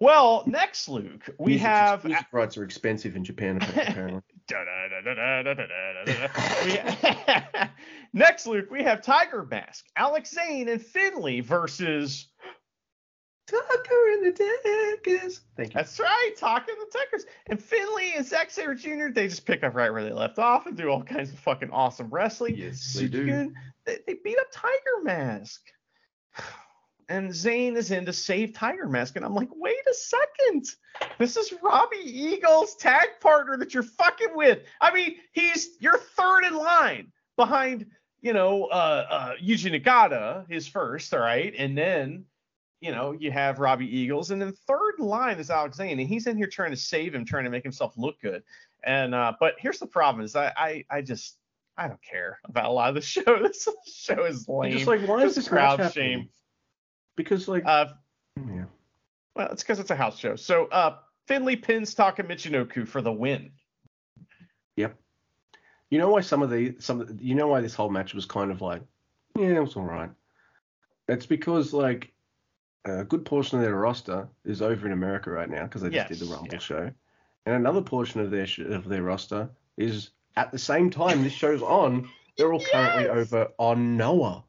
well, 0.00 0.44
next, 0.46 0.88
Luke, 0.88 1.28
we 1.38 1.52
Music's- 1.52 1.66
have. 1.66 2.04
music 2.04 2.26
rights 2.32 2.56
are 2.56 2.64
expensive 2.64 3.16
in 3.16 3.24
Japan 3.24 3.56
apparently. 3.60 4.20
Next, 8.12 8.46
Luke, 8.46 8.70
we 8.70 8.82
have 8.82 9.00
Tiger 9.02 9.44
Mask, 9.44 9.86
Alex 9.96 10.34
Zayne, 10.34 10.68
and 10.68 10.82
Finlay 10.82 11.40
versus. 11.40 12.28
Tucker 13.46 14.10
and 14.12 14.24
the 14.24 14.32
Deckers. 14.32 15.42
Thank 15.54 15.70
you. 15.70 15.74
That's 15.74 16.00
right, 16.00 16.32
Tucker 16.38 16.72
and 16.72 16.80
the 16.80 16.98
Tuckers. 16.98 17.26
And 17.48 17.62
Finlay 17.62 18.14
and 18.16 18.24
Zack 18.24 18.50
Sabre 18.50 18.74
Jr., 18.74 19.08
they 19.12 19.28
just 19.28 19.44
pick 19.44 19.62
up 19.62 19.74
right 19.74 19.92
where 19.92 20.02
they 20.02 20.12
left 20.12 20.38
off 20.38 20.64
and 20.66 20.74
do 20.74 20.88
all 20.88 21.02
kinds 21.02 21.30
of 21.30 21.38
fucking 21.40 21.68
awesome 21.70 22.08
wrestling. 22.08 22.56
Yes, 22.56 22.94
they 22.94 23.06
do. 23.06 23.52
They, 23.84 23.98
they 24.06 24.14
beat 24.24 24.38
up 24.38 24.46
Tiger 24.50 25.02
Mask. 25.02 25.60
And 27.08 27.34
Zayne 27.34 27.76
is 27.76 27.90
in 27.90 28.06
to 28.06 28.12
save 28.12 28.52
Tiger 28.52 28.88
Mask. 28.88 29.16
And 29.16 29.24
I'm 29.24 29.34
like, 29.34 29.48
wait 29.52 29.86
a 29.90 29.94
second. 29.94 30.66
This 31.18 31.36
is 31.36 31.52
Robbie 31.62 31.96
Eagle's 32.04 32.76
tag 32.76 33.08
partner 33.20 33.56
that 33.58 33.74
you're 33.74 33.82
fucking 33.82 34.34
with. 34.34 34.60
I 34.80 34.92
mean, 34.92 35.16
he's 35.32 35.70
your 35.80 35.98
third 35.98 36.44
in 36.44 36.56
line 36.56 37.12
behind, 37.36 37.86
you 38.20 38.32
know, 38.32 38.64
uh, 38.66 39.06
uh, 39.10 39.32
Yuji 39.42 39.80
Nagata, 39.80 40.48
his 40.50 40.66
first, 40.66 41.12
all 41.12 41.20
right? 41.20 41.52
And 41.56 41.76
then, 41.76 42.24
you 42.80 42.92
know, 42.92 43.12
you 43.12 43.30
have 43.30 43.58
Robbie 43.58 43.96
Eagles. 43.96 44.30
And 44.30 44.40
then 44.40 44.52
third 44.66 44.94
in 44.98 45.06
line 45.06 45.38
is 45.38 45.50
Alex 45.50 45.76
Zayne. 45.76 45.98
And 45.98 46.08
he's 46.08 46.26
in 46.26 46.36
here 46.36 46.46
trying 46.46 46.70
to 46.70 46.76
save 46.76 47.14
him, 47.14 47.24
trying 47.24 47.44
to 47.44 47.50
make 47.50 47.62
himself 47.62 47.94
look 47.96 48.20
good. 48.20 48.42
And, 48.84 49.14
uh, 49.14 49.32
but 49.40 49.54
here's 49.58 49.78
the 49.78 49.86
problem 49.86 50.24
is 50.24 50.36
I, 50.36 50.52
I, 50.56 50.84
I 50.90 51.02
just, 51.02 51.36
I 51.76 51.88
don't 51.88 52.02
care 52.02 52.38
about 52.44 52.66
a 52.66 52.72
lot 52.72 52.88
of 52.90 52.94
the 52.94 53.00
show. 53.02 53.42
This 53.42 53.68
show 53.86 54.24
is 54.24 54.48
lame. 54.48 54.72
just 54.72 54.86
like, 54.86 55.06
why 55.06 55.22
is 55.22 55.34
this 55.34 55.48
crowd 55.48 55.92
shame. 55.92 56.28
Because 57.16 57.48
like, 57.48 57.64
Uh, 57.64 57.86
yeah. 58.36 58.64
well, 59.36 59.48
it's 59.50 59.62
because 59.62 59.78
it's 59.78 59.90
a 59.90 59.96
house 59.96 60.18
show. 60.18 60.36
So 60.36 60.66
uh, 60.66 60.96
Finlay 61.26 61.56
pins 61.56 61.94
Taka 61.94 62.22
Michinoku 62.24 62.86
for 62.86 63.00
the 63.00 63.12
win. 63.12 63.52
Yep. 64.76 64.96
You 65.90 65.98
know 65.98 66.08
why 66.08 66.20
some 66.22 66.42
of 66.42 66.50
the 66.50 66.74
some 66.80 67.00
of 67.00 67.08
the- 67.18 67.24
you 67.24 67.34
know 67.34 67.46
why 67.46 67.60
this 67.60 67.74
whole 67.74 67.90
match 67.90 68.14
was 68.14 68.26
kind 68.26 68.50
of 68.50 68.60
like, 68.60 68.82
yeah, 69.38 69.46
it 69.56 69.60
was 69.60 69.76
all 69.76 69.84
right. 69.84 70.10
It's 71.08 71.26
because 71.26 71.72
like 71.72 72.12
a 72.84 73.04
good 73.04 73.24
portion 73.24 73.58
of 73.58 73.64
their 73.64 73.76
roster 73.76 74.28
is 74.44 74.60
over 74.62 74.86
in 74.86 74.92
America 74.92 75.30
right 75.30 75.48
now 75.48 75.64
because 75.64 75.82
they 75.82 75.90
just 75.90 76.08
did 76.08 76.18
the 76.18 76.26
Rumble 76.32 76.48
yeah. 76.52 76.58
show, 76.58 76.90
and 77.46 77.54
another 77.54 77.80
portion 77.82 78.20
of 78.20 78.30
their 78.30 78.46
sh- 78.46 78.58
of 78.60 78.88
their 78.88 79.02
roster 79.02 79.48
is 79.76 80.10
at 80.36 80.50
the 80.50 80.58
same 80.58 80.90
time 80.90 81.22
this 81.22 81.32
show's 81.32 81.62
on, 81.62 82.08
they're 82.36 82.52
all 82.52 82.60
currently 82.72 83.04
Yes! 83.04 83.12
over 83.16 83.48
on 83.58 83.96
Noah. 83.96 84.44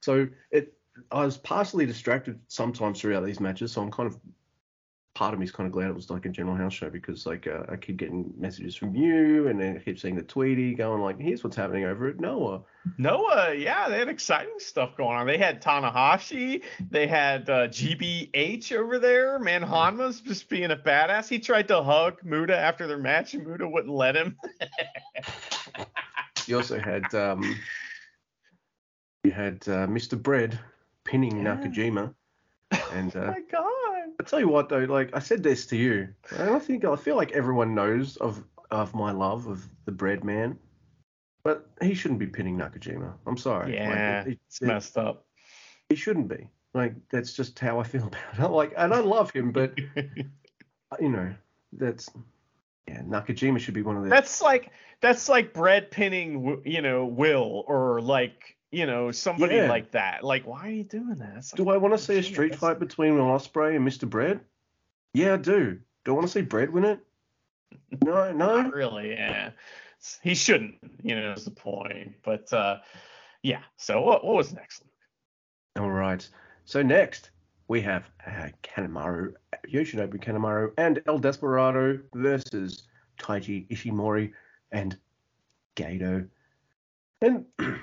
So 0.00 0.26
it, 0.50 0.74
I 1.10 1.24
was 1.24 1.36
partially 1.38 1.86
distracted 1.86 2.38
sometimes 2.48 3.00
throughout 3.00 3.24
these 3.24 3.40
matches. 3.40 3.72
So 3.72 3.82
I'm 3.82 3.90
kind 3.90 4.06
of, 4.06 4.18
part 5.14 5.34
of 5.34 5.40
me 5.40 5.44
is 5.44 5.52
kind 5.52 5.66
of 5.66 5.72
glad 5.72 5.88
it 5.88 5.94
was 5.94 6.10
like 6.10 6.26
a 6.26 6.28
general 6.28 6.56
house 6.56 6.72
show 6.72 6.90
because 6.90 7.26
like 7.26 7.46
uh, 7.46 7.64
I 7.68 7.76
keep 7.76 7.96
getting 7.96 8.32
messages 8.36 8.74
from 8.76 8.94
you, 8.94 9.48
and 9.48 9.60
then 9.60 9.76
I 9.76 9.80
keep 9.80 9.98
seeing 9.98 10.16
the 10.16 10.22
Tweety 10.22 10.74
going 10.74 11.02
like, 11.02 11.18
here's 11.18 11.44
what's 11.44 11.56
happening 11.56 11.84
over 11.84 12.08
at 12.08 12.20
Noah. 12.20 12.62
Noah, 12.98 13.54
yeah, 13.54 13.88
they 13.88 13.98
had 13.98 14.08
exciting 14.08 14.58
stuff 14.58 14.96
going 14.96 15.16
on. 15.16 15.26
They 15.26 15.38
had 15.38 15.62
Tanahashi, 15.62 16.62
they 16.90 17.06
had 17.06 17.48
uh, 17.48 17.68
GBH 17.68 18.72
over 18.72 18.98
there. 18.98 19.38
Man, 19.38 19.62
Hanma's 19.62 20.20
just 20.20 20.48
being 20.48 20.70
a 20.70 20.76
badass. 20.76 21.28
He 21.28 21.38
tried 21.38 21.68
to 21.68 21.82
hug 21.82 22.18
Muda 22.24 22.56
after 22.56 22.86
their 22.86 22.98
match, 22.98 23.34
and 23.34 23.46
Muda 23.46 23.68
wouldn't 23.68 23.94
let 23.94 24.16
him. 24.16 24.36
You 26.46 26.56
also 26.56 26.78
had 26.78 27.14
um, 27.14 27.58
you 29.24 29.30
had 29.30 29.56
uh, 29.68 29.86
Mr. 29.86 30.20
Bread 30.20 30.58
pinning 31.12 31.36
Yeah. 31.44 31.56
Nakajima, 31.56 32.14
and 32.94 33.14
oh 33.16 33.20
uh, 33.20 33.26
my 33.32 33.40
god. 33.50 34.08
I 34.18 34.24
tell 34.24 34.40
you 34.40 34.48
what 34.48 34.68
though, 34.70 34.84
like 34.84 35.10
I 35.14 35.18
said 35.18 35.42
this 35.42 35.66
to 35.66 35.76
you, 35.76 36.08
I 36.38 36.44
don't 36.46 36.62
think 36.62 36.84
I 36.86 36.96
feel 36.96 37.16
like 37.16 37.32
everyone 37.32 37.74
knows 37.74 38.16
of 38.16 38.42
of 38.70 38.94
my 38.94 39.12
love 39.12 39.46
of 39.46 39.62
the 39.84 39.92
Bread 39.92 40.24
Man, 40.24 40.58
but 41.44 41.68
he 41.82 41.92
shouldn't 41.94 42.18
be 42.20 42.26
pinning 42.26 42.56
Nakajima. 42.56 43.12
I'm 43.26 43.36
sorry. 43.36 43.66
Like, 43.72 43.74
Yeah, 43.74 44.22
it- 44.22 44.38
it's 44.46 44.62
it- 44.62 44.66
messed 44.66 44.96
up. 44.96 45.26
he 45.90 45.96
shouldn't 45.96 46.28
be. 46.28 46.48
Like 46.74 46.94
that's 47.10 47.34
just 47.34 47.58
how 47.58 47.78
I 47.78 47.82
feel 47.84 48.06
about 48.12 48.38
it. 48.50 48.50
Like, 48.50 48.72
and 48.78 48.94
I 48.94 49.00
love 49.00 49.30
him, 49.30 49.52
but 49.52 49.78
you 51.00 51.08
know, 51.10 51.34
that's 51.74 52.08
yeah, 52.88 53.02
Nakajima 53.02 53.58
should 53.58 53.74
be 53.74 53.82
one 53.82 53.96
of 53.98 54.04
the. 54.04 54.08
That's 54.08 54.40
like 54.40 54.70
that's 55.02 55.28
like 55.28 55.52
bread 55.52 55.90
pinning, 55.90 56.62
you 56.64 56.80
know, 56.80 57.04
Will 57.04 57.64
or 57.66 58.00
like 58.00 58.56
you 58.72 58.86
know 58.86 59.10
somebody 59.12 59.54
Yeah. 59.56 59.68
like 59.68 59.92
that. 59.92 60.24
Like, 60.24 60.46
why 60.46 60.66
are 60.66 60.70
you 60.70 60.84
doing 60.84 61.16
that? 61.18 61.50
Do 61.54 61.68
I 61.68 61.76
want 61.76 61.94
to 61.94 61.98
see 61.98 62.18
a 62.18 62.22
street 62.22 62.54
fight 62.56 62.78
between 62.80 63.14
Will 63.14 63.26
Ospreay 63.26 63.76
and 63.76 63.86
Mr. 63.86 64.08
Bread? 64.08 64.40
Yeah, 65.14 65.34
I 65.34 65.36
do. 65.36 65.78
Do 66.04 66.10
I 66.10 66.14
want 66.14 66.26
to 66.26 66.32
see 66.32 66.40
Bread 66.42 66.70
win 66.70 66.84
it? 66.84 66.98
No, 68.04 68.32
no. 68.32 68.62
Not 68.62 68.72
really, 68.74 69.10
yeah. 69.10 69.50
He 70.22 70.34
shouldn't, 70.34 70.76
you 71.02 71.14
know, 71.14 71.32
is 71.32 71.44
the 71.44 71.50
point. 71.50 72.14
But 72.24 72.52
uh 72.52 72.78
yeah. 73.42 73.60
So 73.76 74.00
what 74.00 74.24
what 74.24 74.34
was 74.36 74.52
next? 74.52 74.82
All 75.78 75.90
right. 75.90 76.26
So 76.64 76.82
next 76.82 77.30
we 77.68 77.80
have 77.82 78.04
uh, 78.26 78.48
Kanemaru, 78.62 79.32
Yoshinobu 79.70 80.22
Kanemaru, 80.22 80.72
and 80.76 81.00
El 81.06 81.18
Desperado 81.18 81.98
versus 82.14 82.84
Taiji 83.18 83.68
Ishimori 83.68 84.32
and 84.72 84.96
Gedo. 85.76 86.28
And 87.22 87.44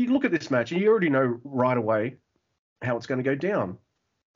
you 0.00 0.12
look 0.12 0.24
at 0.24 0.30
this 0.30 0.50
match, 0.50 0.72
and 0.72 0.80
you 0.80 0.88
already 0.88 1.10
know 1.10 1.40
right 1.44 1.76
away 1.76 2.16
how 2.82 2.96
it's 2.96 3.06
going 3.06 3.22
to 3.22 3.24
go 3.24 3.34
down. 3.34 3.78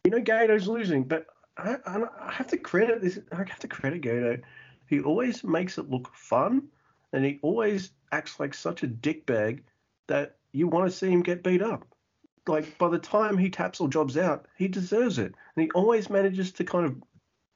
You 0.04 0.10
know 0.10 0.20
Gedo's 0.20 0.66
losing, 0.66 1.04
but 1.04 1.26
I, 1.56 1.76
I, 1.86 2.02
I 2.20 2.32
have 2.32 2.46
to 2.48 2.56
credit 2.56 3.02
this. 3.02 3.18
I 3.32 3.36
have 3.36 3.58
to 3.60 3.68
credit 3.68 4.02
Gedo. 4.02 4.40
He 4.88 5.00
always 5.00 5.44
makes 5.44 5.78
it 5.78 5.90
look 5.90 6.14
fun, 6.14 6.68
and 7.12 7.24
he 7.24 7.38
always 7.42 7.90
acts 8.12 8.40
like 8.40 8.54
such 8.54 8.82
a 8.82 8.88
dickbag 8.88 9.60
that 10.08 10.36
you 10.52 10.66
want 10.66 10.90
to 10.90 10.96
see 10.96 11.08
him 11.10 11.22
get 11.22 11.44
beat 11.44 11.62
up 11.62 11.86
like 12.50 12.76
by 12.78 12.88
the 12.88 12.98
time 12.98 13.38
he 13.38 13.50
taps 13.50 13.80
or 13.80 13.88
jobs 13.88 14.16
out, 14.16 14.46
he 14.56 14.68
deserves 14.68 15.18
it. 15.18 15.34
And 15.56 15.64
he 15.64 15.70
always 15.72 16.10
manages 16.10 16.52
to 16.52 16.64
kind 16.64 16.86
of 16.86 16.96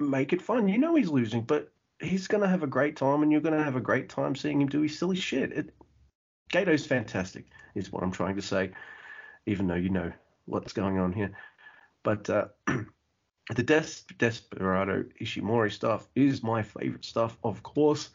make 0.01 0.33
it 0.33 0.43
fun. 0.43 0.69
You 0.69 0.79
know 0.79 0.95
he's 0.95 1.11
losing, 1.11 1.43
but 1.43 1.73
he's 2.01 2.27
gonna 2.27 2.49
have 2.49 2.63
a 2.63 2.69
great 2.69 2.97
time, 2.97 3.23
and 3.23 3.31
you're 3.31 3.41
gonna 3.41 3.63
have 3.63 3.77
a 3.77 3.81
great 3.81 4.09
time 4.09 4.35
seeing 4.35 4.61
him 4.61 4.69
do 4.69 4.83
his 4.83 4.99
silly 4.99 5.17
shit. 5.17 5.53
It, 5.53 5.75
Gedo's 6.53 6.87
fantastic, 6.87 7.47
is 7.75 7.93
what 7.93 8.03
I'm 8.03 8.13
trying 8.13 8.37
to 8.37 8.43
say, 8.43 8.71
even 9.47 9.67
though 9.67 9.75
you 9.75 9.91
know 9.91 10.13
what's 10.47 10.73
going 10.73 10.99
on 10.99 11.13
here. 11.13 11.33
But 12.03 12.29
uh, 12.31 12.47
the 12.67 13.63
Des- 13.63 14.15
Desperado 14.19 15.05
Ishimori 15.21 15.73
stuff 15.73 16.09
is 16.15 16.43
my 16.43 16.63
favorite 16.63 17.05
stuff, 17.05 17.37
of 17.43 17.63
course. 17.63 18.11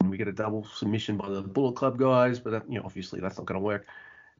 And 0.00 0.10
we 0.10 0.18
get 0.18 0.28
a 0.28 0.32
double 0.32 0.64
submission 0.64 1.16
by 1.16 1.30
the 1.30 1.40
Bullet 1.42 1.76
Club 1.76 1.98
guys, 1.98 2.38
but 2.38 2.50
that, 2.50 2.70
you 2.70 2.78
know 2.78 2.84
obviously 2.84 3.20
that's 3.20 3.38
not 3.38 3.46
going 3.46 3.60
to 3.60 3.64
work 3.64 3.86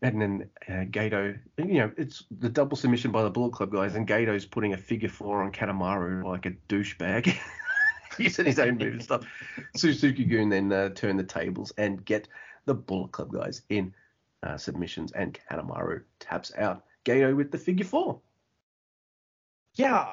and 0.05 0.21
then 0.21 0.51
uh, 0.69 0.85
Gedo, 0.85 1.39
you 1.59 1.75
know, 1.75 1.91
it's 1.97 2.25
the 2.31 2.49
double 2.49 2.77
submission 2.77 3.11
by 3.11 3.23
the 3.23 3.31
Bullet 3.31 3.53
Club 3.53 3.73
guys, 3.73 3.95
and 3.95 4.07
Gedo's 4.07 4.45
putting 4.45 4.75
a 4.75 4.77
figure 4.77 5.09
four 5.09 5.43
on 5.43 5.51
Kanemaru 5.51 6.25
like 6.25 6.45
a 6.47 6.51
douchebag, 6.69 7.35
using 8.19 8.45
his 8.45 8.59
own 8.59 8.77
move 8.77 8.93
and 8.93 9.03
stuff. 9.03 9.25
Suzuki-gun 9.77 10.51
then 10.51 10.73
uh, 10.73 10.91
turn 10.91 11.17
the 11.17 11.25
tables 11.25 11.73
and 11.79 12.05
get 12.05 12.29
the 12.67 12.75
Bullet 12.75 13.13
Club 13.13 13.33
guys 13.33 13.63
in 13.69 13.95
uh, 14.43 14.57
submissions, 14.57 15.13
and 15.13 15.39
Kanemaru 15.51 16.03
taps 16.21 16.53
out 16.57 16.85
Gedo 17.05 17.35
with 17.37 17.51
the 17.51 17.59
figure 17.59 17.85
four. 17.85 18.21
Yeah, 19.75 20.13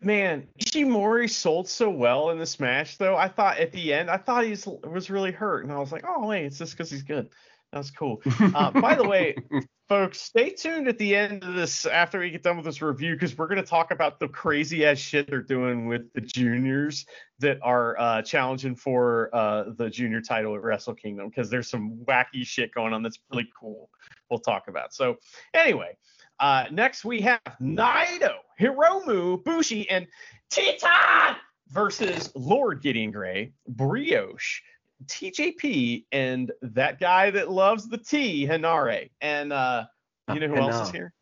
man, 0.00 0.48
Ishimori 0.60 1.30
sold 1.30 1.68
so 1.68 1.90
well 1.90 2.30
in 2.30 2.38
the 2.38 2.46
smash 2.46 2.96
though. 2.96 3.16
I 3.16 3.28
thought 3.28 3.58
at 3.58 3.72
the 3.72 3.92
end, 3.92 4.10
I 4.10 4.16
thought 4.16 4.44
he 4.44 4.56
was, 4.84 5.10
really 5.10 5.32
hurt, 5.32 5.64
and 5.64 5.72
I 5.72 5.78
was 5.78 5.92
like, 5.92 6.04
oh 6.06 6.26
wait, 6.26 6.46
it's 6.46 6.58
just 6.58 6.72
because 6.72 6.90
he's 6.90 7.02
good. 7.02 7.28
That's 7.72 7.90
cool. 7.90 8.22
Uh, 8.40 8.70
by 8.70 8.94
the 8.94 9.06
way, 9.06 9.36
folks, 9.88 10.20
stay 10.20 10.50
tuned 10.50 10.88
at 10.88 10.98
the 10.98 11.14
end 11.14 11.44
of 11.44 11.54
this 11.54 11.86
after 11.86 12.18
we 12.18 12.30
get 12.30 12.42
done 12.42 12.56
with 12.56 12.64
this 12.66 12.82
review 12.82 13.14
because 13.14 13.36
we're 13.38 13.46
going 13.46 13.62
to 13.62 13.68
talk 13.68 13.90
about 13.90 14.18
the 14.18 14.28
crazy 14.28 14.84
ass 14.84 14.98
shit 14.98 15.28
they're 15.28 15.42
doing 15.42 15.86
with 15.86 16.12
the 16.12 16.20
juniors 16.20 17.06
that 17.38 17.58
are 17.62 17.98
uh, 17.98 18.22
challenging 18.22 18.74
for 18.74 19.30
uh, 19.32 19.64
the 19.76 19.88
junior 19.88 20.20
title 20.20 20.54
at 20.54 20.62
Wrestle 20.62 20.94
Kingdom 20.94 21.28
because 21.28 21.50
there's 21.50 21.68
some 21.68 21.98
wacky 22.08 22.44
shit 22.44 22.72
going 22.74 22.92
on 22.92 23.02
that's 23.02 23.18
really 23.30 23.48
cool. 23.58 23.90
We'll 24.30 24.40
talk 24.40 24.68
about. 24.68 24.92
So 24.92 25.16
anyway, 25.54 25.96
uh, 26.40 26.64
next 26.70 27.04
we 27.04 27.20
have 27.20 27.40
Naito, 27.60 28.34
Hiromu, 28.60 29.42
Bushi, 29.44 29.88
and 29.88 30.06
Titan 30.50 31.36
versus 31.68 32.32
Lord 32.34 32.82
Gideon 32.82 33.10
Grey, 33.10 33.52
Brioche, 33.68 34.62
TJP, 35.04 36.04
and 36.10 36.50
that 36.62 36.98
guy 36.98 37.30
that 37.30 37.50
loves 37.50 37.88
the 37.88 37.98
T, 37.98 38.46
Henare. 38.46 39.10
And 39.20 39.52
uh, 39.52 39.84
you 40.32 40.40
know 40.40 40.48
who 40.48 40.56
else 40.56 40.86
is 40.86 40.90
here? 40.90 41.12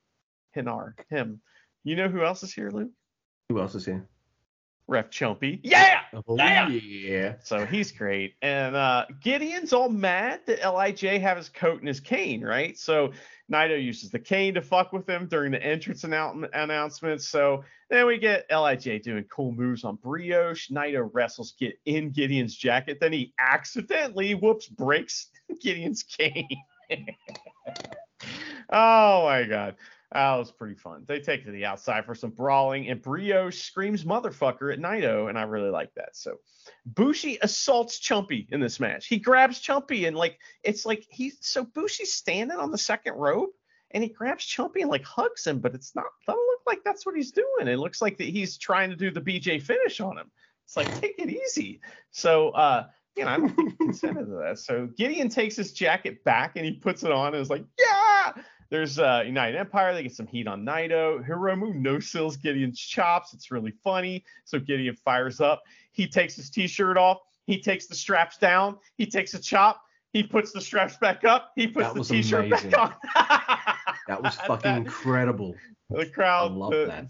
Hinar, 0.56 0.94
him. 1.10 1.40
You 1.82 1.96
know 1.96 2.08
who 2.08 2.24
else 2.24 2.42
is 2.42 2.54
here, 2.54 2.70
Luke? 2.70 2.90
Who 3.48 3.60
else 3.60 3.74
is 3.74 3.84
here? 3.84 4.06
Ref 4.86 5.10
Chumpy. 5.10 5.60
Yeah! 5.62 6.00
Oh 6.12 6.36
Yeah. 6.36 6.68
yeah. 6.68 7.34
So 7.42 7.64
he's 7.64 7.90
great. 7.90 8.34
And 8.42 8.76
uh, 8.76 9.06
Gideon's 9.20 9.72
all 9.72 9.88
mad 9.88 10.40
that 10.46 10.62
Lij 10.62 11.00
have 11.18 11.36
his 11.36 11.48
coat 11.48 11.78
and 11.78 11.88
his 11.88 12.00
cane, 12.00 12.42
right? 12.42 12.76
So 12.78 13.12
Naito 13.52 13.82
uses 13.82 14.10
the 14.10 14.18
cane 14.18 14.54
to 14.54 14.62
fuck 14.62 14.92
with 14.92 15.08
him 15.08 15.26
during 15.26 15.52
the 15.52 15.62
entrance 15.62 16.02
annou- 16.02 16.48
announcement. 16.54 17.20
So 17.20 17.62
then 17.90 18.06
we 18.06 18.18
get 18.18 18.46
Lij 18.50 19.02
doing 19.02 19.24
cool 19.24 19.52
moves 19.52 19.84
on 19.84 19.96
Brioche. 19.96 20.70
Naito 20.70 21.08
wrestles 21.12 21.54
get 21.58 21.78
in 21.84 22.10
Gideon's 22.10 22.54
jacket. 22.54 22.98
Then 23.00 23.12
he 23.12 23.34
accidentally, 23.38 24.34
whoops, 24.34 24.68
breaks 24.68 25.28
Gideon's 25.60 26.02
cane. 26.02 26.48
oh 28.70 29.24
my 29.24 29.44
god. 29.44 29.76
That 30.14 30.36
was 30.36 30.52
pretty 30.52 30.76
fun. 30.76 31.04
They 31.08 31.18
take 31.18 31.44
to 31.44 31.50
the 31.50 31.64
outside 31.64 32.06
for 32.06 32.14
some 32.14 32.30
brawling, 32.30 32.88
and 32.88 33.02
Brioche 33.02 33.60
screams 33.60 34.04
motherfucker 34.04 34.72
at 34.72 34.78
Naito, 34.78 35.28
and 35.28 35.36
I 35.36 35.42
really 35.42 35.70
like 35.70 35.92
that. 35.94 36.10
So 36.14 36.36
Bushi 36.86 37.36
assaults 37.42 37.98
Chumpy 37.98 38.46
in 38.52 38.60
this 38.60 38.78
match. 38.78 39.06
He 39.06 39.18
grabs 39.18 39.60
Chumpy 39.60 40.06
and 40.06 40.16
like 40.16 40.38
it's 40.62 40.86
like 40.86 41.04
he's 41.10 41.36
so 41.40 41.64
Bushi's 41.64 42.14
standing 42.14 42.58
on 42.58 42.70
the 42.70 42.78
second 42.78 43.14
rope 43.14 43.54
and 43.90 44.04
he 44.04 44.08
grabs 44.08 44.46
Chumpy 44.46 44.82
and 44.82 44.90
like 44.90 45.04
hugs 45.04 45.44
him, 45.44 45.58
but 45.58 45.74
it's 45.74 45.96
not 45.96 46.06
doesn't 46.26 46.38
look 46.38 46.60
like 46.64 46.84
that's 46.84 47.04
what 47.04 47.16
he's 47.16 47.32
doing. 47.32 47.66
It 47.66 47.80
looks 47.80 48.00
like 48.00 48.16
that 48.18 48.28
he's 48.28 48.56
trying 48.56 48.90
to 48.90 48.96
do 48.96 49.10
the 49.10 49.20
BJ 49.20 49.60
finish 49.60 50.00
on 50.00 50.16
him. 50.16 50.30
It's 50.64 50.76
like 50.76 51.00
take 51.00 51.16
it 51.18 51.28
easy. 51.28 51.80
So 52.12 52.50
uh 52.50 52.86
you 53.16 53.24
know, 53.24 53.30
I 53.30 53.36
don't 53.36 53.54
think 53.54 53.70
he 53.70 53.76
consented 53.76 54.26
to 54.26 54.34
that. 54.44 54.58
So 54.58 54.88
Gideon 54.96 55.28
takes 55.28 55.56
his 55.56 55.72
jacket 55.72 56.24
back 56.24 56.56
and 56.56 56.64
he 56.64 56.72
puts 56.72 57.04
it 57.04 57.12
on 57.12 57.34
and 57.34 57.42
is 57.42 57.50
like, 57.50 57.64
yeah. 57.78 58.32
There's 58.74 58.98
uh, 58.98 59.22
United 59.24 59.56
Empire. 59.56 59.94
They 59.94 60.02
get 60.02 60.16
some 60.16 60.26
heat 60.26 60.48
on 60.48 60.64
Naito. 60.64 61.24
Hiromu 61.24 61.72
no 61.76 62.00
sills 62.00 62.36
Gideon's 62.36 62.80
chops. 62.80 63.32
It's 63.32 63.52
really 63.52 63.70
funny. 63.70 64.24
So 64.44 64.58
Gideon 64.58 64.96
fires 64.96 65.40
up. 65.40 65.62
He 65.92 66.08
takes 66.08 66.34
his 66.34 66.50
t-shirt 66.50 66.96
off. 66.96 67.20
He 67.46 67.60
takes 67.60 67.86
the 67.86 67.94
straps 67.94 68.36
down. 68.36 68.78
He 68.98 69.06
takes 69.06 69.32
a 69.34 69.38
chop. 69.40 69.80
He 70.12 70.24
puts 70.24 70.50
the 70.50 70.60
straps 70.60 70.96
back 70.96 71.22
up. 71.22 71.52
He 71.54 71.68
puts 71.68 71.86
That 71.86 71.94
the 71.94 72.02
t-shirt 72.02 72.46
amazing. 72.46 72.70
back 72.70 73.04
on. 73.14 73.76
That 74.08 74.20
was 74.20 74.34
fucking 74.34 74.74
incredible. 74.74 75.54
the 75.88 76.00
I 76.00 76.04
crowd 76.06 76.50
love 76.50 76.72
uh, 76.72 76.86
that. 76.86 77.06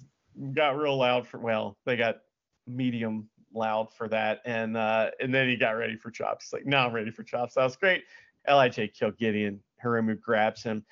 got 0.53 0.77
real 0.77 0.99
loud 0.99 1.27
for 1.27 1.39
well, 1.39 1.79
they 1.87 1.97
got 1.97 2.17
medium 2.67 3.31
loud 3.55 3.91
for 3.95 4.07
that, 4.09 4.43
and 4.45 4.77
uh, 4.77 5.13
and 5.19 5.35
then 5.35 5.49
he 5.49 5.57
got 5.57 5.71
ready 5.71 5.97
for 5.97 6.11
chops. 6.11 6.53
Like, 6.53 6.67
now 6.67 6.87
I'm 6.87 6.93
ready 6.93 7.11
for 7.11 7.23
chops. 7.23 7.55
That 7.55 7.65
was 7.65 7.75
great. 7.77 8.05
Lij 8.47 8.79
killed 8.93 9.17
Gideon. 9.17 9.61
Hiromu 9.83 10.21
grabs 10.21 10.63
him, 10.63 10.85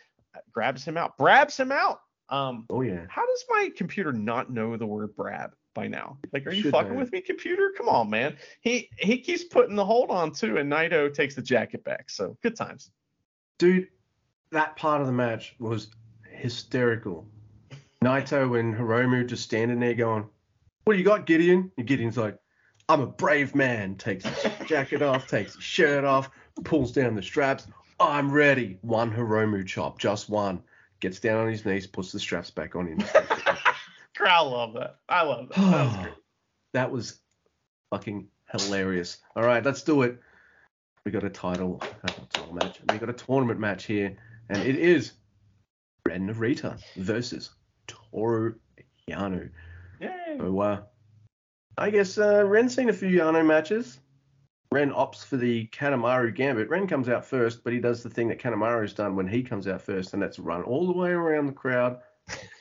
grabs 0.52 0.84
him 0.84 0.96
out, 0.96 1.16
brabs 1.18 1.58
him 1.58 1.72
out. 1.72 2.00
Um, 2.28 2.66
Oh 2.70 2.80
yeah. 2.80 3.04
how 3.08 3.26
does 3.26 3.44
my 3.50 3.70
computer 3.76 4.12
not 4.12 4.50
know 4.50 4.76
the 4.76 4.86
word 4.86 5.14
brab? 5.16 5.50
by 5.74 5.88
now. 5.88 6.18
Like, 6.34 6.46
are 6.46 6.52
you 6.52 6.64
Should 6.64 6.72
fucking 6.72 6.88
have. 6.90 6.98
with 6.98 7.12
me, 7.12 7.22
computer? 7.22 7.72
Come 7.74 7.88
on, 7.88 8.10
man. 8.10 8.36
He 8.60 8.90
he 8.98 9.16
keeps 9.16 9.44
putting 9.44 9.74
the 9.74 9.84
hold 9.86 10.10
on 10.10 10.30
too, 10.32 10.58
and 10.58 10.70
Naito 10.70 11.12
takes 11.12 11.34
the 11.34 11.40
jacket 11.40 11.82
back. 11.82 12.10
So 12.10 12.36
good 12.42 12.54
times. 12.56 12.90
Dude, 13.58 13.88
that 14.50 14.76
part 14.76 15.00
of 15.00 15.06
the 15.06 15.14
match 15.14 15.54
was 15.58 15.88
hysterical. 16.30 17.26
Naito 18.04 18.58
and 18.60 18.74
Hiromu 18.74 19.26
just 19.26 19.44
standing 19.44 19.80
there 19.80 19.94
going, 19.94 20.28
What 20.84 20.92
do 20.92 20.98
you 20.98 21.06
got, 21.06 21.24
Gideon? 21.24 21.70
And 21.78 21.86
Gideon's 21.86 22.18
like, 22.18 22.36
I'm 22.88 23.00
a 23.00 23.06
brave 23.06 23.54
man. 23.54 23.94
Takes 23.94 24.26
his 24.26 24.52
jacket 24.68 25.00
off, 25.00 25.26
takes 25.26 25.54
his 25.54 25.64
shirt 25.64 26.04
off, 26.04 26.28
pulls 26.64 26.92
down 26.92 27.14
the 27.14 27.22
straps. 27.22 27.66
I'm 28.08 28.30
ready. 28.30 28.78
One 28.82 29.12
Hiromu 29.12 29.66
chop, 29.66 29.98
just 29.98 30.28
one. 30.28 30.62
Gets 31.00 31.20
down 31.20 31.40
on 31.40 31.48
his 31.48 31.64
knees, 31.64 31.86
puts 31.86 32.12
the 32.12 32.20
straps 32.20 32.50
back 32.50 32.76
on 32.76 32.86
him. 32.86 32.98
Crowd 34.16 34.46
love 34.46 34.74
that. 34.74 34.98
I 35.08 35.22
love 35.22 35.48
that. 35.48 35.56
That 35.56 35.82
was 35.82 35.96
great. 35.96 36.14
that 36.74 36.90
was 36.90 37.18
fucking 37.90 38.28
hilarious. 38.50 39.18
All 39.34 39.42
right, 39.42 39.64
let's 39.64 39.82
do 39.82 40.02
it. 40.02 40.20
We 41.04 41.10
got 41.10 41.24
a 41.24 41.30
title, 41.30 41.82
uh, 41.82 42.12
title 42.30 42.54
match. 42.54 42.78
We 42.90 42.98
got 42.98 43.10
a 43.10 43.14
tournament 43.14 43.58
match 43.58 43.84
here, 43.84 44.16
and 44.48 44.62
it 44.62 44.76
is 44.76 45.12
Ren 46.06 46.28
Narita 46.28 46.80
versus 46.96 47.50
Toru 47.88 48.54
Yano. 49.08 49.50
Yay. 50.00 50.36
So, 50.38 50.60
uh, 50.60 50.82
I 51.76 51.90
guess 51.90 52.18
uh, 52.18 52.44
Ren's 52.46 52.76
seen 52.76 52.88
a 52.88 52.92
few 52.92 53.08
Yano 53.08 53.44
matches. 53.44 53.98
Ren 54.72 54.90
opts 54.90 55.24
for 55.24 55.36
the 55.36 55.66
Kanemaru 55.66 56.34
Gambit. 56.34 56.70
Ren 56.70 56.86
comes 56.86 57.08
out 57.08 57.26
first, 57.26 57.62
but 57.62 57.72
he 57.72 57.78
does 57.78 58.02
the 58.02 58.08
thing 58.08 58.28
that 58.28 58.40
Kanemaru's 58.40 58.94
done 58.94 59.14
when 59.14 59.28
he 59.28 59.42
comes 59.42 59.68
out 59.68 59.82
first, 59.82 60.14
and 60.14 60.22
that's 60.22 60.38
run 60.38 60.62
all 60.62 60.86
the 60.86 60.98
way 60.98 61.10
around 61.10 61.46
the 61.46 61.52
crowd. 61.52 62.00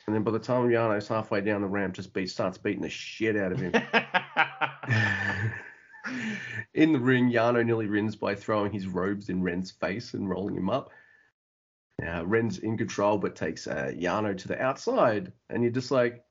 And 0.06 0.14
then 0.14 0.22
by 0.22 0.32
the 0.32 0.38
time 0.38 0.68
Yano's 0.68 1.08
halfway 1.08 1.40
down 1.40 1.62
the 1.62 1.68
ramp, 1.68 1.94
just 1.94 2.12
beat, 2.12 2.28
starts 2.28 2.58
beating 2.58 2.82
the 2.82 2.90
shit 2.90 3.36
out 3.36 3.52
of 3.52 3.60
him. 3.60 3.72
in 6.74 6.92
the 6.92 6.98
ring, 6.98 7.30
Yano 7.30 7.64
nearly 7.64 7.86
wins 7.86 8.16
by 8.16 8.34
throwing 8.34 8.72
his 8.72 8.86
robes 8.86 9.28
in 9.28 9.42
Ren's 9.42 9.70
face 9.70 10.12
and 10.14 10.28
rolling 10.28 10.56
him 10.56 10.68
up. 10.68 10.90
Now, 11.98 12.24
Ren's 12.24 12.58
in 12.58 12.76
control, 12.76 13.16
but 13.16 13.36
takes 13.36 13.66
uh, 13.66 13.92
Yano 13.94 14.36
to 14.36 14.48
the 14.48 14.60
outside, 14.60 15.32
and 15.48 15.62
you're 15.62 15.72
just 15.72 15.90
like, 15.90 16.24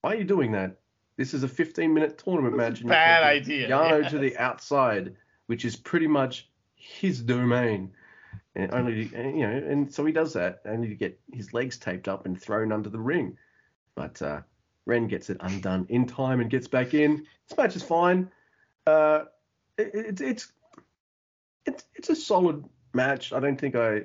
why 0.00 0.14
are 0.14 0.16
you 0.16 0.24
doing 0.24 0.52
that? 0.52 0.80
This 1.16 1.34
is 1.34 1.42
a 1.42 1.48
15 1.48 1.92
minute 1.92 2.18
tournament 2.18 2.56
match. 2.56 2.86
bad 2.86 3.22
idea, 3.22 3.68
Yano 3.68 4.02
yes. 4.02 4.10
to 4.12 4.18
the 4.18 4.36
outside, 4.38 5.14
which 5.46 5.64
is 5.64 5.76
pretty 5.76 6.06
much 6.06 6.48
his 6.74 7.20
domain. 7.20 7.92
And 8.56 8.72
only, 8.72 9.04
you 9.04 9.46
know, 9.46 9.50
and 9.50 9.92
so 9.92 10.04
he 10.04 10.12
does 10.12 10.32
that, 10.32 10.62
only 10.66 10.88
to 10.88 10.94
get 10.94 11.20
his 11.32 11.54
legs 11.54 11.78
taped 11.78 12.08
up 12.08 12.26
and 12.26 12.40
thrown 12.40 12.72
under 12.72 12.88
the 12.88 12.98
ring. 12.98 13.36
But 13.94 14.20
uh, 14.22 14.40
Ren 14.86 15.06
gets 15.06 15.30
it 15.30 15.36
undone 15.40 15.86
in 15.88 16.06
time 16.06 16.40
and 16.40 16.50
gets 16.50 16.66
back 16.66 16.94
in. 16.94 17.26
This 17.48 17.56
match 17.56 17.76
is 17.76 17.82
fine. 17.82 18.30
Uh, 18.86 19.24
it, 19.78 19.90
it's 19.94 20.20
it's 20.20 20.52
it's 21.66 21.84
it's 21.94 22.10
a 22.10 22.16
solid 22.16 22.64
match. 22.92 23.32
I 23.32 23.40
don't 23.40 23.60
think 23.60 23.76
I 23.76 24.02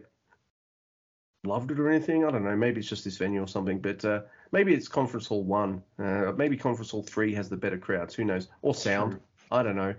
loved 1.44 1.72
it 1.72 1.80
or 1.80 1.90
anything. 1.90 2.26
I 2.26 2.32
don't 2.32 2.44
know. 2.44 2.56
Maybe 2.56 2.80
it's 2.80 2.90
just 2.90 3.04
this 3.04 3.18
venue 3.18 3.42
or 3.42 3.48
something. 3.48 3.80
But 3.80 4.06
uh, 4.06 4.22
maybe 4.52 4.74
it's 4.74 4.88
Conference 4.88 5.28
Hall 5.28 5.44
One. 5.44 5.84
Uh, 6.00 6.32
maybe 6.36 6.58
Conference 6.58 6.92
Hall 6.92 7.04
Three 7.04 7.34
has 7.34 7.50
the 7.50 7.58
better 7.58 7.78
crowds. 7.78 8.14
Who 8.16 8.24
knows? 8.24 8.48
Or 8.62 8.74
sound. 8.74 9.20
I 9.52 9.64
don't 9.64 9.76
know. 9.76 9.96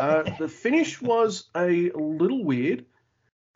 Uh, 0.00 0.22
the 0.38 0.48
finish 0.48 1.00
was 1.02 1.48
a 1.54 1.90
little 1.90 2.44
weird. 2.44 2.84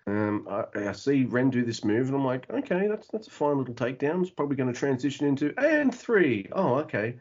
Um, 0.07 0.47
I, 0.49 0.89
I 0.89 0.93
see 0.93 1.25
Ren 1.25 1.51
do 1.51 1.65
this 1.65 1.85
move, 1.85 2.07
and 2.09 2.17
I'm 2.17 2.25
like, 2.25 2.49
okay, 2.51 2.87
that's 2.87 3.09
that's 3.09 3.27
a 3.27 3.31
fine 3.31 3.59
little 3.59 3.75
takedown. 3.75 4.23
It's 4.23 4.31
probably 4.31 4.57
going 4.57 4.73
to 4.73 4.79
transition 4.79 5.27
into 5.27 5.53
and 5.59 5.95
three. 5.95 6.49
Oh, 6.53 6.77
okay. 6.77 7.17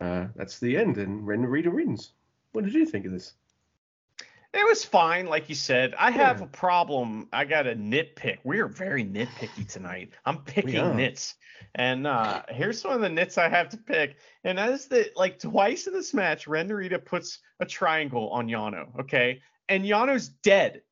Uh, 0.00 0.26
that's 0.34 0.58
the 0.58 0.76
end, 0.76 0.98
and 0.98 1.26
Ren 1.26 1.42
Narita 1.42 1.72
wins. 1.72 2.12
What 2.52 2.64
did 2.64 2.74
you 2.74 2.86
think 2.86 3.06
of 3.06 3.12
this? 3.12 3.34
It 4.54 4.64
was 4.64 4.84
fine, 4.84 5.26
like 5.26 5.48
you 5.48 5.56
said. 5.56 5.94
I 5.98 6.12
have 6.12 6.40
a 6.40 6.46
problem. 6.46 7.28
I 7.32 7.44
got 7.44 7.66
a 7.66 7.74
nitpick. 7.74 8.38
We 8.44 8.60
are 8.60 8.68
very 8.68 9.04
nitpicky 9.04 9.66
tonight. 9.66 10.12
I'm 10.24 10.38
picking 10.38 10.96
nits. 10.96 11.34
And 11.74 12.06
uh, 12.06 12.42
here's 12.48 12.80
some 12.80 12.92
of 12.92 13.00
the 13.00 13.08
nits 13.08 13.36
I 13.36 13.48
have 13.48 13.68
to 13.70 13.76
pick. 13.76 14.16
And 14.44 14.58
that 14.58 14.70
is 14.70 14.86
that, 14.88 15.16
like, 15.16 15.40
twice 15.40 15.88
in 15.88 15.92
this 15.92 16.14
match, 16.14 16.46
Ren 16.46 16.68
Narita 16.68 17.04
puts 17.04 17.40
a 17.58 17.66
triangle 17.66 18.28
on 18.30 18.46
Yano, 18.46 19.00
okay? 19.00 19.42
And 19.68 19.84
Yano's 19.84 20.28
dead. 20.28 20.82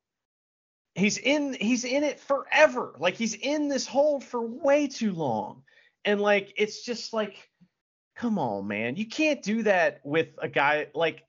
He's 0.95 1.17
in 1.17 1.55
he's 1.59 1.85
in 1.85 2.03
it 2.03 2.19
forever. 2.19 2.93
Like 2.99 3.15
he's 3.15 3.33
in 3.33 3.67
this 3.67 3.87
hold 3.87 4.23
for 4.23 4.41
way 4.41 4.87
too 4.87 5.13
long. 5.13 5.63
And 6.05 6.21
like 6.21 6.53
it's 6.55 6.83
just 6.83 7.13
like 7.13 7.49
come 8.15 8.37
on, 8.37 8.67
man. 8.67 8.95
You 8.95 9.07
can't 9.07 9.41
do 9.41 9.63
that 9.63 10.01
with 10.03 10.27
a 10.37 10.47
guy 10.47 10.87
like 10.93 11.23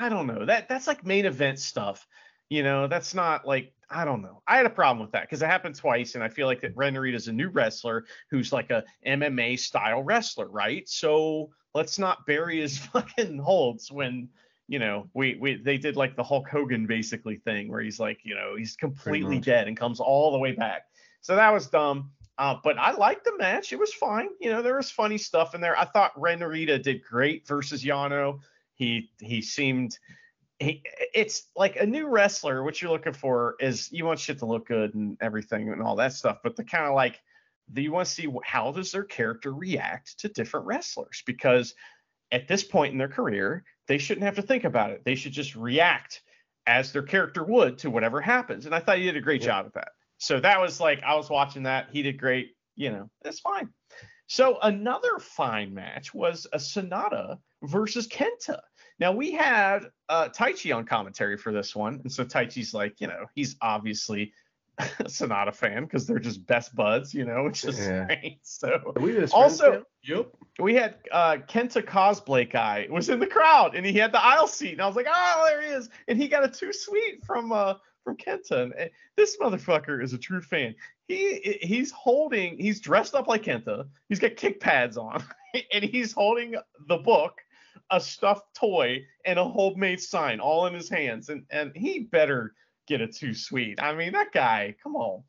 I 0.00 0.08
don't 0.08 0.26
know. 0.26 0.46
That 0.46 0.66
that's 0.66 0.86
like 0.86 1.04
main 1.04 1.26
event 1.26 1.58
stuff. 1.58 2.06
You 2.48 2.62
know, 2.62 2.86
that's 2.88 3.14
not 3.14 3.46
like 3.46 3.74
I 3.90 4.06
don't 4.06 4.22
know. 4.22 4.42
I 4.46 4.56
had 4.56 4.64
a 4.64 4.70
problem 4.70 5.04
with 5.04 5.12
that 5.12 5.22
because 5.22 5.42
it 5.42 5.46
happened 5.46 5.74
twice, 5.74 6.14
and 6.14 6.24
I 6.24 6.28
feel 6.28 6.46
like 6.46 6.62
that 6.62 6.74
Ren 6.74 6.94
Narita 6.94 7.14
is 7.14 7.28
a 7.28 7.32
new 7.32 7.50
wrestler 7.50 8.06
who's 8.30 8.50
like 8.50 8.70
a 8.70 8.82
MMA 9.06 9.58
style 9.58 10.02
wrestler, 10.02 10.48
right? 10.48 10.88
So 10.88 11.50
let's 11.74 11.98
not 11.98 12.24
bury 12.24 12.60
his 12.60 12.78
fucking 12.92 13.38
holds 13.38 13.92
when 13.92 14.30
you 14.68 14.78
know 14.78 15.06
we 15.12 15.36
we 15.38 15.56
they 15.56 15.76
did 15.76 15.96
like 15.96 16.16
the 16.16 16.24
Hulk 16.24 16.48
Hogan 16.48 16.86
basically 16.86 17.36
thing 17.36 17.68
where 17.68 17.82
he's 17.82 18.00
like 18.00 18.20
you 18.22 18.34
know 18.34 18.56
he's 18.56 18.76
completely 18.76 19.38
dead 19.38 19.68
and 19.68 19.76
comes 19.76 20.00
all 20.00 20.32
the 20.32 20.38
way 20.38 20.52
back. 20.52 20.86
So 21.20 21.36
that 21.36 21.52
was 21.52 21.66
dumb. 21.66 22.10
Uh, 22.38 22.56
but 22.64 22.78
I 22.78 22.92
liked 22.92 23.26
the 23.26 23.36
match. 23.36 23.70
It 23.70 23.78
was 23.78 23.92
fine. 23.92 24.30
You 24.40 24.50
know, 24.50 24.62
there 24.62 24.76
was 24.76 24.90
funny 24.90 25.18
stuff 25.18 25.54
in 25.54 25.60
there. 25.60 25.78
I 25.78 25.84
thought 25.84 26.18
Ren 26.18 26.38
Narita 26.38 26.82
did 26.82 27.04
great 27.04 27.46
versus 27.46 27.84
Yano. 27.84 28.40
He 28.80 29.10
he 29.20 29.42
seemed 29.42 29.98
he 30.58 30.82
it's 31.14 31.50
like 31.54 31.76
a 31.76 31.84
new 31.84 32.08
wrestler. 32.08 32.64
What 32.64 32.80
you're 32.80 32.90
looking 32.90 33.12
for 33.12 33.56
is 33.60 33.92
you 33.92 34.06
want 34.06 34.18
shit 34.18 34.38
to 34.38 34.46
look 34.46 34.66
good 34.66 34.94
and 34.94 35.18
everything 35.20 35.68
and 35.68 35.82
all 35.82 35.96
that 35.96 36.14
stuff. 36.14 36.38
But 36.42 36.56
the 36.56 36.64
kind 36.64 36.86
of 36.86 36.94
like 36.94 37.20
do 37.70 37.82
you 37.82 37.92
want 37.92 38.08
to 38.08 38.12
see 38.14 38.26
how 38.42 38.72
does 38.72 38.90
their 38.90 39.04
character 39.04 39.52
react 39.52 40.18
to 40.20 40.28
different 40.30 40.64
wrestlers? 40.64 41.22
Because 41.26 41.74
at 42.32 42.48
this 42.48 42.64
point 42.64 42.92
in 42.92 42.98
their 42.98 43.06
career, 43.08 43.64
they 43.86 43.98
shouldn't 43.98 44.24
have 44.24 44.36
to 44.36 44.42
think 44.42 44.64
about 44.64 44.92
it. 44.92 45.04
They 45.04 45.14
should 45.14 45.32
just 45.32 45.54
react 45.54 46.22
as 46.66 46.90
their 46.90 47.02
character 47.02 47.44
would 47.44 47.76
to 47.78 47.90
whatever 47.90 48.18
happens. 48.22 48.64
And 48.64 48.74
I 48.74 48.80
thought 48.80 48.96
he 48.96 49.04
did 49.04 49.16
a 49.16 49.20
great 49.20 49.42
Yeah. 49.42 49.48
job 49.48 49.66
at 49.66 49.74
that. 49.74 49.88
So 50.16 50.40
that 50.40 50.58
was 50.58 50.80
like 50.80 51.02
I 51.02 51.16
was 51.16 51.28
watching 51.28 51.64
that. 51.64 51.90
He 51.92 52.00
did 52.00 52.18
great. 52.18 52.56
You 52.76 52.92
know, 52.92 53.10
it's 53.26 53.40
fine. 53.40 53.68
So 54.26 54.58
another 54.62 55.18
fine 55.18 55.74
match 55.74 56.14
was 56.14 56.46
a 56.54 56.56
Sanada 56.56 57.38
versus 57.62 58.06
Kenta. 58.08 58.60
Now 58.98 59.12
we 59.12 59.32
had 59.32 59.86
uh, 60.08 60.28
Taichi 60.28 60.74
on 60.74 60.84
commentary 60.84 61.36
for 61.36 61.52
this 61.52 61.74
one, 61.74 62.00
and 62.02 62.12
so 62.12 62.24
Taichi's 62.24 62.74
like, 62.74 63.00
you 63.00 63.06
know, 63.06 63.26
he's 63.34 63.56
obviously 63.62 64.32
a 64.78 64.82
Sanada 65.04 65.54
fan 65.54 65.84
because 65.84 66.06
they're 66.06 66.18
just 66.18 66.46
best 66.46 66.74
buds, 66.74 67.14
you 67.14 67.24
know, 67.24 67.44
which 67.44 67.64
is 67.64 67.78
Yeah. 67.78 68.04
great. 68.06 68.38
So 68.42 68.92
we 69.00 69.12
best 69.12 69.32
Also- 69.34 69.84
Yep. 70.02 70.28
we 70.58 70.74
had 70.74 70.96
uh, 71.12 71.36
Kenta 71.46 71.82
cosplay 71.82 72.50
guy 72.50 72.86
was 72.90 73.10
in 73.10 73.18
the 73.20 73.26
crowd, 73.26 73.74
and 73.74 73.84
he 73.84 73.92
had 73.92 74.12
the 74.12 74.22
aisle 74.24 74.46
seat, 74.46 74.72
and 74.72 74.80
I 74.80 74.86
was 74.86 74.96
like, 74.96 75.06
oh, 75.10 75.44
there 75.46 75.60
he 75.62 75.68
is, 75.68 75.90
and 76.08 76.18
he 76.18 76.26
got 76.28 76.42
a 76.44 76.48
two 76.48 76.72
sweet 76.72 77.22
from 77.26 77.52
uh 77.52 77.74
from 78.02 78.16
Kenta. 78.16 78.62
And, 78.62 78.72
and 78.74 78.90
this 79.16 79.36
motherfucker 79.38 80.02
is 80.02 80.14
a 80.14 80.18
true 80.18 80.40
fan. 80.40 80.74
He 81.08 81.58
he's 81.60 81.90
holding, 81.90 82.56
he's 82.58 82.80
dressed 82.80 83.14
up 83.14 83.26
like 83.28 83.42
Kenta. 83.42 83.86
He's 84.08 84.18
got 84.18 84.36
kick 84.36 84.58
pads 84.60 84.96
on, 84.96 85.22
and 85.72 85.84
he's 85.84 86.12
holding 86.12 86.54
the 86.88 86.96
book, 86.96 87.34
a 87.90 88.00
stuffed 88.00 88.54
toy, 88.54 89.04
and 89.24 89.38
a 89.38 89.44
homemade 89.44 90.00
sign 90.00 90.40
all 90.40 90.66
in 90.66 90.74
his 90.74 90.88
hands. 90.88 91.28
And 91.28 91.44
and 91.50 91.72
he 91.74 92.00
better 92.00 92.54
get 92.86 93.00
a 93.00 93.06
too 93.06 93.34
sweet. 93.34 93.80
I 93.80 93.94
mean, 93.94 94.12
that 94.12 94.32
guy, 94.32 94.74
come 94.82 94.96
on. 94.96 95.22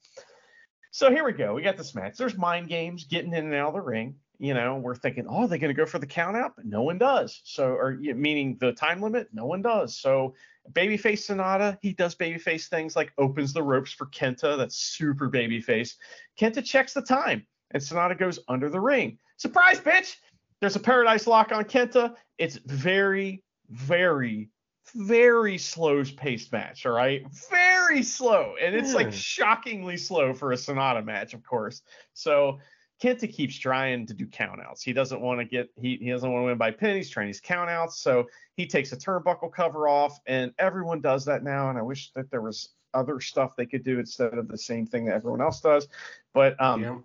So 0.92 1.10
here 1.10 1.24
we 1.24 1.32
go. 1.32 1.54
We 1.54 1.62
got 1.62 1.78
this 1.78 1.96
match. 1.96 2.18
There's 2.18 2.38
mind 2.38 2.68
games 2.68 3.06
getting 3.06 3.34
in 3.34 3.46
and 3.46 3.56
out 3.56 3.70
of 3.70 3.74
the 3.76 3.82
ring. 3.82 4.16
You 4.40 4.56
know, 4.56 4.78
we're 4.78 4.96
thinking, 4.96 5.26
oh, 5.30 5.46
they're 5.46 5.60
going 5.60 5.74
to 5.74 5.80
go 5.80 5.86
for 5.86 6.00
the 6.00 6.08
count 6.08 6.36
out, 6.36 6.56
but 6.56 6.66
no 6.66 6.82
one 6.82 6.98
does. 6.98 7.42
So, 7.46 7.68
or 7.68 7.94
meaning 7.94 8.58
the 8.60 8.74
time 8.74 9.00
limit, 9.00 9.28
no 9.32 9.46
one 9.46 9.62
does. 9.62 9.96
So, 9.96 10.34
babyface 10.74 11.30
Sanada, 11.30 11.78
he 11.82 11.94
does 11.94 12.16
babyface 12.16 12.68
things 12.68 12.96
like 12.96 13.14
opens 13.20 13.54
the 13.54 13.62
ropes 13.62 13.92
for 13.92 14.08
Kenta. 14.08 14.58
That's 14.58 14.76
super 14.76 15.30
babyface. 15.30 15.94
Kenta 16.40 16.66
checks 16.66 16.94
the 16.94 17.04
time, 17.04 17.46
and 17.70 17.82
Sanada 17.82 18.18
goes 18.18 18.40
under 18.48 18.70
the 18.70 18.80
ring. 18.80 19.20
Surprise, 19.38 19.80
bitch! 19.80 20.16
There's 20.62 20.76
a 20.76 20.80
paradise 20.80 21.28
lock 21.28 21.52
on 21.52 21.64
Kenta. 21.66 22.16
It's 22.38 22.58
very, 22.58 23.44
very, 23.70 24.50
very 24.96 25.58
slow 25.58 26.04
paced 26.04 26.52
match. 26.52 26.86
All 26.86 26.92
right, 26.94 27.26
very 27.50 28.04
slow, 28.04 28.56
and 28.62 28.76
it's 28.76 28.94
like 28.94 29.12
shockingly 29.12 29.98
slow 29.98 30.34
for 30.34 30.54
a 30.54 30.56
Sanada 30.56 31.04
match, 31.04 31.34
of 31.34 31.44
course. 31.44 31.82
So 32.14 32.60
Kenta 33.02 33.32
keeps 33.32 33.58
trying 33.58 34.06
to 34.06 34.14
do 34.14 34.28
countouts. 34.28 34.84
He 34.84 34.94
doesn't 34.94 35.20
want 35.20 35.40
to 35.40 35.46
get 35.46 35.70
he, 35.76 35.98
he 35.98 36.10
doesn't 36.12 36.32
want 36.32 36.44
to 36.44 36.46
win 36.46 36.58
by 36.58 36.72
pin. 36.72 36.96
He's 36.96 37.10
trying 37.10 37.28
these 37.28 37.42
countouts. 37.42 37.94
So 37.94 38.28
he 38.56 38.68
takes 38.68 38.92
a 38.92 38.98
turnbuckle 38.98 39.52
cover 39.52 39.88
off, 39.88 40.20
and 40.28 40.54
everyone 40.60 41.02
does 41.02 41.26
that 41.26 41.44
now. 41.44 41.70
And 41.70 41.80
I 41.80 41.82
wish 41.82 42.12
that 42.14 42.30
there 42.30 42.42
was 42.42 42.70
other 42.94 43.20
stuff 43.20 43.56
they 43.56 43.66
could 43.66 43.84
do 43.84 44.00
instead 44.00 44.38
of 44.38 44.48
the 44.48 44.58
same 44.58 44.86
thing 44.86 45.06
that 45.06 45.16
everyone 45.16 45.42
else 45.42 45.62
does. 45.62 45.88
But 46.34 46.62
um, 46.62 46.82
Yeah. 46.84 46.98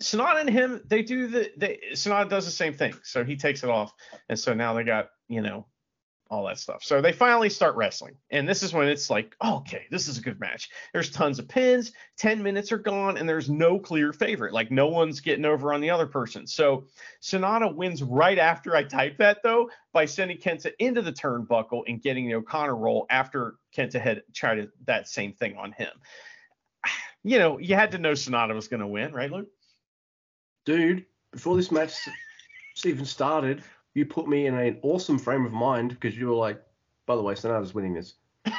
Sanada 0.00 0.40
and 0.40 0.50
him, 0.50 0.80
they 0.86 1.02
do 1.02 1.26
the 1.26 1.50
they 1.56 1.80
Sanada 1.92 2.28
does 2.28 2.46
the 2.46 2.50
same 2.50 2.72
thing. 2.72 2.94
So 3.02 3.24
he 3.24 3.36
takes 3.36 3.62
it 3.62 3.70
off, 3.70 3.92
and 4.28 4.38
so 4.38 4.54
now 4.54 4.74
they 4.74 4.84
got 4.84 5.10
you 5.28 5.42
know 5.42 5.66
all 6.30 6.46
that 6.46 6.58
stuff. 6.58 6.82
So 6.82 7.02
they 7.02 7.12
finally 7.12 7.50
start 7.50 7.76
wrestling, 7.76 8.16
and 8.30 8.48
this 8.48 8.62
is 8.62 8.72
when 8.72 8.88
it's 8.88 9.10
like, 9.10 9.36
oh, 9.42 9.58
okay, 9.58 9.84
this 9.90 10.08
is 10.08 10.16
a 10.16 10.22
good 10.22 10.40
match. 10.40 10.70
There's 10.92 11.10
tons 11.10 11.38
of 11.38 11.48
pins, 11.48 11.92
ten 12.16 12.42
minutes 12.42 12.72
are 12.72 12.78
gone, 12.78 13.18
and 13.18 13.28
there's 13.28 13.50
no 13.50 13.78
clear 13.78 14.12
favorite. 14.12 14.54
Like 14.54 14.70
no 14.70 14.88
one's 14.88 15.20
getting 15.20 15.44
over 15.44 15.74
on 15.74 15.82
the 15.82 15.90
other 15.90 16.06
person. 16.06 16.46
So 16.46 16.86
Sanada 17.20 17.72
wins 17.74 18.02
right 18.02 18.38
after 18.38 18.74
I 18.74 18.84
type 18.84 19.18
that 19.18 19.42
though 19.42 19.68
by 19.92 20.06
sending 20.06 20.38
Kenta 20.38 20.72
into 20.78 21.02
the 21.02 21.12
turnbuckle 21.12 21.82
and 21.86 22.00
getting 22.00 22.26
the 22.26 22.36
O'Connor 22.36 22.76
roll 22.76 23.06
after 23.10 23.56
Kenta 23.76 24.00
had 24.00 24.22
tried 24.32 24.68
that 24.86 25.08
same 25.08 25.34
thing 25.34 25.56
on 25.56 25.72
him. 25.72 25.90
You 27.26 27.38
know, 27.38 27.58
you 27.58 27.74
had 27.74 27.92
to 27.92 27.98
know 27.98 28.12
Sanada 28.12 28.54
was 28.54 28.68
going 28.68 28.80
to 28.80 28.86
win, 28.86 29.14
right, 29.14 29.32
Luke? 29.32 29.48
Dude, 30.64 31.04
before 31.30 31.56
this 31.56 31.70
match 31.70 31.92
even 32.84 33.04
started, 33.04 33.62
you 33.94 34.06
put 34.06 34.28
me 34.28 34.46
in 34.46 34.54
an 34.54 34.78
awesome 34.82 35.18
frame 35.18 35.44
of 35.44 35.52
mind 35.52 35.90
because 35.90 36.16
you 36.16 36.28
were 36.28 36.34
like, 36.34 36.62
by 37.06 37.16
the 37.16 37.22
way, 37.22 37.34
Sanada's 37.34 37.74
winning 37.74 37.94
this. 37.94 38.14
he 38.44 38.50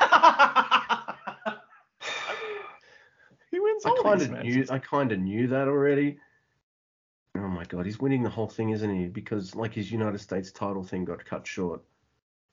wins 3.59 3.85
I 3.85 3.89
all 3.89 4.03
kind 4.03 4.21
these 4.21 4.29
matches. 4.29 4.55
knew. 4.55 4.65
I 4.69 4.79
kind 4.79 5.11
of 5.11 5.19
knew 5.19 5.47
that 5.47 5.67
already. 5.67 6.19
Oh 7.37 7.47
my 7.47 7.65
god, 7.65 7.85
he's 7.85 7.99
winning 7.99 8.23
the 8.23 8.29
whole 8.29 8.47
thing, 8.47 8.69
isn't 8.69 8.95
he? 8.95 9.07
Because 9.07 9.55
like 9.55 9.73
his 9.73 9.91
United 9.91 10.19
States 10.19 10.51
title 10.51 10.83
thing 10.83 11.05
got 11.05 11.25
cut 11.25 11.45
short. 11.45 11.81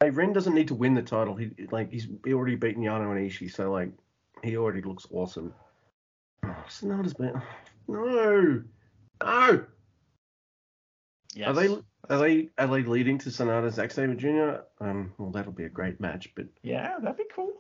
Hey, 0.01 0.11
Ren 0.11 0.33
doesn't 0.33 0.55
need 0.55 0.69
to 0.69 0.75
win 0.75 0.95
the 0.95 1.03
title. 1.03 1.37
He 1.37 1.51
like 1.71 1.93
he's 1.93 2.09
already 2.27 2.57
beaten 2.57 2.83
Yano 2.83 3.17
and 3.17 3.31
Ishii, 3.31 3.53
so 3.53 3.71
like 3.71 3.91
he 4.43 4.57
already 4.57 4.83
looks 4.83 5.07
awesome. 5.13 5.55
Oh, 6.45 6.57
Sanada's 6.69 7.15
been 7.15 7.41
no, 7.89 8.63
no. 9.25 9.65
Yes. 11.35 11.49
Are 11.49 11.53
they 11.55 11.69
are 12.11 12.19
they 12.19 12.49
are 12.59 12.67
they 12.67 12.83
leading 12.83 13.17
to 13.19 13.31
Sanada 13.31 13.71
Zack 13.73 13.91
Sabre 13.91 14.15
Jr.? 14.15 14.63
Um, 14.85 15.13
well, 15.19 15.31
that'll 15.31 15.53
be 15.53 15.65
a 15.65 15.69
great 15.71 15.99
match. 16.01 16.31
But 16.35 16.47
Yeah, 16.63 16.99
that'd 17.01 17.17
be 17.17 17.25
cool. 17.35 17.53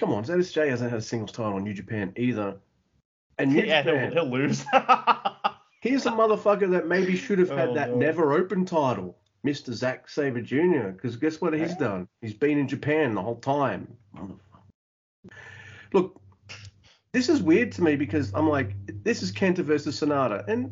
come 0.00 0.12
on, 0.12 0.24
ZSJ 0.24 0.68
hasn't 0.68 0.90
had 0.90 0.98
a 0.98 1.02
singles 1.02 1.32
title 1.32 1.58
in 1.58 1.64
New 1.64 1.74
Japan 1.74 2.12
either. 2.16 2.56
And 3.38 3.52
New 3.54 3.62
yeah, 3.62 3.82
he'll, 3.82 4.10
he'll 4.10 4.30
lose. 4.30 4.64
here's 5.80 6.06
a 6.06 6.10
motherfucker 6.10 6.70
that 6.72 6.88
maybe 6.88 7.16
should 7.16 7.38
have 7.38 7.50
had 7.50 7.68
Oh, 7.70 7.74
that 7.74 7.90
no. 7.90 7.96
never 7.96 8.32
open 8.32 8.64
title, 8.64 9.16
Mr. 9.46 9.72
Zack 9.72 10.08
Sabre 10.08 10.40
Jr. 10.42 10.88
Because 10.88 11.16
guess 11.16 11.40
what 11.40 11.52
he's 11.54 11.70
Yeah. 11.72 11.78
done? 11.78 12.08
He's 12.20 12.34
been 12.34 12.58
in 12.58 12.66
Japan 12.68 13.14
the 13.14 13.22
whole 13.22 13.36
time. 13.40 13.96
Motherfucker. 14.16 14.38
Look, 15.92 16.20
this 17.12 17.28
is 17.28 17.42
weird 17.42 17.72
to 17.72 17.82
me 17.82 17.96
because 17.96 18.32
I'm 18.34 18.48
like, 18.48 18.74
this 19.04 19.22
is 19.22 19.32
Kenta 19.32 19.58
versus 19.58 20.00
Sanada, 20.00 20.46
and 20.48 20.70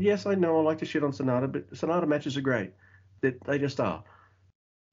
yes, 0.00 0.26
I 0.26 0.34
know 0.34 0.58
I 0.58 0.62
like 0.62 0.78
to 0.78 0.84
shit 0.84 1.02
on 1.02 1.12
Sanada, 1.12 1.50
but 1.50 1.70
Sanada 1.72 2.06
matches 2.06 2.36
are 2.36 2.42
great. 2.42 2.72
They, 3.20 3.34
they 3.46 3.58
just 3.58 3.80
are. 3.80 4.04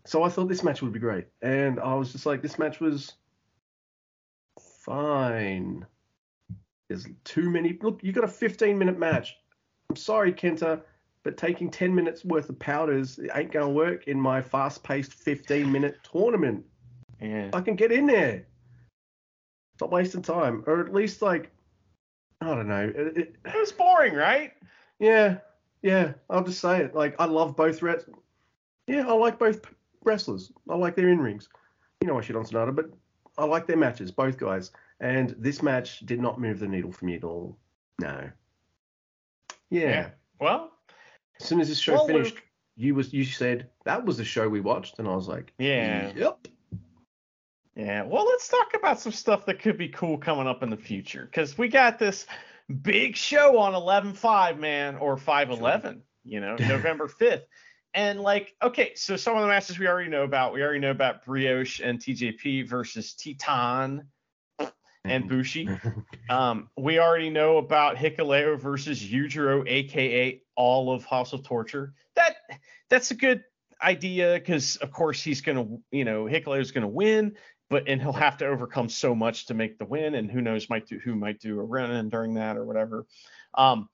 So 0.05 0.23
I 0.23 0.29
thought 0.29 0.47
this 0.47 0.63
match 0.63 0.81
would 0.81 0.93
be 0.93 0.99
great, 0.99 1.25
and 1.41 1.79
I 1.79 1.95
was 1.95 2.11
just 2.11 2.25
like, 2.25 2.41
this 2.41 2.57
match 2.57 2.79
was 2.79 3.13
fine. 4.85 5.85
There's 6.87 7.07
too 7.23 7.49
many. 7.49 7.77
Look, 7.81 7.99
you 8.03 8.13
got 8.13 8.23
a 8.23 8.29
15 8.29 8.77
minute 8.77 8.97
match. 8.97 9.35
I'm 9.89 9.95
sorry, 9.95 10.31
Kenta, 10.31 10.81
but 11.23 11.37
taking 11.37 11.69
10 11.69 11.93
minutes 11.93 12.23
worth 12.23 12.49
of 12.49 12.57
powders 12.59 13.19
ain't 13.33 13.51
gonna 13.51 13.69
work 13.69 14.07
in 14.07 14.19
my 14.21 14.41
fast-paced 14.41 15.13
15 15.13 15.69
minute 15.69 15.97
tournament. 16.09 16.63
yeah. 17.19 17.49
I 17.53 17.61
can 17.61 17.75
get 17.75 17.91
in 17.91 18.05
there. 18.05 18.45
Stop 19.75 19.91
wasting 19.91 20.21
time, 20.21 20.63
or 20.67 20.79
at 20.79 20.93
least 20.93 21.21
like, 21.21 21.51
I 22.41 22.47
don't 22.47 22.67
know. 22.67 22.91
It, 22.95 23.17
it, 23.17 23.35
It 23.45 23.55
was 23.55 23.71
boring, 23.71 24.13
right? 24.13 24.53
yeah, 24.99 25.37
yeah. 25.81 26.13
I'll 26.29 26.43
just 26.43 26.59
say 26.61 26.79
it. 26.81 26.95
Like, 26.95 27.15
I 27.19 27.25
love 27.25 27.55
both 27.55 27.81
wrest. 27.81 28.07
Yeah, 28.87 29.07
I 29.07 29.13
like 29.13 29.39
both 29.39 29.61
wrestlers. 30.03 30.51
I 30.69 30.75
like 30.75 30.95
their 30.95 31.09
in 31.09 31.19
rings. 31.19 31.49
You 32.01 32.07
know 32.07 32.17
I 32.17 32.21
shit 32.21 32.35
on 32.35 32.45
Sanada, 32.45 32.75
but 32.75 32.89
I 33.37 33.45
like 33.45 33.67
their 33.67 33.77
matches, 33.77 34.11
both 34.11 34.37
guys. 34.37 34.71
And 34.99 35.35
this 35.37 35.61
match 35.61 35.99
did 36.01 36.21
not 36.21 36.39
move 36.39 36.59
the 36.59 36.67
needle 36.67 36.91
for 36.91 37.05
me 37.05 37.15
at 37.15 37.23
all. 37.23 37.57
No. 37.99 38.29
Yeah. 39.69 40.09
Well, 40.39 40.71
As 41.41 41.47
soon 41.47 41.59
as 41.59 41.67
this 41.67 41.79
show 41.79 41.93
Well, 41.95 42.07
finished, 42.07 42.37
you 42.77 42.95
was 42.95 43.13
you 43.13 43.25
said 43.25 43.69
that 43.85 44.05
was 44.05 44.17
the 44.17 44.25
show 44.25 44.47
we 44.47 44.61
watched, 44.61 44.99
and 44.99 45.07
I 45.07 45.15
was 45.15 45.27
like, 45.27 45.53
yeah. 45.57 46.11
yep. 46.15 46.47
Yeah. 47.75 48.03
Well, 48.03 48.25
let's 48.25 48.47
talk 48.47 48.73
about 48.73 48.99
some 48.99 49.11
stuff 49.11 49.45
that 49.47 49.59
could 49.59 49.77
be 49.77 49.89
cool 49.89 50.17
coming 50.17 50.47
up 50.47 50.63
in 50.63 50.69
the 50.69 50.77
future 50.77 51.25
because 51.25 51.57
we 51.57 51.67
got 51.67 51.99
this 51.99 52.25
big 52.81 53.15
show 53.15 53.57
on 53.59 53.73
11-5, 53.73 54.57
man, 54.57 54.95
or 54.95 55.17
5-11, 55.17 55.99
you 56.23 56.39
know, 56.39 56.55
November 56.59 57.07
5th. 57.07 57.43
And 57.93 58.19
like, 58.19 58.55
okay, 58.61 58.93
so 58.95 59.15
some 59.15 59.35
of 59.35 59.41
the 59.41 59.47
matches 59.47 59.79
we 59.79 59.87
already 59.87 60.09
know 60.09 60.23
about. 60.23 60.53
We 60.53 60.61
already 60.61 60.79
know 60.79 60.91
about 60.91 61.25
Brioche 61.25 61.79
and 61.79 61.99
TJP 61.99 62.67
versus 62.67 63.13
Titan 63.13 64.07
and 65.05 65.29
Bushi. 65.29 65.69
Um, 66.27 66.69
we 66.75 66.97
already 66.97 67.29
know 67.29 67.57
about 67.57 67.97
Hikaleo 67.97 68.59
versus 68.59 68.99
Yujiro, 68.99 69.63
aka 69.67 70.41
all 70.55 70.91
of 70.91 71.05
House 71.05 71.33
of 71.33 71.43
Torture. 71.43 71.93
That 72.15 72.37
that's 72.89 73.11
a 73.11 73.13
good 73.13 73.43
idea 73.79 74.33
because 74.33 74.77
of 74.77 74.91
course 74.91 75.21
he's 75.21 75.41
gonna, 75.41 75.67
you 75.91 76.03
know, 76.03 76.25
Hikuleo's 76.25 76.71
gonna 76.71 76.87
win, 76.87 77.35
but 77.69 77.87
and 77.87 78.01
he'll 78.01 78.13
have 78.13 78.37
to 78.37 78.47
overcome 78.47 78.89
so 78.89 79.15
much 79.15 79.47
to 79.47 79.53
make 79.53 79.77
the 79.77 79.85
win, 79.85 80.15
and 80.15 80.29
who 80.29 80.41
knows 80.41 80.69
might 80.69 80.87
do 80.87 80.99
who 80.99 81.15
might 81.15 81.39
do 81.39 81.59
a 81.59 81.63
run-in 81.63 82.09
during 82.09 82.33
that 82.35 82.57
or 82.57 82.65
whatever. 82.65 83.05
Um, 83.53 83.89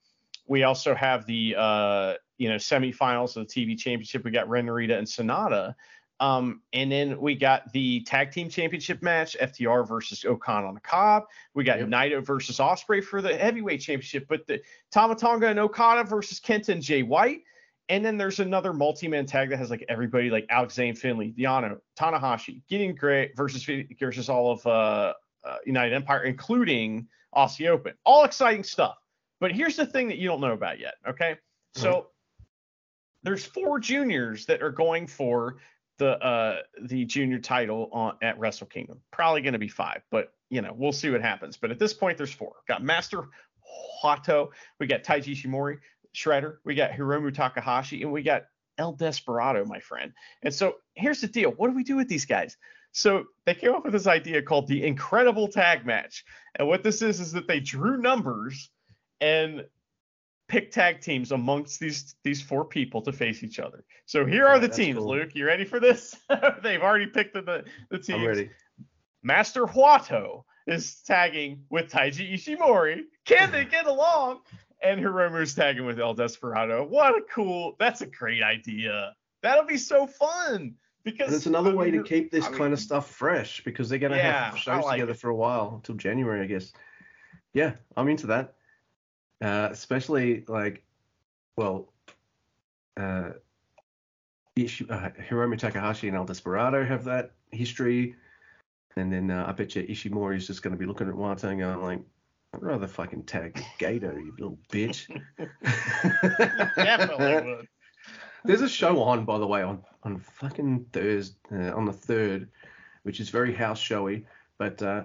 we 0.46 0.64
also 0.64 0.94
have 0.94 1.26
the 1.26 1.54
uh, 1.56 2.14
you 2.38 2.48
know 2.48 2.56
semifinals 2.56 3.36
of 3.36 3.48
the 3.48 3.54
TV 3.54 3.78
Championship. 3.78 4.24
We 4.24 4.30
got 4.30 4.48
Ren 4.48 4.66
Narita 4.66 4.98
and 4.98 5.06
Sanada. 5.06 5.74
Um, 6.20 6.62
and 6.72 6.92
then 6.92 7.20
we 7.20 7.34
got 7.34 7.72
the 7.72 8.02
tag 8.02 8.30
team 8.30 8.48
championship 8.48 9.02
match, 9.02 9.36
FTR 9.42 9.88
versus 9.88 10.24
O-Khan 10.24 10.64
on 10.64 10.74
the 10.74 10.80
Cobb. 10.80 11.24
We 11.54 11.64
got 11.64 11.80
Yep. 11.80 11.88
Naito 11.88 12.24
versus 12.24 12.58
Ospreay 12.58 13.02
for 13.02 13.20
the 13.20 13.36
heavyweight 13.36 13.80
championship, 13.80 14.26
but 14.28 14.46
the 14.46 14.60
Tama 14.92 15.16
Tonga 15.16 15.48
and 15.48 15.58
Okada 15.58 16.04
versus 16.04 16.38
Kenta 16.38 16.68
and 16.68 16.80
Jay 16.80 17.02
White. 17.02 17.42
And 17.92 18.02
then 18.02 18.16
there's 18.16 18.40
another 18.40 18.72
multi-man 18.72 19.26
tag 19.26 19.50
that 19.50 19.58
has 19.58 19.68
like 19.68 19.84
everybody 19.86 20.30
like 20.30 20.46
Alex 20.48 20.72
Zayne, 20.72 20.96
Finlay, 20.96 21.32
Yano, 21.32 21.78
Tanahashi, 21.94 22.62
Gideon 22.66 22.94
Grey 22.94 23.30
versus 23.36 23.68
versus 24.00 24.30
all 24.30 24.50
of 24.50 24.66
uh, 24.66 25.12
uh, 25.44 25.56
United 25.66 25.92
Empire, 25.92 26.24
including 26.24 27.06
Aussie 27.36 27.68
Open. 27.68 27.92
All 28.06 28.24
exciting 28.24 28.64
stuff. 28.64 28.96
But 29.40 29.52
here's 29.52 29.76
the 29.76 29.84
thing 29.84 30.08
that 30.08 30.16
you 30.16 30.26
don't 30.26 30.40
know 30.40 30.52
about 30.52 30.80
yet. 30.80 30.94
Okay, 31.06 31.36
so 31.74 32.06
there's 33.24 33.44
four 33.44 33.78
juniors 33.78 34.46
that 34.46 34.62
are 34.62 34.72
going 34.72 35.06
for 35.06 35.58
the 35.98 36.18
uh 36.24 36.60
the 36.84 37.04
junior 37.04 37.40
title 37.40 37.90
on 37.92 38.16
at 38.22 38.38
Wrestle 38.38 38.68
Kingdom. 38.68 39.02
Probably 39.10 39.42
going 39.42 39.52
to 39.52 39.58
be 39.58 39.68
five, 39.68 40.00
but 40.10 40.32
you 40.48 40.62
know 40.62 40.72
we'll 40.74 40.92
see 40.92 41.10
what 41.10 41.20
happens. 41.20 41.58
But 41.58 41.70
at 41.70 41.78
this 41.78 41.92
point, 41.92 42.16
there's 42.16 42.32
four. 42.32 42.54
Got 42.66 42.82
Master 42.82 43.28
Wato, 44.02 44.50
we 44.78 44.86
got 44.86 45.02
Taiji 45.02 45.34
Ishimori, 45.34 45.78
Shredder, 46.14 46.56
we 46.64 46.74
got 46.74 46.90
Hiromu 46.90 47.34
Takahashi, 47.34 48.02
and 48.02 48.12
we 48.12 48.22
got 48.22 48.44
El 48.78 48.92
Desperado, 48.92 49.64
my 49.64 49.80
friend. 49.80 50.12
And 50.42 50.54
so 50.54 50.76
here's 50.94 51.20
the 51.20 51.26
deal: 51.26 51.50
what 51.50 51.68
do 51.68 51.76
we 51.76 51.84
do 51.84 51.96
with 51.96 52.08
these 52.08 52.24
guys? 52.24 52.56
So 52.92 53.24
they 53.46 53.54
came 53.54 53.72
up 53.72 53.84
with 53.84 53.94
this 53.94 54.06
idea 54.06 54.42
called 54.42 54.68
the 54.68 54.84
Incredible 54.84 55.48
Tag 55.48 55.86
Match, 55.86 56.24
and 56.58 56.68
what 56.68 56.82
this 56.82 57.02
is 57.02 57.20
is 57.20 57.32
that 57.32 57.48
they 57.48 57.60
drew 57.60 57.96
numbers 57.96 58.70
and 59.20 59.64
pick 60.48 60.70
tag 60.70 61.00
teams 61.00 61.32
amongst 61.32 61.80
these 61.80 62.14
these 62.24 62.42
four 62.42 62.64
people 62.64 63.00
to 63.02 63.12
face 63.12 63.42
each 63.42 63.58
other. 63.58 63.84
So 64.04 64.26
here 64.26 64.46
are 64.46 64.58
the 64.58 64.68
teams, 64.68 64.98
cool. 64.98 65.08
Luke. 65.08 65.34
You 65.34 65.46
ready 65.46 65.64
for 65.64 65.80
this? 65.80 66.14
They've 66.62 66.82
already 66.82 67.06
picked 67.06 67.34
the 67.34 67.42
the, 67.42 67.64
the 67.90 67.98
teams. 67.98 68.20
I'm 68.20 68.26
ready. 68.26 68.50
Master 69.22 69.64
Wato 69.64 70.44
is 70.66 71.00
tagging 71.06 71.64
with 71.70 71.90
Taiji 71.90 72.34
Ishimori. 72.34 73.02
Can 73.24 73.50
they 73.50 73.64
get 73.64 73.86
along? 73.86 74.40
And 74.82 75.00
Hiromu's 75.00 75.54
tagging 75.54 75.86
with 75.86 76.00
El 76.00 76.14
Desperado. 76.14 76.84
What 76.84 77.14
a 77.14 77.22
cool! 77.32 77.76
That's 77.78 78.00
a 78.00 78.06
great 78.06 78.42
idea. 78.42 79.14
That'll 79.42 79.64
be 79.64 79.76
so 79.78 80.06
fun 80.06 80.74
because 81.04 81.28
And 81.28 81.36
it's 81.36 81.46
another 81.46 81.70
I 81.70 81.74
way 81.74 81.90
mean, 81.90 82.02
to 82.02 82.08
keep 82.08 82.30
this 82.30 82.46
I 82.46 82.50
mean, 82.50 82.58
kind 82.58 82.72
of 82.72 82.80
stuff 82.80 83.10
fresh 83.10 83.62
because 83.64 83.88
they're 83.88 83.98
gonna 83.98 84.16
Yeah, 84.16 84.50
have 84.50 84.58
shows 84.58 84.84
like 84.84 84.94
together 84.94 85.12
it. 85.12 85.18
for 85.18 85.30
a 85.30 85.36
while 85.36 85.72
until 85.76 85.94
January, 85.94 86.40
I 86.42 86.46
guess. 86.46 86.72
Yeah, 87.52 87.74
I'm 87.96 88.08
into 88.08 88.26
that. 88.28 88.54
Uh, 89.40 89.68
especially 89.70 90.44
like, 90.46 90.84
well, 91.56 91.92
uh, 92.96 93.30
Ishi, 94.56 94.86
uh, 94.88 95.10
Hiromu 95.28 95.58
Takahashi 95.58 96.08
and 96.08 96.16
El 96.16 96.24
Desperado 96.24 96.84
have 96.84 97.04
that 97.04 97.32
history, 97.50 98.14
and 98.96 99.12
then 99.12 99.30
uh, 99.30 99.44
I 99.48 99.52
bet 99.52 99.74
you 99.74 99.82
Ishimori 99.82 100.36
is 100.36 100.46
just 100.46 100.62
gonna 100.62 100.76
be 100.76 100.86
looking 100.86 101.08
at 101.08 101.14
Wato 101.14 101.44
and 101.44 101.58
going 101.60 101.80
like, 101.82 102.00
I'd 102.54 102.62
rather 102.62 102.86
fucking 102.86 103.24
tag 103.24 103.64
Gedo, 103.78 104.14
you 104.14 104.32
little 104.38 104.58
bitch. 104.70 105.08
definitely 106.76 107.34
would. 107.34 107.68
There's 108.44 108.60
a 108.60 108.68
show 108.68 109.00
on, 109.02 109.24
by 109.24 109.38
the 109.38 109.46
way, 109.46 109.62
on 109.62 109.82
on 110.02 110.18
fucking 110.18 110.86
Thursday, 110.92 111.36
uh, 111.52 111.74
on 111.76 111.84
the 111.84 111.92
third, 111.92 112.50
which 113.04 113.20
is 113.20 113.30
very 113.30 113.54
house 113.54 113.78
showy. 113.78 114.26
But 114.58 114.82
uh, 114.82 115.04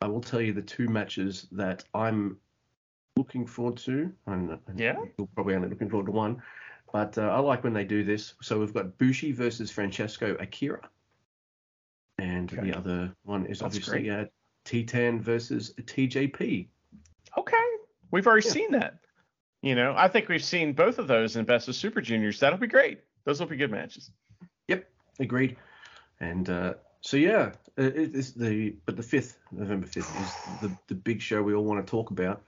I 0.00 0.06
will 0.06 0.20
tell 0.20 0.40
you 0.40 0.52
the 0.52 0.62
two 0.62 0.88
matches 0.88 1.46
that 1.52 1.84
I'm 1.94 2.38
looking 3.16 3.46
forward 3.46 3.76
to. 3.78 4.10
And, 4.26 4.58
and 4.66 4.80
Yeah. 4.80 4.96
You're 5.18 5.28
probably 5.34 5.54
only 5.54 5.68
looking 5.68 5.90
forward 5.90 6.06
to 6.06 6.12
one. 6.12 6.42
But 6.92 7.18
uh, 7.18 7.22
I 7.28 7.38
like 7.38 7.62
when 7.62 7.74
they 7.74 7.84
do 7.84 8.02
this. 8.02 8.34
So 8.40 8.58
we've 8.58 8.74
got 8.74 8.96
Bushi 8.98 9.30
versus 9.32 9.70
Francesco 9.70 10.36
Akira. 10.40 10.88
And 12.18 12.52
Okay. 12.52 12.62
the 12.62 12.76
other 12.76 13.14
one 13.22 13.46
is 13.46 13.60
That's 13.60 13.76
obviously 13.76 14.10
uh, 14.10 14.24
Titan 14.64 15.20
versus 15.20 15.74
TJP. 15.80 16.66
Okay. 17.36 17.56
We've 18.10 18.26
already 18.26 18.46
Yeah. 18.46 18.52
seen 18.52 18.72
that. 18.72 18.98
You 19.62 19.74
know, 19.74 19.94
I 19.96 20.08
think 20.08 20.28
we've 20.28 20.42
seen 20.44 20.72
both 20.72 20.98
of 20.98 21.06
those 21.06 21.36
in 21.36 21.44
Best 21.44 21.68
of 21.68 21.74
Super 21.74 22.00
Juniors. 22.00 22.40
That'll 22.40 22.58
be 22.58 22.66
great. 22.66 23.00
Those 23.24 23.40
will 23.40 23.46
be 23.46 23.56
good 23.56 23.70
matches. 23.70 24.10
Yep, 24.68 24.88
agreed. 25.18 25.56
And 26.20 26.48
uh, 26.48 26.74
so 27.02 27.16
yeah, 27.18 27.52
it, 27.76 27.96
it 27.96 28.14
is 28.14 28.32
the 28.32 28.76
but 28.86 28.96
the 28.96 29.02
fifth 29.02 29.38
November 29.52 29.86
fifth 29.86 30.14
is 30.14 30.38
the 30.60 30.74
the 30.88 30.94
big 30.94 31.20
show 31.20 31.42
we 31.42 31.54
all 31.54 31.64
want 31.64 31.84
to 31.86 31.90
talk 31.90 32.10
about. 32.10 32.42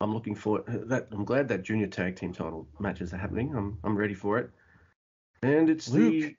I'm 0.00 0.12
looking 0.14 0.34
for 0.34 0.62
that. 0.66 1.08
I'm 1.10 1.24
glad 1.24 1.48
that 1.48 1.62
junior 1.62 1.86
tag 1.88 2.16
team 2.16 2.32
title 2.32 2.68
matches 2.78 3.12
are 3.12 3.16
happening. 3.16 3.54
I'm 3.54 3.78
I'm 3.82 3.96
ready 3.96 4.14
for 4.14 4.38
it. 4.38 4.50
And 5.42 5.68
it's 5.68 5.86
the 5.86 5.98
Luke. 5.98 6.34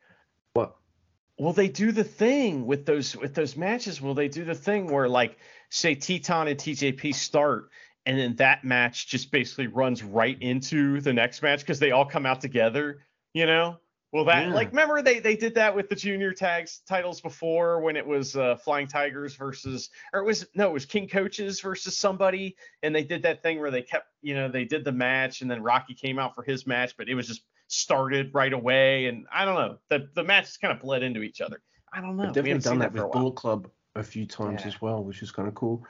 Will 1.38 1.54
they 1.54 1.68
do 1.68 1.92
the 1.92 2.04
thing 2.04 2.66
with 2.66 2.86
those 2.86 3.16
with 3.16 3.34
those 3.34 3.58
matches? 3.58 4.02
Will 4.02 4.14
they 4.14 4.30
do 4.30 4.46
the 4.46 4.56
thing 4.56 4.88
where 4.88 5.10
like 5.10 5.38
say 5.70 5.96
Titan 5.96 6.48
and 6.48 6.60
TJP 6.60 7.14
start 7.14 7.70
and 8.06 8.18
then 8.18 8.36
that 8.36 8.64
match 8.64 9.08
just 9.08 9.32
basically 9.32 9.68
runs 9.68 10.04
right 10.04 10.38
into 10.42 11.02
the 11.02 11.12
next 11.12 11.42
match 11.42 11.62
because 11.62 11.80
they 11.80 11.92
all 11.92 12.06
come 12.06 12.26
out 12.26 12.40
together, 12.40 13.00
you 13.34 13.46
know? 13.46 13.78
Will 14.14 14.24
that 14.26 14.48
Yeah. 14.48 14.54
like 14.54 14.70
remember 14.70 15.02
they 15.02 15.20
they 15.20 15.36
did 15.36 15.56
that 15.56 15.76
with 15.76 15.90
the 15.90 15.96
junior 15.96 16.32
tags 16.32 16.82
titles 16.88 17.20
before 17.20 17.82
when 17.82 17.98
it 17.98 18.08
was 18.08 18.38
uh, 18.38 18.56
Flying 18.56 18.88
Tigers 18.88 19.36
versus 19.36 19.90
or 20.14 20.22
it 20.22 20.26
was 20.26 20.48
no 20.56 20.70
it 20.70 20.74
was 20.74 20.86
King 20.86 21.10
Coaches 21.10 21.60
versus 21.60 21.98
somebody 21.98 22.56
and 22.82 22.96
they 22.96 23.04
did 23.04 23.24
that 23.24 23.44
thing 23.44 23.60
where 23.60 23.72
they 23.72 23.82
kept 23.82 24.08
you 24.22 24.34
know 24.34 24.48
they 24.48 24.64
did 24.64 24.86
the 24.86 24.92
match 24.94 25.42
and 25.42 25.52
then 25.52 25.62
Rocky 25.62 25.96
came 25.96 26.18
out 26.18 26.34
for 26.34 26.44
his 26.44 26.66
match 26.66 26.96
but 26.96 27.10
it 27.10 27.16
was 27.16 27.28
just 27.28 27.42
started 27.68 28.32
right 28.34 28.54
away 28.54 29.08
and 29.08 29.26
I 29.34 29.46
don't 29.46 29.56
know 29.56 29.78
the 29.90 30.08
the 30.16 30.24
matches 30.24 30.58
kind 30.58 30.74
of 30.74 30.82
bled 30.82 31.04
into 31.04 31.22
each 31.22 31.42
other. 31.42 31.62
I 31.94 32.02
don't 32.02 32.18
know. 32.18 32.24
I've 32.24 32.34
definitely 32.34 32.54
done 32.54 32.62
seen 32.62 32.80
that 32.80 32.94
with. 32.94 33.12
Bullet 33.12 33.36
Club 33.36 33.70
a 33.96 34.04
few 34.04 34.26
times 34.26 34.62
Yeah. 34.62 34.68
as 34.68 34.82
well, 34.82 35.04
which 35.04 35.22
is 35.22 35.32
kind 35.32 35.48
of 35.48 35.56
cool. 35.56 35.86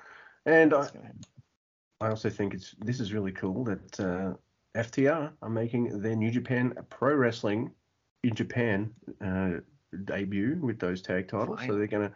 And 0.45 0.73
I. 0.73 0.87
I 2.01 2.09
also 2.09 2.29
think 2.29 2.53
it's 2.53 2.75
this 2.79 2.99
is 2.99 3.13
really 3.13 3.31
cool 3.31 3.63
that 3.63 3.99
uh, 3.99 4.33
FTR 4.79 5.31
are 5.41 5.49
making 5.49 6.01
their 6.01 6.15
New 6.15 6.29
Japan 6.29 6.73
Pro 6.89 7.15
Wrestling 7.15 7.71
in 8.23 8.35
Japan 8.35 8.91
uh, 9.23 9.59
debut 10.03 10.59
with 10.61 10.77
those 10.77 11.01
tag 11.01 11.27
titles. 11.29 11.59
Fine. 11.59 11.69
So 11.69 11.77
they're 11.77 11.87
gonna 11.87 12.11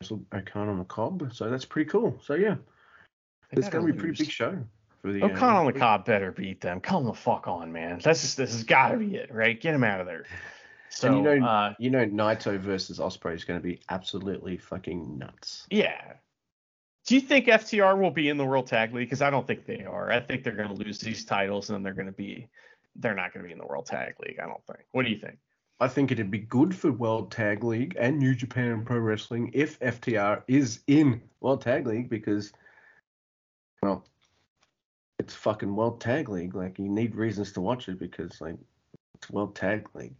wrestle 0.00 0.24
O'Connor 0.34 0.70
on 0.70 0.78
the 0.78 0.84
Cobb. 0.84 1.30
So 1.32 1.50
that's 1.50 1.66
pretty 1.66 1.90
cool. 1.90 2.18
So 2.24 2.34
yeah, 2.34 2.56
it's 3.52 3.68
gonna 3.68 3.84
be 3.84 3.92
a 3.92 3.94
pretty 3.94 4.24
big 4.24 4.32
show 4.32 4.58
the. 5.12 5.22
O'Connell 5.24 5.66
and 5.66 5.74
the 5.74 5.78
Cobb 5.78 6.04
better 6.04 6.32
beat 6.32 6.60
them. 6.60 6.80
Come 6.80 7.04
the 7.04 7.12
fuck 7.14 7.46
on, 7.48 7.72
man. 7.72 8.00
That's 8.02 8.20
just 8.22 8.36
this 8.36 8.52
has 8.52 8.64
got 8.64 8.88
to 8.88 8.96
be 8.98 9.16
it, 9.16 9.32
right? 9.32 9.60
Get 9.60 9.74
him 9.74 9.84
out 9.84 10.00
of 10.00 10.06
there. 10.06 10.24
So, 10.88 11.08
And 11.08 11.16
you 11.16 11.22
know- 11.40 11.46
uh, 11.46 11.74
You 11.78 11.90
know, 11.90 12.06
Naito 12.06 12.58
versus 12.58 12.98
Ospreay 12.98 13.34
is 13.34 13.44
going 13.44 13.58
to 13.60 13.62
be 13.62 13.80
absolutely 13.90 14.56
fucking 14.56 15.18
nuts. 15.18 15.66
yeah. 15.70 16.14
Do 17.06 17.14
you 17.14 17.20
think 17.20 17.48
FTR 17.48 18.00
will 18.00 18.10
be 18.10 18.30
in 18.30 18.38
the 18.38 18.46
World 18.46 18.66
Tag 18.66 18.94
League? 18.94 19.06
Because 19.08 19.20
I 19.20 19.28
don't 19.28 19.46
think 19.46 19.66
they 19.66 19.84
are. 19.84 20.10
I 20.10 20.20
think 20.20 20.42
they're 20.42 20.56
going 20.56 20.74
to 20.74 20.82
lose 20.82 21.00
these 21.00 21.22
titles 21.26 21.68
and 21.68 21.74
then 21.76 21.82
they're 21.82 21.92
going 21.92 22.06
to 22.06 22.12
be, 22.12 22.48
they're 22.96 23.14
not 23.14 23.34
going 23.34 23.42
to 23.42 23.46
be 23.46 23.52
in 23.52 23.58
the 23.58 23.66
World 23.66 23.84
Tag 23.84 24.14
League. 24.26 24.38
I 24.42 24.46
don't 24.46 24.64
think. 24.66 24.78
What 24.92 25.04
do 25.04 25.10
you 25.10 25.18
think? 25.18 25.36
I 25.80 25.86
think 25.88 26.12
it'd 26.12 26.30
be 26.30 26.38
good 26.38 26.74
for 26.74 26.92
World 26.92 27.30
Tag 27.30 27.62
League 27.62 27.94
and 28.00 28.18
New 28.18 28.34
Japan 28.34 28.86
Pro 28.86 28.98
Wrestling 29.00 29.50
if 29.52 29.78
FTR 29.80 30.44
is 30.48 30.80
in 30.86 31.20
World 31.40 31.60
Tag 31.60 31.86
League 31.86 32.08
because, 32.08 32.52
well, 33.82 34.06
it's 35.18 35.34
fucking 35.34 35.74
World 35.74 36.00
Tag 36.00 36.28
League. 36.28 36.54
Like 36.54 36.78
you 36.78 36.88
need 36.88 37.14
reasons 37.14 37.52
to 37.52 37.60
watch 37.60 37.88
it 37.88 37.98
because 37.98 38.40
like 38.40 38.56
it's 39.14 39.30
World 39.30 39.54
Tag 39.56 39.88
League. 39.94 40.14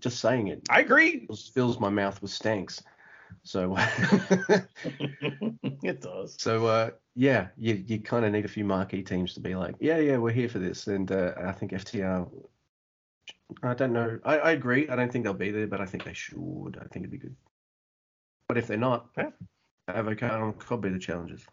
Just 0.00 0.20
saying 0.20 0.48
it 0.48 0.62
I 0.70 0.80
agree. 0.80 1.26
fills- 1.26 1.48
fills 1.48 1.80
my 1.80 1.88
mouth 1.88 2.20
with 2.20 2.30
stanks. 2.30 2.82
So, 3.42 3.76
it 5.82 6.00
does. 6.00 6.34
so 6.40 6.66
uh, 6.66 6.90
yeah, 7.14 7.48
you 7.56 7.82
you 7.86 8.00
kind 8.00 8.24
of 8.24 8.32
need 8.32 8.44
a 8.44 8.48
few 8.48 8.64
marquee 8.64 9.02
teams 9.02 9.34
to 9.34 9.40
be 9.40 9.54
like, 9.54 9.74
yeah, 9.80 9.98
yeah, 9.98 10.16
we're 10.16 10.32
here 10.32 10.48
for 10.48 10.58
this. 10.58 10.86
And 10.86 11.10
uh, 11.12 11.32
I 11.44 11.52
think 11.52 11.72
FTR. 11.72 12.28
I 13.62 13.74
don't 13.74 13.92
know. 13.92 14.18
I, 14.24 14.38
I 14.38 14.50
agree. 14.52 14.88
I 14.88 14.96
don't 14.96 15.10
think 15.12 15.24
they'll 15.24 15.34
be 15.34 15.50
there, 15.50 15.66
but 15.66 15.80
I 15.80 15.86
think 15.86 16.04
they 16.04 16.12
should. 16.14 16.78
I 16.80 16.84
think 16.92 17.04
it'd 17.04 17.10
be 17.10 17.18
good. 17.18 17.36
But 18.46 18.56
if 18.58 18.66
they're 18.66 18.76
not, 18.78 19.08
Yeah. 19.16 19.30
O'Connell 19.94 20.48
and 20.48 20.58
Cobb 20.58 20.82
be 20.82 20.88
the 20.90 20.98
challengers. 20.98 21.44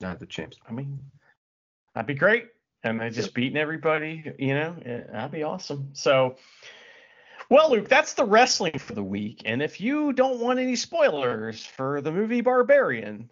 No, 0.00 0.14
the 0.14 0.26
champs. 0.26 0.58
I 0.68 0.72
mean, 0.72 0.98
that'd 1.94 2.06
be 2.06 2.14
great. 2.14 2.48
And 2.84 3.00
they 3.00 3.10
just 3.10 3.34
beating 3.34 3.56
everybody, 3.56 4.32
you 4.38 4.54
know, 4.54 4.76
eh, 4.84 5.02
that'd 5.12 5.30
be 5.30 5.44
awesome. 5.44 5.90
So, 5.92 6.36
well, 7.48 7.70
Luke, 7.70 7.88
that's 7.88 8.14
the 8.14 8.24
wrestling 8.24 8.78
for 8.78 8.94
the 8.94 9.04
week. 9.04 9.42
And 9.44 9.62
if 9.62 9.80
you 9.80 10.12
don't 10.12 10.40
want 10.40 10.58
any 10.58 10.74
spoilers 10.74 11.64
for 11.64 12.00
the 12.00 12.10
movie 12.10 12.40
Barbarian, 12.40 13.30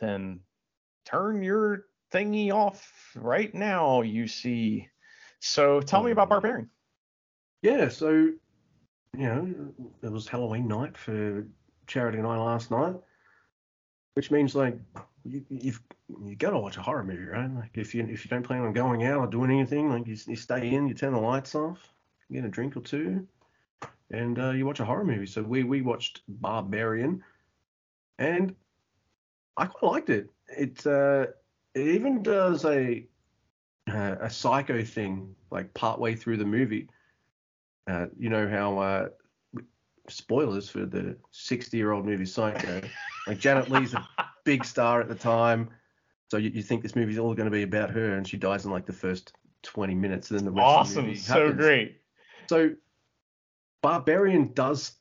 then 0.00 0.40
turn 1.04 1.42
your 1.42 1.84
thingy 2.12 2.50
off 2.50 2.90
right 3.14 3.54
now, 3.54 4.00
you 4.00 4.26
see. 4.26 4.88
So 5.40 5.80
tell 5.80 6.02
me 6.02 6.12
about 6.12 6.30
Barbarian. 6.30 6.70
Yeah, 7.62 7.88
so 7.88 8.30
you 9.16 9.26
know, 9.26 9.72
it 10.02 10.12
was 10.12 10.28
Halloween 10.28 10.68
night 10.68 10.96
for 10.96 11.46
charity 11.86 12.18
night 12.18 12.38
last 12.38 12.70
night, 12.70 12.94
which 14.14 14.30
means 14.30 14.54
like 14.54 14.78
you, 15.24 15.44
you've 15.48 15.82
you 16.08 16.36
got 16.36 16.50
to 16.50 16.58
watch 16.58 16.76
a 16.76 16.82
horror 16.82 17.04
movie, 17.04 17.24
right? 17.24 17.50
Like 17.54 17.72
if 17.74 17.94
you 17.94 18.04
if 18.04 18.24
you 18.24 18.28
don't 18.28 18.42
plan 18.42 18.62
on 18.62 18.72
going 18.72 19.04
out 19.04 19.18
or 19.18 19.26
doing 19.26 19.50
anything, 19.50 19.90
like 19.90 20.06
you, 20.06 20.16
you 20.26 20.36
stay 20.36 20.70
in, 20.70 20.88
you 20.88 20.94
turn 20.94 21.12
the 21.12 21.20
lights 21.20 21.54
off, 21.54 21.78
get 22.32 22.44
a 22.44 22.48
drink 22.48 22.76
or 22.76 22.80
two, 22.80 23.26
and 24.10 24.38
uh, 24.38 24.50
you 24.50 24.66
watch 24.66 24.80
a 24.80 24.84
horror 24.84 25.04
movie. 25.04 25.26
So 25.26 25.42
we 25.42 25.64
we 25.64 25.82
watched 25.82 26.22
Barbarian, 26.28 27.22
and 28.18 28.54
I 29.56 29.66
quite 29.66 29.92
liked 29.92 30.10
it. 30.10 30.30
It 30.48 30.86
uh, 30.86 31.26
it 31.74 31.88
even 31.88 32.22
does 32.22 32.64
a 32.64 33.06
uh, 33.90 34.16
a 34.20 34.30
psycho 34.30 34.82
thing 34.82 35.34
like 35.50 35.72
partway 35.74 36.14
through 36.14 36.38
the 36.38 36.44
movie. 36.44 36.88
Uh, 37.86 38.06
you 38.18 38.28
know 38.30 38.48
how 38.48 38.78
uh, 38.78 39.08
spoilers 40.08 40.68
for 40.68 40.86
the 40.86 41.16
60 41.30 41.76
year 41.76 41.92
old 41.92 42.06
movie 42.06 42.26
Psycho. 42.26 42.82
like 43.26 43.38
Janet 43.38 43.70
Leigh's 43.70 43.94
a 43.94 44.06
big 44.44 44.64
star 44.64 45.00
at 45.00 45.08
the 45.08 45.14
time, 45.14 45.70
so 46.28 46.36
you, 46.36 46.50
you 46.50 46.62
think 46.62 46.82
this 46.82 46.94
movie's 46.94 47.18
all 47.18 47.34
going 47.34 47.46
to 47.46 47.50
be 47.50 47.62
about 47.62 47.90
her, 47.90 48.14
and 48.16 48.26
she 48.26 48.36
dies 48.36 48.64
in 48.64 48.70
like 48.70 48.86
the 48.86 48.92
first 48.92 49.32
20 49.62 49.94
minutes, 49.94 50.30
and 50.30 50.38
then 50.38 50.44
the 50.44 50.50
rest 50.52 50.66
of 50.66 50.74
the 50.74 50.80
Awesome. 50.80 51.06
movie 51.06 51.16
So 51.16 51.52
great. 51.52 52.00
So 52.48 52.74
Barbarian 53.82 54.52
does 54.54 54.92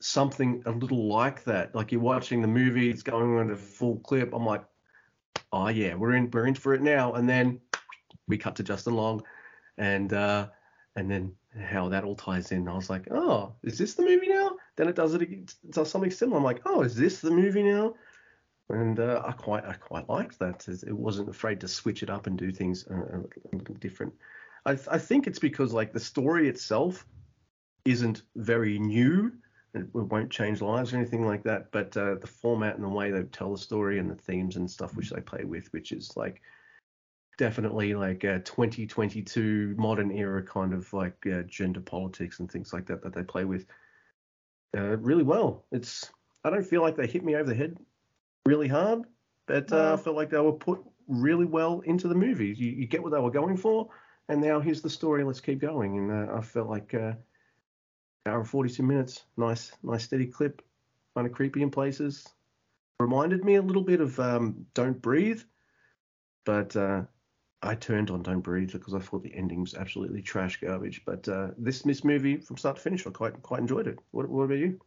something 0.00 0.62
a 0.66 0.70
little 0.70 1.08
like 1.08 1.44
that. 1.44 1.74
Like 1.74 1.92
you're 1.92 2.00
watching 2.00 2.42
the 2.42 2.48
movie, 2.48 2.90
it's 2.90 3.02
going 3.02 3.38
on 3.38 3.50
a 3.50 3.56
full 3.56 3.98
clip. 4.00 4.32
I'm 4.34 4.44
like, 4.46 4.64
oh 5.52 5.68
yeah, 5.68 5.94
we're 5.94 6.14
in 6.14 6.30
we're 6.30 6.46
in 6.46 6.54
for 6.54 6.74
it 6.74 6.82
now. 6.82 7.14
And 7.14 7.28
then 7.28 7.60
we 8.28 8.38
cut 8.38 8.56
to 8.56 8.62
Justin 8.62 8.94
Long 8.94 9.22
and 9.78 10.12
uh 10.12 10.48
and 10.96 11.10
then 11.10 11.32
how 11.60 11.88
that 11.88 12.04
all 12.04 12.14
ties 12.14 12.52
in. 12.52 12.68
I 12.68 12.74
was 12.74 12.90
like, 12.90 13.08
oh, 13.10 13.54
is 13.62 13.78
this 13.78 13.94
the 13.94 14.02
movie 14.02 14.28
now? 14.28 14.52
Then 14.76 14.88
it 14.88 14.96
does 14.96 15.14
it, 15.14 15.22
it 15.22 15.54
does 15.70 15.90
something 15.90 16.10
similar. 16.10 16.38
I'm 16.38 16.44
like, 16.44 16.60
oh, 16.66 16.82
is 16.82 16.94
this 16.96 17.20
the 17.20 17.30
movie 17.30 17.62
now? 17.62 17.94
And 18.70 18.98
uh, 18.98 19.22
I 19.24 19.32
quite 19.32 19.64
I 19.64 19.74
quite 19.74 20.08
liked 20.08 20.38
that. 20.38 20.66
It 20.68 20.92
wasn't 20.92 21.28
afraid 21.28 21.60
to 21.60 21.68
switch 21.68 22.02
it 22.02 22.10
up 22.10 22.26
and 22.26 22.38
do 22.38 22.50
things 22.50 22.86
a, 22.88 22.94
a 22.94 23.56
little 23.56 23.74
different. 23.74 24.14
I, 24.64 24.72
I 24.90 24.98
think 24.98 25.26
it's 25.26 25.38
because 25.38 25.72
like 25.72 25.92
the 25.92 26.00
story 26.00 26.48
itself 26.48 27.06
isn't 27.84 28.22
very 28.36 28.78
new. 28.78 29.32
It, 29.74 29.80
it 29.80 29.94
won't 29.94 30.30
change 30.30 30.62
lives 30.62 30.92
or 30.92 30.96
anything 30.96 31.26
like 31.26 31.42
that. 31.42 31.70
But 31.72 31.94
uh, 31.96 32.14
the 32.14 32.26
format 32.26 32.76
and 32.76 32.84
the 32.84 32.88
way 32.88 33.10
they 33.10 33.22
tell 33.24 33.52
the 33.52 33.58
story 33.58 33.98
and 33.98 34.10
the 34.10 34.14
themes 34.14 34.56
and 34.56 34.70
stuff 34.70 34.96
which 34.96 35.10
they 35.10 35.20
play 35.20 35.44
with, 35.44 35.70
which 35.74 35.92
is 35.92 36.16
like 36.16 36.40
definitely 37.36 37.94
like 37.94 38.24
a 38.24 38.38
2022 38.40 39.74
modern 39.76 40.10
era 40.10 40.42
kind 40.42 40.72
of 40.72 40.90
like 40.92 41.26
uh, 41.26 41.42
gender 41.42 41.80
politics 41.80 42.40
and 42.40 42.50
things 42.50 42.72
like 42.72 42.86
that 42.86 43.02
that 43.02 43.12
they 43.12 43.22
play 43.22 43.44
with 43.44 43.66
uh, 44.74 44.96
really 44.98 45.24
well. 45.24 45.66
It's 45.70 46.10
I 46.44 46.50
don't 46.50 46.66
feel 46.66 46.80
like 46.80 46.96
they 46.96 47.06
hit 47.06 47.24
me 47.24 47.36
over 47.36 47.48
the 47.48 47.54
head 47.54 47.76
really 48.46 48.68
hard, 48.68 49.02
but 49.46 49.72
uh, 49.72 49.94
I 49.94 49.96
felt 49.96 50.16
like 50.16 50.30
they 50.30 50.38
were 50.38 50.52
put 50.52 50.80
really 51.08 51.46
well 51.46 51.80
into 51.80 52.08
the 52.08 52.14
movie. 52.14 52.54
You, 52.56 52.70
you 52.70 52.86
get 52.86 53.02
what 53.02 53.12
they 53.12 53.20
were 53.20 53.30
going 53.30 53.56
for, 53.56 53.88
and 54.28 54.40
now 54.40 54.60
here's 54.60 54.82
the 54.82 54.90
story. 54.90 55.24
Let's 55.24 55.40
keep 55.40 55.60
going. 55.60 55.98
And 55.98 56.10
uh, 56.10 56.34
I 56.34 56.40
felt 56.40 56.68
like 56.68 56.94
uh, 56.94 57.12
hour 58.26 58.40
and 58.40 58.48
42 58.48 58.82
minutes, 58.82 59.24
nice, 59.36 59.72
nice 59.82 60.04
steady 60.04 60.26
clip, 60.26 60.62
kind 61.14 61.26
of 61.26 61.32
creepy 61.32 61.62
in 61.62 61.70
places. 61.70 62.26
Reminded 63.00 63.44
me 63.44 63.56
a 63.56 63.62
little 63.62 63.82
bit 63.82 64.00
of 64.00 64.18
um, 64.20 64.66
Don't 64.74 65.00
Breathe, 65.00 65.42
but 66.44 66.76
uh, 66.76 67.02
I 67.62 67.74
turned 67.74 68.10
on 68.10 68.22
Don't 68.22 68.40
Breathe 68.40 68.72
because 68.72 68.94
I 68.94 69.00
thought 69.00 69.22
the 69.22 69.34
ending 69.34 69.60
was 69.60 69.74
absolutely 69.74 70.22
trash 70.22 70.60
garbage. 70.60 71.02
But 71.04 71.28
uh, 71.28 71.48
this 71.58 71.82
this 71.82 72.04
movie 72.04 72.36
from 72.36 72.56
start 72.56 72.76
to 72.76 72.82
finish, 72.82 73.06
I 73.06 73.10
quite 73.10 73.42
quite 73.42 73.60
enjoyed 73.60 73.88
it. 73.88 73.98
What, 74.12 74.28
what 74.28 74.44
about 74.44 74.58
you? 74.58 74.78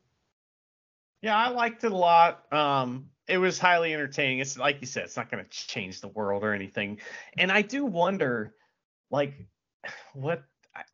Yeah, 1.22 1.36
I 1.36 1.50
liked 1.50 1.84
it 1.84 1.92
a 1.92 1.96
lot. 1.96 2.52
Um, 2.54 3.10
it 3.28 3.38
was 3.38 3.60
highly 3.60 3.94
entertaining. 3.94 4.40
It's 4.40 4.58
like 4.58 4.78
you 4.82 4.88
said, 4.88 5.04
it's 5.04 5.18
not 5.18 5.30
going 5.30 5.44
to 5.44 5.50
change 5.50 6.00
the 6.00 6.08
world 6.08 6.44
or 6.44 6.54
anything. 6.54 7.00
And 7.38 7.52
I 7.52 7.62
do 7.62 7.86
wonder, 7.86 8.54
like, 9.12 9.34
what 10.14 10.44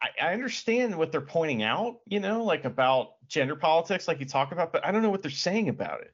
I, 0.02 0.30
I 0.30 0.34
understand 0.34 0.98
what 0.98 1.12
they're 1.12 1.22
pointing 1.22 1.64
out, 1.64 2.00
you 2.06 2.20
know, 2.20 2.44
like 2.44 2.66
about 2.66 3.16
gender 3.28 3.56
politics, 3.56 4.08
like 4.08 4.20
you 4.20 4.26
talk 4.26 4.52
about, 4.52 4.72
but 4.72 4.86
I 4.86 4.92
don't 4.92 5.02
know 5.02 5.10
what 5.10 5.22
they're 5.22 5.32
saying 5.32 5.70
about 5.70 6.02
it. 6.02 6.14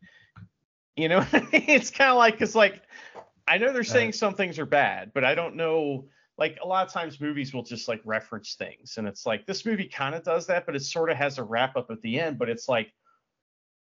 You 0.96 1.08
know, 1.10 1.26
it's 1.34 1.92
kind 1.92 2.12
of 2.12 2.18
like 2.18 2.42
it's 2.42 2.56
like 2.56 2.82
I 3.48 3.58
know 3.58 3.72
they're 3.72 3.84
saying 3.84 4.14
some 4.14 4.36
things 4.36 4.60
are 4.60 4.66
bad, 4.66 5.12
but 5.14 5.24
I 5.24 5.36
don't 5.36 5.56
know. 5.56 6.06
Like 6.38 6.58
a 6.64 6.68
lot 6.68 6.88
of 6.88 6.94
times, 6.94 7.20
movies 7.20 7.54
will 7.54 7.64
just 7.64 7.88
like 7.88 8.02
reference 8.06 8.56
things, 8.56 8.98
and 8.98 9.08
it's 9.08 9.26
like 9.26 9.46
this 9.46 9.66
movie 9.66 9.88
kind 9.88 10.16
of 10.16 10.24
does 10.24 10.48
that, 10.48 10.66
but 10.66 10.76
it 10.76 10.84
sort 10.84 11.10
of 11.10 11.18
has 11.18 11.38
a 11.38 11.44
wrap 11.44 11.76
up 11.76 11.92
at 11.92 12.02
the 12.02 12.20
end. 12.20 12.38
But 12.38 12.50
it's 12.50 12.70
like 12.70 12.94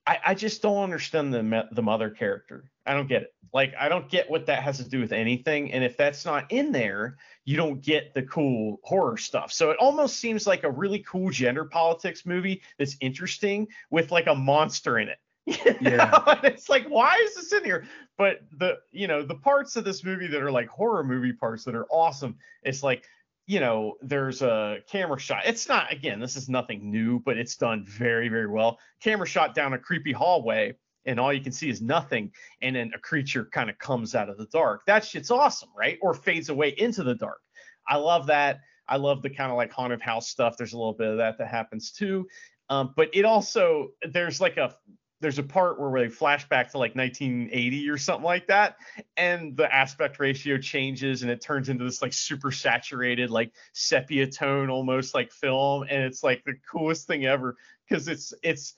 I, 0.07 0.19
I 0.27 0.33
just 0.33 0.61
don't 0.61 0.81
understand 0.83 1.33
the 1.33 1.67
the 1.71 1.83
mother 1.83 2.09
character. 2.09 2.71
I 2.85 2.93
don't 2.93 3.09
get 3.09 3.23
it. 3.23 3.33
Like 3.53 3.73
I 3.77 3.89
don't 3.89 4.09
get 4.09 4.29
what 4.29 4.45
that 4.45 4.63
has 4.63 4.77
to 4.77 4.87
do 4.87 5.01
with 5.01 5.11
anything. 5.11 5.71
And 5.73 5.83
if 5.83 5.97
that's 5.97 6.25
not 6.25 6.49
in 6.51 6.71
there, 6.71 7.17
you 7.43 7.57
don't 7.57 7.81
get 7.81 8.13
the 8.13 8.23
cool 8.23 8.79
horror 8.83 9.17
stuff. 9.17 9.51
So 9.51 9.69
it 9.69 9.77
almost 9.79 10.17
seems 10.17 10.47
like 10.47 10.63
a 10.63 10.71
really 10.71 10.99
cool 10.99 11.29
gender 11.29 11.65
politics 11.65 12.25
movie 12.25 12.61
that's 12.79 12.95
interesting 13.01 13.67
with 13.89 14.11
like 14.11 14.27
a 14.27 14.35
monster 14.35 14.99
in 14.99 15.09
it. 15.09 15.17
yeah. 15.81 16.23
and 16.27 16.45
it's 16.45 16.69
like, 16.69 16.85
why 16.87 17.15
is 17.23 17.35
this 17.35 17.53
in 17.53 17.63
here? 17.63 17.85
But 18.17 18.39
the 18.57 18.77
you 18.91 19.07
know, 19.07 19.23
the 19.23 19.35
parts 19.35 19.75
of 19.75 19.83
this 19.83 20.03
movie 20.03 20.27
that 20.27 20.41
are 20.41 20.51
like 20.51 20.67
horror 20.69 21.03
movie 21.03 21.33
parts 21.33 21.65
that 21.65 21.75
are 21.75 21.85
awesome, 21.91 22.37
it's 22.63 22.81
like 22.81 23.03
you 23.47 23.61
know, 23.61 23.95
there's 24.01 24.41
a 24.41 24.79
camera 24.91 25.17
shot. 25.17 25.43
It's 25.45 25.69
not, 25.69 25.91
again, 25.91 26.19
this 26.19 26.35
is 26.35 26.49
nothing 26.49 26.91
new, 26.91 27.19
but 27.21 27.37
it's 27.37 27.55
done 27.55 27.85
very, 27.85 28.27
very 28.27 28.47
well. 28.47 28.77
Camera 29.01 29.25
shot 29.25 29.55
down 29.55 29.71
a 29.71 29.79
creepy 29.79 30.11
hallway, 30.11 30.75
and 31.05 31.17
all 31.17 31.31
you 31.31 31.39
can 31.39 31.53
see 31.53 31.69
is 31.69 31.81
nothing. 31.81 32.29
And 32.61 32.75
then 32.75 32.91
a 32.93 32.99
creature 32.99 33.45
kind 33.45 33.69
of 33.69 33.79
comes 33.79 34.15
out 34.15 34.27
of 34.27 34.37
the 34.37 34.47
dark. 34.47 34.81
That 34.85 35.05
shit's 35.05 35.31
awesome, 35.31 35.69
right? 35.77 35.97
Or 36.01 36.13
fades 36.13 36.49
away 36.49 36.75
into 36.77 37.03
the 37.03 37.15
dark. 37.15 37.39
I 37.87 37.95
love 37.95 38.27
that. 38.27 38.59
I 38.89 38.97
love 38.97 39.21
the 39.21 39.29
kind 39.29 39.49
of 39.49 39.55
like 39.55 39.71
haunted 39.71 40.01
house 40.01 40.27
stuff. 40.27 40.57
There's 40.57 40.73
a 40.73 40.77
little 40.77 40.93
bit 40.93 41.07
of 41.07 41.17
that 41.17 41.37
that 41.37 41.47
happens 41.47 41.91
too. 41.91 42.27
Um, 42.69 42.93
but 42.97 43.09
it 43.13 43.23
also, 43.23 43.91
there's 44.11 44.41
like 44.41 44.57
a 44.57 44.75
there's 45.19 45.39
a 45.39 45.43
part 45.43 45.79
where 45.79 46.01
they 46.01 46.09
flash 46.09 46.47
back 46.47 46.71
to 46.71 46.77
like 46.77 46.95
1980 46.95 47.89
or 47.89 47.97
something 47.97 48.23
like 48.23 48.47
that 48.47 48.77
and 49.15 49.55
the 49.57 49.73
aspect 49.73 50.19
ratio 50.19 50.57
changes 50.57 51.21
and 51.21 51.31
it 51.31 51.41
turns 51.41 51.69
into 51.69 51.83
this 51.83 52.01
like 52.01 52.13
super 52.13 52.51
saturated 52.51 53.29
like 53.29 53.51
sepia 53.73 54.27
tone 54.27 54.69
almost 54.69 55.13
like 55.13 55.31
film 55.31 55.83
and 55.89 56.03
it's 56.03 56.23
like 56.23 56.43
the 56.45 56.53
coolest 56.69 57.07
thing 57.07 57.25
ever 57.25 57.55
because 57.87 58.07
it's 58.07 58.33
it's 58.43 58.73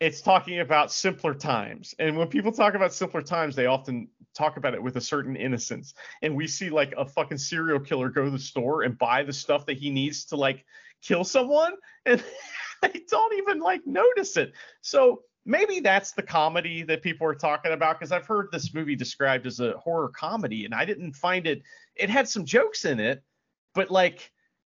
it's 0.00 0.20
talking 0.20 0.60
about 0.60 0.92
simpler 0.92 1.34
times 1.34 1.94
and 1.98 2.16
when 2.16 2.28
people 2.28 2.52
talk 2.52 2.74
about 2.74 2.92
simpler 2.92 3.22
times 3.22 3.56
they 3.56 3.66
often 3.66 4.08
talk 4.34 4.56
about 4.56 4.74
it 4.74 4.82
with 4.82 4.96
a 4.96 5.00
certain 5.00 5.36
innocence 5.36 5.94
and 6.22 6.34
we 6.34 6.46
see 6.46 6.70
like 6.70 6.94
a 6.96 7.04
fucking 7.04 7.38
serial 7.38 7.80
killer 7.80 8.08
go 8.08 8.24
to 8.24 8.30
the 8.30 8.38
store 8.38 8.82
and 8.82 8.96
buy 8.96 9.22
the 9.22 9.32
stuff 9.32 9.66
that 9.66 9.76
he 9.76 9.90
needs 9.90 10.24
to 10.24 10.36
like 10.36 10.64
kill 11.02 11.24
someone 11.24 11.74
and 12.06 12.22
they 12.82 13.02
don't 13.10 13.34
even 13.34 13.58
like 13.58 13.84
notice 13.86 14.36
it 14.36 14.52
so 14.80 15.22
maybe 15.48 15.80
that's 15.80 16.12
the 16.12 16.22
comedy 16.22 16.82
that 16.82 17.02
people 17.02 17.26
are 17.26 17.34
talking 17.34 17.72
about 17.72 17.98
because 17.98 18.12
I've 18.12 18.26
heard 18.26 18.50
this 18.52 18.74
movie 18.74 18.94
described 18.94 19.46
as 19.46 19.60
a 19.60 19.72
horror 19.78 20.10
comedy 20.10 20.66
and 20.66 20.74
I 20.74 20.84
didn't 20.84 21.14
find 21.14 21.46
it 21.46 21.62
it 21.96 22.10
had 22.10 22.28
some 22.28 22.44
jokes 22.44 22.84
in 22.84 23.00
it 23.00 23.24
but 23.74 23.90
like 23.90 24.30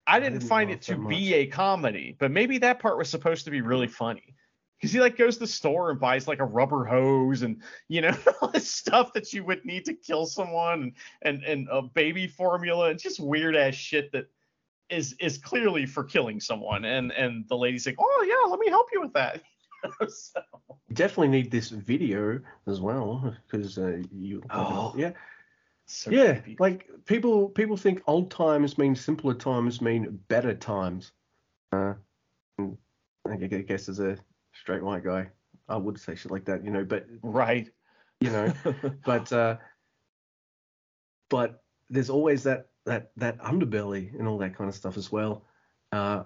I 0.06 0.18
didn't, 0.18 0.36
I 0.36 0.38
didn't 0.38 0.48
find 0.48 0.70
it 0.70 0.82
to 0.82 0.96
be 0.96 1.34
a 1.34 1.46
comedy 1.46 2.16
but 2.18 2.30
maybe 2.30 2.58
that 2.58 2.80
part 2.80 2.96
was 2.96 3.10
supposed 3.10 3.44
to 3.44 3.50
be 3.50 3.60
really 3.60 3.86
funny 3.86 4.34
because 4.80 4.92
he 4.92 4.98
like 4.98 5.18
goes 5.18 5.34
to 5.34 5.40
the 5.40 5.46
store 5.46 5.90
and 5.90 6.00
buys 6.00 6.26
like 6.26 6.40
a 6.40 6.44
rubber 6.44 6.86
hose 6.86 7.42
and 7.42 7.60
you 7.88 8.00
know 8.00 8.16
all 8.40 8.48
this 8.48 8.68
stuff 8.68 9.12
that 9.12 9.30
you 9.34 9.44
would 9.44 9.64
need 9.66 9.84
to 9.84 9.92
kill 9.92 10.24
someone 10.24 10.82
and 10.82 10.94
and, 11.20 11.44
and 11.44 11.68
a 11.70 11.82
baby 11.82 12.26
formula 12.26 12.88
and 12.88 12.98
just 12.98 13.20
weird 13.20 13.54
ass 13.54 13.74
shit 13.74 14.10
that 14.12 14.24
is 14.88 15.14
is 15.20 15.36
clearly 15.36 15.84
for 15.84 16.02
killing 16.02 16.40
someone 16.40 16.86
and 16.86 17.12
and 17.12 17.46
the 17.48 17.56
lady's 17.56 17.84
like 17.84 17.96
oh 17.98 18.26
yeah 18.26 18.50
let 18.50 18.58
me 18.58 18.70
help 18.70 18.88
you 18.90 19.02
with 19.02 19.12
that 19.12 19.42
so. 20.08 20.40
Definitely 20.92 21.28
need 21.28 21.50
this 21.50 21.70
video 21.70 22.40
as 22.66 22.80
well 22.80 23.34
because 23.46 23.78
uh, 23.78 24.02
you. 24.10 24.42
Oh. 24.50 24.94
Yeah. 24.96 25.12
So 25.86 26.10
yeah, 26.10 26.34
creepy. 26.34 26.56
like 26.58 26.88
people 27.06 27.48
people 27.48 27.76
think 27.76 28.02
old 28.06 28.30
times 28.30 28.78
mean 28.78 28.94
simpler 28.94 29.34
times 29.34 29.80
mean 29.80 30.20
better 30.28 30.54
times. 30.54 31.12
Uh, 31.72 31.94
I 33.28 33.36
guess 33.36 33.88
as 33.88 34.00
a 34.00 34.16
straight 34.52 34.82
white 34.82 35.04
guy, 35.04 35.28
I 35.68 35.76
would 35.76 35.98
say 35.98 36.14
shit 36.14 36.32
like 36.32 36.44
that, 36.46 36.64
you 36.64 36.70
know. 36.70 36.84
But 36.84 37.06
right, 37.22 37.68
you 38.20 38.30
know, 38.30 38.52
but 39.04 39.32
uh, 39.32 39.56
but 41.28 41.62
there's 41.90 42.10
always 42.10 42.42
that 42.44 42.68
that 42.86 43.12
that 43.16 43.38
underbelly 43.38 44.18
and 44.18 44.26
all 44.28 44.38
that 44.38 44.56
kind 44.56 44.68
of 44.68 44.76
stuff 44.76 44.96
as 44.96 45.10
well. 45.10 45.44
Uh, 45.92 46.24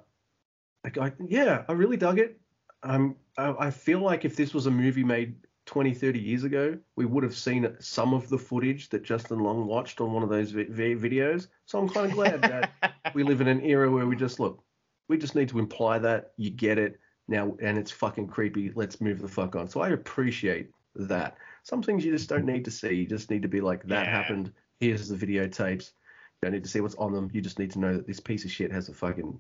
like 0.85 0.99
I, 0.99 1.13
yeah, 1.27 1.65
I 1.69 1.73
really 1.73 1.97
dug 1.97 2.19
it. 2.19 2.41
Um, 2.87 3.17
I 3.39 3.71
feel 3.71 3.99
like 3.99 4.25
if 4.25 4.35
this 4.35 4.55
was 4.55 4.67
a 4.67 4.71
movie 4.71 5.05
made 5.05 5.35
20, 5.67 5.93
30 5.93 6.19
years 6.19 6.45
ago, 6.45 6.79
we 6.95 7.05
would 7.05 7.23
have 7.25 7.37
seen 7.37 7.77
some 7.81 8.15
of 8.15 8.29
the 8.29 8.39
footage 8.39 8.89
that 8.91 9.03
Justin 9.03 9.41
Long 9.41 9.67
watched 9.67 10.01
on 10.01 10.13
one 10.13 10.23
of 10.23 10.29
those 10.29 10.53
vi- 10.53 10.95
videos. 10.95 11.49
So 11.67 11.79
I'm 11.79 11.89
kind 11.89 12.07
of 12.07 12.13
glad 12.13 12.41
that 12.43 12.95
we 13.15 13.25
live 13.25 13.41
in 13.41 13.49
an 13.49 13.61
era 13.61 13.91
where 13.91 14.07
we 14.07 14.17
just 14.17 14.41
look, 14.41 14.63
we 15.09 15.19
just 15.19 15.35
need 15.35 15.49
to 15.51 15.59
imply 15.59 15.99
that 15.99 16.33
you 16.37 16.51
get 16.51 16.79
it 16.79 16.99
now, 17.29 17.57
and 17.61 17.77
it's 17.77 17.91
fucking 17.91 18.29
creepy. 18.29 18.71
Let's 18.75 19.01
move 19.01 19.21
the 19.21 19.29
fuck 19.29 19.57
on. 19.57 19.69
So 19.69 19.81
I 19.81 19.91
appreciate 19.91 20.71
that. 20.95 21.37
Some 21.65 21.83
things 21.83 22.05
you 22.05 22.13
just 22.13 22.29
don't 22.29 22.47
need 22.47 22.65
to 22.65 22.71
see. 22.71 22.95
You 22.95 23.07
just 23.07 23.31
need 23.31 23.43
to 23.43 23.49
be 23.49 23.61
like, 23.61 23.83
that 23.89 24.07
yeah. 24.07 24.11
happened. 24.11 24.53
Here's 24.79 25.09
the 25.09 25.17
videotapes. 25.17 25.91
You 25.91 26.43
don't 26.43 26.53
need 26.53 26.65
to 26.65 26.71
see 26.71 26.81
what's 26.81 26.95
on 26.95 27.13
them. 27.13 27.29
You 27.33 27.41
just 27.41 27.59
need 27.59 27.73
to 27.73 27.81
know 27.81 27.95
that 27.95 28.07
this 28.07 28.21
piece 28.21 28.45
of 28.45 28.53
shit 28.53 28.71
has 28.71 28.89
a 28.89 28.95
fucking 28.95 29.39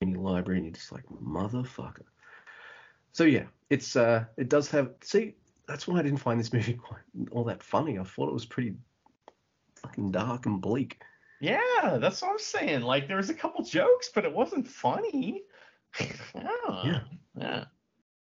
mini 0.00 0.14
library, 0.16 0.58
and 0.58 0.66
you're 0.66 0.74
just 0.74 0.92
like, 0.92 1.04
motherfucker. 1.22 2.04
So 3.12 3.24
yeah, 3.24 3.44
it's 3.70 3.96
uh, 3.96 4.24
it 4.36 4.48
does 4.48 4.70
have. 4.70 4.90
See, 5.02 5.34
that's 5.68 5.86
why 5.86 5.98
I 5.98 6.02
didn't 6.02 6.18
find 6.18 6.40
this 6.40 6.52
movie 6.52 6.74
quite 6.74 7.02
all 7.30 7.44
that 7.44 7.62
funny. 7.62 7.98
I 7.98 8.04
thought 8.04 8.28
it 8.28 8.34
was 8.34 8.46
pretty 8.46 8.74
fucking 9.76 10.10
dark 10.10 10.46
and 10.46 10.60
bleak. 10.60 11.00
Yeah, 11.40 11.98
that's 12.00 12.22
what 12.22 12.30
I'm 12.30 12.38
saying. 12.38 12.82
Like 12.82 13.08
there 13.08 13.16
was 13.16 13.30
a 13.30 13.34
couple 13.34 13.64
jokes, 13.64 14.10
but 14.14 14.24
it 14.24 14.32
wasn't 14.32 14.68
funny. 14.68 15.42
oh, 16.34 16.82
yeah. 16.84 17.00
Yeah. 17.36 17.64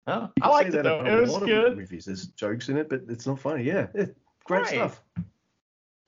Oh, 0.06 0.30
I 0.42 0.48
like 0.48 0.66
it 0.68 0.82
though. 0.82 1.05
It 1.05 1.20
was 1.20 1.38
good. 1.38 1.76
Movies, 1.76 2.05
there's 2.06 2.26
jokes 2.28 2.68
in 2.68 2.76
it, 2.76 2.88
but 2.88 3.02
it's 3.09 3.26
not 3.26 3.38
funny. 3.40 3.64
Yeah, 3.64 3.86
yeah 3.94 4.06
great 4.44 4.62
right. 4.62 4.68
stuff. 4.68 5.02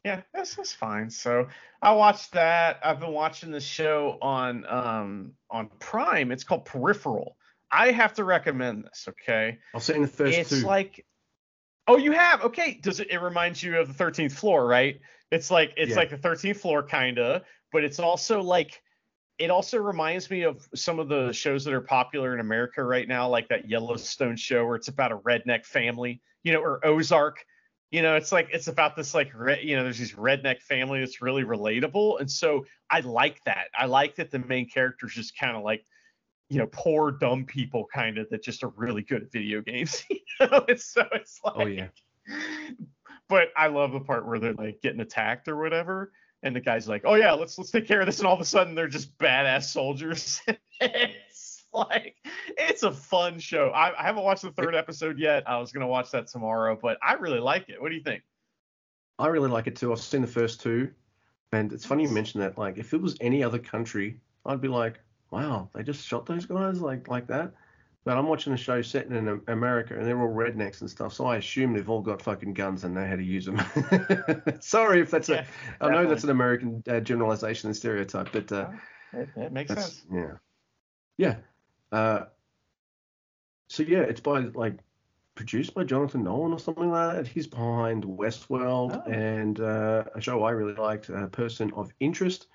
Yeah, 0.05 0.22
that's 0.32 0.55
that's 0.55 0.72
fine. 0.72 1.10
So 1.10 1.48
I 1.82 1.93
watched 1.93 2.32
that. 2.32 2.78
I've 2.84 3.01
been 3.01 3.12
watching 3.12 3.51
the 3.51 3.60
show 3.60 4.18
on 4.22 4.64
um 4.66 5.32
on 5.51 5.70
Prime. 5.78 6.30
It's 6.30 6.44
called 6.44 6.64
Peripheral. 6.64 7.36
I 7.70 7.90
have 7.90 8.14
to 8.14 8.24
recommend 8.24 8.84
this, 8.84 9.09
okay? 9.09 9.59
I'll 9.74 9.80
say 9.80 9.97
in 9.97 10.02
the 10.02 10.09
first 10.09 10.36
it's 10.36 10.51
two. 10.51 10.56
It's 10.56 10.64
like, 10.64 11.05
oh, 11.86 11.97
you 11.97 12.12
have? 12.12 12.44
Okay. 12.44 12.78
Does 12.82 13.01
it? 13.01 13.10
It 13.10 13.18
reminds 13.18 13.62
you 13.62 13.78
of 13.78 13.97
the 13.97 14.05
13th 14.05 14.32
floor, 14.32 14.66
right? 14.66 15.01
It's 15.30 15.51
like 15.51 15.72
it's 15.76 15.90
yeah. 15.90 15.97
like 15.97 16.10
the 16.10 16.16
13th 16.18 16.59
floor, 16.59 16.82
kinda, 16.82 17.43
but 17.72 17.84
it's 17.84 17.98
also 17.98 18.43
like 18.43 18.80
it 19.38 19.51
also 19.51 19.78
reminds 19.78 20.30
me 20.30 20.43
of 20.43 20.66
some 20.74 20.98
of 20.98 21.09
the 21.09 21.32
shows 21.32 21.64
that 21.64 21.74
are 21.74 21.80
popular 21.80 22.32
in 22.32 22.40
America 22.40 22.82
right 22.82 23.06
now, 23.06 23.28
like 23.28 23.48
that 23.48 23.68
Yellowstone 23.68 24.36
show 24.36 24.64
where 24.64 24.76
it's 24.76 24.88
about 24.88 25.12
a 25.12 25.18
redneck 25.18 25.66
family, 25.66 26.22
you 26.43 26.52
know, 26.52 26.60
or 26.60 26.84
Ozark. 26.86 27.44
You 27.90 28.02
know, 28.02 28.16
it's 28.16 28.32
like 28.32 28.48
it's 28.52 28.68
about 28.68 28.97
this 28.97 29.14
like 29.14 29.32
re- 29.34 29.62
you 29.62 29.76
know, 29.76 29.84
there's 29.84 29.98
this 29.98 30.12
redneck 30.12 30.60
family 30.62 31.01
that's 31.01 31.22
really 31.22 31.44
relatable, 31.44 32.20
and 32.20 32.30
so 32.30 32.66
I 32.90 33.01
like 33.01 33.43
that. 33.44 33.68
I 33.76 33.86
like 33.86 34.16
that 34.16 34.30
the 34.30 34.38
main 34.38 34.68
characters 34.68 35.12
just 35.14 35.38
kind 35.38 35.56
of 35.56 35.62
like 35.62 35.84
you 36.48 36.59
know, 36.59 36.68
poor 36.70 37.10
dumb 37.10 37.44
people 37.44 37.86
kind 37.93 38.18
of 38.18 38.28
that 38.31 38.43
just 38.43 38.62
are 38.62 38.73
really 38.77 39.02
good 39.02 39.23
at 39.23 39.32
video 39.32 39.60
games. 39.60 40.05
you 40.10 40.18
know, 40.40 40.64
it's 40.68 40.85
so 40.85 41.05
it's 41.12 41.40
like, 41.44 41.55
oh 41.56 41.66
yeah. 41.66 41.89
But 43.28 43.48
I 43.56 43.66
love 43.66 43.93
the 43.93 44.01
part 44.01 44.27
where 44.27 44.39
they're 44.39 44.55
like 44.55 44.81
getting 44.82 45.01
attacked 45.01 45.48
or 45.48 45.56
whatever, 45.56 46.12
and 46.43 46.55
the 46.55 46.60
guy's 46.60 46.89
like, 46.89 47.02
oh 47.05 47.14
yeah, 47.14 47.32
let's 47.32 47.59
let's 47.59 47.70
take 47.70 47.89
care 47.89 48.01
of 48.01 48.06
this, 48.06 48.18
and 48.18 48.27
all 48.27 48.35
of 48.35 48.40
a 48.40 48.44
sudden 48.44 48.74
they're 48.74 48.89
just 48.89 49.16
badass 49.18 49.64
soldiers. 49.64 50.40
it's 50.81 51.64
like 51.73 52.16
it's 52.56 52.85
a 52.85 52.93
fun 52.93 53.39
show. 53.39 53.70
I, 53.70 54.01
I 54.01 54.05
haven't 54.05 54.23
watched 54.23 54.43
the 54.43 54.52
third 54.52 54.74
episode 54.74 55.18
yet. 55.18 55.48
I 55.48 55.59
was 55.59 55.73
gonna 55.73 55.89
watch 55.89 56.12
that 56.12 56.28
tomorrow, 56.28 56.78
but 56.81 56.98
I 57.02 57.14
really 57.14 57.40
like 57.40 57.68
it. 57.68 57.81
What 57.82 57.89
do 57.89 57.97
you 57.97 58.02
think? 58.02 58.23
I 59.18 59.28
really 59.28 59.48
like 59.48 59.66
it 59.66 59.77
too. 59.77 59.93
I've 59.93 60.01
seen 60.01 60.20
the 60.20 60.28
first 60.28 60.60
two, 60.60 60.90
and 61.52 61.73
it's 61.73 61.85
funny 61.86 62.05
you 62.05 62.10
mention 62.10 62.40
that. 62.40 62.59
Like, 62.59 62.78
if 62.78 62.93
it 62.94 63.01
was 63.01 63.16
any 63.20 63.43
other 63.43 63.59
country, 63.59 64.20
I'd 64.44 64.60
be 64.60 64.68
like, 64.68 65.01
wow, 65.36 65.68
they 65.74 65.82
just 65.82 66.06
shot 66.06 66.26
those 66.26 66.46
guys 66.46 66.80
like 66.80 67.08
like 67.08 67.26
that. 67.28 67.52
But 68.04 68.16
I'm 68.16 68.26
watching 68.26 68.52
a 68.52 68.56
show 68.56 68.82
set 68.82 69.06
in 69.06 69.40
America, 69.48 69.94
and 69.98 70.06
they're 70.06 70.20
all 70.20 70.32
rednecks 70.32 70.80
and 70.80 70.88
stuff. 70.88 71.12
So 71.12 71.26
I 71.26 71.38
assume 71.38 71.72
they've 71.72 71.90
all 71.90 72.00
got 72.00 72.22
fucking 72.22 72.54
guns 72.54 72.84
and 72.84 72.94
know 72.94 73.04
how 73.04 73.16
to 73.16 73.24
use 73.24 73.46
them. 73.46 73.60
Sorry 74.60 75.00
if 75.00 75.10
that's 75.10 75.28
yeah, 75.28 75.44
a. 75.80 75.84
I 75.86 75.90
know 75.90 76.08
that's 76.08 76.22
an 76.22 76.30
American 76.30 76.84
uh, 76.88 77.00
generalization 77.00 77.68
and 77.68 77.76
stereotype, 77.76 78.30
but 78.32 78.50
uh, 78.52 78.70
it, 79.12 79.28
it, 79.36 79.52
makes 79.52 79.74
sense. 79.74 80.04
Yeah. 80.12 80.34
Yeah. 81.18 81.36
Uh, 81.90 82.26
so 83.68 83.82
yeah, 83.82 84.02
it's 84.02 84.20
by 84.20 84.38
like 84.54 84.78
produced 85.34 85.74
by 85.74 85.82
Jonathan 85.82 86.22
Nolan 86.22 86.52
or 86.52 86.60
something 86.60 86.90
like 86.90 87.16
that. 87.16 87.26
He's 87.26 87.48
behind 87.48 88.04
Westworld 88.04 89.02
Oh. 89.04 89.10
and 89.10 89.58
uh, 89.58 90.04
a 90.14 90.20
show 90.20 90.44
I 90.44 90.52
really 90.52 90.74
liked, 90.74 91.10
uh, 91.10 91.26
Person 91.26 91.72
of 91.74 91.90
Interest. 91.98 92.46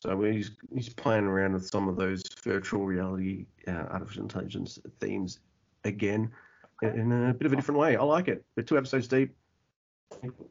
So 0.00 0.22
he's 0.22 0.52
he's 0.72 0.88
playing 0.88 1.24
around 1.24 1.54
with 1.54 1.66
some 1.66 1.88
of 1.88 1.96
those 1.96 2.22
virtual 2.44 2.86
reality, 2.86 3.46
uh, 3.66 3.72
artificial 3.90 4.22
intelligence 4.22 4.78
themes 5.00 5.40
again 5.84 6.30
in 6.82 7.10
a 7.10 7.34
bit 7.34 7.46
of 7.46 7.52
a 7.52 7.56
different 7.56 7.80
way. 7.80 7.96
I 7.96 8.02
like 8.04 8.28
it. 8.28 8.44
We're 8.56 8.62
two 8.62 8.78
episodes 8.78 9.08
deep. 9.08 9.34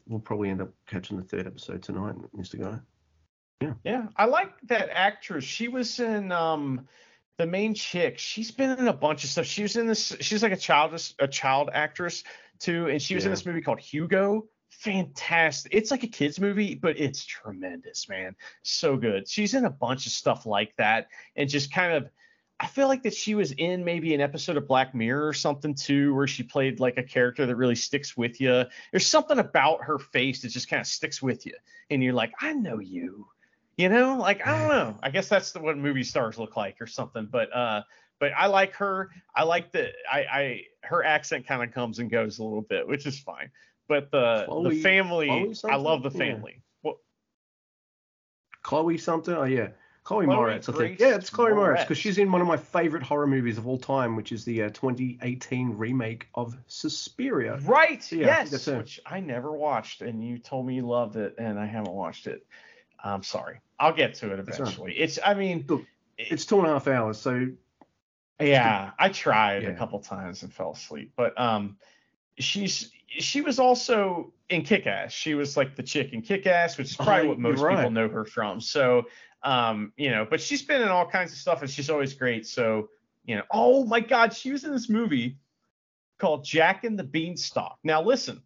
We'll 0.06 0.20
probably 0.20 0.50
end 0.50 0.62
up 0.62 0.74
catching 0.86 1.16
the 1.16 1.24
third 1.24 1.48
episode 1.48 1.82
tonight, 1.82 2.16
Mr. 2.38 2.60
Guy. 2.60 2.78
Yeah, 3.62 3.74
Yeah. 3.86 4.08
I 4.18 4.26
like 4.26 4.52
that 4.68 4.90
actress. 4.92 5.46
She 5.46 5.70
was 5.70 5.98
in 6.02 6.34
um 6.34 6.86
the 7.38 7.48
main 7.48 7.74
chick. 7.74 8.18
She's 8.18 8.52
been 8.52 8.72
in 8.72 8.90
a 8.90 8.94
bunch 8.94 9.24
of 9.24 9.30
stuff. 9.30 9.46
She 9.46 9.62
was 9.62 9.78
in 9.78 9.88
this. 9.88 10.14
She's 10.20 10.44
like 10.44 10.52
a 10.52 10.58
child 10.58 11.02
a 11.20 11.28
child 11.28 11.70
actress 11.72 12.26
too, 12.60 12.88
and 12.88 13.02
she 13.02 13.16
was 13.16 13.24
in 13.24 13.32
this 13.32 13.46
movie 13.46 13.62
called 13.62 13.80
Hugo. 13.80 14.50
Fantastic. 14.70 15.74
It's 15.74 15.92
like 15.92 16.04
a 16.04 16.08
kids 16.08 16.40
movie, 16.40 16.76
but 16.76 17.00
it's 17.00 17.26
tremendous, 17.26 18.08
man. 18.08 18.36
So 18.64 18.96
good. 18.96 19.28
She's 19.28 19.54
in 19.54 19.66
a 19.66 19.70
bunch 19.70 20.06
of 20.06 20.12
stuff 20.12 20.46
like 20.46 20.76
that, 20.78 21.08
and 21.36 21.50
just 21.50 21.72
kind 21.72 21.94
of. 21.94 22.10
I 22.60 22.66
feel 22.66 22.88
like 22.88 23.04
that 23.04 23.14
she 23.14 23.36
was 23.36 23.52
in 23.52 23.86
maybe 23.86 24.16
an 24.16 24.22
episode 24.22 24.58
of 24.58 24.68
Black 24.68 24.96
Mirror 24.96 25.28
or 25.28 25.34
something 25.34 25.76
too, 25.76 26.16
where 26.16 26.26
she 26.26 26.42
played 26.42 26.80
like 26.80 26.98
a 26.98 27.04
character 27.04 27.46
that 27.46 27.56
really 27.56 27.76
sticks 27.76 28.18
with 28.18 28.42
you. 28.42 28.64
There's 28.92 29.06
something 29.06 29.38
about 29.38 29.84
her 29.84 30.00
face 30.00 30.42
that 30.42 30.50
just 30.50 30.68
kind 30.68 30.80
of 30.80 30.88
sticks 30.88 31.22
with 31.22 31.46
you, 31.46 31.54
and 31.92 32.04
you're 32.04 32.14
like, 32.14 32.34
I 32.42 32.54
know 32.54 32.80
you. 32.80 33.28
You 33.78 33.90
know, 33.90 34.18
like 34.18 34.46
I 34.46 34.60
don't 34.60 34.70
know. 34.70 35.00
I 35.04 35.12
guess 35.12 35.30
that's 35.30 35.54
what 35.54 35.78
movie 35.78 36.04
stars 36.04 36.40
look 36.40 36.58
like 36.58 36.82
or 36.82 36.88
something. 36.88 37.28
But 37.32 37.56
uh, 37.56 37.84
but 38.20 38.32
I 38.36 38.48
like 38.48 38.74
her. 38.76 39.12
I 39.36 39.44
like 39.44 39.72
the 39.72 39.92
I 40.12 40.20
I 40.20 40.62
her 40.82 41.04
accent 41.04 41.46
kind 41.46 41.64
of 41.64 41.72
comes 41.72 42.00
and 42.00 42.10
goes 42.10 42.40
a 42.40 42.44
little 42.44 42.64
bit, 42.64 42.88
which 42.88 43.06
is 43.06 43.20
fine. 43.20 43.52
But 43.88 44.12
the 44.12 44.46
Chloe- 44.48 44.76
the 44.76 44.82
family, 44.84 45.54
I 45.64 45.76
love 45.76 46.04
the 46.04 46.10
Yeah. 46.12 46.18
family. 46.18 46.62
Chloe 48.64 48.98
something? 48.98 49.34
Oh 49.34 49.44
yeah, 49.44 49.70
Chloe, 50.04 50.26
Chloe 50.26 50.36
Moretz. 50.36 50.68
I 50.74 50.78
think. 50.78 51.00
Yeah, 51.00 51.16
it's 51.16 51.30
Chloe 51.30 51.52
Moretz 51.52 51.82
because 51.82 51.98
she's 51.98 52.18
in 52.18 52.32
one 52.32 52.42
of 52.42 52.48
my 52.48 52.58
favorite 52.58 53.04
horror 53.04 53.28
movies 53.28 53.58
of 53.58 53.66
all 53.66 53.78
time, 53.78 54.16
which 54.18 54.32
is 54.34 54.44
the 54.44 54.64
uh, 54.64 54.70
2018 54.70 55.78
remake 55.78 56.28
of 56.36 56.58
Suspiria. 56.68 57.60
right? 57.64 58.12
Yeah, 58.12 58.44
yes, 58.52 58.68
which 58.68 59.00
I 59.06 59.22
never 59.22 59.52
watched, 59.54 60.02
and 60.02 60.22
you 60.22 60.38
told 60.38 60.66
me 60.66 60.76
you 60.76 60.86
loved 60.88 61.16
it, 61.16 61.36
and 61.38 61.58
I 61.58 61.66
haven't 61.66 61.94
watched 61.94 62.28
it. 62.28 62.46
I'm 63.02 63.24
sorry. 63.24 63.60
I'll 63.80 63.94
get 63.94 64.16
to 64.16 64.26
it 64.28 64.32
all 64.32 64.38
right. 64.38 64.48
eventually. 64.60 64.94
It's 64.98 65.18
I 65.24 65.34
mean, 65.34 65.64
Look, 65.68 65.86
It's 66.18 66.46
two 66.46 66.58
and 66.58 66.68
a 66.68 66.72
half 66.72 66.88
hours, 66.88 67.18
so 67.20 67.48
Yeah, 68.40 68.92
I 69.00 69.10
tried 69.10 69.64
a 69.64 69.76
couple 69.76 70.00
times 70.00 70.44
and 70.44 70.52
fell 70.54 70.72
asleep. 70.72 71.14
But 71.16 71.40
um 71.40 71.78
she's 72.38 72.92
she 73.08 73.42
was 73.42 73.60
also 73.60 74.32
in 74.50 74.64
Kick 74.64 74.86
Ass. 74.88 75.12
She 75.12 75.34
was 75.34 75.58
like 75.58 75.76
the 75.76 75.84
chick 75.84 76.14
in 76.14 76.22
Kick 76.22 76.46
Ass, 76.46 76.78
which 76.78 76.92
is 76.92 76.96
probably 76.96 77.26
Oh, 77.26 77.30
what 77.30 77.40
most 77.40 77.60
you're 77.60 77.70
people 77.70 77.92
know 77.92 78.10
her 78.10 78.26
from. 78.26 78.62
So 78.62 79.06
um, 79.44 79.94
you 79.98 80.10
know, 80.12 80.26
but 80.30 80.42
she's 80.42 80.64
been 80.64 80.82
in 80.82 80.90
all 80.90 81.08
kinds 81.08 81.32
of 81.32 81.38
stuff 81.38 81.62
and 81.62 81.70
she's 81.70 81.90
always 81.90 82.14
great. 82.14 82.46
So, 82.48 82.90
you 83.26 83.36
know, 83.36 83.44
oh 83.52 83.86
my 83.86 84.00
god, 84.00 84.34
she 84.34 84.52
was 84.52 84.64
in 84.64 84.72
this 84.72 84.90
movie 84.90 85.38
called 86.18 86.44
Jack 86.44 86.84
and 86.84 86.98
the 86.98 87.04
Beanstalk. 87.04 87.78
Now 87.84 88.02
listen, 88.02 88.42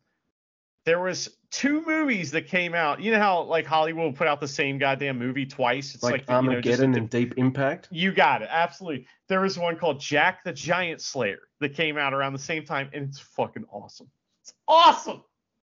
there 0.85 0.99
was 0.99 1.29
two 1.51 1.83
movies 1.85 2.31
that 2.31 2.47
came 2.47 2.73
out. 2.73 3.01
You 3.01 3.11
know 3.11 3.19
how 3.19 3.43
like 3.43 3.65
Hollywood 3.65 4.03
will 4.03 4.13
put 4.13 4.27
out 4.27 4.39
the 4.39 4.47
same 4.47 4.77
goddamn 4.77 5.19
movie 5.19 5.45
twice? 5.45 5.93
It's 5.93 6.03
like, 6.03 6.13
like, 6.13 6.21
you 6.21 6.27
know, 6.27 6.35
Armageddon 6.53 6.95
and 6.95 7.09
Deep 7.09 7.35
Impact. 7.37 7.87
you 7.91 8.11
got 8.11 8.41
it. 8.41 8.49
Absolutely. 8.51 9.05
There 9.27 9.41
was 9.41 9.57
one 9.57 9.75
called 9.77 9.99
Jack 9.99 10.43
the 10.43 10.53
Giant 10.53 11.01
Slayer 11.01 11.39
that 11.59 11.75
came 11.75 11.97
out 11.97 12.13
around 12.13 12.33
the 12.33 12.39
same 12.39 12.63
time, 12.65 12.89
and 12.93 13.05
it's 13.09 13.19
fucking 13.19 13.65
awesome. 13.71 14.09
It's 14.43 14.53
awesome. 14.67 15.23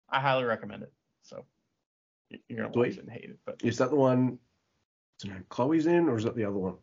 I 0.09 0.21
highly 0.21 0.45
recommend 0.45 0.83
it. 0.83 0.93
So 1.23 1.45
you're 2.49 2.59
gonna 2.59 2.69
watch 2.69 2.75
Sweet. 2.75 2.99
it 2.99 3.03
and 3.05 3.11
hate 3.11 3.31
it, 3.31 3.39
but 3.45 3.61
Is 3.63 3.79
that 3.79 3.91
the 3.91 3.97
one? 3.97 4.39
I 5.25 5.29
don't 5.29 5.37
know, 5.39 5.43
Chloe's 5.49 5.87
in, 5.87 6.09
or 6.09 6.17
is 6.17 6.25
that 6.25 6.35
the 6.37 6.45
other 6.45 6.59
one? 6.59 6.75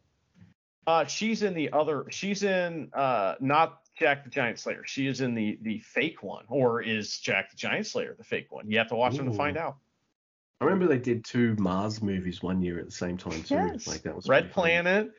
uh, 0.88 1.06
she's 1.06 1.44
in 1.44 1.54
the 1.54 1.72
other. 1.72 2.06
She's 2.10 2.44
in 2.44 2.90
uh, 2.94 3.36
not 3.40 3.83
Jack 3.98 4.24
the 4.24 4.30
Giant 4.30 4.60
Slayer. 4.60 4.84
She 4.86 5.08
is 5.08 5.22
in 5.22 5.36
the 5.36 5.58
the 5.62 5.80
fake 5.80 6.24
one, 6.24 6.46
or 6.50 6.82
is 6.82 7.20
Jack 7.20 7.52
the 7.52 7.56
Giant 7.58 7.86
Slayer 7.88 8.16
the 8.18 8.24
fake 8.24 8.52
one? 8.52 8.70
You 8.70 8.78
have 8.80 8.90
to 8.90 8.96
watch 8.96 9.16
them 9.16 9.30
to 9.30 9.38
find 9.38 9.58
out. 9.58 9.78
I 10.62 10.66
remember 10.66 10.88
they 10.88 10.98
did 11.00 11.26
two 11.26 11.56
Mars 11.58 12.02
movies 12.02 12.42
one 12.42 12.62
year 12.62 12.80
at 12.80 12.86
the 12.86 12.92
same 12.92 13.18
time 13.18 13.44
too. 13.44 13.56
Yes. 13.56 13.86
Like 13.88 14.02
that 14.04 14.16
was 14.16 14.28
Red 14.28 14.52
pretty 14.52 14.54
funny. 14.54 14.72
Planet 14.72 15.12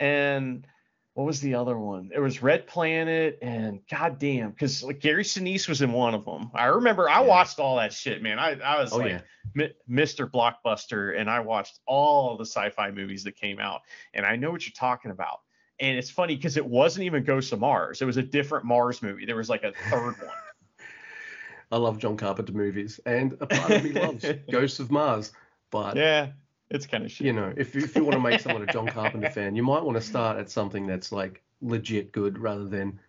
and 0.00 0.66
what 1.14 1.24
was 1.26 1.40
the 1.40 1.54
other 1.54 1.78
one? 1.78 2.10
It 2.12 2.18
was 2.18 2.42
Red 2.42 2.66
Planet 2.66 3.38
and 3.40 3.78
goddamn, 3.88 4.50
because 4.50 4.82
like 4.82 4.98
Gary 4.98 5.22
Sinise 5.22 5.68
was 5.68 5.80
in 5.80 5.92
one 5.92 6.12
of 6.12 6.24
them. 6.24 6.50
I 6.54 6.66
remember 6.66 7.08
I 7.08 7.20
Yeah. 7.20 7.28
watched 7.28 7.60
all 7.60 7.76
that 7.76 7.92
shit, 7.92 8.20
man. 8.20 8.40
I, 8.40 8.58
I 8.60 8.80
was 8.80 8.92
Oh 8.92 8.96
like 8.98 9.10
yeah, 9.12 9.20
Mi- 9.54 9.74
Mr. 9.88 10.28
Blockbuster, 10.28 11.16
and 11.18 11.30
I 11.30 11.38
watched 11.38 11.78
all 11.86 12.36
the 12.36 12.44
sci-fi 12.44 12.90
movies 12.90 13.22
that 13.24 13.36
came 13.36 13.60
out, 13.60 13.82
and 14.12 14.26
I 14.26 14.34
know 14.34 14.50
what 14.50 14.66
you're 14.66 14.72
talking 14.74 15.12
about. 15.12 15.42
And 15.80 15.98
it's 15.98 16.10
funny 16.10 16.36
because 16.36 16.56
it 16.56 16.64
wasn't 16.64 17.06
even 17.06 17.24
Ghosts 17.24 17.52
of 17.52 17.60
Mars. 17.60 18.00
It 18.00 18.04
was 18.04 18.16
a 18.16 18.22
different 18.22 18.64
Mars 18.64 19.02
movie. 19.02 19.26
There 19.26 19.36
was 19.36 19.48
like 19.48 19.64
a 19.64 19.72
third 19.90 20.16
one. 20.18 20.30
I 21.72 21.76
love 21.76 21.98
John 21.98 22.16
Carpenter 22.16 22.52
movies, 22.52 23.00
and 23.04 23.32
a 23.40 23.46
part 23.46 23.70
of 23.70 23.84
me 23.84 23.90
loves 23.90 24.24
Ghosts 24.50 24.78
of 24.78 24.90
Mars. 24.92 25.32
But 25.70 25.96
Yeah, 25.96 26.28
it's 26.70 26.86
kind 26.86 27.04
of 27.04 27.10
shit. 27.10 27.26
you 27.26 27.32
know, 27.32 27.52
if 27.56 27.74
if 27.74 27.96
you 27.96 28.04
want 28.04 28.14
to 28.14 28.20
make 28.20 28.40
someone 28.40 28.62
a 28.62 28.72
John 28.72 28.86
Carpenter 28.86 29.30
fan, 29.30 29.56
you 29.56 29.64
might 29.64 29.82
want 29.82 29.96
to 29.96 30.02
start 30.02 30.38
at 30.38 30.48
something 30.50 30.86
that's 30.86 31.10
like 31.10 31.42
legit 31.60 32.12
good 32.12 32.38
rather 32.38 32.68
than 32.68 33.00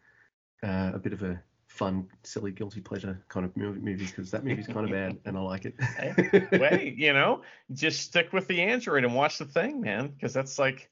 uh, 0.64 0.92
a 0.96 1.00
bit 1.00 1.14
of 1.14 1.22
a 1.22 1.40
fun, 1.68 2.08
silly, 2.24 2.52
guilty 2.52 2.80
pleasure 2.80 3.22
kind 3.28 3.46
of 3.46 3.56
movie 3.56 3.82
movie 3.82 4.06
because 4.06 4.32
that 4.32 4.44
movie's 4.46 4.66
kind 4.66 4.86
of 4.86 4.92
bad 4.92 5.18
and 5.26 5.38
I 5.38 5.42
like 5.42 5.66
it. 5.66 5.76
Hey, 5.80 6.48
Wait, 6.54 6.96
you 6.96 7.14
know, 7.14 7.42
just 7.74 8.02
stick 8.02 8.34
with 8.34 8.48
the 8.48 8.62
Android 8.62 9.04
and 9.04 9.14
watch 9.14 9.38
the 9.38 9.46
thing, 9.46 9.82
man, 9.82 10.08
because 10.08 10.34
that's 10.34 10.58
like 10.58 10.90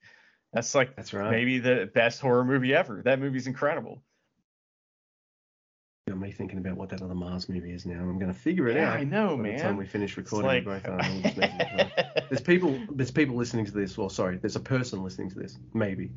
that's 0.53 0.73
like 0.75 0.95
That's 0.95 1.13
right. 1.13 1.31
maybe 1.31 1.59
the 1.59 1.89
best 1.93 2.21
horror 2.21 2.43
movie 2.45 2.73
ever. 2.73 3.01
That 3.03 3.19
movie's 3.19 3.47
incredible. 3.47 4.01
Got 6.07 6.19
me 6.19 6.31
thinking 6.31 6.57
about 6.59 6.75
what 6.75 6.89
that 6.89 7.01
other 7.01 7.15
Mars 7.15 7.47
movie 7.47 7.71
is 7.71 7.85
now. 7.85 7.95
I'm 7.99 8.19
going 8.19 8.31
to 8.31 8.37
figure 8.37 8.67
it 8.67 8.75
Yeah, 8.75 8.91
out 8.91 8.99
I 8.99 9.03
know, 9.05 9.37
by 9.37 9.43
the 9.51 9.57
time 9.57 9.65
man. 9.67 9.77
we 9.77 9.85
finish 9.85 10.17
recording. 10.17 10.47
like- 10.47 10.65
both, 10.65 10.83
we'll 10.87 11.21
just 11.21 11.37
message 11.37 11.61
each 11.61 11.79
other. 11.79 12.21
There's 12.29 12.41
people, 12.41 12.77
there's 12.91 13.11
people 13.11 13.35
listening 13.35 13.65
to 13.65 13.71
this. 13.71 13.97
Or 13.97 14.09
sorry, 14.11 14.37
there's 14.37 14.57
a 14.57 14.59
person 14.61 15.01
listening 15.01 15.29
to 15.29 15.39
this, 15.39 15.57
maybe, 15.73 16.11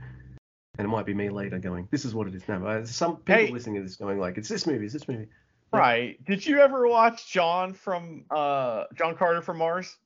and 0.78 0.84
it 0.86 0.88
might 0.88 1.06
be 1.06 1.14
me 1.14 1.30
later 1.30 1.58
going, 1.60 1.86
"This 1.92 2.04
is 2.04 2.14
what 2.14 2.26
it 2.26 2.34
is 2.34 2.46
now." 2.48 2.58
But 2.58 2.72
there's 2.74 2.90
some 2.94 3.16
people 3.18 3.46
Hey. 3.46 3.50
listening 3.52 3.76
to 3.76 3.82
this 3.82 3.96
going 3.96 4.18
like, 4.18 4.38
"It's 4.38 4.48
this 4.48 4.66
movie, 4.66 4.84
it's 4.86 4.92
this 4.94 5.06
movie." 5.08 5.28
Right. 5.72 6.22
Did 6.24 6.44
you 6.46 6.58
ever 6.60 6.88
watch 6.88 7.30
John 7.30 7.72
from 7.74 8.24
uh 8.30 8.84
John 8.94 9.14
Carter 9.16 9.40
from 9.42 9.58
Mars? 9.58 9.96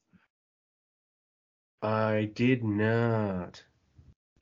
I 1.82 2.30
did 2.34 2.62
not. 2.64 3.62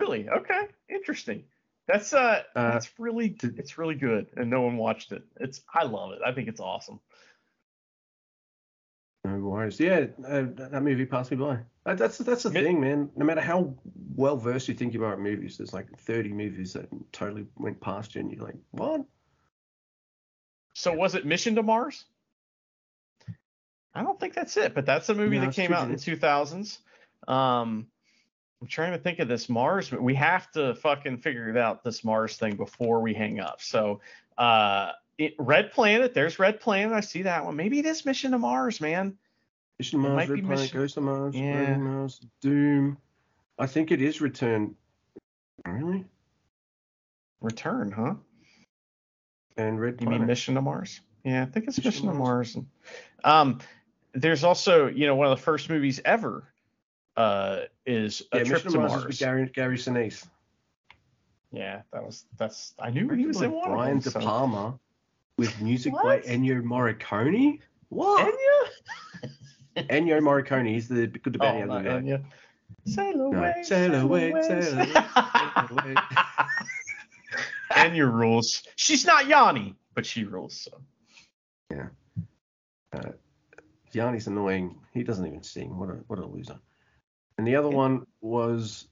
Really? 0.00 0.28
Okay. 0.28 0.68
Interesting. 0.88 1.44
That's 1.86 2.12
uh, 2.12 2.42
Uh, 2.54 2.72
that's 2.72 2.98
really 2.98 3.36
it's 3.42 3.78
really 3.78 3.94
good, 3.94 4.28
and 4.36 4.50
no 4.50 4.60
one 4.60 4.76
watched 4.76 5.12
it. 5.12 5.22
It's 5.40 5.62
I 5.72 5.84
love 5.84 6.12
it. 6.12 6.20
I 6.24 6.32
think 6.32 6.48
it's 6.48 6.60
awesome. 6.60 7.00
No 9.24 9.36
worries. 9.38 9.80
Yeah, 9.80 10.06
uh, 10.26 10.44
that 10.54 10.82
movie 10.82 11.06
passed 11.06 11.30
me 11.30 11.38
by. 11.38 11.58
Uh, 11.84 11.94
That's 11.94 12.18
that's 12.18 12.44
the 12.44 12.50
Mi- 12.50 12.62
thing, 12.62 12.80
man. 12.80 13.10
No 13.16 13.24
matter 13.24 13.40
how 13.40 13.74
well 14.14 14.36
versed 14.36 14.68
you 14.68 14.74
think 14.74 14.94
you 14.94 15.02
are 15.04 15.14
at 15.14 15.18
movies, 15.18 15.56
there's 15.56 15.72
like 15.72 15.88
30 15.98 16.32
movies 16.32 16.74
that 16.74 16.88
totally 17.12 17.46
went 17.56 17.80
past 17.80 18.14
you, 18.14 18.20
and 18.20 18.30
you're 18.32 18.44
like, 18.44 18.56
"What?" 18.70 19.04
So 20.74 20.92
was 20.92 21.14
it 21.14 21.26
Mission 21.26 21.56
to 21.56 21.62
Mars? 21.62 22.04
I 23.94 24.02
don't 24.02 24.20
think 24.20 24.34
that's 24.34 24.56
it, 24.56 24.74
but 24.74 24.86
that's 24.86 25.08
a 25.08 25.14
movie 25.14 25.38
No, 25.38 25.46
that 25.46 25.54
came 25.54 25.72
out 25.72 25.86
in 25.86 25.92
the 25.92 25.98
2000s. 25.98 26.78
Um, 27.26 27.88
I'm 28.60 28.66
trying 28.68 28.92
to 28.92 28.98
think 28.98 29.18
of 29.20 29.28
this 29.28 29.48
Mars. 29.48 29.88
But 29.90 30.02
we 30.02 30.14
have 30.16 30.50
to 30.52 30.74
fucking 30.74 31.18
figure 31.18 31.56
out 31.58 31.84
this 31.84 32.02
Mars 32.04 32.36
thing 32.36 32.56
before 32.56 33.00
we 33.00 33.14
hang 33.14 33.40
up. 33.40 33.60
So, 33.62 34.00
uh, 34.36 34.92
it, 35.16 35.34
Red 35.38 35.72
Planet. 35.72 36.14
There's 36.14 36.38
Red 36.38 36.60
Planet. 36.60 36.92
I 36.92 37.00
see 37.00 37.22
that 37.22 37.44
one. 37.44 37.56
Maybe 37.56 37.78
it 37.78 37.86
is 37.86 38.04
Mission 38.04 38.32
to 38.32 38.38
Mars, 38.38 38.80
man. 38.80 39.16
Mission 39.78 40.00
It 40.00 40.02
Mars, 40.02 40.16
might 40.16 40.28
Red 40.28 40.34
be 40.36 40.42
Planet, 40.42 40.60
Mission- 40.60 40.78
Ghost 40.80 40.96
of 40.96 41.02
Mars, 41.04 41.34
Yeah. 41.36 41.76
Mars, 41.76 42.20
Doom. 42.40 42.98
I 43.58 43.66
think 43.66 43.90
it 43.92 44.02
is 44.02 44.20
Return. 44.20 44.74
Really? 45.64 46.04
Return, 47.40 47.90
huh? 47.92 48.14
And 49.56 49.80
Red 49.80 49.94
You 50.00 50.06
Planet. 50.06 50.20
mean 50.20 50.26
Mission 50.26 50.54
to 50.54 50.62
Mars? 50.62 51.00
Yeah, 51.24 51.42
I 51.42 51.46
think 51.46 51.66
it's 51.68 51.78
Mission 51.78 51.88
Mission, 51.90 52.06
to 52.06 52.12
to 52.12 52.18
Mars. 52.18 52.54
And, 52.56 52.66
um, 53.24 53.58
there's 54.14 54.42
also, 54.44 54.86
you 54.86 55.06
know, 55.06 55.14
one 55.16 55.30
of 55.30 55.36
the 55.36 55.42
first 55.44 55.68
movies 55.68 56.00
ever 56.04 56.44
uh, 57.16 57.62
is 57.88 58.22
A 58.32 58.38
yeah, 58.38 58.44
Trip 58.44 58.64
Mission 58.64 58.72
to 58.72 58.78
Mars, 58.78 58.92
Mars. 58.92 59.04
with 59.06 59.18
Gary, 59.18 59.50
Gary 59.52 59.76
Sinise. 59.78 60.26
Yeah, 61.50 61.82
that 61.92 62.04
was 62.04 62.24
that's. 62.36 62.74
I 62.78 62.90
knew 62.90 63.08
he 63.10 63.26
was 63.26 63.40
in 63.40 63.50
one 63.52 63.70
Brian. 63.70 63.98
De 64.00 64.10
so- 64.10 64.20
Palma 64.20 64.78
with 65.38 65.60
music 65.60 65.94
by 65.94 66.20
Ennio 66.20 66.62
Morricone. 66.62 67.60
What? 67.88 68.34
Enya? 68.34 69.30
Ennio 69.88 70.20
Morricone. 70.20 70.68
He's 70.68 70.88
the 70.88 71.06
good, 71.06 71.32
the 71.32 71.38
bad, 71.38 71.56
Oh, 71.56 71.60
the 71.60 71.66
not 71.66 71.86
ugly 71.86 72.10
guy. 72.10 72.16
Enya. 72.18 72.24
Sail 72.84 73.20
away, 73.22 73.62
Sail 73.64 73.94
away, 73.94 74.30
sail 74.42 74.74
away, 74.74 74.92
sail 74.92 75.68
away. 75.78 75.94
Enya 77.72 78.12
rules. 78.12 78.62
She's 78.76 79.04
not 79.06 79.26
Yanni, 79.26 79.74
but 79.94 80.04
she 80.06 80.24
rules. 80.24 80.68
So 80.68 81.80
Uh, 82.92 83.10
Yanni's 83.92 84.26
annoying. 84.26 84.74
He 84.92 85.02
doesn't 85.02 85.26
even 85.26 85.42
sing. 85.42 85.76
What 85.78 85.90
a 85.90 85.92
what 86.08 86.18
a 86.18 86.26
loser. 86.26 86.58
And 87.38 87.46
the 87.46 87.56
other 87.56 87.70
one 87.70 88.06
was. 88.20 88.88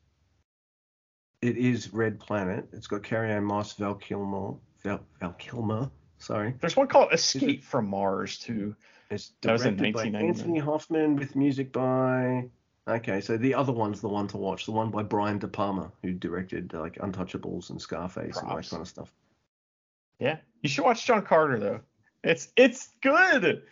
It 1.43 1.59
is 1.59 1.93
Red 1.93 2.19
Planet. 2.19 2.67
It's 2.73 2.87
got 2.87 3.03
Carrie 3.03 3.31
Ann 3.31 3.45
Moss, 3.45 3.75
Val 3.75 3.95
Kilmer, 3.95 4.55
Val, 4.83 5.01
Val 5.21 5.33
Kilmer. 5.35 5.91
Sorry. 6.19 6.55
there's 6.61 6.77
one 6.77 6.89
called 6.89 7.13
Escape 7.13 7.63
from 7.63 7.89
Mars 7.89 8.39
too. 8.39 8.75
It's 9.11 9.33
That 9.43 9.53
was 9.53 9.67
in 9.67 9.77
directed 9.77 9.95
by 9.95 10.05
1999. 10.05 10.29
Anthony 10.29 10.59
Hoffman 10.59 11.17
with 11.17 11.37
music 11.37 11.73
by. 11.73 12.49
Okay, 12.89 13.21
so 13.21 13.37
the 13.37 13.55
other 13.55 13.73
one's 13.73 14.01
the 14.01 14.09
one 14.09 14.29
to 14.29 14.37
watch. 14.37 14.65
The 14.65 14.73
one 14.73 14.91
by 14.91 15.03
Brian 15.03 15.39
De 15.39 15.49
Palma, 15.49 15.93
who 16.03 16.13
directed 16.13 16.73
like 16.73 16.97
Untouchables 16.97 17.71
and 17.71 17.81
Scarface 17.81 18.39
and 18.39 18.49
all 18.49 18.57
that 18.57 18.71
kind 18.71 18.81
of 18.81 18.89
stuff. 18.89 19.13
Yeah, 20.19 20.39
you 20.63 20.69
should 20.69 20.85
watch 20.85 21.05
John 21.05 21.23
Carter 21.23 21.59
though. 21.59 21.81
It's 22.25 22.49
it's 22.57 22.89
good. 23.03 23.63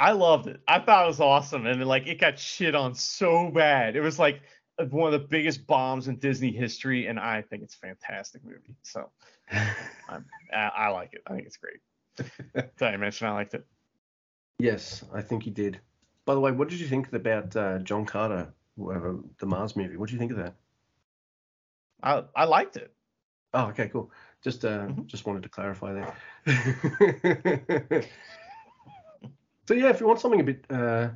I 0.00 0.12
loved 0.12 0.46
it. 0.46 0.60
I 0.66 0.80
thought 0.80 1.04
it 1.04 1.08
was 1.08 1.20
awesome, 1.20 1.66
and 1.66 1.84
like 1.86 2.06
it 2.06 2.18
got 2.18 2.38
shit 2.38 2.74
on 2.74 2.94
so 2.94 3.50
bad. 3.50 3.96
It 3.96 4.00
was 4.00 4.18
like 4.18 4.40
one 4.88 5.12
of 5.12 5.20
the 5.20 5.26
biggest 5.28 5.66
bombs 5.66 6.08
in 6.08 6.16
Disney 6.16 6.50
history, 6.52 7.06
and 7.06 7.20
I 7.20 7.42
think 7.42 7.62
it's 7.62 7.74
a 7.74 7.78
fantastic 7.78 8.42
movie. 8.42 8.74
So 8.82 9.10
I, 9.52 10.18
I 10.52 10.88
like 10.88 11.12
it. 11.12 11.22
I 11.26 11.34
think 11.34 11.46
it's 11.46 11.58
great. 11.58 11.80
Did 12.78 12.82
I 12.82 12.96
mention 12.96 13.26
I 13.26 13.32
liked 13.32 13.52
it? 13.54 13.66
yes, 14.58 15.04
I 15.12 15.20
think 15.20 15.42
he 15.42 15.50
did. 15.50 15.78
By 16.24 16.34
the 16.34 16.40
way, 16.40 16.50
what 16.52 16.68
did 16.68 16.80
you 16.80 16.86
think 16.86 17.12
about 17.12 17.54
uh, 17.56 17.78
John 17.80 18.06
Carter, 18.06 18.52
uh, 18.82 19.12
the 19.38 19.46
Mars 19.46 19.76
movie? 19.76 19.96
What 19.96 20.08
did 20.08 20.14
you 20.14 20.18
think 20.18 20.32
of 20.32 20.38
that? 20.38 20.54
I 22.02 22.24
I 22.34 22.44
liked 22.44 22.76
it. 22.76 22.94
Oh, 23.52 23.66
okay, 23.66 23.88
cool. 23.88 24.10
Just 24.42 24.64
uh, 24.64 24.86
Mhm. 24.86 25.06
just 25.06 25.26
wanted 25.26 25.42
to 25.42 25.48
clarify 25.50 25.92
that. 26.46 28.06
so 29.70 29.76
yeah, 29.76 29.88
if 29.90 30.00
you 30.00 30.06
want 30.08 30.18
something 30.18 30.40
a 30.40 30.42
bit. 30.44 30.64
Uh, 30.68 31.10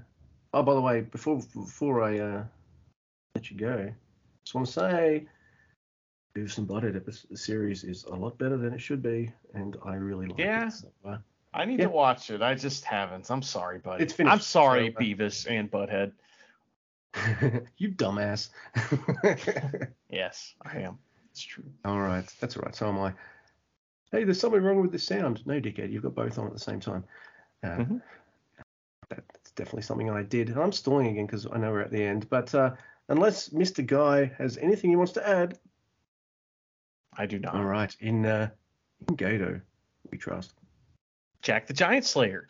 oh, 0.53 0.63
by 0.63 0.75
the 0.75 0.81
way, 0.81 1.01
before 1.01 1.41
before 1.55 2.05
I 2.05 2.21
uh, 2.21 2.45
let 3.35 3.51
you 3.51 3.57
go, 3.57 3.93
just 4.45 4.55
want 4.55 4.65
to 4.69 4.73
say, 4.73 5.27
Beavis 6.37 6.59
and 6.59 6.69
Butthead 6.69 6.95
episode, 6.95 7.37
series 7.37 7.83
is 7.83 8.05
a 8.05 8.15
lot 8.15 8.39
better 8.39 8.57
than 8.57 8.73
it 8.73 8.81
should 8.81 9.03
be, 9.03 9.33
and 9.55 9.77
I 9.85 9.95
really 9.97 10.27
like 10.29 10.39
Yeah. 10.39 10.69
it. 10.69 10.73
So, 10.73 11.19
I 11.53 11.65
need 11.65 11.81
Yeah. 11.81 11.87
to 11.87 11.91
watch 11.91 12.31
it. 12.31 12.43
I 12.43 12.55
just 12.55 12.85
haven't. 12.85 13.29
I'm 13.29 13.43
sorry, 13.43 13.79
buddy. 13.81 14.05
It's 14.05 14.13
finished, 14.13 14.33
I'm 14.33 14.41
sorry, 14.41 14.95
so, 14.97 15.01
Beavis 15.03 15.51
and 15.51 15.69
Butthead. 15.69 16.13
you 17.79 17.91
dumbass. 17.91 18.51
Yes, 20.09 20.55
I 20.63 20.79
am. 20.79 20.97
It's 21.33 21.43
true. 21.43 21.65
all 21.85 22.01
right, 22.01 22.25
that's 22.39 22.57
all 22.57 22.63
right. 22.63 22.77
So 22.77 22.89
am 22.89 23.01
I. 23.01 23.13
Hey, 24.13 24.23
there's 24.23 24.39
something 24.39 24.63
wrong 24.63 24.81
with 24.81 24.93
the 24.93 24.99
sound. 25.01 25.45
No, 25.45 25.61
dickhead, 25.61 25.91
you've 25.91 26.05
got 26.05 26.15
both 26.15 26.39
on 26.39 26.47
at 26.47 26.53
the 26.53 26.61
same 26.61 26.79
time. 26.79 27.03
Uh, 27.65 27.79
Mhm. 27.79 28.03
Definitely 29.57 29.83
something 29.83 30.11
I 30.11 30.23
did. 30.23 30.49
And 30.49 30.59
I'm 30.59 30.73
stalling 30.73 31.07
again 31.07 31.27
because 31.27 31.47
I 31.51 31.59
know 31.59 31.71
we're 31.71 31.81
at 31.81 31.91
the 31.91 32.03
end. 32.03 32.29
But 32.29 32.55
uh, 32.55 32.73
unless 33.09 33.51
Mr. 33.51 33.87
Guy 33.87 34.33
has 34.39 34.59
anything 34.59 34.91
he 34.91 34.97
wants 34.97 35.13
to 35.13 35.29
add, 35.29 35.59
I 37.17 37.27
do 37.27 37.39
not. 37.39 37.55
all 37.55 37.65
right, 37.65 37.95
in 38.01 38.27
uh, 38.27 38.51
in 39.09 39.17
Gedo, 39.17 39.61
we 40.11 40.19
trust. 40.19 40.55
Jack 41.43 41.67
the 41.67 41.75
Giant 41.75 42.05
Slayer. 42.05 42.49